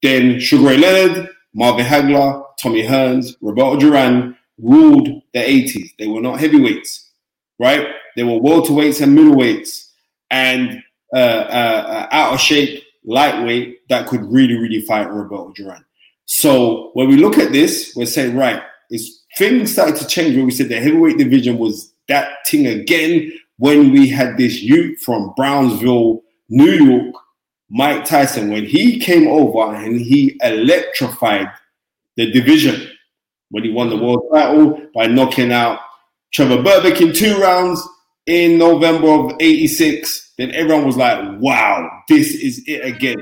Then 0.02 0.38
Sugar 0.40 0.66
Ray 0.66 0.76
Leonard, 0.76 1.30
Marvin 1.54 1.86
Hagler, 1.86 2.44
Tommy 2.60 2.82
Hearns, 2.82 3.34
Roberto 3.40 3.76
Duran 3.78 4.36
ruled 4.58 5.08
the 5.32 5.38
80s. 5.38 5.90
They 5.98 6.06
were 6.06 6.20
not 6.20 6.40
heavyweights, 6.40 7.10
right? 7.58 7.86
They 8.16 8.24
were 8.24 8.40
welterweights 8.40 9.00
and 9.02 9.16
middleweights 9.16 9.90
and 10.30 10.82
uh, 11.14 11.18
uh, 11.18 11.86
uh, 11.88 12.08
out 12.10 12.34
of 12.34 12.40
shape 12.40 12.82
lightweight 13.04 13.88
that 13.88 14.06
could 14.06 14.22
really, 14.30 14.56
really 14.56 14.82
fight 14.82 15.10
Roberto 15.10 15.52
Duran. 15.54 15.84
So 16.26 16.90
when 16.92 17.08
we 17.08 17.16
look 17.16 17.38
at 17.38 17.52
this, 17.52 17.94
we're 17.96 18.06
saying, 18.06 18.36
right, 18.36 18.62
it's 18.90 19.24
things 19.38 19.72
started 19.72 19.96
to 19.96 20.06
change 20.06 20.36
when 20.36 20.44
we 20.44 20.50
said 20.50 20.68
the 20.68 20.80
heavyweight 20.80 21.16
division 21.16 21.58
was 21.58 21.92
that 22.08 22.46
thing 22.46 22.66
again 22.66 23.32
when 23.58 23.92
we 23.92 24.08
had 24.08 24.36
this 24.36 24.62
youth 24.62 25.00
from 25.00 25.32
Brownsville, 25.36 26.22
New 26.48 26.70
York, 26.70 27.14
Mike 27.70 28.04
Tyson, 28.04 28.50
when 28.50 28.64
he 28.64 28.98
came 28.98 29.28
over 29.28 29.74
and 29.74 30.00
he 30.00 30.38
electrified 30.42 31.48
the 32.16 32.30
division 32.30 32.88
when 33.50 33.64
he 33.64 33.70
won 33.70 33.90
the 33.90 33.96
world 33.96 34.22
title 34.32 34.80
by 34.94 35.06
knocking 35.06 35.52
out 35.52 35.80
Trevor 36.32 36.58
Berbick 36.58 37.00
in 37.00 37.12
two 37.12 37.38
rounds 37.40 37.82
in 38.26 38.58
November 38.58 39.08
of 39.08 39.32
86, 39.40 40.34
then 40.36 40.50
everyone 40.52 40.84
was 40.84 40.96
like, 40.96 41.18
wow, 41.40 41.88
this 42.08 42.34
is 42.34 42.62
it 42.66 42.84
again. 42.84 43.16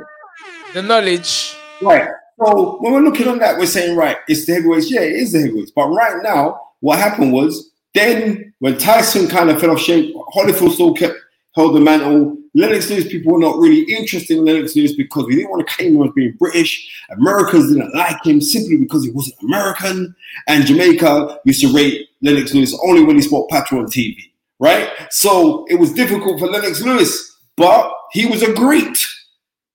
The 0.74 0.82
knowledge. 0.82 1.57
Right. 1.80 2.09
So 2.44 2.78
when 2.80 2.92
we're 2.92 3.01
looking 3.01 3.28
on 3.28 3.38
that, 3.38 3.59
we're 3.59 3.66
saying, 3.66 3.97
right, 3.97 4.16
it's 4.28 4.47
the 4.47 4.55
heavyweights. 4.55 4.90
Yeah, 4.90 5.03
it 5.03 5.12
is 5.12 5.32
the 5.32 5.40
heavyweights. 5.40 5.70
But 5.70 5.88
right 5.88 6.22
now, 6.22 6.61
what 6.80 6.99
happened 6.99 7.32
was 7.32 7.70
then 7.94 8.53
when 8.59 8.76
Tyson 8.76 9.28
kind 9.28 9.49
of 9.49 9.61
fell 9.61 9.70
off 9.70 9.80
shape, 9.80 10.14
Holyfield 10.34 10.72
still 10.72 10.94
kept 10.94 11.14
held 11.57 11.74
the 11.74 11.80
mantle. 11.80 12.36
Lennox 12.54 12.88
Lewis, 12.88 13.09
people 13.09 13.32
were 13.32 13.38
not 13.38 13.59
really 13.59 13.82
interested 13.92 14.38
in 14.38 14.44
Lennox 14.44 14.76
Lewis 14.76 14.92
because 14.92 15.26
we 15.26 15.36
didn't 15.36 15.50
want 15.50 15.66
to 15.66 15.74
claim 15.74 15.96
him 15.96 16.02
as 16.02 16.12
being 16.14 16.36
British. 16.38 16.88
Americans 17.11 17.72
didn't 17.72 17.94
like 17.94 18.24
him 18.24 18.40
simply 18.40 18.76
because 18.76 19.04
he 19.04 19.11
wasn't 19.11 19.42
American. 19.42 20.14
And 20.46 20.64
Jamaica 20.66 21.40
used 21.44 21.62
to 21.62 21.72
rate 21.72 22.09
Lennox 22.22 22.54
Lewis 22.54 22.78
only 22.84 23.04
when 23.04 23.16
he 23.16 23.22
spoke 23.22 23.50
patois 23.50 23.78
on 23.78 23.86
TV, 23.86 24.16
right? 24.59 24.90
So 25.11 25.66
it 25.68 25.78
was 25.80 25.92
difficult 25.92 26.38
for 26.38 26.46
Lennox 26.46 26.82
Lewis, 26.82 27.36
but 27.57 27.92
he 28.12 28.26
was 28.26 28.42
a 28.42 28.52
great, 28.54 28.98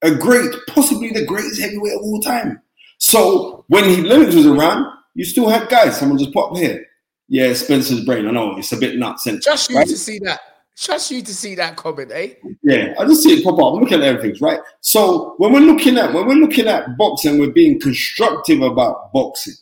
a 0.02 0.14
great, 0.14 0.52
possibly 0.68 1.12
the 1.12 1.26
greatest 1.26 1.62
heavyweight 1.62 1.94
of 1.94 2.02
all 2.02 2.20
time. 2.20 2.62
So 3.00 3.66
when 3.68 3.84
he 3.86 4.02
Lennox 4.02 4.36
was 4.36 4.46
around, 4.46 4.86
you 5.16 5.26
still 5.26 5.50
had 5.50 5.68
guys. 5.70 6.00
Someone 6.00 6.18
just 6.18 6.34
popped 6.34 6.58
here. 6.58 6.86
Yeah, 7.28 7.54
Spencer's 7.54 8.04
brain. 8.06 8.28
I 8.28 8.32
know 8.32 8.58
it's 8.58 8.72
a 8.72 8.78
bit 8.78 8.98
nuts. 8.98 9.24
Just 9.24 9.70
you 9.70 9.78
right? 9.78 9.88
to 9.88 9.98
see 9.98 10.20
that. 10.20 10.51
Just 10.78 11.12
you 11.12 11.22
to 11.22 11.34
see 11.34 11.56
that 11.56 11.76
comment, 11.76 12.12
eh? 12.14 12.34
Yeah, 12.64 12.94
I 12.98 13.06
just 13.06 13.24
see 13.24 13.34
it 13.34 13.44
pop 13.44 13.60
up. 13.60 13.74
I'm 13.74 13.82
looking 13.82 14.00
at 14.00 14.04
everything, 14.04 14.42
right? 14.42 14.60
So 14.80 15.36
when 15.38 15.54
we're 15.54 15.60
looking 15.60 15.98
at 15.98 16.14
when 16.14 16.28
we're 16.28 16.36
looking 16.36 16.68
at 16.68 16.98
boxing, 16.98 17.40
we're 17.40 17.52
being 17.52 17.80
constructive 17.80 18.62
about 18.62 19.12
boxing, 19.14 19.54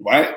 right? 0.00 0.34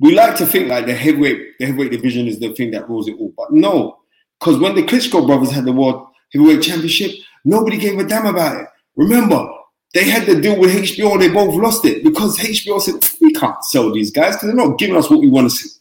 We 0.00 0.14
like 0.14 0.36
to 0.36 0.46
think 0.46 0.68
like 0.68 0.86
the 0.86 0.94
heavyweight, 0.94 1.58
the 1.58 1.66
heavyweight 1.66 1.92
division 1.92 2.26
is 2.26 2.40
the 2.40 2.54
thing 2.54 2.70
that 2.70 2.88
rules 2.88 3.06
it 3.06 3.16
all, 3.18 3.32
but 3.36 3.52
no, 3.52 3.98
because 4.38 4.58
when 4.58 4.74
the 4.74 4.82
Klitschko 4.82 5.26
brothers 5.26 5.50
had 5.50 5.66
the 5.66 5.72
world 5.72 6.06
heavyweight 6.32 6.62
championship, 6.62 7.12
nobody 7.44 7.76
gave 7.76 7.98
a 7.98 8.04
damn 8.04 8.26
about 8.26 8.62
it. 8.62 8.66
Remember, 8.96 9.46
they 9.92 10.08
had 10.08 10.24
to 10.26 10.40
deal 10.40 10.58
with 10.58 10.74
HBO, 10.74 11.18
they 11.18 11.28
both 11.28 11.54
lost 11.54 11.84
it 11.84 12.02
because 12.02 12.38
HBO 12.38 12.80
said 12.80 12.94
we 13.20 13.32
can't 13.32 13.62
sell 13.64 13.92
these 13.92 14.10
guys 14.10 14.36
because 14.36 14.48
they're 14.48 14.66
not 14.66 14.78
giving 14.78 14.96
us 14.96 15.10
what 15.10 15.20
we 15.20 15.28
want 15.28 15.50
to 15.50 15.56
see. 15.56 15.79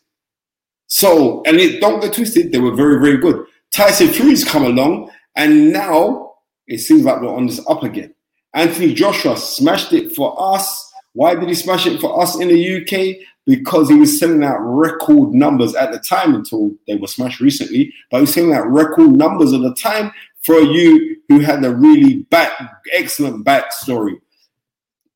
So, 0.89 1.43
and 1.45 1.57
it, 1.57 1.79
don't 1.79 2.01
get 2.01 2.13
twisted, 2.13 2.51
they 2.51 2.59
were 2.59 2.75
very, 2.75 2.99
very 2.99 3.17
good. 3.17 3.45
Tyson 3.71 4.07
Fury's 4.07 4.43
come 4.43 4.65
along, 4.65 5.11
and 5.35 5.71
now 5.71 6.33
it 6.67 6.79
seems 6.79 7.03
like 7.03 7.21
we're 7.21 7.33
on 7.33 7.45
this 7.45 7.61
up 7.69 7.83
again. 7.83 8.13
Anthony 8.55 8.93
Joshua 8.95 9.37
smashed 9.37 9.93
it 9.93 10.15
for 10.15 10.35
us. 10.37 10.91
Why 11.13 11.35
did 11.35 11.47
he 11.47 11.53
smash 11.53 11.85
it 11.85 12.01
for 12.01 12.19
us 12.21 12.39
in 12.39 12.47
the 12.47 12.81
UK? 12.81 13.23
Because 13.45 13.87
he 13.87 13.95
was 13.95 14.19
selling 14.19 14.43
out 14.43 14.57
record 14.59 15.31
numbers 15.31 15.75
at 15.75 15.91
the 15.91 15.99
time 15.99 16.33
until 16.33 16.71
they 16.87 16.95
were 16.95 17.07
smashed 17.07 17.39
recently, 17.39 17.93
but 18.09 18.17
he 18.17 18.21
was 18.21 18.33
selling 18.33 18.53
out 18.53 18.67
record 18.67 19.11
numbers 19.11 19.53
at 19.53 19.61
the 19.61 19.73
time 19.75 20.11
for 20.43 20.59
you 20.59 21.17
who 21.27 21.39
had 21.39 21.63
a 21.63 21.73
really 21.73 22.23
back, 22.31 22.51
excellent 22.93 23.45
backstory. 23.45 24.15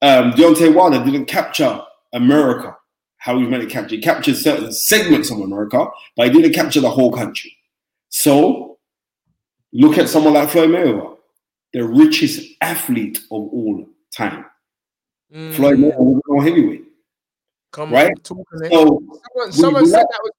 Um, 0.04 0.32
Deontay 0.34 0.74
Wilder 0.74 1.04
didn't 1.04 1.26
capture 1.26 1.82
America 2.14 2.78
how 3.24 3.40
he 3.40 3.48
meant 3.48 3.64
to 3.64 3.70
capture. 3.70 3.96
He 3.96 4.02
captured 4.02 4.36
certain 4.36 4.74
segments 4.74 5.32
of 5.32 5.40
America, 5.40 5.88
but 6.18 6.28
he 6.28 6.34
didn't 6.34 6.54
capture 6.54 6.82
the 6.82 6.90
whole 6.90 7.10
country. 7.10 7.56
So 8.10 8.80
look 9.72 9.98
at 9.98 10.10
someone 10.10 10.34
like 10.34 10.50
Floyd 10.50 10.72
Mayweather, 10.72 11.16
the 11.72 11.86
richest 11.86 12.46
athlete 12.60 13.20
of 13.32 13.48
all 13.48 13.88
time. 14.14 14.44
Mm, 15.34 15.54
Floyd 15.54 15.78
Mayweather 15.78 16.00
was 16.00 16.22
no 16.28 16.42
heavyweight. 16.42 16.84
come 17.72 17.94
right? 17.94 18.12
on? 18.12 18.46
So 18.70 19.02
someone, 19.32 19.52
someone 19.54 19.88
said 19.88 20.04
that 20.04 20.20
was 20.22 20.32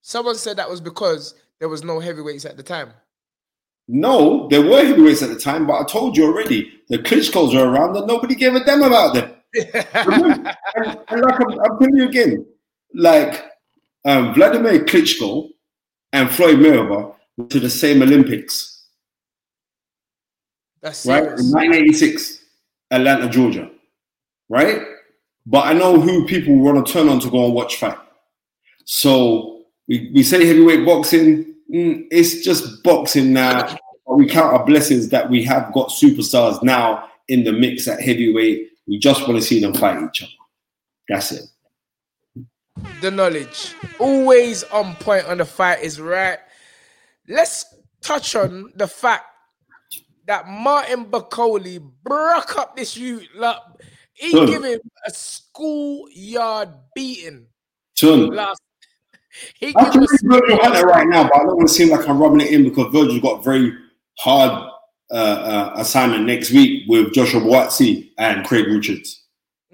someone 0.00 0.34
said 0.36 0.56
that 0.56 0.70
was 0.70 0.80
because 0.80 1.34
there 1.58 1.68
was 1.68 1.84
no 1.84 2.00
heavyweights 2.00 2.46
at 2.46 2.56
the 2.56 2.62
time. 2.62 2.94
no, 3.86 4.48
there 4.48 4.62
were 4.62 4.82
heavyweights 4.82 5.20
at 5.20 5.28
the 5.28 5.38
time, 5.38 5.66
but 5.66 5.74
I 5.74 5.84
told 5.84 6.16
you 6.16 6.24
already, 6.24 6.72
the 6.88 6.96
Klitschko's 6.96 7.54
are 7.54 7.68
around 7.68 7.96
and 7.96 8.06
nobody 8.06 8.34
gave 8.34 8.54
a 8.54 8.64
damn 8.64 8.82
about 8.82 9.12
them. 9.12 9.30
Remember? 9.54 10.56
and, 10.76 10.98
and 11.08 11.20
like 11.20 11.40
I'm, 11.40 11.60
I'm 11.60 11.78
telling 11.78 11.96
you 11.96 12.08
again, 12.08 12.46
like 12.94 13.44
um, 14.04 14.34
Vladimir 14.34 14.84
Klitschko 14.84 15.48
and 16.12 16.30
Floyd 16.30 16.58
Mayweather 16.58 17.14
were 17.36 17.46
to 17.46 17.60
the 17.60 17.70
same 17.70 18.02
Olympics, 18.02 18.86
That's 20.82 21.06
right? 21.06 21.22
serious. 21.22 21.40
In 21.40 21.52
1986, 21.52 22.44
Atlanta, 22.90 23.28
Georgia, 23.28 23.70
right? 24.48 24.82
But 25.46 25.66
I 25.66 25.72
know 25.72 25.98
who 26.00 26.26
people 26.26 26.56
want 26.58 26.84
to 26.84 26.92
turn 26.92 27.08
on 27.08 27.20
to 27.20 27.30
go 27.30 27.46
and 27.46 27.54
watch 27.54 27.76
fight. 27.76 27.98
So 28.84 29.62
we, 29.88 30.10
we 30.14 30.22
say 30.22 30.46
heavyweight 30.46 30.84
boxing, 30.84 31.54
mm, 31.72 32.06
it's 32.10 32.44
just 32.44 32.82
boxing 32.82 33.32
now. 33.32 33.76
But 34.06 34.16
we 34.16 34.28
count 34.28 34.52
our 34.52 34.64
blessings 34.64 35.08
that 35.10 35.30
we 35.30 35.44
have 35.44 35.72
got 35.72 35.90
superstars 35.90 36.62
now 36.62 37.08
in 37.28 37.44
the 37.44 37.52
mix 37.52 37.86
at 37.86 38.00
heavyweight. 38.00 38.69
We 38.90 38.98
just 38.98 39.20
want 39.28 39.40
to 39.40 39.46
see 39.46 39.60
them 39.60 39.72
fight 39.72 40.02
each 40.02 40.24
other. 40.24 40.32
That's 41.08 41.30
it. 41.30 41.44
the 43.00 43.12
knowledge. 43.12 43.74
Always 44.00 44.64
on 44.64 44.96
point 44.96 45.26
on 45.26 45.38
the 45.38 45.44
fight 45.44 45.80
is 45.80 46.00
right. 46.00 46.38
Let's 47.28 47.64
touch 48.00 48.34
on 48.34 48.72
the 48.74 48.88
fact 48.88 49.26
that 50.26 50.48
Martin 50.48 51.04
Bakole 51.04 51.88
broke 52.02 52.58
up 52.58 52.76
this 52.76 52.96
youth. 52.96 53.28
Like, 53.36 53.58
he 54.12 54.32
give 54.32 54.64
him 54.64 54.80
a 55.06 55.10
schoolyard 55.12 56.70
beating 56.92 57.46
Son, 57.94 58.34
last. 58.34 58.60
He 59.54 59.72
I 59.76 59.88
can 59.90 60.00
read 60.00 60.20
Virgil 60.24 60.58
Hunter 60.60 60.86
right 60.86 61.06
now, 61.06 61.22
but 61.22 61.36
I 61.36 61.38
don't 61.44 61.56
want 61.56 61.68
to 61.68 61.74
seem 61.74 61.90
like 61.90 62.08
I'm 62.08 62.18
rubbing 62.20 62.40
it 62.40 62.50
in 62.50 62.64
because 62.64 62.92
Virgil's 62.92 63.20
got 63.20 63.44
very 63.44 63.72
hard 64.18 64.68
uh, 65.10 65.14
uh, 65.14 65.72
assignment 65.76 66.26
next 66.26 66.52
week 66.52 66.84
with 66.88 67.12
Joshua 67.12 67.40
Buatsi 67.40 68.10
and 68.18 68.46
Craig 68.46 68.66
Richards. 68.66 69.24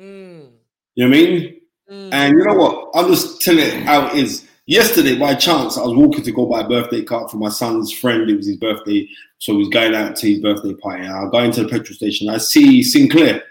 Mm. 0.00 0.48
You 0.94 1.04
know 1.04 1.10
what 1.10 1.18
I 1.18 1.22
mean? 1.22 1.60
And 1.88 2.38
you 2.38 2.44
know 2.44 2.54
what? 2.54 2.90
I'm 2.94 3.08
just 3.08 3.40
telling 3.42 3.64
it 3.64 3.82
how 3.82 4.08
it 4.08 4.14
is. 4.16 4.46
Yesterday, 4.68 5.16
by 5.16 5.36
chance, 5.36 5.78
I 5.78 5.82
was 5.82 5.94
walking 5.94 6.24
to 6.24 6.32
go 6.32 6.46
buy 6.46 6.62
a 6.62 6.68
birthday 6.68 7.04
card 7.04 7.30
for 7.30 7.36
my 7.36 7.48
son's 7.48 7.92
friend. 7.92 8.28
It 8.28 8.36
was 8.36 8.48
his 8.48 8.56
birthday, 8.56 9.08
so 9.38 9.52
he 9.52 9.58
was 9.58 9.68
going 9.68 9.94
out 9.94 10.16
to 10.16 10.28
his 10.28 10.40
birthday 10.40 10.74
party. 10.74 11.06
I 11.06 11.28
go 11.30 11.38
into 11.38 11.62
the 11.62 11.68
petrol 11.68 11.94
station. 11.94 12.28
I 12.28 12.38
see 12.38 12.82
Sinclair, 12.82 13.44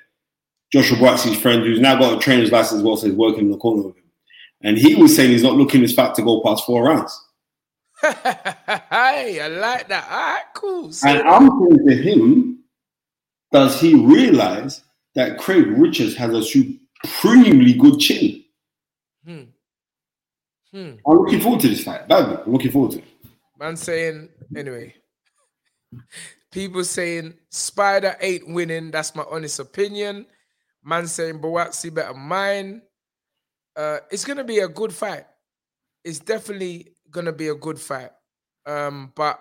Joshua 0.74 0.98
Buatsi's 0.98 1.40
friend, 1.40 1.64
who's 1.64 1.80
now 1.80 1.98
got 1.98 2.18
a 2.18 2.20
trainer's 2.20 2.52
license, 2.52 2.80
as 2.80 2.84
well, 2.84 2.98
so 2.98 3.07
he's 3.07 3.16
working 3.16 3.45
in 3.45 3.52
the 3.52 3.57
corner 3.57 3.84
with 3.84 3.95
him. 3.95 4.03
And 4.64 4.78
he 4.78 4.95
was 4.95 5.16
saying 5.16 5.32
he's 5.32 5.44
not 5.44 5.56
looking 5.56 5.82
his 5.82 5.94
fat 5.95 6.16
to 6.16 6.22
go 6.22 6.41
past 6.41 6.66
four 6.66 6.84
rounds. 6.84 7.18
hey, 8.91 9.40
I 9.41 9.48
like 9.48 9.88
that. 9.90 10.07
All 10.10 10.18
right, 10.18 10.44
cool. 10.53 10.91
So- 10.91 11.07
And 11.07 11.27
I'm 11.27 11.49
saying 11.49 11.88
to 11.88 11.95
him, 11.95 12.64
does 13.52 13.80
he 13.80 13.95
realize 13.95 14.82
that 15.15 15.38
Craig 15.40 15.65
Richards 15.68 16.15
has 16.15 16.34
a 16.34 16.44
supremely 16.44 17.73
good 17.73 17.99
chin? 17.99 18.44
Hmm. 19.26 19.41
Hmm. 20.72 20.91
I'm 21.07 21.18
looking 21.18 21.40
forward 21.41 21.61
to 21.61 21.69
this 21.69 21.84
fight. 21.84 22.07
Badly. 22.07 22.38
I'm 22.45 22.52
looking 22.52 22.72
forward 22.72 22.91
to 22.91 22.98
it. 22.99 23.06
Man 23.57 23.77
saying 23.77 24.30
anyway. 24.56 24.94
People 26.52 26.84
saying 26.84 27.34
Spider 27.49 28.15
ain't 28.19 28.48
winning. 28.49 28.91
That's 28.91 29.15
my 29.15 29.23
honest 29.32 29.60
opinion. 29.60 30.26
Man 30.84 31.07
saying 31.07 31.40
Buatsi 31.40 31.94
better 31.94 32.14
mine. 32.14 32.82
Uh, 33.76 33.99
it's 34.11 34.26
gonna 34.26 34.44
be 34.44 34.60
a 34.60 34.68
good 34.68 34.94
fight. 34.94 35.26
It's 36.03 36.19
definitely 36.19 36.94
gonna 37.15 37.31
be 37.31 37.47
a 37.47 37.55
good 37.55 37.79
fight. 37.79 38.11
Um, 38.65 39.13
but 39.15 39.39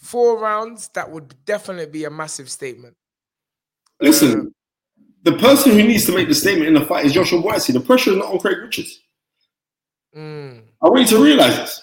four 0.00 0.38
rounds 0.38 0.88
that 0.88 1.10
would 1.10 1.34
definitely 1.44 1.86
be 1.86 2.04
a 2.04 2.10
massive 2.10 2.50
statement. 2.50 2.94
Listen, 4.00 4.54
the 5.22 5.32
person 5.38 5.72
who 5.72 5.82
needs 5.82 6.04
to 6.06 6.14
make 6.14 6.28
the 6.28 6.34
statement 6.34 6.68
in 6.68 6.74
the 6.74 6.84
fight 6.84 7.06
is 7.06 7.12
Joshua 7.12 7.42
Buatsi. 7.42 7.72
The 7.72 7.80
pressure 7.80 8.10
is 8.10 8.18
not 8.18 8.32
on 8.32 8.38
Craig 8.38 8.58
Richards. 8.58 9.00
Mm, 10.14 10.62
I 10.82 10.88
want 10.88 11.10
you 11.10 11.16
to 11.16 11.22
realize 11.24 11.56
this. 11.56 11.82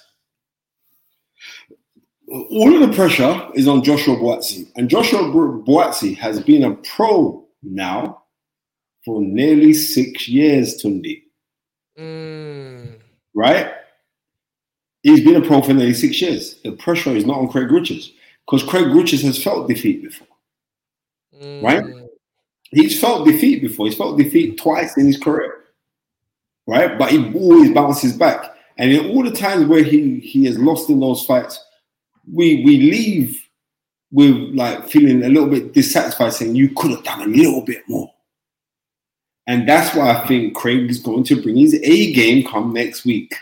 All 2.29 2.73
of 2.73 2.87
the 2.87 2.95
pressure 2.95 3.49
is 3.55 3.67
on 3.67 3.83
Joshua 3.83 4.15
Buatsi. 4.15 4.71
And 4.75 4.89
Joshua 4.89 5.19
Buatsi 5.19 6.15
has 6.17 6.39
been 6.41 6.63
a 6.63 6.75
pro 6.75 7.45
now 7.63 8.23
for 9.03 9.21
nearly 9.21 9.73
six 9.73 10.29
years, 10.29 10.81
Tunde. 10.81 11.23
mm, 11.99 12.99
Right? 13.33 13.73
He's 15.03 15.23
been 15.23 15.41
a 15.41 15.45
pro 15.45 15.61
for 15.61 15.73
nearly 15.73 15.93
six 15.93 16.21
years. 16.21 16.55
The 16.63 16.73
pressure 16.73 17.11
is 17.11 17.25
not 17.25 17.39
on 17.39 17.49
Craig 17.49 17.71
Richards 17.71 18.11
because 18.45 18.67
Craig 18.67 18.87
Richards 18.87 19.23
has 19.23 19.41
felt 19.41 19.67
defeat 19.67 20.03
before. 20.03 20.27
mm. 21.41 21.63
Right? 21.63 21.83
He's 22.71 22.99
felt 22.99 23.27
defeat 23.27 23.61
before. 23.61 23.87
He's 23.87 23.97
felt 23.97 24.17
defeat 24.17 24.57
twice 24.57 24.97
in 24.97 25.07
his 25.07 25.17
career. 25.17 25.65
Right? 26.67 26.97
But 26.97 27.11
he 27.11 27.33
always 27.33 27.73
bounces 27.73 28.15
back. 28.15 28.55
And 28.77 28.91
in 28.91 29.09
all 29.09 29.23
the 29.23 29.31
times 29.31 29.65
where 29.65 29.83
he, 29.83 30.19
he 30.19 30.45
has 30.45 30.57
lost 30.57 30.89
in 30.89 30.99
those 30.99 31.25
fights, 31.25 31.59
we 32.31 32.63
we 32.63 32.77
leave 32.77 33.47
with 34.11 34.35
like 34.53 34.87
feeling 34.87 35.23
a 35.23 35.29
little 35.29 35.49
bit 35.49 35.73
dissatisfied, 35.73 36.33
saying 36.33 36.55
you 36.55 36.69
could 36.75 36.91
have 36.91 37.03
done 37.03 37.21
a 37.21 37.25
little 37.25 37.61
bit 37.61 37.81
more. 37.87 38.11
And 39.47 39.67
that's 39.67 39.95
why 39.95 40.11
I 40.11 40.27
think 40.27 40.55
Craig 40.55 40.89
is 40.89 40.99
going 40.99 41.23
to 41.25 41.41
bring 41.41 41.57
his 41.57 41.73
A 41.73 42.13
game 42.13 42.45
come 42.47 42.73
next 42.73 43.05
week. 43.05 43.33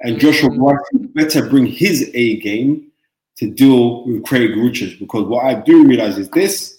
And 0.00 0.18
Joshua 0.20 0.50
Buatsi 0.50 1.12
better 1.14 1.48
bring 1.48 1.66
his 1.66 2.10
A 2.14 2.38
game 2.38 2.90
to 3.36 3.50
deal 3.50 4.04
with 4.04 4.24
Craig 4.24 4.56
Richards 4.56 4.94
because 4.94 5.24
what 5.24 5.44
I 5.44 5.54
do 5.54 5.86
realize 5.86 6.18
is 6.18 6.28
this 6.30 6.78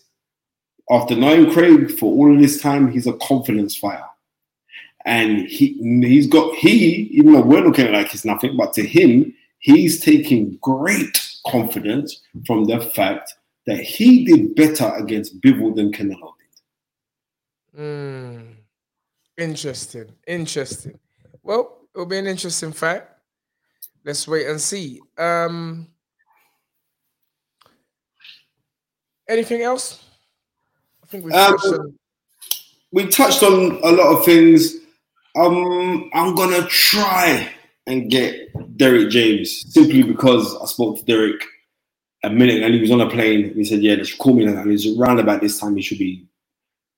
after 0.90 1.16
knowing 1.16 1.52
Craig 1.52 1.92
for 1.92 2.06
all 2.06 2.34
of 2.34 2.42
this 2.42 2.62
time, 2.62 2.92
he's 2.92 3.08
a 3.08 3.14
confidence 3.14 3.76
fighter. 3.76 4.04
And 5.06 5.48
he 5.48 5.74
he's 6.02 6.28
got 6.28 6.54
he, 6.56 7.10
even 7.12 7.34
though 7.34 7.42
we're 7.42 7.62
looking 7.62 7.86
at 7.86 7.94
it 7.94 7.98
like 7.98 8.14
it's 8.14 8.26
nothing, 8.26 8.58
but 8.58 8.74
to 8.74 8.86
him, 8.86 9.34
he's 9.60 10.02
taking 10.02 10.58
great 10.62 11.26
confidence 11.48 12.22
from 12.46 12.66
the 12.66 12.82
fact 12.82 13.34
that 13.66 13.80
he 13.80 14.26
did 14.26 14.56
better 14.56 14.94
against 14.96 15.40
Bivol 15.42 15.76
than 15.76 15.92
Canelo 15.92 16.34
did. 17.74 17.82
Mm. 17.82 18.56
Interesting. 19.38 20.12
Interesting. 20.28 21.00
Well, 21.44 21.79
it'll 21.94 22.06
be 22.06 22.18
an 22.18 22.28
interesting 22.28 22.72
fight. 22.72 23.04
Let's 24.04 24.28
wait 24.28 24.48
and 24.48 24.60
see. 24.60 25.02
Um 25.18 25.88
anything 29.28 29.62
else? 29.62 30.04
I 31.04 31.08
think 31.08 31.26
we've 31.26 31.34
Um, 31.34 31.58
touched 31.58 31.66
on 31.66 32.00
we 32.92 33.08
touched 33.08 33.44
on 33.44 33.80
a 33.84 33.92
lot 33.92 34.18
of 34.18 34.26
things. 34.26 34.76
Um, 35.36 36.10
I'm 36.14 36.34
gonna 36.36 36.66
try 36.68 37.54
and 37.86 38.10
get 38.10 38.78
Derek 38.78 39.10
James 39.10 39.72
simply 39.72 40.02
because 40.04 40.56
I 40.62 40.66
spoke 40.66 40.98
to 40.98 41.06
Derek 41.06 41.44
a 42.24 42.30
minute 42.30 42.64
and 42.64 42.74
he 42.74 42.82
was 42.82 42.92
on 42.92 43.02
a 43.02 43.10
plane. 43.10 43.54
He 43.54 43.64
said, 43.64 43.82
"Yeah, 43.82 43.96
they 43.96 44.04
should 44.04 44.20
call 44.20 44.34
me." 44.34 44.46
And 44.46 44.72
he's 44.72 44.98
around 44.98 45.20
about 45.20 45.42
this 45.42 45.60
time. 45.60 45.76
He 45.76 45.82
should 45.84 46.00
be 46.00 46.26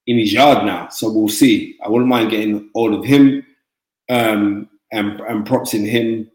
in 0.08 0.18
his 0.18 0.34
yard 0.34 0.66
now. 0.66 0.88
So 0.90 1.12
we'll 1.12 1.28
see. 1.28 1.78
I 1.84 1.90
wouldn't 1.90 2.10
mind 2.10 2.32
getting 2.32 2.70
all 2.74 2.96
of 2.98 3.04
him 3.06 3.46
um, 4.10 4.70
and 4.92 5.20
and 5.22 5.46
props 5.46 5.74
in 5.74 5.86
him. 5.86 6.30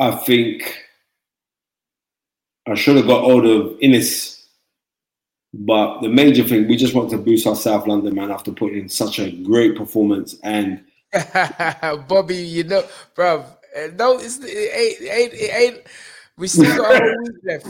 I 0.00 0.12
think 0.12 0.78
I 2.66 2.74
should 2.74 2.96
have 2.96 3.06
got 3.06 3.24
hold 3.24 3.46
of 3.46 3.76
Innis 3.80 4.38
but 5.54 6.02
the 6.02 6.08
major 6.08 6.44
thing, 6.44 6.68
we 6.68 6.76
just 6.76 6.94
want 6.94 7.10
to 7.10 7.18
boost 7.18 7.46
our 7.46 7.56
South 7.56 7.86
London 7.86 8.14
man 8.14 8.30
after 8.30 8.52
putting 8.52 8.80
in 8.80 8.88
such 8.88 9.18
a 9.18 9.30
great 9.30 9.76
performance. 9.76 10.36
And 10.42 10.84
Bobby, 12.08 12.36
you 12.36 12.64
know, 12.64 12.84
bro. 13.14 13.44
Eh, 13.74 13.90
no, 13.98 14.18
it's, 14.18 14.38
it 14.38 14.46
ain't, 14.46 15.00
it 15.00 15.10
ain't, 15.10 15.34
it 15.34 15.54
ain't. 15.54 15.86
We 16.36 16.48
still 16.48 16.76
got 16.76 16.94
a 16.94 16.98
whole 16.98 17.22
week 17.22 17.44
left. 17.44 17.64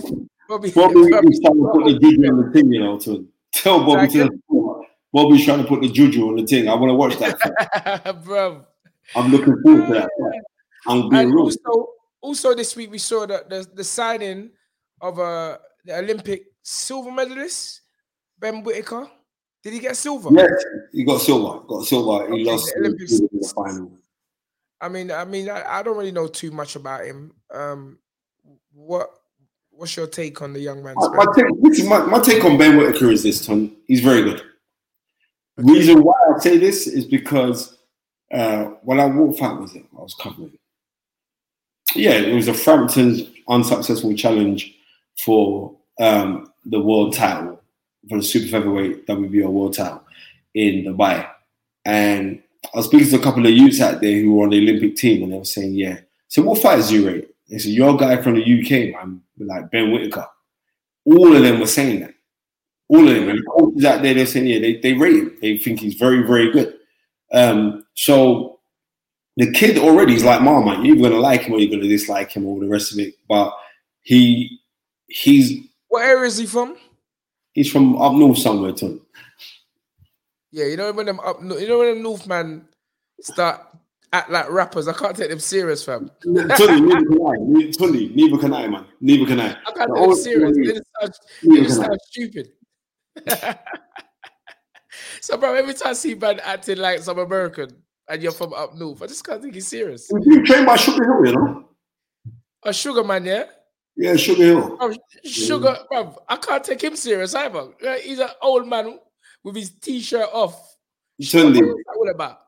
Bobby, 0.48 0.70
Bobby 0.70 0.94
Bobby, 1.10 1.38
trying 1.40 1.56
to 1.56 1.70
put 1.72 1.84
the 1.84 1.98
juju 2.00 2.28
on 2.28 2.44
the 2.44 2.52
thing, 2.52 2.72
you 2.72 2.80
know, 2.80 2.98
to 3.00 3.26
tell 3.52 3.84
Bobby 3.84 4.08
to 4.08 4.28
Bobby's 5.12 5.44
trying 5.44 5.62
to 5.62 5.68
put 5.68 5.80
the 5.80 5.88
juju 5.88 6.28
on 6.28 6.36
the 6.36 6.46
thing. 6.46 6.68
I 6.68 6.74
want 6.74 6.90
to 6.90 6.94
watch 6.94 7.16
that. 7.18 8.20
bro. 8.24 8.64
I'm 9.16 9.30
looking 9.32 9.60
forward 9.62 9.86
to 9.86 9.92
that. 9.94 10.10
fight. 10.20 10.40
I'm 10.86 11.08
being 11.08 11.30
real. 11.30 11.44
also, 11.44 11.88
also 12.20 12.54
this 12.54 12.76
week 12.76 12.90
we 12.90 12.98
saw 12.98 13.26
the 13.26 13.44
the, 13.48 13.66
the 13.74 13.84
signing 13.84 14.50
of 15.00 15.18
uh, 15.18 15.58
the 15.84 15.96
Olympic 15.98 16.44
silver 16.62 17.10
medalist 17.10 17.80
Ben 18.38 18.62
Whittaker. 18.62 19.08
Did 19.62 19.72
he 19.72 19.80
get 19.80 19.96
silver? 19.96 20.28
Yes, 20.32 20.52
he 20.92 21.04
got 21.04 21.20
silver. 21.20 21.60
Got 21.66 21.84
silver. 21.84 22.26
He 22.28 22.42
Okay, 22.42 22.50
lost 22.50 22.66
the 22.74 22.78
in 22.80 22.86
Olympics. 22.86 23.18
the 23.20 23.52
final. 23.54 23.92
I 24.80 24.88
mean, 24.88 25.10
I 25.10 25.24
mean, 25.24 25.50
I, 25.50 25.78
I 25.78 25.82
don't 25.82 25.96
really 25.96 26.12
know 26.12 26.28
too 26.28 26.50
much 26.52 26.76
about 26.76 27.04
him. 27.04 27.32
Um, 27.52 27.98
what 28.72 29.10
what's 29.70 29.96
your 29.96 30.06
take 30.06 30.40
on 30.42 30.52
the 30.52 30.60
young 30.60 30.82
man? 30.82 30.94
My, 30.96 31.08
my, 31.08 31.26
take, 31.34 31.86
my, 31.88 31.98
my 32.06 32.20
take 32.20 32.44
on 32.44 32.56
Ben 32.58 32.76
Whittaker 32.76 33.10
is 33.10 33.22
this, 33.24 33.44
Tom. 33.44 33.74
He's 33.86 34.00
very 34.00 34.22
good. 34.22 34.42
Reason 35.58 36.02
why 36.02 36.14
I 36.34 36.38
say 36.38 36.56
this 36.56 36.86
is 36.86 37.04
because 37.04 37.78
uh, 38.32 38.64
when 38.82 39.00
I 39.00 39.06
walked 39.06 39.42
out 39.42 39.60
with 39.60 39.74
it, 39.74 39.84
I 39.96 40.00
was 40.00 40.14
covering. 40.14 40.56
Yeah, 41.94 42.12
it 42.12 42.34
was 42.34 42.48
a 42.48 42.54
Frampton's 42.54 43.22
unsuccessful 43.48 44.14
challenge 44.14 44.76
for 45.18 45.74
um, 46.00 46.52
the 46.64 46.80
world 46.80 47.14
title, 47.14 47.60
for 48.08 48.18
the 48.18 48.22
super 48.22 48.48
featherweight 48.48 49.06
WBO 49.06 49.48
world 49.48 49.74
title 49.74 50.04
in 50.54 50.84
Dubai. 50.84 51.28
And 51.84 52.42
I 52.64 52.78
was 52.78 52.86
speaking 52.86 53.08
to 53.08 53.16
a 53.16 53.22
couple 53.22 53.46
of 53.46 53.52
youths 53.52 53.80
out 53.80 54.00
there 54.00 54.20
who 54.20 54.34
were 54.34 54.44
on 54.44 54.50
the 54.50 54.58
Olympic 54.58 54.96
team, 54.96 55.22
and 55.22 55.32
they 55.32 55.38
were 55.38 55.44
saying, 55.44 55.74
"Yeah." 55.74 56.00
So 56.28 56.42
what 56.42 56.62
fighters 56.62 56.92
you 56.92 57.06
rate? 57.06 57.28
They 57.48 57.58
said, 57.58 57.72
"You're 57.72 57.96
guy 57.96 58.22
from 58.22 58.34
the 58.34 58.42
UK, 58.42 58.92
man, 58.92 59.22
like 59.38 59.70
Ben 59.70 59.90
Whittaker." 59.90 60.26
All 61.04 61.34
of 61.34 61.42
them 61.42 61.58
were 61.58 61.66
saying 61.66 62.00
that. 62.00 62.14
All 62.88 63.06
of 63.06 63.14
them. 63.14 63.28
And 63.28 63.38
the 63.38 63.44
coaches 63.44 63.84
out 63.84 64.02
there, 64.02 64.14
they're 64.14 64.26
saying, 64.26 64.46
"Yeah, 64.46 64.60
they, 64.60 64.76
they 64.76 64.94
rate 64.94 65.16
him. 65.16 65.36
They 65.40 65.58
think 65.58 65.80
he's 65.80 65.94
very, 65.94 66.22
very 66.22 66.50
good." 66.50 66.74
Um, 67.32 67.84
so 67.94 68.60
the 69.36 69.52
kid 69.52 69.78
already 69.78 70.14
is 70.14 70.24
like 70.24 70.42
Marmite. 70.42 70.84
You're 70.84 70.96
either 70.96 71.10
gonna 71.10 71.20
like 71.20 71.42
him 71.42 71.54
or 71.54 71.58
you're 71.58 71.70
gonna 71.70 71.88
dislike 71.88 72.32
him, 72.32 72.46
or 72.46 72.60
the 72.60 72.68
rest 72.68 72.92
of 72.92 72.98
it. 72.98 73.14
But 73.28 73.54
he 74.00 74.60
he's 75.08 75.66
What 75.88 76.04
area 76.04 76.26
is 76.26 76.38
he 76.38 76.46
from? 76.46 76.76
he's 77.52 77.70
from 77.70 78.00
up 78.00 78.12
north 78.12 78.38
somewhere, 78.38 78.72
too. 78.72 79.02
Yeah, 80.50 80.66
you 80.66 80.76
know 80.76 80.92
when 80.92 81.06
them 81.06 81.20
up, 81.20 81.38
you 81.42 81.68
know 81.68 81.78
when 81.80 81.94
them 81.94 82.02
North 82.02 82.26
man 82.26 82.66
start 83.20 83.60
act 84.12 84.30
like 84.30 84.50
rappers. 84.50 84.88
I 84.88 84.92
can't 84.92 85.14
take 85.14 85.28
them 85.28 85.40
serious, 85.40 85.84
fam. 85.84 86.10
Tony, 86.24 86.80
neither 86.80 87.04
can 87.04 87.26
I. 87.26 87.70
Tony, 87.72 88.08
neither 88.14 88.38
can 88.38 88.54
I, 88.54 88.66
man. 88.66 88.86
Neither 89.00 89.26
can 89.26 89.40
I. 89.40 89.50
I 89.66 89.72
can't 89.72 89.94
take 89.94 90.08
them 90.08 90.14
serious. 90.14 90.56
They 90.56 90.72
just 90.72 90.90
sound, 91.00 91.14
they 91.42 91.60
just 91.62 91.76
sound 91.76 91.98
stupid. 92.06 92.52
so, 95.20 95.36
bro, 95.36 95.54
every 95.54 95.74
time 95.74 95.90
I 95.90 95.92
see 95.94 96.14
man 96.14 96.40
acting 96.44 96.78
like 96.78 97.00
some 97.00 97.18
American 97.18 97.70
and 98.08 98.22
you're 98.22 98.32
from 98.32 98.52
up 98.54 98.74
north, 98.74 99.02
I 99.02 99.06
just 99.06 99.24
can't 99.24 99.42
think 99.42 99.54
he's 99.54 99.68
serious. 99.68 100.10
Being 100.28 100.44
trained 100.44 100.66
by 100.66 100.76
Sugar 100.76 101.04
Hill, 101.04 101.26
you 101.26 101.32
know? 101.32 101.68
A 102.64 102.72
sugar 102.72 103.04
man, 103.04 103.24
yeah. 103.24 103.44
Yeah, 103.96 104.16
Sugar 104.16 104.44
Hill. 104.44 104.76
Bro, 104.76 104.94
sugar, 105.24 105.76
bro, 105.90 106.16
I 106.28 106.36
can't 106.36 106.62
take 106.62 106.82
him 106.82 106.96
serious 106.96 107.34
either. 107.34 107.68
He's 108.02 108.18
an 108.20 108.30
old 108.42 108.68
man 108.68 108.98
with 109.42 109.56
his 109.56 109.70
t-shirt 109.70 110.28
off, 110.32 110.76
Sunday. 111.20 111.60
All 111.60 112.10
about? 112.10 112.38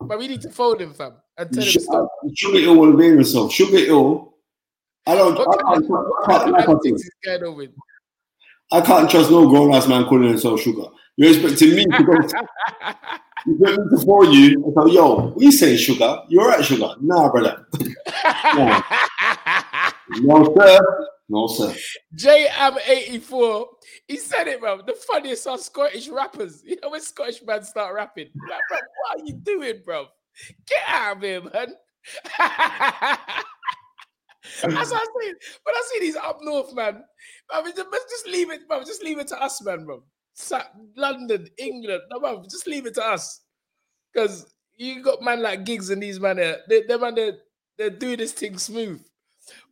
But 0.00 0.18
we 0.18 0.28
need 0.28 0.40
to 0.42 0.50
fold 0.50 0.80
him, 0.80 0.94
fam, 0.94 1.14
and 1.36 1.52
tell 1.52 1.62
him 1.64 1.70
stop. 1.70 2.08
Sugar 2.34 2.58
Hill 2.58 2.76
will 2.76 2.96
behave 2.96 3.14
himself. 3.14 3.52
Sugar 3.52 3.78
Hill. 3.78 4.34
I 5.06 5.14
don't. 5.16 5.36
What 5.36 5.58
I 5.58 5.62
kind 5.74 5.88
can't, 5.88 6.48
of 6.48 6.54
I 6.54 6.58
I 6.58 6.70
antics 6.70 7.02
is 7.02 7.10
going 7.24 7.42
on 7.42 7.56
with? 7.56 7.70
I 7.70 7.91
can't 8.80 9.10
trust 9.10 9.30
no 9.30 9.48
grown 9.48 9.74
ass 9.74 9.86
man 9.86 10.04
calling 10.04 10.28
himself 10.28 10.60
sugar. 10.60 10.84
You're 11.16 11.32
expecting 11.32 11.76
me 11.76 11.84
to 11.84 12.04
go. 12.04 12.12
you 13.46 13.58
get 13.58 13.78
me 13.78 13.96
to 13.96 14.06
phone 14.06 14.32
you 14.32 14.64
and 14.64 14.74
say, 14.88 14.94
"Yo, 14.94 15.32
we 15.36 15.50
say 15.50 15.76
sugar. 15.76 16.20
You're 16.28 16.48
right, 16.48 16.64
sugar." 16.64 16.94
Nah, 17.00 17.30
brother. 17.30 17.66
no. 18.54 18.82
no, 20.20 20.54
sir. 20.56 20.80
No, 21.28 21.46
sir. 21.46 21.74
JM84, 22.16 23.66
he 24.06 24.18
said 24.18 24.48
it, 24.48 24.60
bro. 24.60 24.82
The 24.82 24.92
funniest 24.92 25.46
are 25.46 25.56
Scottish 25.56 26.08
rappers. 26.08 26.62
You 26.64 26.76
know 26.82 26.90
when 26.90 27.00
Scottish 27.00 27.42
men 27.42 27.64
start 27.64 27.94
rapping? 27.94 28.28
Like, 28.50 28.60
bro, 28.68 28.78
what 28.78 29.20
are 29.20 29.24
you 29.24 29.32
doing, 29.34 29.80
bro? 29.84 30.06
Get 30.66 30.82
out 30.88 31.16
of 31.16 31.22
here, 31.22 31.40
man. 31.42 31.74
That's 34.62 34.90
what 34.90 35.02
I 35.02 35.04
say. 35.04 35.34
When 35.62 35.74
I 35.74 35.82
see 35.92 36.00
these 36.00 36.16
up 36.16 36.38
north, 36.42 36.74
man, 36.74 37.02
I 37.50 37.62
mean, 37.62 37.74
just, 37.74 38.26
leave 38.26 38.50
it, 38.50 38.66
bro. 38.68 38.80
Just 38.80 39.02
leave 39.02 39.18
it 39.18 39.28
to 39.28 39.42
us, 39.42 39.62
man, 39.64 39.84
bro. 39.84 40.02
London, 40.96 41.48
England, 41.58 42.02
no, 42.10 42.20
bro. 42.20 42.42
Just 42.50 42.66
leave 42.66 42.86
it 42.86 42.94
to 42.94 43.04
us. 43.04 43.40
Because 44.12 44.52
you 44.76 45.02
got 45.02 45.22
man 45.22 45.42
like 45.42 45.64
gigs 45.64 45.90
and 45.90 46.02
these 46.02 46.20
man 46.20 46.36
there, 46.36 46.58
they, 46.68 46.82
they 46.82 46.96
man, 46.96 47.14
they, 47.14 47.32
they 47.78 47.90
do 47.90 48.16
this 48.16 48.32
thing 48.32 48.58
smooth. 48.58 49.00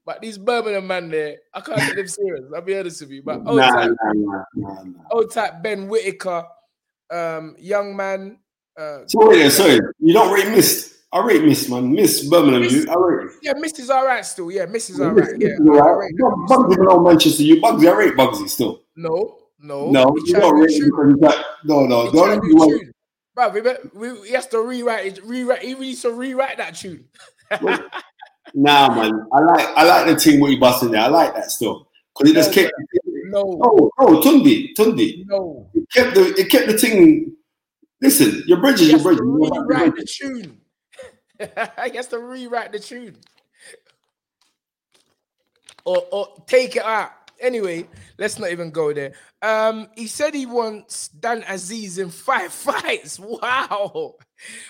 But 0.04 0.20
these 0.22 0.38
Birmingham 0.38 0.86
man 0.86 1.10
there, 1.10 1.36
I 1.52 1.60
can't 1.60 1.78
take 1.78 1.96
them 1.96 2.08
serious. 2.08 2.44
I'll 2.54 2.62
be 2.62 2.78
honest 2.78 3.00
with 3.02 3.10
you. 3.10 3.22
But 3.22 3.46
old 3.46 3.58
Nah, 3.58 3.70
type, 3.70 3.92
nah, 4.14 4.42
nah. 4.54 4.82
old 5.10 5.30
type 5.30 5.62
Ben 5.62 5.88
Whittaker, 5.88 6.44
um, 7.10 7.54
young 7.58 7.94
man. 7.94 8.38
Uh, 8.78 9.00
Sorry, 9.06 9.50
sorry. 9.50 9.78
You 9.98 10.14
don't 10.14 10.32
really 10.32 10.50
Miss. 10.50 10.99
I 11.12 11.20
rate 11.24 11.44
Miss, 11.44 11.68
man. 11.68 11.92
Miss 11.92 12.28
Birmingham. 12.28 12.62
Miss- 12.62 12.72
You, 12.72 12.86
I 12.90 12.94
rate. 12.94 13.30
yeah, 13.42 13.52
Miss 13.54 13.78
is 13.78 13.90
all 13.90 14.06
right 14.06 14.24
still. 14.24 14.50
Yeah, 14.50 14.66
Miss 14.66 14.90
is 14.90 15.00
all 15.00 15.10
Miss 15.10 15.26
right. 15.28 15.40
Yeah, 15.40 15.48
is 15.48 15.60
all 15.60 15.76
right. 15.96 15.98
rate 16.06 16.14
Bugsy 16.48 16.76
belong 16.76 17.02
Manchester. 17.04 17.42
You 17.42 17.60
Bugsy. 17.60 17.88
I 17.92 17.96
rate 17.96 18.14
Bugsy 18.14 18.48
still. 18.48 18.82
No, 18.96 19.38
no, 19.58 19.90
No, 19.90 20.14
you 20.24 20.34
don't 20.34 20.54
rate 20.60 20.80
because 20.82 21.16
like, 21.20 21.44
no, 21.64 21.86
no. 21.86 22.04
He 22.06 22.10
The 22.12 22.18
only 22.18 22.28
tried 22.28 22.34
to 22.34 22.40
reason 22.42 22.58
why- 22.58 22.66
tune. 22.68 22.92
Bro, 23.34 23.48
we, 23.50 23.60
we, 24.20 24.26
he 24.28 24.34
has 24.34 24.46
to 24.48 24.60
rewrite 24.60 25.06
it. 25.06 25.24
Rewrite. 25.24 25.62
He 25.62 25.74
needs 25.74 26.02
to 26.02 26.10
rewrite 26.12 26.58
that 26.58 26.74
tune. 26.76 27.04
Nah, 28.54 28.92
man. 28.94 29.26
I 29.32 29.40
like 29.40 29.68
I 29.76 29.84
like 29.84 30.06
the 30.08 30.16
team 30.16 30.40
what 30.40 30.50
he 30.50 30.56
busting 30.56 30.90
there. 30.90 31.02
I 31.02 31.06
like 31.06 31.34
that 31.34 31.50
still. 31.52 31.88
Because 32.18 32.30
it 32.32 32.34
just 32.34 32.52
kept 32.52 32.72
no, 33.26 33.60
Oh, 33.62 33.90
oh, 34.00 34.20
Tunde, 34.20 34.74
Tunde. 34.76 35.24
no. 35.26 35.70
It 35.72 35.86
kept 35.94 36.14
the 36.16 36.34
it 36.36 36.50
kept 36.50 36.66
the 36.66 36.76
thing. 36.76 37.36
Listen, 38.02 38.42
your 38.46 38.58
bridge 38.60 38.80
is 38.80 38.90
your 38.90 38.98
bridge. 39.00 39.18
You 39.18 39.48
rewrite 39.68 39.94
the 39.94 40.04
tune. 40.04 40.59
he 41.90 41.96
has 41.96 42.08
to 42.08 42.18
rewrite 42.18 42.72
the 42.72 42.78
tune. 42.78 43.16
Or, 45.84 46.04
or 46.12 46.28
take 46.46 46.76
it 46.76 46.84
out. 46.84 47.12
Anyway, 47.40 47.88
let's 48.18 48.38
not 48.38 48.50
even 48.50 48.70
go 48.70 48.92
there. 48.92 49.12
Um, 49.40 49.88
he 49.96 50.06
said 50.06 50.34
he 50.34 50.44
wants 50.44 51.08
Dan 51.08 51.42
Azeez 51.42 51.98
in 51.98 52.10
five 52.10 52.52
fights. 52.52 53.18
Wow. 53.18 54.16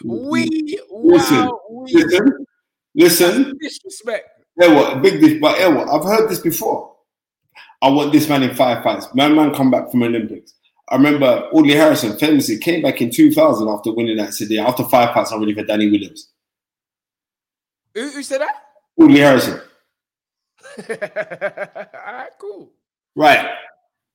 We 0.04 0.78
Listen, 0.90 1.36
wow. 1.46 1.60
We 1.70 1.92
Listen, 1.94 2.46
listen. 2.94 3.58
disrespect. 3.60 4.28
What 4.54 5.02
big 5.02 5.20
this, 5.20 5.40
but 5.40 5.58
what 5.74 5.88
I've 5.88 6.04
heard 6.04 6.28
this 6.30 6.40
before. 6.40 6.94
I 7.82 7.88
want 7.88 8.12
this 8.12 8.28
man 8.28 8.42
in 8.42 8.54
five 8.54 8.84
fights. 8.84 9.12
Man, 9.14 9.34
man, 9.34 9.54
come 9.54 9.70
back 9.70 9.90
from 9.90 10.02
Olympics. 10.02 10.54
I 10.90 10.96
remember 10.96 11.48
Audley 11.52 11.74
Harrison 11.74 12.18
famously 12.18 12.58
came 12.58 12.82
back 12.82 13.00
in 13.00 13.10
2000 13.10 13.68
after 13.68 13.92
winning 13.92 14.16
that 14.18 14.34
city. 14.34 14.58
After 14.58 14.84
five 14.84 15.14
fights, 15.14 15.32
I'm 15.32 15.40
ready 15.40 15.54
for 15.54 15.62
Danny 15.64 15.90
Williams. 15.90 16.28
Who, 17.94 18.08
who 18.10 18.22
said 18.22 18.40
that? 18.40 18.54
Audley 19.00 19.20
Harrison. 19.26 19.60
All 20.78 20.84
right, 20.88 22.28
cool. 22.38 22.70
Right. 23.16 23.48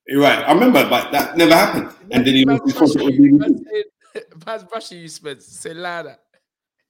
You're 0.08 0.22
right. 0.22 0.40
I 0.48 0.54
remember, 0.54 0.88
but 0.90 1.12
that 1.12 1.36
never 1.38 1.54
happened. 1.56 1.90
And 2.12 2.26
then 2.26 2.36
he 2.36 2.46
was 2.46 2.62
because 2.66 2.96
it 2.96 3.00
brushing 3.00 3.24
you. 3.24 3.38
was 3.38 4.46
Man's 4.46 4.64
brushing 4.64 5.00
you, 5.00 5.08
Spence. 5.08 5.46
Say 5.48 5.74
louder. 5.74 6.16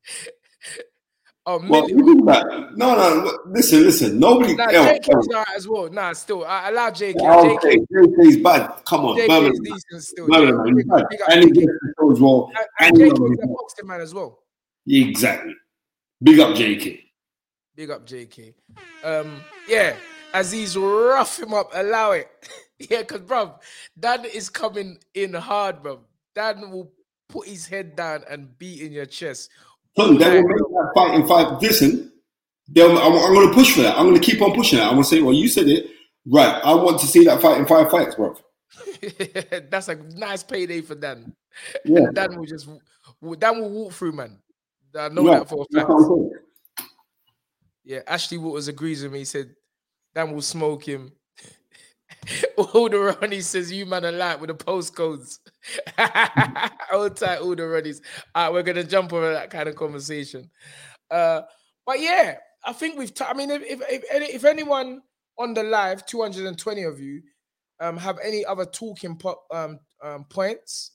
oh, 1.45 1.57
Well, 1.67 1.87
Millie- 1.87 1.93
you 1.93 2.25
that. 2.25 2.73
no, 2.75 2.95
no. 2.95 3.39
Listen, 3.47 3.83
listen. 3.83 4.19
Nobody. 4.19 4.55
Nah, 4.55 4.69
yo, 4.69 4.83
JK's 4.85 5.27
all 5.29 5.33
right 5.33 5.47
as 5.55 5.67
well. 5.67 5.89
Nah, 5.89 6.13
still, 6.13 6.43
I 6.45 6.69
allow 6.69 6.89
JK. 6.91 7.15
Okay, 7.15 7.77
JK, 7.77 7.85
JK's 7.91 8.37
bad. 8.37 8.83
Come 8.85 9.05
on, 9.05 9.17
JK 9.17 9.51
is 9.53 9.59
decent 9.61 10.03
still. 10.03 10.27
Birmingham, 10.27 10.57
JK, 10.65 10.75
he's 10.77 10.85
bad. 10.87 11.05
And 11.29 11.43
he 11.45 11.51
gets 11.51 11.65
the 11.67 11.93
show 11.97 12.21
well. 12.21 12.51
And, 12.79 12.97
And 12.99 13.01
and 13.01 13.17
he 13.17 13.23
is 13.33 13.39
a 13.43 13.47
boxing 13.47 13.87
man 13.87 14.01
as 14.01 14.13
well. 14.13 14.39
Exactly. 14.87 15.55
Big 16.21 16.39
up 16.39 16.55
JK. 16.55 17.01
Big 17.75 17.89
up 17.89 18.05
JK. 18.05 18.53
Um, 19.03 19.41
yeah, 19.67 19.95
Azeez 20.33 20.75
rough 20.75 21.39
him 21.39 21.53
up, 21.53 21.71
allow 21.73 22.11
it. 22.11 22.29
yeah, 22.79 23.01
because 23.01 23.21
bro, 23.21 23.55
Dan 23.99 24.25
is 24.25 24.49
coming 24.49 24.97
in 25.13 25.33
hard, 25.33 25.83
bro. 25.83 26.01
Dan 26.33 26.71
will 26.71 26.91
put 27.29 27.47
his 27.47 27.67
head 27.67 27.95
down 27.95 28.23
and 28.29 28.57
beat 28.57 28.81
in 28.81 28.91
your 28.91 29.05
chest. 29.05 29.49
Son, 29.97 30.17
they 30.17 30.41
will 30.41 30.47
make 30.47 30.57
that 30.57 30.91
fight 30.93 31.15
in 31.15 31.27
five. 31.27 31.61
Listen, 31.61 32.11
I'm, 32.77 32.97
I'm 32.97 33.33
going 33.33 33.47
to 33.49 33.53
push 33.53 33.73
for 33.73 33.81
that. 33.81 33.97
I'm 33.97 34.07
going 34.07 34.19
to 34.19 34.31
keep 34.31 34.41
on 34.41 34.53
pushing 34.53 34.79
that. 34.79 34.87
I'm 34.87 34.93
going 34.93 35.03
to 35.03 35.09
say, 35.09 35.21
well, 35.21 35.33
you 35.33 35.47
said 35.47 35.67
it. 35.67 35.87
Right. 36.25 36.61
I 36.63 36.73
want 36.73 36.99
to 36.99 37.07
see 37.07 37.23
that 37.25 37.41
fight 37.41 37.59
in 37.59 37.65
five 37.65 37.89
fights, 37.89 38.15
bro. 38.15 38.35
That's 39.69 39.89
a 39.89 39.95
nice 39.95 40.43
payday 40.43 40.81
for 40.81 40.95
Dan. 40.95 41.33
Yeah. 41.85 42.07
Dan 42.13 42.37
will 42.37 42.45
just 42.45 42.67
Dan 43.39 43.59
will 43.61 43.69
walk 43.69 43.93
through, 43.93 44.13
man. 44.13 44.39
I 44.95 45.09
know 45.09 45.30
Yeah, 45.30 45.39
that 45.39 45.49
for 45.49 45.65
a 45.69 45.73
fact. 45.73 46.89
Yeah, 47.84 47.99
Ashley 48.07 48.38
Waters 48.38 48.67
agrees 48.67 49.03
with 49.03 49.11
me. 49.11 49.19
He 49.19 49.26
said 49.26 49.53
Dan 50.13 50.31
will 50.34 50.41
smoke 50.41 50.84
him. 50.84 51.11
All 52.57 52.89
the 52.89 52.97
Ronnie 53.22 53.41
says 53.41 53.72
you 53.72 53.85
man 53.85 54.17
light 54.17 54.39
with 54.39 54.47
the 54.49 54.55
postcodes. 54.55 55.39
Tight, 55.97 57.39
all 57.39 57.55
the 57.55 57.63
Ronnies. 57.63 58.01
All 58.34 58.45
right, 58.45 58.53
we're 58.53 58.63
gonna 58.63 58.84
jump 58.84 59.13
over 59.13 59.31
that 59.34 59.49
kind 59.49 59.69
of 59.69 59.76
conversation. 59.76 60.49
Uh, 61.11 61.41
but 61.85 61.99
yeah, 61.99 62.38
I 62.63 62.73
think 62.73 62.97
we've. 62.97 63.13
T- 63.13 63.26
I 63.26 63.34
mean, 63.34 63.51
if 63.51 63.61
if 63.63 63.81
if, 63.89 64.03
any, 64.11 64.26
if 64.27 64.45
anyone 64.45 65.01
on 65.38 65.53
the 65.53 65.63
live, 65.63 66.05
two 66.05 66.22
hundred 66.22 66.45
and 66.45 66.57
twenty 66.57 66.84
of 66.84 66.99
you, 66.99 67.22
um, 67.80 67.97
have 67.97 68.17
any 68.23 68.45
other 68.45 68.65
talking 68.65 69.17
po- 69.17 69.41
um, 69.51 69.80
um 70.01 70.26
points, 70.26 70.91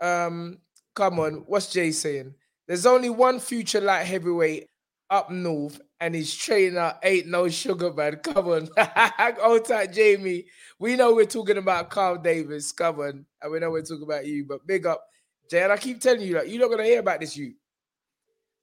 um, 0.00 0.58
come 0.94 1.20
on. 1.20 1.44
What's 1.46 1.72
Jay 1.72 1.90
saying? 1.90 2.34
There's 2.70 2.86
only 2.86 3.10
one 3.10 3.40
future 3.40 3.80
light 3.80 4.04
heavyweight 4.04 4.68
up 5.10 5.28
north, 5.28 5.80
and 5.98 6.14
his 6.14 6.32
trainer 6.32 6.94
ain't 7.02 7.26
no 7.26 7.48
sugar 7.48 7.92
man. 7.92 8.14
Come 8.22 8.46
on, 8.46 8.68
old 9.42 9.64
tight 9.64 9.92
Jamie. 9.92 10.44
We 10.78 10.94
know 10.94 11.12
we're 11.12 11.26
talking 11.26 11.56
about 11.56 11.90
Carl 11.90 12.18
Davis. 12.18 12.70
Come 12.70 13.00
on, 13.00 13.26
and 13.42 13.50
we 13.50 13.58
know 13.58 13.72
we're 13.72 13.82
talking 13.82 14.04
about 14.04 14.24
you. 14.24 14.44
But 14.44 14.64
big 14.68 14.86
up, 14.86 15.04
Jay. 15.50 15.64
And 15.64 15.72
I 15.72 15.78
keep 15.78 16.00
telling 16.00 16.20
you 16.20 16.34
that 16.34 16.48
you're 16.48 16.60
not 16.60 16.70
gonna 16.70 16.84
hear 16.84 17.00
about 17.00 17.18
this 17.18 17.36
you. 17.36 17.54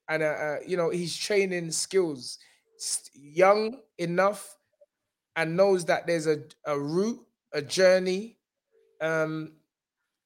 And 0.07 0.23
uh, 0.23 0.25
uh, 0.27 0.57
you 0.65 0.77
know 0.77 0.89
he's 0.89 1.13
training 1.13 1.71
skills, 1.71 2.38
young 3.13 3.77
enough, 3.97 4.55
and 5.35 5.57
knows 5.57 5.84
that 5.84 6.07
there's 6.07 6.27
a 6.27 6.43
a 6.65 6.79
route, 6.79 7.19
a 7.51 7.61
journey, 7.61 8.38
um, 9.01 9.51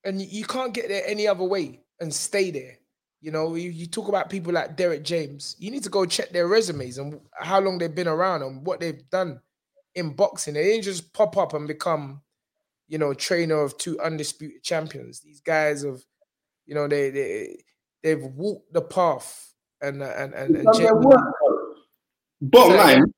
and 0.04 0.22
you 0.22 0.46
can't 0.46 0.72
get 0.72 0.88
there 0.88 1.02
any 1.08 1.28
other 1.28 1.46
way 1.46 1.80
and 2.00 2.14
stay 2.14 2.52
there. 2.52 2.78
You 3.22 3.32
know, 3.32 3.54
you, 3.54 3.70
you 3.70 3.86
talk 3.86 4.08
about 4.08 4.32
people 4.32 4.52
like 4.52 4.76
Derek 4.76 5.04
James. 5.04 5.56
You 5.60 5.70
need 5.70 5.84
to 5.84 5.90
go 5.90 6.06
check 6.06 6.32
their 6.32 6.48
resumes 6.48 6.98
and 6.98 7.20
how 7.34 7.60
long 7.60 7.78
they've 7.78 7.94
been 7.94 8.08
around 8.08 8.42
and 8.42 8.66
what 8.66 8.80
they've 8.80 9.08
done 9.12 9.40
in 9.94 10.14
boxing. 10.14 10.56
They 10.56 10.64
didn't 10.64 10.86
just 10.86 11.14
pop 11.14 11.38
up 11.38 11.54
and 11.54 11.68
become, 11.68 12.22
you 12.88 12.98
know, 12.98 13.14
trainer 13.14 13.62
of 13.62 13.78
two 13.78 14.00
undisputed 14.00 14.64
champions. 14.64 15.20
These 15.20 15.42
guys 15.42 15.84
have, 15.84 16.02
you 16.66 16.74
know, 16.74 16.88
they 16.88 17.12
they 17.12 17.64
they've 18.02 18.24
walked 18.24 18.74
the 18.74 18.82
path 18.82 19.54
and 19.82 20.02
uh, 20.02 20.14
and 20.18 20.34
and, 20.34 20.56
and 20.56 20.66
Done 20.66 20.82
their 20.82 20.96
work. 20.96 21.34
Bottom 22.42 22.72
Say 22.72 22.78
line, 22.78 23.14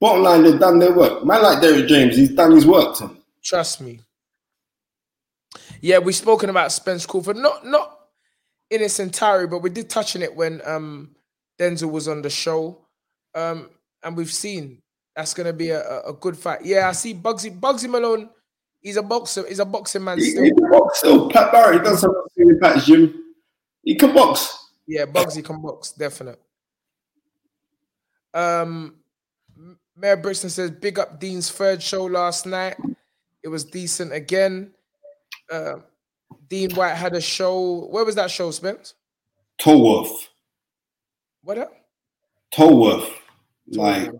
bottom 0.00 0.22
line, 0.22 0.42
they've 0.42 0.58
done 0.58 0.78
their 0.78 0.94
work. 0.94 1.22
Man 1.26 1.42
like 1.42 1.60
Derek 1.60 1.86
James, 1.86 2.16
he's 2.16 2.30
done 2.30 2.52
his 2.52 2.66
work. 2.66 2.96
Son. 2.96 3.18
Trust 3.42 3.82
me. 3.82 4.00
Yeah, 5.82 5.98
we've 5.98 6.16
spoken 6.16 6.48
about 6.48 6.72
Spence 6.72 7.04
Crawford, 7.04 7.36
not 7.36 7.66
not 7.66 7.97
in 8.70 8.82
its 8.82 9.00
entirety, 9.00 9.46
but 9.48 9.62
we 9.62 9.70
did 9.70 9.88
touch 9.88 10.14
on 10.16 10.22
it 10.22 10.34
when 10.34 10.60
um 10.64 11.14
Denzel 11.58 11.90
was 11.90 12.06
on 12.08 12.22
the 12.22 12.30
show. 12.30 12.84
Um, 13.34 13.70
and 14.02 14.16
we've 14.16 14.32
seen 14.32 14.82
that's 15.16 15.34
gonna 15.34 15.52
be 15.52 15.70
a, 15.70 16.00
a- 16.02 16.12
good 16.12 16.36
fight. 16.36 16.64
Yeah, 16.64 16.88
I 16.88 16.92
see 16.92 17.14
Bugsy 17.14 17.50
Bugsy 17.58 17.88
Malone. 17.88 18.30
He's 18.80 18.96
a 18.96 19.02
boxer. 19.02 19.46
He's 19.48 19.58
a 19.58 19.64
boxing 19.64 20.04
man 20.04 20.18
He, 20.18 20.30
still. 20.30 20.44
he 20.44 20.50
can 20.52 20.70
box 20.70 20.98
still. 20.98 21.28
Pat 21.30 21.50
Barry 21.50 21.78
does 21.80 22.00
something 22.00 22.22
in 22.38 22.58
Pat's 22.60 22.86
gym. 22.86 23.12
He 23.82 23.96
can 23.96 24.14
box. 24.14 24.56
Yeah, 24.86 25.04
Bugsy 25.06 25.44
can 25.44 25.60
box, 25.60 25.92
definite. 25.92 26.40
Um, 28.34 28.96
Mayor 29.96 30.16
Brixton 30.16 30.50
says, 30.50 30.70
"Big 30.70 30.98
up 30.98 31.18
Dean's 31.18 31.50
third 31.50 31.82
show 31.82 32.04
last 32.04 32.46
night. 32.46 32.76
It 33.42 33.48
was 33.48 33.64
decent 33.64 34.12
again." 34.12 34.72
Uh, 35.50 35.76
Dean 36.48 36.70
White 36.74 36.94
had 36.94 37.14
a 37.14 37.20
show. 37.20 37.86
Where 37.90 38.04
was 38.04 38.14
that 38.14 38.30
show, 38.30 38.50
Spence? 38.50 38.94
Tolworth. 39.58 40.28
What 41.42 41.58
up? 41.58 41.72
Like 43.68 44.10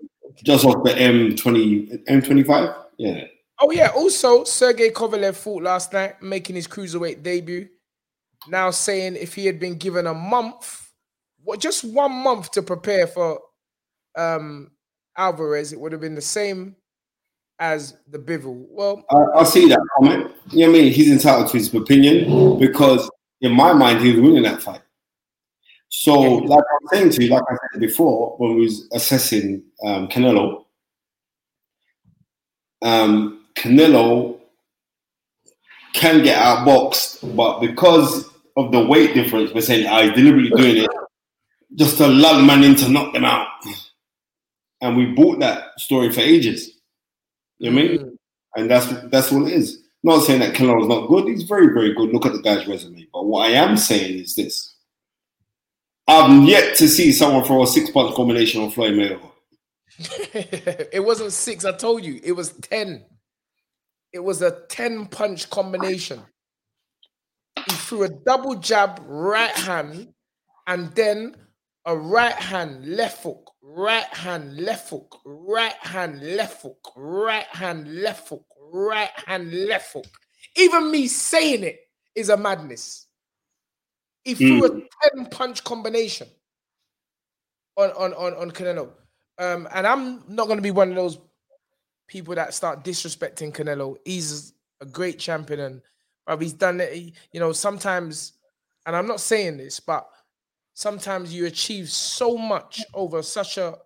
just 0.42 0.64
off 0.64 0.84
the 0.84 0.90
M20 0.90 2.06
M25. 2.06 2.74
Yeah. 2.98 3.24
Oh 3.60 3.70
yeah. 3.70 3.88
Also, 3.94 4.44
Sergey 4.44 4.90
Kovalev 4.90 5.36
fought 5.36 5.62
last 5.62 5.92
night, 5.92 6.22
making 6.22 6.56
his 6.56 6.68
cruiserweight 6.68 7.22
debut. 7.22 7.68
Now 8.46 8.70
saying 8.70 9.16
if 9.16 9.34
he 9.34 9.46
had 9.46 9.59
been 9.59 9.76
given 9.76 10.06
a 10.06 10.14
month, 10.14 10.90
what 11.42 11.60
just 11.60 11.84
one 11.84 12.12
month 12.12 12.52
to 12.52 12.62
prepare 12.62 13.06
for 13.06 13.40
um 14.16 14.70
Alvarez, 15.16 15.72
it 15.72 15.80
would 15.80 15.92
have 15.92 16.00
been 16.00 16.14
the 16.14 16.20
same 16.20 16.76
as 17.59 17.97
the 18.09 18.18
Bivol. 18.18 18.66
Well, 18.70 19.05
I, 19.10 19.40
I 19.40 19.44
see 19.44 19.68
that 19.68 19.80
comment. 19.97 20.32
You 20.51 20.66
know 20.66 20.72
what 20.72 20.78
I 20.78 20.82
mean? 20.82 20.93
He's 20.93 21.10
entitled 21.10 21.48
to 21.51 21.56
his 21.56 21.74
opinion 21.74 22.59
because 22.59 23.10
in 23.40 23.52
my 23.52 23.72
mind 23.72 24.01
he 24.01 24.12
was 24.12 24.20
winning 24.20 24.43
that 24.44 24.62
fight. 24.62 24.82
So, 25.90 26.20
like 26.20 26.64
I'm 26.70 26.89
saying 26.93 27.10
to 27.12 27.24
you, 27.24 27.30
like 27.30 27.43
I 27.51 27.56
said 27.72 27.80
before, 27.80 28.36
when 28.36 28.56
we 28.56 28.62
was 28.62 28.86
assessing 28.93 29.62
um, 29.85 30.09
Canelo, 30.09 30.64
um, 32.82 33.47
Canelo 33.56 34.39
can 35.94 36.22
get 36.22 36.40
outboxed, 36.40 37.35
but 37.35 37.60
because 37.60 38.28
of 38.56 38.70
the 38.70 38.85
weight 38.85 39.14
difference, 39.14 39.52
we're 39.55 39.62
saying 39.62 39.86
I 39.86 40.10
deliberately 40.10 40.51
doing 40.51 40.85
it 40.85 40.90
just 41.74 41.97
to 41.98 42.06
lull 42.06 42.43
man 42.43 42.64
in 42.64 42.74
to 42.76 42.89
knock 42.89 43.12
them 43.14 43.24
out. 43.24 43.48
And 44.80 44.97
we 44.97 45.06
bought 45.06 45.40
that 45.40 45.78
story 45.80 46.12
for 46.12 46.20
ages. 46.20 46.77
You 47.59 47.70
know 47.70 47.76
what 47.76 47.85
I 47.85 47.89
mean? 47.89 47.98
Mm. 47.98 48.16
And 48.56 48.70
that's 48.70 48.86
that's 49.10 49.30
what 49.30 49.48
it 49.48 49.55
is. 49.55 49.82
Not 50.02 50.22
saying 50.22 50.40
that 50.40 50.55
Canelo's 50.55 50.89
not 50.89 51.09
good. 51.09 51.28
He's 51.28 51.43
very, 51.43 51.72
very 51.72 51.93
good. 51.93 52.12
Look 52.12 52.24
at 52.24 52.32
the 52.32 52.43
guy's 52.43 52.66
resume. 52.66 53.06
But 53.12 53.26
what 53.26 53.51
I 53.51 53.55
am 53.55 53.76
saying 53.76 54.20
is 54.20 54.35
this. 54.36 54.74
I've 56.06 56.48
yet 56.48 56.76
to 56.76 56.89
see 56.89 57.12
someone 57.12 57.44
throw 57.44 57.62
a 57.62 57.66
six 57.66 57.90
punch 57.90 58.14
combination 58.14 58.62
on 58.62 58.70
Floyd 58.70 58.94
Mayweather. 58.94 59.30
it 60.93 61.05
wasn't 61.05 61.32
six. 61.32 61.64
I 61.64 61.72
told 61.72 62.05
you 62.05 62.20
it 62.22 62.32
was 62.32 62.52
ten. 62.52 63.05
It 64.12 64.20
was 64.20 64.40
a 64.40 64.62
ten 64.68 65.06
punch 65.06 65.51
combination. 65.51 66.22
He 67.66 67.72
threw 67.72 68.05
a 68.05 68.09
double 68.09 68.55
jab 68.55 69.02
right 69.05 69.51
hand, 69.51 70.09
and 70.66 70.90
then 70.94 71.36
a 71.85 71.97
right 71.97 72.35
hand 72.35 72.86
left 72.86 73.22
hook, 73.22 73.51
right 73.76 74.04
hand 74.14 74.56
left 74.58 74.88
hook, 74.90 75.20
right 75.24 75.74
hand 75.80 76.22
left 76.22 76.62
hook, 76.62 76.92
right 76.96 77.46
hand 77.46 78.02
left 78.02 78.28
hook, 78.28 78.44
right 78.72 79.10
hand 79.26 79.52
left 79.52 79.92
hook. 79.92 80.06
Even 80.56 80.90
me 80.90 81.06
saying 81.06 81.62
it 81.64 81.80
is 82.14 82.30
a 82.30 82.36
madness. 82.36 83.06
He 84.24 84.34
threw 84.34 84.64
a 84.64 84.70
10 85.14 85.26
punch 85.30 85.64
combination 85.64 86.28
on, 87.76 87.90
on, 87.92 88.14
on, 88.14 88.34
on 88.34 88.50
Canelo. 88.50 88.90
Um, 89.38 89.68
and 89.72 89.86
I'm 89.86 90.24
not 90.28 90.46
going 90.46 90.58
to 90.58 90.62
be 90.62 90.70
one 90.70 90.88
of 90.90 90.96
those 90.96 91.18
people 92.08 92.34
that 92.34 92.54
start 92.54 92.84
disrespecting 92.84 93.52
Canelo. 93.52 93.96
He's 94.04 94.54
a 94.80 94.86
great 94.86 95.18
champion 95.18 95.60
and 95.60 95.82
but 96.26 96.42
he's 96.42 96.52
done 96.52 96.80
it. 96.80 96.92
he- 96.92 97.14
You 97.32 97.40
know, 97.40 97.52
sometimes, 97.52 98.32
and 98.86 98.94
I'm 98.96 99.06
not 99.06 99.20
saying 99.20 99.56
this, 99.58 99.80
but 99.80 100.08
sometimes 100.78 101.34
you 101.34 101.44
achieve 101.44 101.90
so 101.90 102.38
much 102.38 102.84
over 102.94 103.20
such 103.20 103.59
a 103.59 103.76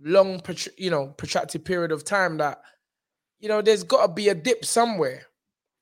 long, 0.00 0.42
you 0.76 0.90
know, 0.90 1.14
protracted 1.16 1.64
period 1.64 1.92
of 1.92 2.02
time 2.02 2.38
that 2.38 2.60
you 3.38 3.48
know 3.48 3.62
there's 3.62 3.84
got 3.84 4.04
to 4.04 4.12
be 4.12 4.28
a 4.28 4.34
dip 4.34 4.64
somewhere. 4.64 5.22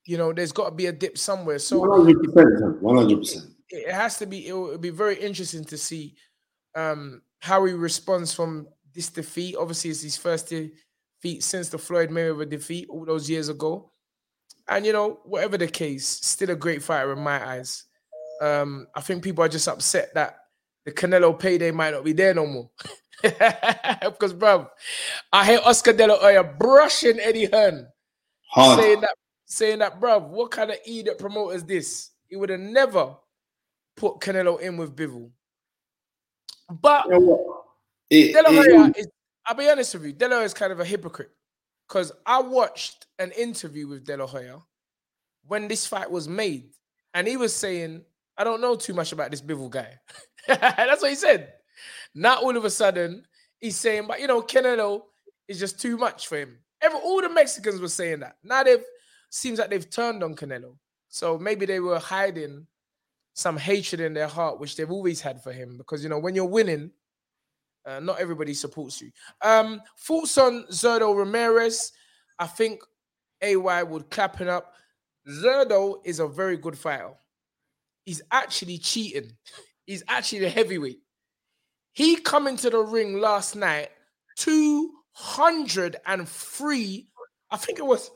You 0.04 0.18
know, 0.18 0.34
there's 0.34 0.52
got 0.52 0.66
to 0.66 0.74
be 0.74 0.86
a 0.86 0.92
dip 0.92 1.16
somewhere. 1.16 1.58
So 1.58 1.80
100%. 1.80 2.80
100%. 2.82 3.50
it 3.70 3.90
has 3.90 4.18
to 4.18 4.26
be 4.26 4.46
it 4.46 4.52
will 4.52 4.76
be 4.76 4.90
very 4.90 5.16
interesting 5.16 5.64
to 5.64 5.78
see 5.78 6.14
um 6.74 7.22
how 7.38 7.64
he 7.64 7.72
responds 7.72 8.32
from 8.34 8.68
this 8.94 9.08
defeat 9.08 9.56
obviously 9.56 9.90
it's 9.90 10.02
his 10.02 10.16
first 10.16 10.48
defeat 10.50 11.42
since 11.42 11.68
the 11.68 11.78
floyd 11.78 12.10
mayweather 12.10 12.48
defeat 12.48 12.88
all 12.88 13.04
those 13.04 13.28
years 13.28 13.48
ago 13.48 13.90
and 14.68 14.86
you 14.86 14.92
know 14.92 15.18
whatever 15.24 15.58
the 15.58 15.66
case 15.66 16.06
still 16.06 16.50
a 16.50 16.56
great 16.56 16.82
fighter 16.82 17.12
in 17.12 17.18
my 17.18 17.44
eyes 17.44 17.85
um 18.40 18.86
i 18.94 19.00
think 19.00 19.22
people 19.22 19.42
are 19.44 19.48
just 19.48 19.68
upset 19.68 20.12
that 20.14 20.36
the 20.84 20.92
canelo 20.92 21.38
payday 21.38 21.70
might 21.70 21.90
not 21.92 22.04
be 22.04 22.12
there 22.12 22.34
no 22.34 22.46
more 22.46 22.70
because 23.22 24.32
bro 24.32 24.68
i 25.32 25.44
hear 25.44 25.60
oscar 25.64 25.92
de 25.92 26.06
la 26.06 26.16
hoya 26.18 26.44
brushing 26.44 27.18
eddie 27.20 27.46
hearn 27.46 27.86
Hard. 28.50 28.78
saying 28.78 29.00
that 29.00 29.14
saying 29.46 29.78
that 29.78 30.00
bruv 30.00 30.28
what 30.28 30.50
kind 30.50 30.70
of 30.70 30.76
idiot 30.86 31.18
promoter 31.18 31.54
is 31.56 31.64
this 31.64 32.10
he 32.28 32.36
would 32.36 32.50
have 32.50 32.60
never 32.60 33.16
put 33.96 34.20
Canelo 34.20 34.60
in 34.60 34.76
with 34.76 34.94
Bivol. 34.94 35.30
But 36.80 37.06
You 37.06 37.20
know? 37.20 37.62
It- 38.10 38.32
De 38.34 38.42
La 38.42 38.50
Hoya 38.50 38.92
is, 38.96 39.08
I'll 39.46 39.54
be 39.56 39.68
honest 39.68 39.94
with 39.94 40.04
you, 40.04 40.12
De 40.12 40.28
La 40.28 40.36
Hoya 40.36 40.44
is 40.44 40.54
kind 40.54 40.72
of 40.72 40.80
a 40.80 40.84
hypocrite. 40.84 41.30
Because 41.88 42.12
I 42.24 42.40
watched 42.40 43.06
an 43.18 43.30
interview 43.32 43.86
with 43.88 44.04
De 44.04 44.16
La 44.16 44.26
Hoya 44.26 44.58
when 45.46 45.68
this 45.68 45.86
fight 45.86 46.10
was 46.10 46.28
made, 46.28 46.70
and 47.14 47.26
he 47.28 47.36
was 47.36 47.54
saying, 47.54 48.04
I 48.38 48.44
don't 48.44 48.60
know 48.60 48.76
too 48.76 48.94
much 48.94 49.12
about 49.12 49.30
this 49.30 49.42
Bivol 49.42 49.70
guy. 49.70 49.98
That's 50.46 51.02
what 51.02 51.10
he 51.10 51.16
said. 51.16 51.52
Not 52.14 52.42
all 52.42 52.56
of 52.56 52.64
a 52.64 52.70
sudden, 52.70 53.24
he's 53.58 53.76
saying, 53.76 54.06
but 54.06 54.20
you 54.20 54.26
know, 54.26 54.42
Canelo 54.42 55.02
is 55.48 55.58
just 55.58 55.80
too 55.80 55.96
much 55.96 56.28
for 56.28 56.38
him. 56.38 56.58
Every, 56.80 56.98
all 56.98 57.22
the 57.22 57.28
Mexicans 57.28 57.80
were 57.80 57.88
saying 57.88 58.20
that. 58.20 58.36
Now 58.42 58.62
they've 58.62 58.84
seems 59.30 59.58
like 59.58 59.70
they've 59.70 59.90
turned 59.90 60.22
on 60.22 60.34
Canelo. 60.34 60.76
So 61.08 61.38
maybe 61.38 61.66
they 61.66 61.80
were 61.80 61.98
hiding 61.98 62.66
some 63.34 63.56
hatred 63.56 64.00
in 64.00 64.14
their 64.14 64.28
heart, 64.28 64.60
which 64.60 64.76
they've 64.76 64.90
always 64.90 65.20
had 65.20 65.42
for 65.42 65.52
him. 65.52 65.76
Because 65.76 66.02
you 66.02 66.08
know, 66.08 66.18
when 66.18 66.34
you're 66.34 66.44
winning, 66.44 66.90
uh, 67.84 68.00
not 68.00 68.18
everybody 68.18 68.54
supports 68.54 69.00
you. 69.00 69.10
Um, 69.42 69.80
thoughts 69.98 70.36
on 70.38 70.64
Zurdo 70.70 71.16
Ramirez? 71.16 71.92
I 72.38 72.46
think 72.46 72.80
AY 73.42 73.82
would 73.82 74.10
clap 74.10 74.40
it 74.40 74.48
up. 74.48 74.74
Zurdo 75.28 76.00
is 76.04 76.18
a 76.18 76.26
very 76.26 76.56
good 76.56 76.78
fighter. 76.78 77.12
He's 78.06 78.22
actually 78.30 78.78
cheating. 78.78 79.32
He's 79.84 80.02
actually 80.08 80.38
the 80.38 80.48
heavyweight. 80.48 81.00
He 81.92 82.16
come 82.16 82.46
into 82.46 82.70
the 82.70 82.78
ring 82.78 83.20
last 83.20 83.54
night, 83.56 83.90
203, 84.36 87.08
I 87.50 87.56
think 87.56 87.78
it 87.78 87.86
was 87.86 88.10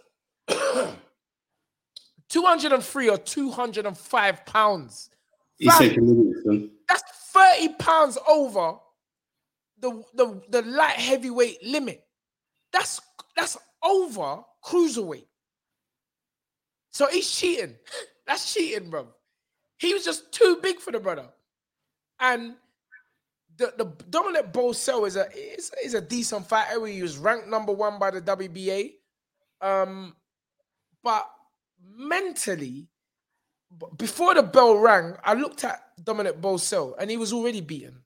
203 2.28 3.08
or 3.08 3.18
205 3.18 4.46
pounds. 4.46 5.10
He 5.58 5.68
Fam, 5.68 5.78
said 5.78 5.96
that's 6.88 7.02
30 7.32 7.68
pounds 7.74 8.18
over 8.28 8.74
the, 9.80 10.02
the, 10.14 10.40
the 10.50 10.62
light 10.62 10.96
heavyweight 10.96 11.64
limit. 11.64 12.04
That's 12.72 13.00
that's 13.36 13.56
over 13.82 14.42
cruiserweight. 14.64 15.26
So 16.90 17.08
he's 17.08 17.30
cheating. 17.30 17.76
That's 18.26 18.52
cheating, 18.52 18.90
bro. 18.90 19.06
He 19.80 19.94
was 19.94 20.04
just 20.04 20.30
too 20.30 20.58
big 20.62 20.78
for 20.78 20.92
the 20.92 21.00
brother. 21.00 21.26
And 22.20 22.54
the, 23.56 23.72
the 23.78 23.84
Dominic 24.10 24.52
Bosel 24.52 25.06
is 25.06 25.16
a 25.16 25.26
is, 25.34 25.72
is 25.82 25.94
a 25.94 26.02
decent 26.02 26.46
fighter. 26.46 26.84
He 26.86 27.00
was 27.00 27.16
ranked 27.16 27.48
number 27.48 27.72
one 27.72 27.98
by 27.98 28.10
the 28.10 28.20
WBA. 28.20 28.92
Um, 29.62 30.14
but 31.02 31.26
mentally, 31.96 32.88
before 33.96 34.34
the 34.34 34.42
bell 34.42 34.76
rang, 34.76 35.16
I 35.24 35.32
looked 35.32 35.64
at 35.64 35.80
Dominic 36.02 36.42
Bosel 36.42 36.94
and 36.98 37.10
he 37.10 37.16
was 37.16 37.32
already 37.32 37.62
beaten. 37.62 38.02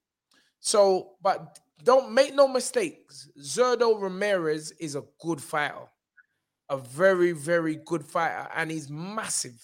So, 0.60 1.10
but 1.20 1.58
don't 1.82 2.12
make 2.12 2.36
no 2.36 2.46
mistakes. 2.46 3.28
Zurdo 3.40 4.00
Ramirez 4.00 4.70
is 4.78 4.94
a 4.94 5.04
good 5.20 5.40
fighter, 5.40 5.88
a 6.68 6.76
very, 6.76 7.32
very 7.32 7.76
good 7.84 8.04
fighter, 8.04 8.48
and 8.54 8.70
he's 8.70 8.88
massive. 8.88 9.60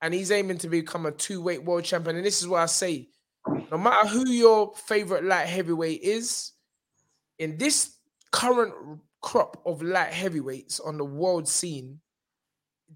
And 0.00 0.14
he's 0.14 0.30
aiming 0.30 0.58
to 0.58 0.68
become 0.68 1.06
a 1.06 1.12
two-weight 1.12 1.64
world 1.64 1.84
champion. 1.84 2.16
And 2.16 2.24
this 2.24 2.40
is 2.40 2.48
what 2.48 2.62
I 2.62 2.66
say: 2.66 3.08
no 3.70 3.78
matter 3.78 4.08
who 4.08 4.28
your 4.28 4.74
favorite 4.74 5.24
light 5.24 5.46
heavyweight 5.46 6.02
is, 6.02 6.52
in 7.38 7.56
this 7.56 7.96
current 8.30 8.74
crop 9.20 9.60
of 9.66 9.82
light 9.82 10.12
heavyweights 10.12 10.80
on 10.80 10.98
the 10.98 11.04
world 11.04 11.48
scene, 11.48 12.00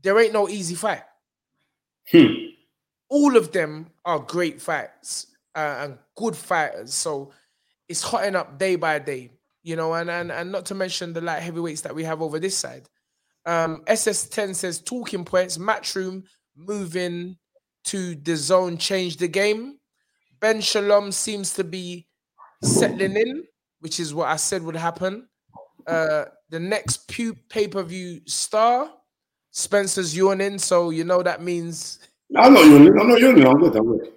there 0.03 0.19
ain't 0.19 0.33
no 0.33 0.49
easy 0.49 0.75
fight. 0.75 1.03
Hmm. 2.11 2.27
All 3.09 3.37
of 3.37 3.53
them 3.53 3.89
are 4.05 4.19
great 4.19 4.61
fights 4.61 5.27
uh, 5.55 5.77
and 5.81 5.99
good 6.17 6.37
fighters. 6.37 6.95
So 6.95 7.33
it's 7.89 8.03
hotting 8.03 8.37
up 8.37 8.59
day 8.59 8.77
by 8.77 8.99
day, 8.99 9.33
you 9.63 9.77
know, 9.77 9.93
and, 9.95 10.11
and 10.11 10.33
and 10.33 10.51
not 10.51 10.67
to 10.67 10.75
mention 10.75 11.13
the 11.13 11.21
light 11.21 11.43
heavyweights 11.43 11.83
that 11.83 11.95
we 11.95 12.05
have 12.05 12.23
over 12.23 12.39
this 12.39 12.57
side. 12.57 12.89
Um, 13.45 13.83
SS10 13.87 14.55
says 14.55 14.81
talking 14.81 15.25
points, 15.25 15.59
matchroom 15.59 16.25
moving 16.57 17.37
to 17.85 18.17
DAZN 18.17 18.79
changed 18.79 19.19
the 19.21 19.29
game. 19.29 19.79
Ben 20.41 20.61
Shalom 20.61 21.13
seems 21.13 21.55
to 21.55 21.65
be 21.65 22.07
settling 22.63 23.17
in, 23.17 23.45
which 23.81 24.01
is 24.01 24.15
what 24.15 24.29
I 24.29 24.37
said 24.37 24.63
would 24.63 24.77
happen. 24.77 25.29
Uh, 25.87 26.25
the 26.51 26.61
next 26.61 27.09
pay 27.49 27.69
per 27.69 27.83
view 27.83 28.21
star, 28.27 28.91
Spencer's 29.51 30.17
yawning, 30.17 30.59
so 30.59 30.91
you 30.91 31.05
know 31.05 31.23
that 31.23 31.43
means 31.43 31.99
I'm 32.37 32.55
not 32.55 32.65
yawning. 32.65 33.01
I'm 33.01 33.09
not 33.09 33.21
yawning. 33.21 33.47
I'm 33.47 33.59
good. 33.59 33.77
I'm 33.77 33.99
good. 33.99 34.13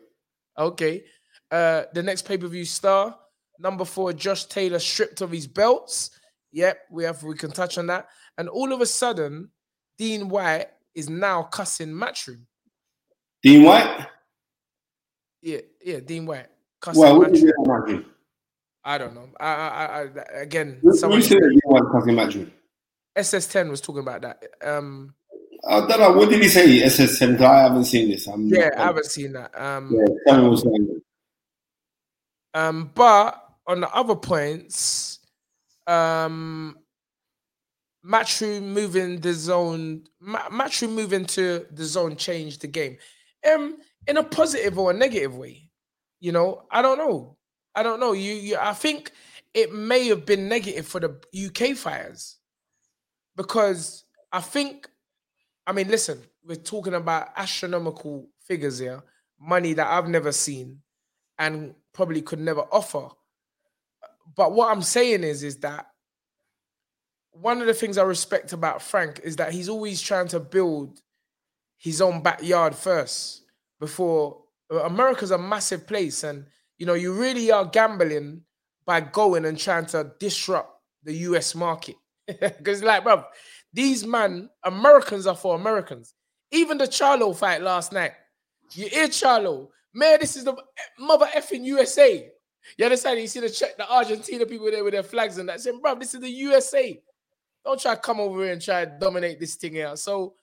okay. 0.58 1.04
Uh, 1.52 1.84
the 1.94 2.04
next 2.04 2.24
pay 2.24 2.38
per 2.38 2.48
view 2.48 2.66
star 2.66 3.18
number 3.60 3.86
four, 3.86 4.14
Josh 4.14 4.46
Taylor 4.46 4.80
stripped 4.80 5.22
of 5.22 5.32
his 5.32 5.48
belts. 5.48 6.12
Yep, 6.52 6.78
we 6.92 7.04
have 7.04 7.24
we 7.24 7.36
can 7.36 7.52
touch 7.52 7.78
on 7.78 7.88
that. 7.88 8.08
And 8.38 8.50
all 8.50 8.74
of 8.74 8.82
a 8.82 8.86
sudden, 8.86 9.50
Dean 9.98 10.30
White 10.30 10.68
is 10.96 11.10
now 11.10 11.44
cussing 11.44 11.90
Matchroom. 11.90 12.42
Dean 13.44 13.64
White. 13.64 14.08
Yeah, 15.42 15.60
yeah, 15.84 16.00
Dean 16.00 16.26
White 16.26 16.48
cussing 16.82 17.02
Well, 17.02 17.20
what 17.20 17.32
did 17.32 17.42
you 17.42 17.48
get 17.48 17.56
on 17.60 17.66
Matchroom? 17.66 18.06
I 18.84 18.98
don't 18.98 19.14
know. 19.16 19.30
I, 19.40 19.48
I, 19.48 19.86
I, 19.86 20.42
again, 20.42 20.80
Who 20.82 20.94
someone 20.96 21.20
who 21.20 21.26
said 21.28 21.40
Dean 21.42 21.60
White 21.66 21.84
cussing 21.92 22.16
Matchroom? 22.16 22.52
SS10 23.18 23.70
was 23.70 23.82
talking 23.82 24.02
about 24.02 24.22
that. 24.22 24.44
Um, 24.64 25.14
I 25.68 25.80
don't 25.88 26.00
know. 26.00 26.12
What 26.14 26.30
did 26.30 26.42
he 26.42 26.50
say? 26.50 26.82
SS10. 26.82 27.42
I 27.42 27.64
haven't 27.64 27.86
seen 27.86 28.10
this. 28.10 28.28
I'm 28.28 28.48
yeah, 28.48 28.70
not- 28.70 28.78
I 28.78 28.84
haven't 28.84 29.06
seen 29.06 29.34
that. 29.34 29.60
Um, 29.60 29.92
Yeah, 29.94 30.06
someone 30.28 30.52
was 30.52 30.62
saying. 30.64 31.02
Um, 32.54 32.92
but 32.94 33.42
on 33.68 33.82
the 33.82 33.90
other 33.90 34.16
points, 34.16 35.20
um, 35.88 36.78
Matchroom 38.06 38.64
moving 38.64 39.20
DAZN, 39.20 40.06
Ma- 40.20 40.70
moving 40.90 41.26
to 41.26 41.66
DAZN 41.74 42.18
changed 42.18 42.62
the 42.62 42.68
game, 42.68 42.98
um, 43.52 43.78
in 44.08 44.18
a 44.18 44.24
positive 44.24 44.78
or 44.78 44.92
a 44.92 44.94
negative 44.94 45.36
way. 45.36 45.70
You 46.20 46.32
know, 46.32 46.64
I 46.72 46.82
don't 46.82 46.98
know. 46.98 47.38
I 47.74 47.84
don't 47.84 48.00
know. 48.00 48.14
You, 48.14 48.34
you, 48.34 48.58
I 48.58 48.74
think 48.74 49.12
it 49.54 49.74
may 49.74 50.08
have 50.08 50.26
been 50.26 50.48
negative 50.48 50.88
for 50.88 51.00
the 51.00 51.20
UK 51.46 51.76
fires 51.76 52.38
because 53.36 54.06
I 54.32 54.42
think, 54.42 54.88
I 55.66 55.74
mean, 55.74 55.88
listen, 55.88 56.22
we're 56.46 56.56
talking 56.56 56.94
about 56.94 57.30
astronomical 57.36 58.30
figures 58.42 58.80
here, 58.80 59.02
money 59.40 59.74
that 59.74 59.88
I've 59.88 60.10
never 60.10 60.32
seen 60.32 60.80
and 61.40 61.74
probably 61.94 62.22
could 62.22 62.40
never 62.40 62.62
offer. 62.72 63.10
But 64.36 64.54
what 64.54 64.72
I'm 64.72 64.82
saying 64.82 65.24
is, 65.24 65.44
is 65.44 65.58
that 65.58 65.88
one 67.42 67.62
of 67.62 67.68
the 67.68 67.74
things 67.74 67.98
I 67.98 68.04
respect 68.04 68.54
about 68.54 68.82
Frank 68.82 69.22
is 69.24 69.36
that 69.38 69.52
he's 69.52 69.70
always 69.70 70.02
trying 70.02 70.28
to 70.30 70.40
build 70.40 71.02
his 71.78 72.02
own 72.02 72.22
backyard 72.22 72.76
first 72.76 73.44
before 73.80 74.42
uh, 74.72 74.84
America's 74.84 75.32
a 75.32 75.38
massive 75.38 75.86
place, 75.86 76.24
and 76.24 76.46
you 76.78 76.86
know 76.86 76.94
you 76.94 77.14
really 77.14 77.52
are 77.52 77.66
gambling 77.66 78.42
by 78.86 79.02
going 79.02 79.46
and 79.46 79.58
trying 79.58 79.86
to 79.88 80.12
disrupt 80.20 80.82
the 81.04 81.14
US 81.14 81.56
market. 81.56 81.96
Because, 82.40 82.82
like, 82.82 83.04
bro, 83.04 83.24
these 83.72 84.06
man 84.06 84.50
Americans 84.64 85.28
are 85.28 85.36
for 85.36 85.56
Americans. 85.56 86.14
Even 86.52 86.78
the 86.78 86.88
Charlo 86.88 87.36
fight 87.36 87.62
last 87.62 87.92
night, 87.92 88.14
you 88.74 88.88
hear 88.88 89.08
Charlo, 89.08 89.68
man, 89.94 90.18
this 90.20 90.36
is 90.36 90.44
the 90.44 90.56
mother 90.98 91.28
effing 91.36 91.64
USA. 91.66 92.32
You 92.78 92.86
understand? 92.86 93.20
You 93.20 93.28
see 93.28 93.42
the 93.42 93.50
check 93.50 93.78
the 93.78 93.92
Argentina 93.92 94.46
people 94.46 94.72
there 94.72 94.84
with 94.84 94.94
their 94.94 95.04
flags 95.04 95.38
and 95.38 95.48
that 95.50 95.62
saying, 95.62 95.80
bro, 95.82 95.96
this 95.96 96.16
is 96.16 96.22
the 96.22 96.30
USA. 96.30 97.00
Don't 97.66 97.82
try 97.82 97.96
to 97.96 98.02
come 98.02 98.20
over 98.20 98.44
here 98.44 98.54
and 98.54 98.62
try 98.62 98.86
to 98.86 98.92
dominate 99.00 99.40
this 99.40 99.56
thing 99.56 99.82
out. 99.82 99.98
So 99.98 100.36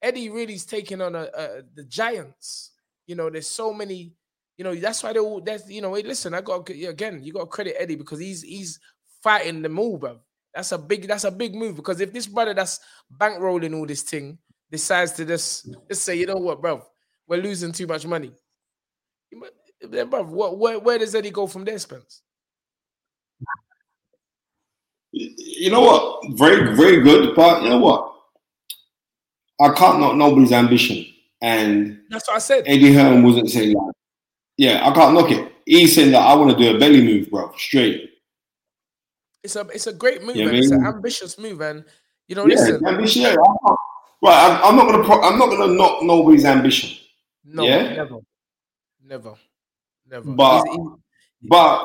Eddie 0.00 0.30
really 0.30 0.54
is 0.54 0.64
taking 0.64 1.00
on 1.00 1.14
a, 1.14 1.28
a, 1.34 1.62
the 1.74 1.84
Giants. 1.84 2.70
You 3.06 3.16
know, 3.16 3.28
there's 3.30 3.48
so 3.48 3.72
many. 3.72 4.12
You 4.56 4.64
know, 4.64 4.74
that's 4.74 5.02
why 5.02 5.12
they 5.12 5.18
all. 5.18 5.40
That's 5.40 5.68
you 5.68 5.82
know. 5.82 5.94
Hey, 5.94 6.02
listen, 6.02 6.34
I 6.34 6.40
got 6.40 6.68
again. 6.70 7.20
You 7.22 7.32
got 7.32 7.40
to 7.40 7.46
credit 7.46 7.76
Eddie 7.78 7.96
because 7.96 8.20
he's 8.20 8.42
he's 8.42 8.78
fighting 9.22 9.62
the 9.62 9.68
move, 9.68 10.00
bro. 10.00 10.20
That's 10.54 10.72
a 10.72 10.78
big. 10.78 11.08
That's 11.08 11.24
a 11.24 11.30
big 11.30 11.54
move 11.54 11.76
because 11.76 12.00
if 12.00 12.12
this 12.12 12.26
brother 12.26 12.54
that's 12.54 12.80
bankrolling 13.20 13.76
all 13.76 13.86
this 13.86 14.02
thing 14.02 14.38
decides 14.70 15.12
to 15.12 15.24
just 15.24 15.68
just 15.88 16.04
say, 16.04 16.16
you 16.16 16.26
know 16.26 16.36
what, 16.36 16.60
bro, 16.60 16.82
we're 17.26 17.42
losing 17.42 17.72
too 17.72 17.86
much 17.86 18.06
money. 18.06 18.32
Then, 19.80 20.10
bro, 20.10 20.24
where 20.24 20.78
where 20.78 20.98
does 20.98 21.14
Eddie 21.14 21.30
go 21.30 21.46
from 21.46 21.64
there, 21.64 21.78
Spence? 21.78 22.22
You 25.18 25.70
know 25.70 25.80
what? 25.80 26.38
Very, 26.38 26.76
very 26.76 27.00
good. 27.02 27.34
But 27.34 27.62
you 27.62 27.70
know 27.70 27.78
what? 27.78 28.14
I 29.60 29.72
can't 29.74 29.98
knock 30.00 30.14
nobody's 30.16 30.52
ambition. 30.52 31.04
And 31.40 32.00
That's 32.10 32.28
what 32.28 32.36
I 32.36 32.38
said. 32.40 32.64
Eddie 32.66 32.92
Hearn 32.92 33.22
wasn't 33.22 33.50
saying 33.50 33.72
that. 33.72 33.92
Yeah, 34.56 34.88
I 34.88 34.92
can't 34.94 35.14
knock 35.14 35.30
it. 35.30 35.52
He's 35.66 35.94
saying 35.94 36.12
that 36.12 36.20
I 36.22 36.34
want 36.34 36.50
to 36.50 36.56
do 36.56 36.74
a 36.76 36.78
belly 36.78 37.02
move, 37.02 37.30
bro. 37.30 37.52
Straight. 37.56 38.10
It's 39.42 39.54
a 39.56 39.60
it's 39.72 39.86
a 39.86 39.92
great 39.92 40.22
move, 40.24 40.36
it's 40.36 40.70
an 40.72 40.84
ambitious 40.84 41.38
move, 41.38 41.60
and 41.60 41.84
you 42.26 42.34
know, 42.34 42.46
Yeah, 42.46 42.56
listen, 42.56 42.86
ambition. 42.86 43.22
Yeah, 43.22 43.28
I'm 43.30 43.56
not- 43.64 43.78
right. 44.22 44.60
I'm, 44.62 44.64
I'm 44.64 44.76
not 44.76 44.90
gonna. 44.90 45.04
Pro- 45.04 45.22
I'm 45.22 45.38
not 45.38 45.50
gonna 45.50 45.72
knock 45.74 46.02
nobody's 46.02 46.44
ambition. 46.44 46.90
no, 47.44 47.64
yeah? 47.64 47.94
never, 47.94 48.16
never, 49.04 49.34
never. 50.06 50.30
But- 50.32 50.64
But 51.42 51.84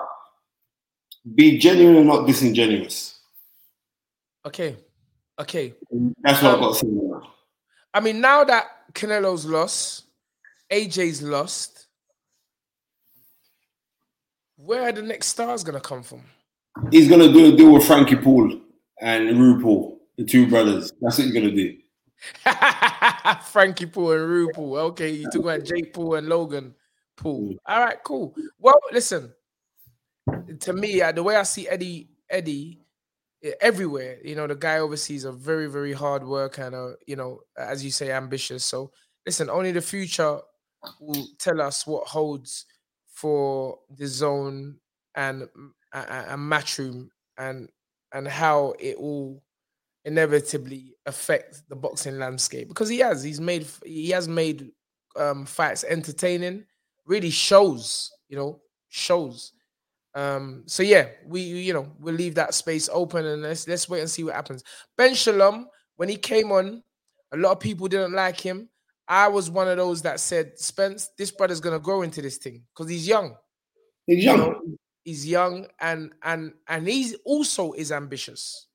be 1.36 1.58
genuine 1.60 1.98
and 1.98 2.08
not 2.08 2.26
disingenuous. 2.26 3.12
Okay, 4.45 4.78
okay. 5.40 5.74
That's 6.22 6.41
what 6.41 6.53
Um, 6.53 6.56
I've 6.56 6.61
got 6.61 6.74
to 6.74 6.80
say. 6.80 6.88
now. 6.88 7.22
I 7.94 7.99
mean, 7.99 8.22
now 8.22 8.44
that 8.44 8.65
Canelo's 8.94 9.45
lost, 9.45 10.06
AJ's 10.72 11.22
lost, 11.22 11.88
where 14.57 14.84
are 14.84 14.91
the 14.91 15.02
next 15.02 15.28
stars 15.28 15.64
gonna 15.64 15.80
come 15.82 16.03
from? 16.03 16.24
He's 16.91 17.10
gonna 17.10 17.32
do 17.32 17.53
a 17.53 17.57
deal 17.57 17.74
with 17.74 17.86
Frankie 17.86 18.15
Paul 18.15 18.60
and 19.02 19.30
RuPaul, 19.30 19.98
the 20.18 20.24
two 20.26 20.48
brothers. 20.48 20.91
That's 21.02 21.18
what 21.18 21.26
he's 21.26 21.34
gonna 21.34 21.52
do. 21.52 21.78
Frankie 23.52 23.86
Paul 23.86 24.14
and 24.14 24.28
Rue 24.30 24.49
Paul. 24.53 24.78
Okay, 24.78 25.10
you 25.11 25.26
talk 25.30 25.41
about 25.44 25.64
Jake 25.65 25.94
Paul 25.94 26.15
and 26.15 26.28
Logan 26.28 26.74
Paul. 27.18 27.56
All 27.65 27.80
right, 27.80 27.98
cool. 28.03 28.34
Well, 28.60 28.80
listen. 28.91 29.34
To 30.61 30.72
me, 30.74 31.02
uh, 31.02 31.11
the 31.11 31.22
way 31.22 31.36
I 31.36 31.44
see 31.44 31.68
Eddie, 31.68 32.07
Eddie, 32.30 32.80
everywhere, 33.60 34.18
you 34.24 34.36
know, 34.36 34.48
the 34.48 34.56
guy 34.56 34.78
is 34.84 35.26
a 35.26 35.32
very, 35.32 35.68
very 35.68 35.94
hard 35.94 36.24
worker 36.24 36.64
and, 36.64 36.76
uh, 36.76 36.91
you 37.06 37.15
know, 37.15 37.41
as 37.57 37.84
you 37.84 37.91
say, 37.91 38.11
ambitious. 38.11 38.64
So, 38.64 38.91
listen, 39.26 39.49
only 39.49 39.72
the 39.72 39.82
future 39.82 40.40
will 40.99 41.28
tell 41.40 41.61
us 41.61 41.86
what 41.86 42.07
holds 42.07 42.65
for 43.07 43.80
DAZN 43.95 44.76
and 45.15 45.48
and, 45.94 46.10
and 46.10 46.41
matchroom 46.52 47.10
and 47.38 47.70
and 48.14 48.28
how 48.28 48.74
it 48.80 48.99
will 48.99 49.44
inevitably 50.06 50.95
affect 51.06 51.64
the 51.70 51.76
boxing 51.76 52.20
landscape 52.20 52.68
because 52.68 52.90
he 52.90 52.99
has 52.99 53.24
he's 53.24 53.40
made 53.40 53.65
he 53.86 54.10
has 54.10 54.28
made 54.28 54.72
um 55.15 55.45
fights 55.45 55.86
entertaining 55.86 56.65
really 57.06 57.30
shows 57.30 58.11
you 58.28 58.36
know 58.36 58.61
shows 58.90 59.53
um 60.15 60.64
so 60.65 60.84
yeah 60.84 61.07
we 61.26 61.41
you 61.41 61.73
know 61.73 61.91
we'll 61.99 62.14
leave 62.14 62.35
that 62.35 62.53
space 62.53 62.90
open 62.91 63.26
and 63.26 63.41
let's 63.41 63.68
let's 63.68 63.90
wait 63.90 64.02
and 64.02 64.10
see 64.10 64.23
what 64.23 64.35
happens 64.35 64.64
ben 64.98 65.14
shalom 65.15 65.68
when 65.95 66.07
he 66.10 66.15
came 66.15 66.52
on 66.52 66.84
a 67.31 67.38
lot 67.38 67.52
of 67.52 67.60
people 67.60 67.88
didn't 67.88 68.14
like 68.14 68.40
him 68.40 68.69
i 69.07 69.27
was 69.27 69.49
one 69.49 69.68
of 69.68 69.77
those 69.77 70.02
that 70.03 70.19
said 70.19 70.57
spence 70.57 71.10
this 71.18 71.31
brother's 71.31 71.60
gonna 71.60 71.80
grow 71.80 72.03
into 72.03 72.22
this 72.22 72.38
thing 72.38 72.64
because 72.73 72.90
he's 72.90 73.07
young 73.07 73.35
He's 74.06 74.18
you 74.23 74.31
young. 74.31 74.38
know, 74.40 74.61
he's 75.03 75.27
young 75.27 75.65
and 75.80 76.11
and 76.23 76.53
and 76.68 76.88
he's 76.88 77.15
also 77.26 77.72
is 77.73 77.91
ambitious 77.91 78.68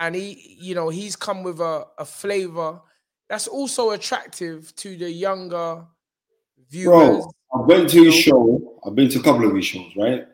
and 0.00 0.14
he 0.14 0.56
you 0.60 0.74
know 0.74 0.88
he's 0.88 1.14
come 1.14 1.42
with 1.42 1.60
a, 1.60 1.84
a 1.98 2.04
flavor 2.04 2.80
that's 3.28 3.46
also 3.48 3.90
attractive 3.90 4.74
to 4.76 4.96
the 4.96 5.10
younger 5.10 5.84
viewers 6.70 7.24
Bro, 7.24 7.30
I've 7.54 7.68
been 7.68 7.88
to 7.88 8.04
his 8.04 8.14
show. 8.14 8.80
I've 8.84 8.94
been 8.94 9.08
to 9.10 9.20
a 9.20 9.22
couple 9.22 9.46
of 9.48 9.54
his 9.54 9.64
shows, 9.64 9.90
right? 9.96 10.26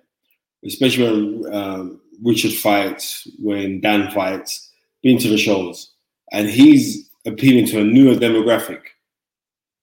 Especially 0.65 1.05
when 1.05 1.55
um, 1.55 2.01
Richard 2.23 2.53
fights, 2.53 3.27
when 3.41 3.81
Dan 3.81 4.11
fights. 4.11 4.69
Been 5.03 5.19
to 5.19 5.29
the 5.29 5.37
shows, 5.37 5.91
and 6.31 6.49
he's 6.49 7.11
appealing 7.27 7.67
to 7.67 7.81
a 7.81 7.85
newer 7.85 8.15
demographic. 8.15 8.83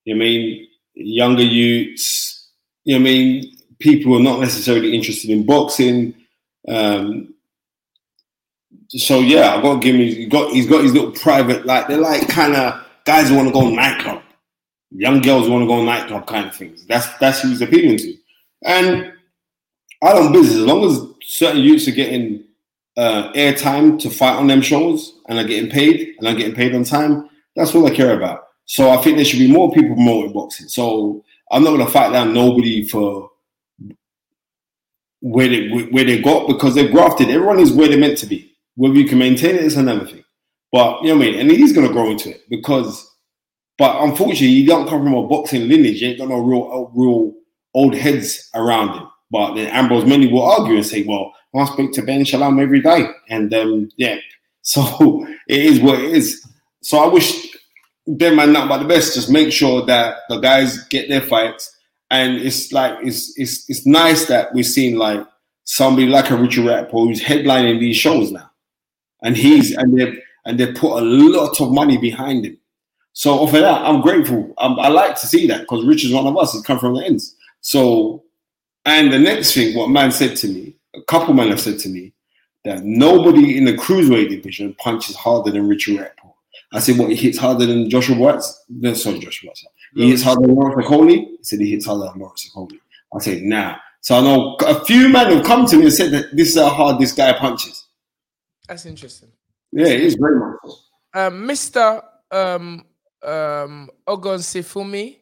You 0.05 0.15
I 0.15 0.17
mean 0.17 0.67
younger 0.93 1.43
youths? 1.43 2.47
You 2.85 2.97
know 2.97 3.01
I 3.01 3.03
mean 3.03 3.57
people 3.79 4.13
who 4.13 4.19
are 4.19 4.23
not 4.23 4.39
necessarily 4.39 4.95
interested 4.95 5.29
in 5.29 5.45
boxing. 5.45 6.15
Um, 6.69 7.33
so 8.87 9.19
yeah, 9.19 9.55
I've 9.55 9.61
got 9.61 9.73
to 9.73 9.79
give 9.81 9.95
him. 9.95 10.01
He's 10.01 10.29
got 10.29 10.53
he's 10.53 10.67
got 10.67 10.83
his 10.83 10.93
little 10.93 11.11
private 11.11 11.65
like 11.65 11.89
they're 11.89 11.97
like 11.97 12.29
kind 12.29 12.55
of 12.55 12.81
guys 13.03 13.27
who 13.27 13.35
want 13.35 13.49
to 13.49 13.53
go 13.53 13.69
nightclub 13.69 14.21
young 14.91 15.21
girls 15.21 15.49
want 15.49 15.61
to 15.61 15.67
go 15.67 15.83
nightclub 15.83 16.27
kind 16.27 16.47
of 16.47 16.55
things. 16.55 16.85
That's 16.85 17.07
that's 17.17 17.41
who 17.41 17.49
he's 17.49 17.61
appealing 17.61 17.97
to. 17.97 18.15
And 18.63 19.13
I 20.01 20.13
don't 20.13 20.31
business 20.31 20.57
as 20.57 20.65
long 20.65 20.85
as 20.85 21.01
certain 21.23 21.61
youths 21.61 21.87
are 21.87 21.91
getting 21.91 22.43
uh, 22.97 23.31
airtime 23.33 23.99
to 23.99 24.09
fight 24.09 24.35
on 24.35 24.47
them 24.47 24.61
shows 24.61 25.19
and 25.27 25.37
are 25.37 25.43
getting 25.43 25.69
paid 25.69 26.15
and 26.17 26.27
are 26.27 26.35
getting 26.35 26.55
paid 26.55 26.75
on 26.75 26.83
time. 26.83 27.29
That's 27.55 27.73
all 27.75 27.85
I 27.85 27.95
care 27.95 28.15
about. 28.15 28.43
So 28.65 28.91
I 28.91 28.97
think 28.97 29.17
there 29.17 29.25
should 29.25 29.39
be 29.39 29.51
more 29.51 29.71
people 29.71 29.95
promoting 29.95 30.33
boxing. 30.33 30.67
So 30.67 31.23
I'm 31.51 31.63
not 31.63 31.71
going 31.71 31.85
to 31.85 31.91
fight 31.91 32.11
down 32.11 32.33
nobody 32.33 32.87
for 32.87 33.29
where 35.21 35.49
they 35.49 35.67
where 35.91 36.05
they 36.05 36.21
got 36.21 36.47
because 36.47 36.75
they're 36.75 36.91
grafted. 36.91 37.29
Everyone 37.29 37.59
is 37.59 37.73
where 37.73 37.89
they're 37.89 37.97
meant 37.97 38.17
to 38.19 38.25
be. 38.25 38.55
Whether 38.75 38.95
you 38.95 39.05
can 39.05 39.17
maintain 39.17 39.55
it 39.55 39.63
is 39.63 39.75
another 39.75 40.05
thing. 40.05 40.23
But 40.71 41.01
you 41.01 41.09
know 41.09 41.17
what 41.17 41.27
I 41.27 41.31
mean? 41.31 41.39
And 41.39 41.51
he's 41.51 41.73
gonna 41.73 41.91
grow 41.91 42.11
into 42.11 42.29
it 42.29 42.43
because 42.49 43.09
but 43.79 44.03
unfortunately, 44.03 44.47
you 44.47 44.67
don't 44.67 44.89
come 44.89 45.03
from 45.03 45.13
a 45.13 45.25
boxing 45.25 45.69
lineage. 45.69 46.01
You 46.01 46.09
ain't 46.09 46.19
got 46.19 46.27
no 46.27 46.39
real 46.39 46.91
real 46.93 47.33
old 47.73 47.95
heads 47.95 48.49
around 48.53 48.97
him. 48.97 49.07
But 49.31 49.55
then 49.55 49.67
Ambrose 49.67 50.05
many 50.05 50.31
will 50.31 50.43
argue 50.43 50.75
and 50.75 50.85
say, 50.85 51.03
well, 51.03 51.33
I 51.55 51.65
speak 51.65 51.91
to 51.93 52.01
Ben 52.01 52.25
Shalom 52.25 52.59
every 52.59 52.81
day. 52.81 53.07
And 53.29 53.53
um, 53.53 53.89
yeah, 53.97 54.17
so 54.61 55.25
it 55.47 55.59
is 55.59 55.79
what 55.79 55.99
it 55.99 56.11
is. 56.11 56.45
So 56.81 56.99
I 56.99 57.07
wish 57.07 57.47
them 58.05 58.37
man 58.37 58.53
not 58.53 58.65
about 58.65 58.81
the 58.81 58.87
best. 58.87 59.15
Just 59.15 59.29
make 59.29 59.51
sure 59.51 59.85
that 59.85 60.17
the 60.29 60.39
guys 60.39 60.83
get 60.85 61.09
their 61.09 61.21
fights. 61.21 61.75
And 62.11 62.37
it's 62.37 62.71
like 62.71 62.97
it's 63.03 63.37
it's 63.37 63.69
it's 63.69 63.85
nice 63.85 64.25
that 64.25 64.53
we're 64.53 64.63
seeing 64.63 64.97
like 64.97 65.23
somebody 65.65 66.07
like 66.07 66.31
a 66.31 66.35
Richard 66.35 66.65
Riakporhe 66.65 67.09
who's 67.09 67.21
headlining 67.21 67.79
these 67.79 67.97
shows 67.97 68.31
now. 68.31 68.49
And 69.21 69.37
he's 69.37 69.75
and 69.75 69.99
they 69.99 70.17
and 70.45 70.59
they 70.59 70.71
put 70.71 70.99
a 70.99 71.05
lot 71.05 71.61
of 71.61 71.71
money 71.71 71.97
behind 71.97 72.45
him. 72.45 72.57
So 73.13 73.43
of 73.43 73.51
that, 73.51 73.81
I'm 73.85 74.01
grateful. 74.01 74.53
I'm, 74.57 74.79
i 74.79 74.87
like 74.87 75.19
to 75.19 75.27
see 75.27 75.45
that 75.47 75.61
because 75.61 75.85
Richard's 75.85 76.13
one 76.13 76.25
of 76.27 76.37
us. 76.37 76.53
He's 76.53 76.61
come 76.61 76.79
from 76.79 76.95
the 76.95 77.03
ends. 77.05 77.35
So, 77.61 78.23
and 78.85 79.11
the 79.11 79.19
next 79.19 79.53
thing, 79.53 79.75
what 79.75 79.89
man 79.89 80.11
said 80.11 80.35
to 80.37 80.47
me, 80.47 80.75
a 80.95 81.01
couple 81.03 81.33
men 81.33 81.49
have 81.49 81.59
said 81.59 81.79
to 81.79 81.89
me 81.89 82.13
that 82.65 82.83
nobody 82.83 83.57
in 83.57 83.65
the 83.65 83.73
cruiserweight 83.73 84.29
division 84.29 84.75
punches 84.79 85.15
harder 85.15 85.51
than 85.51 85.67
Richard 85.67 85.97
Riakporhe. 85.97 86.33
I 86.71 86.79
said, 86.79 86.97
what, 86.97 87.09
he 87.09 87.15
hits 87.15 87.37
harder 87.37 87.65
than 87.65 87.89
Joshua 87.89 88.15
Buatsi? 88.15 88.53
No, 88.69 88.93
sorry, 88.93 89.19
Joshua 89.19 89.49
Buatsi. 89.49 89.63
He 89.95 90.09
hits 90.11 90.21
harder 90.21 90.45
than 90.45 90.55
Lawrence 90.55 90.85
Okolie? 90.85 91.25
He 91.25 91.37
said 91.41 91.59
he 91.59 91.71
hits 91.71 91.85
harder 91.85 92.11
than 92.11 92.19
Lawrence 92.19 92.49
Okolie. 92.55 92.79
I 93.15 93.19
said, 93.19 93.41
nah. 93.43 93.77
So 94.01 94.17
I 94.17 94.21
know 94.21 94.55
a 94.65 94.85
few 94.85 95.09
men 95.09 95.31
have 95.31 95.45
come 95.45 95.65
to 95.65 95.77
me 95.77 95.83
and 95.83 95.93
said 95.93 96.11
that 96.11 96.35
this 96.35 96.49
is 96.49 96.61
how 96.61 96.69
hard 96.69 96.99
this 96.99 97.11
guy 97.11 97.33
punches. 97.33 97.87
That's 98.67 98.85
interesting. 98.85 99.29
Yeah, 99.71 99.87
it 99.87 100.01
is 100.01 100.15
very 100.15 100.39
much. 100.39 100.57
Um, 101.13 101.47
Mr. 101.47 102.03
Um, 102.31 102.85
um, 103.23 103.89
Ogon 104.07 104.39
Sifumi, 104.39 105.18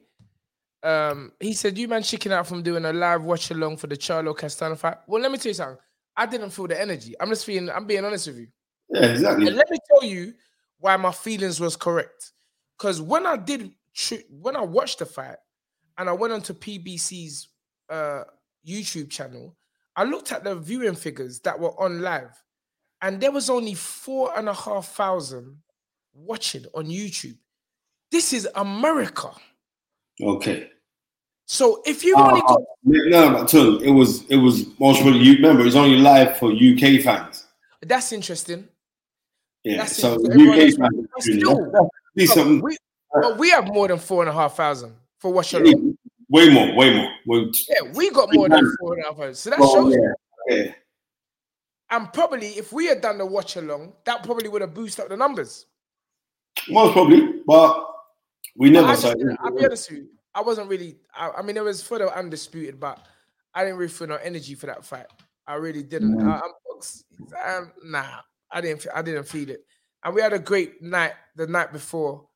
um, 0.83 1.31
he 1.39 1.53
said, 1.53 1.77
You 1.77 1.87
man 1.87 2.03
chicken 2.03 2.31
out 2.31 2.47
from 2.47 2.63
doing 2.63 2.85
a 2.85 2.93
live 2.93 3.23
watch 3.23 3.51
along 3.51 3.77
for 3.77 3.87
the 3.87 3.97
Charlo 3.97 4.37
Castano 4.37 4.75
fight. 4.75 4.97
Well, 5.07 5.21
let 5.21 5.31
me 5.31 5.37
tell 5.37 5.49
you 5.49 5.55
something. 5.55 5.77
I 6.15 6.25
didn't 6.25 6.49
feel 6.49 6.67
the 6.67 6.79
energy. 6.79 7.13
I'm 7.19 7.29
just 7.29 7.45
feeling, 7.45 7.69
I'm 7.69 7.85
being 7.85 8.03
honest 8.03 8.27
with 8.27 8.37
you. 8.37 8.47
Yeah, 8.89 9.05
exactly. 9.05 9.47
And 9.47 9.55
let 9.55 9.69
me 9.69 9.77
tell 9.87 10.03
you 10.03 10.33
why 10.79 10.97
my 10.97 11.11
feelings 11.11 11.59
was 11.59 11.75
correct. 11.75 12.31
Because 12.77 13.01
when 13.01 13.25
I 13.25 13.37
did, 13.37 13.71
when 14.29 14.55
I 14.55 14.61
watched 14.61 14.99
the 14.99 15.05
fight 15.05 15.37
and 15.97 16.09
I 16.09 16.13
went 16.13 16.33
onto 16.33 16.53
PBC's 16.53 17.49
uh, 17.89 18.23
YouTube 18.65 19.09
channel, 19.09 19.55
I 19.95 20.03
looked 20.03 20.31
at 20.31 20.43
the 20.43 20.55
viewing 20.55 20.95
figures 20.95 21.39
that 21.39 21.59
were 21.59 21.79
on 21.81 22.01
live, 22.01 22.41
and 23.01 23.19
there 23.19 23.31
was 23.31 23.49
only 23.49 23.73
four 23.73 24.31
and 24.37 24.47
a 24.47 24.53
half 24.53 24.89
thousand 24.89 25.57
watching 26.13 26.65
on 26.75 26.85
YouTube. 26.85 27.37
This 28.11 28.31
is 28.31 28.47
America. 28.55 29.31
Okay. 30.21 30.69
So 31.45 31.81
if 31.85 32.03
you 32.03 32.15
want 32.15 32.27
uh, 32.27 32.29
only 32.31 32.41
got 32.41 32.61
no, 32.83 33.29
no, 33.29 33.45
no, 33.45 33.79
it 33.79 33.91
was 33.91 34.25
it 34.25 34.35
was 34.35 34.67
most 34.79 35.01
you 35.03 35.35
remember 35.35 35.65
it's 35.65 35.75
only 35.75 35.97
live 35.97 36.37
for 36.37 36.51
UK 36.51 37.01
fans. 37.01 37.45
That's 37.81 38.11
interesting. 38.11 38.67
Yeah, 39.63 39.77
That's 39.77 39.95
so 39.95 40.15
interesting. 40.15 40.49
UK 40.49 40.91
fans. 40.91 41.07
still, 41.19 41.89
decent. 42.15 42.63
we, 42.63 42.77
but 43.13 43.37
we 43.37 43.49
have 43.51 43.67
more 43.67 43.87
than 43.87 43.97
four 43.97 44.23
and 44.23 44.29
a 44.29 44.33
half 44.33 44.57
thousand 44.57 44.93
for 45.19 45.31
watch 45.31 45.53
along. 45.53 45.97
Way 46.29 46.49
more, 46.49 46.75
way 46.75 46.93
more. 46.93 47.09
Way, 47.25 47.51
Yeah, 47.69 47.91
we 47.93 48.11
got 48.11 48.33
more 48.33 48.49
than 48.49 48.75
four 48.79 48.95
and 48.95 49.03
a 49.03 49.07
half 49.07 49.17
thousand. 49.17 49.35
So 49.35 49.49
that 49.51 49.59
well, 49.59 49.73
shows 49.73 49.95
yeah, 50.49 50.55
yeah. 50.55 50.71
And 51.89 52.11
probably 52.11 52.47
if 52.49 52.73
we 52.73 52.87
had 52.87 52.99
done 52.99 53.17
the 53.17 53.25
watch 53.25 53.55
along, 53.55 53.93
that 54.05 54.23
probably 54.23 54.49
would 54.49 54.61
have 54.61 54.73
boosted 54.73 55.03
up 55.03 55.09
the 55.09 55.15
numbers. 55.15 55.65
Most 56.67 56.91
probably, 56.91 57.41
but 57.45 57.96
we 58.57 58.69
never 58.69 58.87
I, 58.87 58.95
saw 58.95 59.13
I'll 59.39 59.55
be 59.55 59.65
honest 59.65 59.89
with 59.91 59.99
you. 59.99 60.09
I 60.33 60.41
wasn't 60.41 60.69
really. 60.69 60.97
I, 61.15 61.29
I 61.37 61.41
mean, 61.41 61.57
it 61.57 61.63
was 61.63 61.81
for 61.81 61.97
the 61.99 62.15
undisputed, 62.15 62.79
but 62.79 63.05
I 63.53 63.63
didn't 63.63 63.77
really 63.77 63.91
feel 63.91 64.07
no 64.07 64.15
energy 64.15 64.55
for 64.55 64.65
that 64.67 64.83
fight. 64.83 65.07
I 65.47 65.55
really 65.55 65.83
didn't. 65.83 66.19
Mm. 66.19 66.27
I, 66.27 66.41
I'm, 67.45 67.63
um, 67.63 67.71
nah, 67.83 68.19
I 68.51 68.61
didn't. 68.61 68.85
I 68.93 69.01
didn't 69.01 69.23
feel 69.23 69.49
it. 69.49 69.61
And 70.03 70.13
we 70.13 70.21
had 70.21 70.33
a 70.33 70.39
great 70.39 70.81
night 70.81 71.13
the 71.35 71.47
night 71.47 71.71
before 71.71 72.27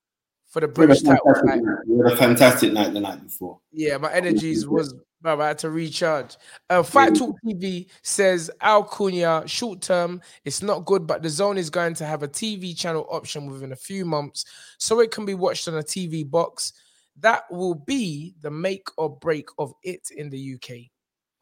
for 0.48 0.62
the 0.62 0.68
We 0.68 0.72
had, 0.72 0.84
a 0.84 0.88
British 0.88 1.04
title. 1.04 1.84
We 1.86 1.98
had 1.98 2.14
a 2.14 2.18
fantastic 2.18 2.74
night 2.74 2.94
the 2.94 3.00
night 3.00 3.24
before. 3.24 3.60
Yeah, 3.72 3.98
my 3.98 4.12
energies 4.12 4.68
was 4.68 4.96
had 5.24 5.58
to 5.60 5.70
recharge. 5.70 6.36
Uh, 6.70 6.84
Fight 6.84 7.16
Talk 7.16 7.36
TV 7.46 7.88
says 8.02 8.50
Al 8.62 8.84
Cunha 8.84 9.48
short 9.48 9.82
term 9.82 10.22
it's 10.46 10.62
not 10.62 10.86
good, 10.86 11.06
but 11.08 11.22
DAZN 11.22 11.58
is 11.58 11.70
going 11.70 11.94
to 11.96 12.06
have 12.06 12.24
a 12.24 12.28
TV 12.28 12.78
channel 12.78 13.08
option 13.10 13.50
within 13.50 13.72
a 13.72 13.76
few 13.78 14.06
months, 14.06 14.46
so 14.78 15.00
it 15.00 15.12
can 15.12 15.26
be 15.26 15.34
watched 15.34 15.68
on 15.68 15.76
a 15.76 15.84
TV 15.84 16.30
box. 16.30 16.74
That 17.20 17.44
will 17.52 17.76
be 17.76 18.36
the 18.42 18.52
make 18.52 18.88
or 18.98 19.10
break 19.10 19.50
of 19.60 19.74
it 19.84 20.10
in 20.16 20.30
the 20.30 20.56
UK. 20.56 20.78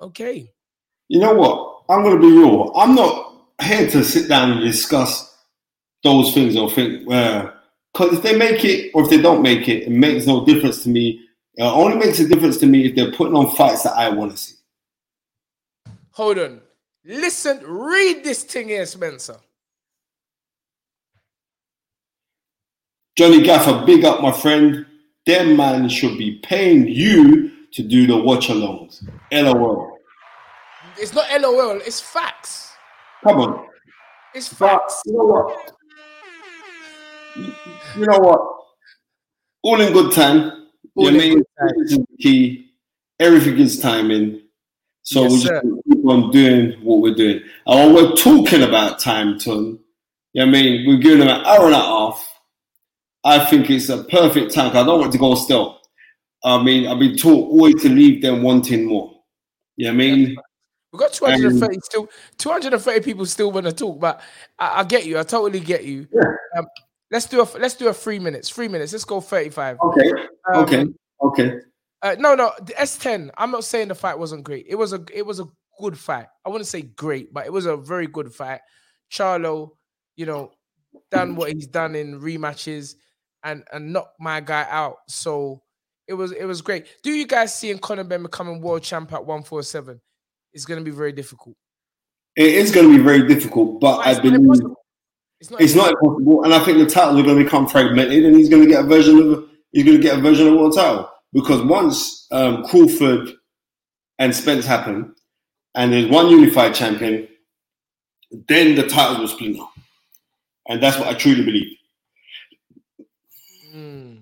Okay. 0.01 0.51
You 1.07 1.19
know 1.19 1.33
what? 1.33 1.83
I'm 1.89 2.03
going 2.03 2.15
to 2.15 2.21
be 2.21 2.37
real. 2.37 2.71
I'm 2.75 2.95
not 2.95 3.45
here 3.61 3.89
to 3.89 4.03
sit 4.03 4.29
down 4.29 4.51
and 4.51 4.61
discuss 4.61 5.37
those 6.03 6.33
things 6.33 6.55
or 6.55 6.69
think, 6.69 7.05
because 7.05 8.17
if 8.17 8.23
they 8.23 8.37
make 8.37 8.63
it 8.63 8.91
or 8.93 9.03
if 9.03 9.09
they 9.09 9.21
don't 9.21 9.41
make 9.41 9.67
it, 9.67 9.83
it 9.83 9.91
makes 9.91 10.25
no 10.25 10.45
difference 10.45 10.83
to 10.83 10.89
me. 10.89 11.25
It 11.55 11.63
only 11.63 11.97
makes 11.97 12.19
a 12.19 12.27
difference 12.27 12.57
to 12.57 12.65
me 12.67 12.85
if 12.85 12.95
they're 12.95 13.11
putting 13.11 13.35
on 13.35 13.53
fights 13.55 13.83
that 13.83 13.93
I 13.97 14.09
want 14.09 14.31
to 14.31 14.37
see. 14.37 14.55
Hold 16.11 16.39
on. 16.39 16.61
Listen, 17.05 17.59
read 17.65 18.23
this 18.23 18.43
thing 18.43 18.67
here, 18.69 18.85
Spencer. 18.85 19.37
Johnny 23.17 23.41
Gaffer, 23.41 23.83
big 23.85 24.05
up, 24.05 24.21
my 24.21 24.31
friend. 24.31 24.85
Them 25.25 25.57
man 25.57 25.89
should 25.89 26.17
be 26.17 26.39
paying 26.43 26.87
you 26.87 27.51
to 27.73 27.83
do 27.83 28.07
the 28.07 28.17
watch 28.17 28.47
alongs. 28.47 29.03
LOL. 29.31 29.97
It's 30.97 31.13
not 31.13 31.25
LOL, 31.41 31.77
it's 31.85 31.99
facts. 31.99 32.73
Come 33.23 33.37
on. 33.41 33.65
It's 34.33 34.49
But 34.53 34.69
facts. 34.79 35.01
you 35.05 35.13
know 35.13 35.25
what? 35.25 35.71
You 37.97 38.05
know 38.05 38.19
what? 38.19 38.41
All 39.63 39.81
in 39.81 39.91
good 39.93 40.11
time. 40.13 40.58
All 40.99 41.11
you 41.11 41.15
in 41.15 41.15
I 41.15 41.35
mean? 41.35 41.43
good 41.75 41.85
is 41.85 41.99
key. 42.19 42.71
Everything 43.19 43.57
is 43.57 43.79
timing. 43.79 44.41
So 45.03 45.23
Yes, 45.23 45.31
we 45.31 45.39
just 45.39 45.65
keep 45.87 46.05
on 46.05 46.31
doing 46.31 46.73
what 46.83 47.01
we're 47.01 47.15
doing. 47.15 47.41
And 47.65 47.93
we're 47.93 48.15
talking 48.15 48.63
about 48.63 48.99
time, 48.99 49.39
Ton, 49.39 49.79
you 50.33 50.45
know 50.45 50.51
what 50.51 50.57
I 50.57 50.61
mean? 50.61 50.87
We're 50.87 50.97
giving 50.97 51.19
them 51.19 51.29
an 51.29 51.45
hour 51.45 51.65
and 51.65 51.73
a 51.73 51.79
half. 51.79 52.25
I 53.23 53.45
think 53.45 53.69
it's 53.69 53.89
a 53.89 54.03
perfect 54.03 54.53
time 54.53 54.69
I 54.69 54.83
don't 54.83 54.99
want 54.99 55.11
to 55.13 55.17
go 55.17 55.35
still. 55.35 55.79
I 56.43 56.61
mean, 56.61 56.87
I've 56.87 56.99
been 56.99 57.17
taught 57.17 57.49
always 57.49 57.81
to 57.81 57.89
leave 57.89 58.21
them 58.21 58.43
wanting 58.43 58.85
more. 58.85 59.13
You 59.75 59.87
know 59.87 59.93
I 59.93 59.95
mean? 59.95 60.37
We've 60.91 60.99
got 60.99 61.13
230 61.13 61.79
still, 61.81 62.09
230 62.37 63.01
people 63.01 63.25
still 63.25 63.51
want 63.51 63.65
to 63.67 63.71
talk, 63.71 63.99
but 63.99 64.21
I, 64.57 64.81
I 64.81 64.83
get 64.83 65.05
you. 65.05 65.19
I 65.19 65.23
totally 65.23 65.59
get 65.59 65.83
you. 65.83 66.07
Yeah. 66.13 66.33
Um, 66.57 66.65
let's 67.11 67.25
do 67.25 67.41
a 67.41 67.47
let's 67.57 67.75
do 67.75 67.87
a 67.87 67.93
three 67.93 68.19
minutes. 68.19 68.49
Three 68.49 68.67
minutes. 68.67 68.91
Let's 68.91 69.05
go 69.05 69.21
35. 69.21 69.77
Okay. 69.79 70.11
Um, 70.53 70.63
okay. 70.63 70.85
Okay. 71.21 71.59
Uh, 72.01 72.15
no, 72.17 72.33
no, 72.33 72.51
the 72.61 72.73
S10. 72.73 73.29
I'm 73.37 73.51
not 73.51 73.65
saying 73.65 73.89
the 73.89 73.95
fight 73.95 74.17
wasn't 74.17 74.43
great. 74.43 74.65
It 74.69 74.75
was 74.75 74.93
a 74.93 75.03
it 75.13 75.25
was 75.25 75.39
a 75.39 75.45
good 75.79 75.97
fight. 75.97 76.27
I 76.45 76.49
wouldn't 76.49 76.67
say 76.67 76.81
great, 76.81 77.33
but 77.33 77.45
it 77.45 77.53
was 77.53 77.65
a 77.65 77.75
very 77.75 78.07
good 78.07 78.33
fight. 78.33 78.61
Charlo, 79.11 79.71
you 80.15 80.25
know, 80.25 80.51
done 81.11 81.35
what 81.35 81.51
he's 81.51 81.67
done 81.67 81.95
in 81.95 82.19
rematches 82.21 82.95
and 83.43 83.63
and 83.73 83.91
knocked 83.91 84.19
my 84.19 84.39
guy 84.39 84.65
out. 84.69 84.97
So 85.07 85.61
it 86.07 86.13
was 86.13 86.31
it 86.31 86.45
was 86.45 86.61
great. 86.61 86.87
Do 87.03 87.11
you 87.11 87.27
guys 87.27 87.57
see 87.57 87.75
Conor 87.77 88.03
Benn 88.05 88.23
becoming 88.23 88.61
world 88.61 88.83
champ 88.83 89.11
at 89.13 89.25
147? 89.25 89.99
It's 90.53 90.65
going 90.65 90.79
to 90.79 90.85
be 90.85 90.95
very 90.95 91.11
difficult. 91.11 91.55
It 92.35 92.55
is 92.55 92.71
going 92.71 92.89
to 92.91 92.97
be 92.97 93.03
very 93.03 93.27
difficult, 93.27 93.79
but 93.81 93.99
I 93.99 94.19
believe. 94.19 94.61
It's 95.39 95.51
not. 95.51 95.61
it's 95.61 95.75
not 95.75 95.89
impossible, 95.91 96.43
and 96.43 96.53
I 96.53 96.59
think 96.59 96.79
the 96.79 96.85
titles 96.85 97.19
are 97.19 97.23
going 97.23 97.37
to 97.37 97.43
become 97.43 97.65
fragmented, 97.67 98.25
and 98.25 98.35
he's 98.35 98.49
going 98.49 98.63
to 98.63 98.67
get 98.67 98.83
a 98.83 98.87
version 98.87 99.19
of 99.19 99.49
he's 99.71 99.85
going 99.85 99.97
to 99.97 100.03
get 100.03 100.17
a 100.17 100.21
version 100.21 100.47
of 100.47 100.55
world 100.55 100.75
title 100.75 101.09
because 101.31 101.61
once 101.61 102.27
um, 102.31 102.63
Crawford 102.65 103.29
and 104.17 104.35
Spence 104.35 104.65
happen, 104.65 105.15
and 105.75 105.93
there's 105.93 106.07
one 106.09 106.27
unified 106.27 106.73
champion, 106.75 107.27
then 108.49 108.75
the 108.75 108.87
titles 108.87 109.19
will 109.19 109.27
split 109.29 109.59
up, 109.59 109.71
and 110.67 110.83
that's 110.83 110.97
what 110.97 111.07
I 111.07 111.13
truly 111.13 111.45
believe. 111.45 111.77
Mm. 113.73 114.19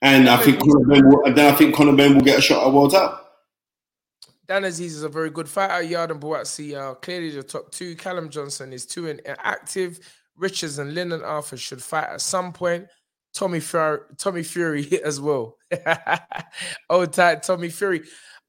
And 0.00 0.28
I 0.28 0.36
think 0.38 0.58
Conor 0.58 0.84
Benn 0.86 1.08
will, 1.08 1.24
and 1.24 1.36
then 1.36 1.52
I 1.52 1.56
think 1.56 1.76
Conor 1.76 1.94
Benn 1.94 2.16
will 2.16 2.22
get 2.22 2.40
a 2.40 2.42
shot 2.42 2.66
at 2.66 2.72
world 2.72 2.90
title. 2.90 3.20
Dan 4.52 4.64
Azeez 4.64 4.80
is 4.80 5.02
a 5.02 5.08
very 5.08 5.30
good 5.30 5.48
fighter. 5.48 5.82
Yarde 5.82 6.10
and 6.10 6.20
Buatsi 6.20 6.78
are 6.78 6.90
uh, 6.90 6.94
clearly 6.96 7.30
the 7.30 7.42
top 7.42 7.70
two. 7.70 7.96
Callum 7.96 8.28
Johnson 8.28 8.70
is 8.74 8.84
two 8.84 9.08
and 9.08 9.22
active. 9.26 9.98
Richards 10.36 10.78
and 10.78 10.92
Lyndon 10.94 11.22
Arthur 11.22 11.56
should 11.56 11.82
fight 11.82 12.10
at 12.10 12.20
some 12.20 12.52
point. 12.52 12.86
Tommy 13.32 13.60
Fury, 13.60 14.00
Tommy 14.18 14.42
Fury 14.42 15.02
as 15.04 15.22
well. 15.22 15.56
oh, 16.90 17.06
tight 17.06 17.44
Tommy 17.44 17.70
Fury. 17.70 18.02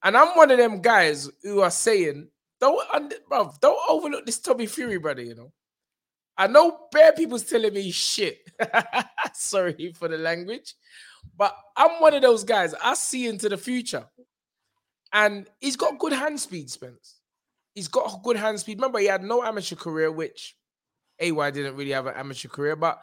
And 0.03 0.17
I'm 0.17 0.35
one 0.35 0.51
of 0.51 0.57
them 0.57 0.81
guys 0.81 1.29
who 1.41 1.61
are 1.61 1.71
saying, 1.71 2.27
don't 2.59 2.85
under, 2.93 3.15
bruv, 3.31 3.57
don't 3.61 3.79
overlook 3.89 4.25
this 4.25 4.39
Tommy 4.39 4.65
Fury, 4.65 4.97
brother. 4.97 5.21
You 5.21 5.35
know, 5.35 5.53
I 6.37 6.47
know 6.47 6.79
bare 6.91 7.13
people's 7.13 7.45
telling 7.45 7.73
me 7.73 7.91
shit. 7.91 8.39
Sorry 9.33 9.93
for 9.97 10.09
the 10.09 10.17
language, 10.17 10.75
but 11.37 11.55
I'm 11.77 12.01
one 12.01 12.13
of 12.13 12.23
those 12.23 12.43
guys. 12.43 12.75
I 12.83 12.93
see 12.95 13.25
into 13.25 13.47
the 13.47 13.55
future, 13.55 14.05
and 15.13 15.47
he's 15.61 15.75
got 15.75 15.99
good 15.99 16.13
hand 16.13 16.39
speed, 16.39 16.69
Spence. 16.69 17.19
He's 17.75 17.87
got 17.87 18.23
good 18.23 18.35
hand 18.35 18.59
speed. 18.59 18.77
Remember, 18.77 18.99
he 18.99 19.05
had 19.05 19.23
no 19.23 19.43
amateur 19.43 19.75
career, 19.75 20.11
which 20.11 20.55
AY 21.19 21.51
didn't 21.51 21.75
really 21.75 21.91
have 21.91 22.07
an 22.07 22.15
amateur 22.15 22.49
career, 22.49 22.75
but 22.75 23.01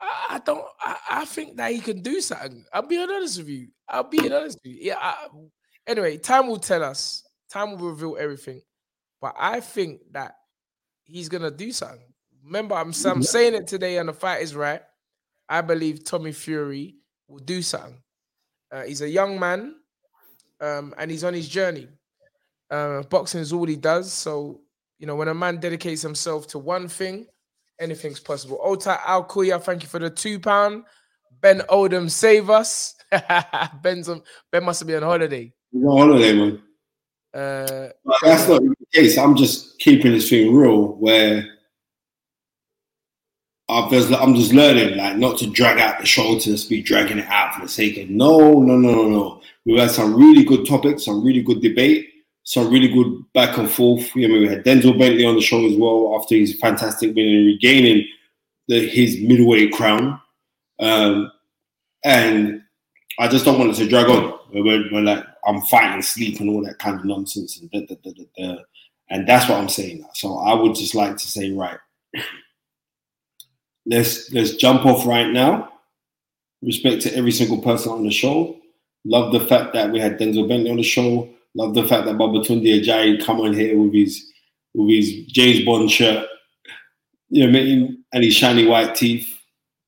I, 0.00 0.40
don't. 0.44 0.64
I, 0.80 0.96
I, 1.10 1.24
think 1.24 1.56
that 1.56 1.72
he 1.72 1.80
can 1.80 2.02
do 2.02 2.20
something. 2.20 2.64
I'll 2.72 2.86
be 2.86 2.98
honest 2.98 3.38
with 3.38 3.48
you. 3.48 3.68
I'll 3.88 4.04
be 4.04 4.32
honest 4.32 4.58
with 4.64 4.72
you. 4.72 4.78
Yeah. 4.80 4.96
I, 4.98 5.26
anyway, 5.86 6.16
time 6.16 6.46
will 6.46 6.58
tell 6.58 6.82
us. 6.82 7.24
Time 7.50 7.72
will 7.72 7.90
reveal 7.90 8.16
everything. 8.18 8.62
But 9.20 9.34
I 9.38 9.60
think 9.60 10.00
that 10.12 10.36
he's 11.04 11.28
gonna 11.28 11.50
do 11.50 11.72
something. 11.72 12.00
Remember, 12.44 12.74
I'm, 12.74 12.92
I'm 13.04 13.22
saying 13.22 13.54
it 13.54 13.66
today, 13.66 13.98
and 13.98 14.08
the 14.08 14.14
fight 14.14 14.42
is 14.42 14.54
right. 14.54 14.80
I 15.48 15.60
believe 15.60 16.04
Tommy 16.04 16.32
Fury 16.32 16.96
will 17.28 17.40
do 17.40 17.60
something. 17.60 18.00
Uh, 18.72 18.82
he's 18.82 19.02
a 19.02 19.08
young 19.08 19.38
man, 19.38 19.74
um, 20.60 20.94
and 20.98 21.10
he's 21.10 21.24
on 21.24 21.34
his 21.34 21.48
journey. 21.48 21.88
Uh, 22.70 23.02
boxing 23.02 23.40
is 23.40 23.52
all 23.52 23.66
he 23.66 23.76
does. 23.76 24.12
So 24.12 24.60
you 25.00 25.06
know, 25.06 25.16
when 25.16 25.28
a 25.28 25.34
man 25.34 25.56
dedicates 25.56 26.02
himself 26.02 26.46
to 26.48 26.58
one 26.58 26.86
thing, 26.86 27.26
anything's 27.80 28.20
possible. 28.20 28.60
Ota 28.62 29.00
Al 29.06 29.24
Kuya, 29.24 29.60
thank 29.60 29.82
you 29.82 29.88
for 29.88 29.98
the 29.98 30.10
two 30.10 30.38
pound. 30.38 30.84
Ben 31.40 31.60
Odom, 31.70 32.10
save 32.10 32.50
us. 32.50 32.94
Ben's 33.82 34.10
on, 34.10 34.22
Ben 34.52 34.62
must 34.62 34.86
be 34.86 34.94
on 34.94 35.02
holiday. 35.02 35.52
He's 35.72 35.84
on 35.84 35.98
holiday, 35.98 36.32
man. 36.34 36.62
Uh, 37.32 37.88
that's 38.22 38.46
not 38.46 38.60
the 38.60 38.74
case. 38.92 39.16
I'm 39.16 39.36
just 39.36 39.78
keeping 39.78 40.12
this 40.12 40.28
thing 40.28 40.54
real 40.54 40.88
where 40.96 41.48
I'm 43.70 44.34
just 44.34 44.52
learning, 44.52 44.98
like, 44.98 45.16
not 45.16 45.38
to 45.38 45.46
drag 45.46 45.78
out 45.78 46.00
the 46.00 46.06
show 46.06 46.38
to 46.38 46.44
just 46.44 46.68
be 46.68 46.82
dragging 46.82 47.18
it 47.18 47.28
out 47.28 47.54
for 47.54 47.62
the 47.62 47.68
sake 47.68 47.96
of 47.98 48.10
no, 48.10 48.60
no, 48.60 48.76
no, 48.76 48.90
no, 48.90 49.08
no. 49.08 49.39
We've 49.66 49.78
had 49.78 49.90
some 49.90 50.14
really 50.14 50.44
good 50.44 50.66
topics, 50.66 51.04
some 51.04 51.24
really 51.24 51.42
good 51.42 51.60
debate, 51.60 52.08
some 52.44 52.70
really 52.70 52.88
good 52.88 53.24
back 53.34 53.58
and 53.58 53.70
forth. 53.70 54.14
You 54.16 54.28
know, 54.28 54.38
we 54.38 54.48
had 54.48 54.64
Denzel 54.64 54.98
Bentley 54.98 55.24
on 55.24 55.34
the 55.34 55.40
show 55.40 55.64
as 55.66 55.76
well 55.76 56.18
after 56.20 56.34
his 56.34 56.58
fantastic 56.58 57.14
win 57.14 57.28
and 57.28 57.46
regaining 57.46 58.06
the, 58.68 58.88
his 58.88 59.20
middleweight 59.20 59.72
crown. 59.72 60.20
Um, 60.78 61.30
and 62.04 62.62
I 63.18 63.28
just 63.28 63.44
don't 63.44 63.58
want 63.58 63.72
it 63.72 63.74
to 63.82 63.88
drag 63.88 64.08
on. 64.08 64.38
We're, 64.52 64.90
we're 64.90 65.02
like, 65.02 65.24
I'm 65.46 65.60
fighting 65.62 66.02
sleep 66.02 66.40
and 66.40 66.48
all 66.48 66.64
that 66.64 66.78
kind 66.78 66.98
of 66.98 67.04
nonsense. 67.04 67.60
And, 67.60 67.70
da, 67.70 67.94
da, 67.94 68.12
da, 68.36 68.56
and 69.10 69.28
that's 69.28 69.48
what 69.48 69.58
I'm 69.58 69.68
saying. 69.68 70.04
So 70.14 70.38
I 70.38 70.54
would 70.54 70.74
just 70.74 70.94
like 70.94 71.16
to 71.16 71.26
say, 71.26 71.50
right, 71.50 71.78
let's 73.86 74.32
let's 74.32 74.54
jump 74.54 74.86
off 74.86 75.06
right 75.06 75.30
now. 75.30 75.72
Respect 76.62 77.02
to 77.02 77.16
every 77.16 77.32
single 77.32 77.58
person 77.58 77.92
on 77.92 78.04
the 78.04 78.10
show. 78.10 78.59
Love 79.04 79.32
the 79.32 79.40
fact 79.40 79.72
that 79.72 79.90
we 79.90 79.98
had 79.98 80.18
Denzel 80.18 80.48
Bentley 80.48 80.70
on 80.70 80.76
the 80.76 80.82
show. 80.82 81.28
Love 81.54 81.74
the 81.74 81.86
fact 81.86 82.06
that 82.06 82.16
Babatunde 82.16 82.82
Ajayi 82.82 83.24
come 83.24 83.40
on 83.40 83.52
here 83.52 83.78
with 83.78 83.94
his 83.94 84.24
with 84.74 84.90
his 84.90 85.26
James 85.26 85.64
Bond 85.64 85.90
shirt, 85.90 86.26
you 87.28 87.50
know, 87.50 87.88
and 88.12 88.24
his 88.24 88.34
shiny 88.34 88.66
white 88.66 88.94
teeth. 88.94 89.26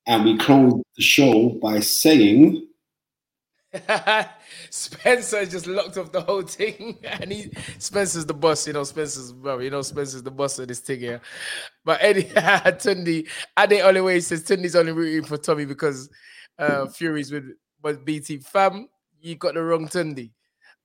And 0.05 0.25
we 0.25 0.37
closed 0.37 0.83
the 0.97 1.03
show 1.03 1.49
by 1.61 1.79
saying 1.79 2.67
Spencer 4.69 5.45
just 5.45 5.65
locked 5.65 5.97
off 5.97 6.11
the 6.11 6.21
whole 6.21 6.43
thing, 6.43 6.97
and 7.03 7.31
he 7.31 7.51
Spencer's 7.79 8.25
the 8.25 8.33
boss. 8.33 8.67
You 8.67 8.73
know, 8.73 8.83
Spencer's. 8.83 9.33
You 9.43 9.69
know, 9.69 9.81
Spencer's 9.81 10.23
the 10.23 10.31
boss 10.31 10.59
of 10.59 10.67
this 10.67 10.79
thing 10.79 10.99
here. 10.99 11.21
But 11.83 11.99
Eddie 12.01 12.23
Tunde, 12.23 13.27
Ade 13.57 13.81
Oliway 13.81 14.21
says 14.21 14.43
Tunde's 14.43 14.75
only 14.75 14.91
rooting 14.91 15.23
for 15.23 15.37
Tommy 15.37 15.65
because 15.65 16.09
uh 16.59 16.85
Fury's 16.87 17.31
with 17.31 17.45
but 17.81 18.05
BT 18.05 18.37
fam. 18.37 18.87
You 19.23 19.35
got 19.35 19.53
the 19.53 19.63
wrong 19.63 19.87
Tunde. 19.87 20.31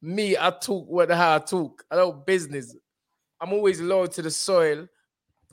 Me, 0.00 0.36
I 0.38 0.50
talk 0.50 0.88
what 0.88 1.10
how 1.10 1.34
I 1.34 1.38
talk. 1.40 1.84
I 1.90 1.96
don't 1.96 2.24
business. 2.24 2.74
I'm 3.40 3.52
always 3.52 3.80
loyal 3.80 4.06
to 4.06 4.22
the 4.22 4.30
soil, 4.30 4.86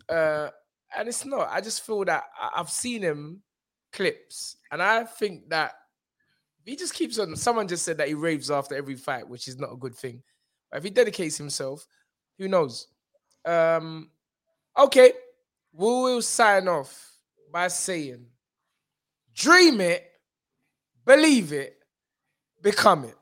uh, 0.08 0.50
and 0.96 1.08
it's 1.08 1.26
not. 1.26 1.50
I 1.52 1.62
just 1.62 1.84
feel 1.84 2.06
that 2.06 2.26
I've 2.56 2.70
seen 2.70 3.02
him 3.02 3.42
clips, 3.92 4.58
and 4.72 4.84
I 4.84 5.04
think 5.04 5.50
that 5.50 5.74
he 6.64 6.76
just 6.76 6.94
keeps 6.94 7.18
on. 7.18 7.36
Someone 7.36 7.68
just 7.68 7.84
said 7.84 7.98
that 7.98 8.08
he 8.08 8.14
raves 8.14 8.52
after 8.52 8.76
every 8.76 8.96
fight, 8.96 9.28
which 9.28 9.48
is 9.48 9.58
not 9.58 9.74
a 9.74 9.78
good 9.78 9.96
thing. 9.96 10.22
But 10.70 10.78
if 10.78 10.84
he 10.84 10.92
dedicates 10.92 11.40
himself, 11.40 11.88
who 12.38 12.48
knows? 12.48 12.88
Um, 13.46 14.12
okay, 14.78 15.12
we 15.74 15.86
will 15.86 16.22
sign 16.22 16.68
off 16.68 17.18
by 17.52 17.68
saying, 17.68 18.28
"Dream 19.34 19.82
it, 19.82 20.06
believe 21.04 21.52
it, 21.52 21.80
become 22.66 23.06
it." 23.06 23.16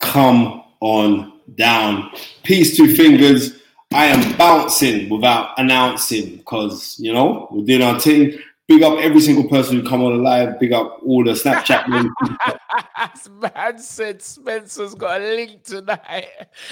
Come 0.00 0.62
on 0.80 1.32
down. 1.54 2.10
Peace, 2.42 2.76
two 2.76 2.94
fingers. 2.94 3.56
I 3.92 4.06
am 4.06 4.36
bouncing 4.36 5.08
without 5.08 5.58
announcing 5.58 6.36
because 6.36 6.96
you 6.98 7.12
know 7.12 7.48
we're 7.50 7.64
doing 7.64 7.82
our 7.82 7.98
thing. 7.98 8.38
Big 8.68 8.82
up 8.84 8.98
every 8.98 9.20
single 9.20 9.48
person 9.48 9.80
who 9.80 9.88
come 9.88 10.02
on 10.04 10.16
the 10.16 10.22
live. 10.22 10.60
Big 10.60 10.72
up 10.72 11.00
all 11.04 11.24
the 11.24 11.32
Snapchat 11.32 11.88
links. 11.88 13.28
Man 13.30 13.78
said 13.78 14.22
Spencer's 14.22 14.94
got 14.94 15.20
a 15.20 15.34
link 15.34 15.64
tonight. 15.64 16.28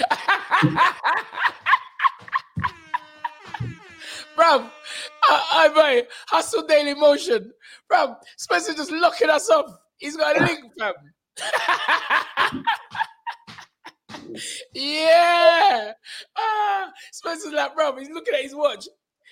Bro, 4.37 4.69
I, 5.23 5.43
I 5.51 5.67
mate, 5.75 6.07
hustle 6.27 6.65
daily 6.65 6.93
motion. 6.93 7.51
Bro, 7.89 8.15
Spencer 8.37 8.73
just 8.73 8.91
locking 8.91 9.29
us 9.29 9.49
up. 9.49 9.65
He's 9.97 10.15
got 10.15 10.39
a 10.39 10.45
link, 10.45 10.71
fam. 10.79 10.93
Yeah. 14.73 15.93
Ah, 16.37 16.91
Spencer's 17.11 17.53
like, 17.53 17.75
bro, 17.75 17.95
he's 17.97 18.09
looking 18.09 18.33
at 18.33 18.41
his 18.41 18.55
watch. 18.55 18.87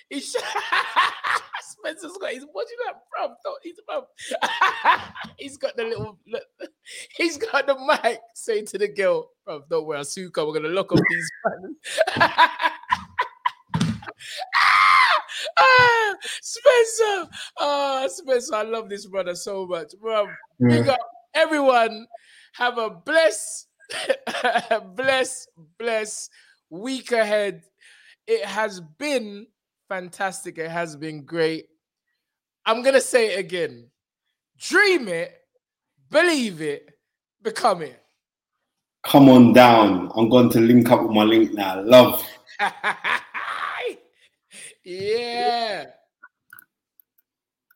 He's 0.08 0.34
Spencer's 1.60 2.16
got 2.18 2.32
he's 2.32 2.46
watching 2.54 2.76
that 2.86 3.02
bro. 3.10 3.34
He's 3.62 3.80
bro. 3.86 4.06
he's 5.38 5.56
got 5.56 5.76
the 5.76 5.84
little 5.84 6.18
look, 6.26 6.42
he's 7.16 7.36
got 7.36 7.66
the 7.66 7.76
mic 7.76 8.20
saying 8.34 8.66
to 8.66 8.78
the 8.78 8.88
girl, 8.88 9.30
bro, 9.44 9.62
don't 9.68 9.86
worry, 9.86 10.00
Asuka, 10.00 10.46
we're 10.46 10.54
gonna 10.54 10.68
lock 10.74 10.92
up 10.92 10.98
these 11.10 11.30
ah, 15.58 16.14
Spencer. 16.20 17.30
Ah, 17.58 18.06
Spencer, 18.08 18.54
I 18.54 18.62
love 18.62 18.88
this 18.88 19.06
brother 19.06 19.34
so 19.34 19.66
much. 19.66 19.92
Bro, 20.00 20.26
yeah. 20.60 20.68
big 20.68 20.88
up 20.88 20.98
everyone. 21.34 22.06
Have 22.54 22.78
a 22.78 22.90
blessed, 22.90 23.68
bless, 24.96 25.46
bless 25.78 26.30
week 26.70 27.12
ahead. 27.12 27.62
It 28.26 28.44
has 28.44 28.80
been 28.80 29.46
fantastic. 29.88 30.58
It 30.58 30.70
has 30.70 30.96
been 30.96 31.24
great. 31.24 31.66
I'm 32.66 32.82
going 32.82 32.94
to 32.94 33.00
say 33.00 33.34
it 33.34 33.38
again 33.38 33.90
dream 34.58 35.08
it, 35.08 35.34
believe 36.10 36.60
it, 36.60 36.90
become 37.42 37.82
it. 37.82 38.02
Come 39.04 39.28
on 39.28 39.52
down. 39.52 40.10
I'm 40.16 40.28
going 40.28 40.50
to 40.50 40.60
link 40.60 40.90
up 40.90 41.02
with 41.02 41.12
my 41.12 41.22
link 41.22 41.54
now. 41.54 41.80
Love. 41.82 42.26
yeah. 44.84 45.86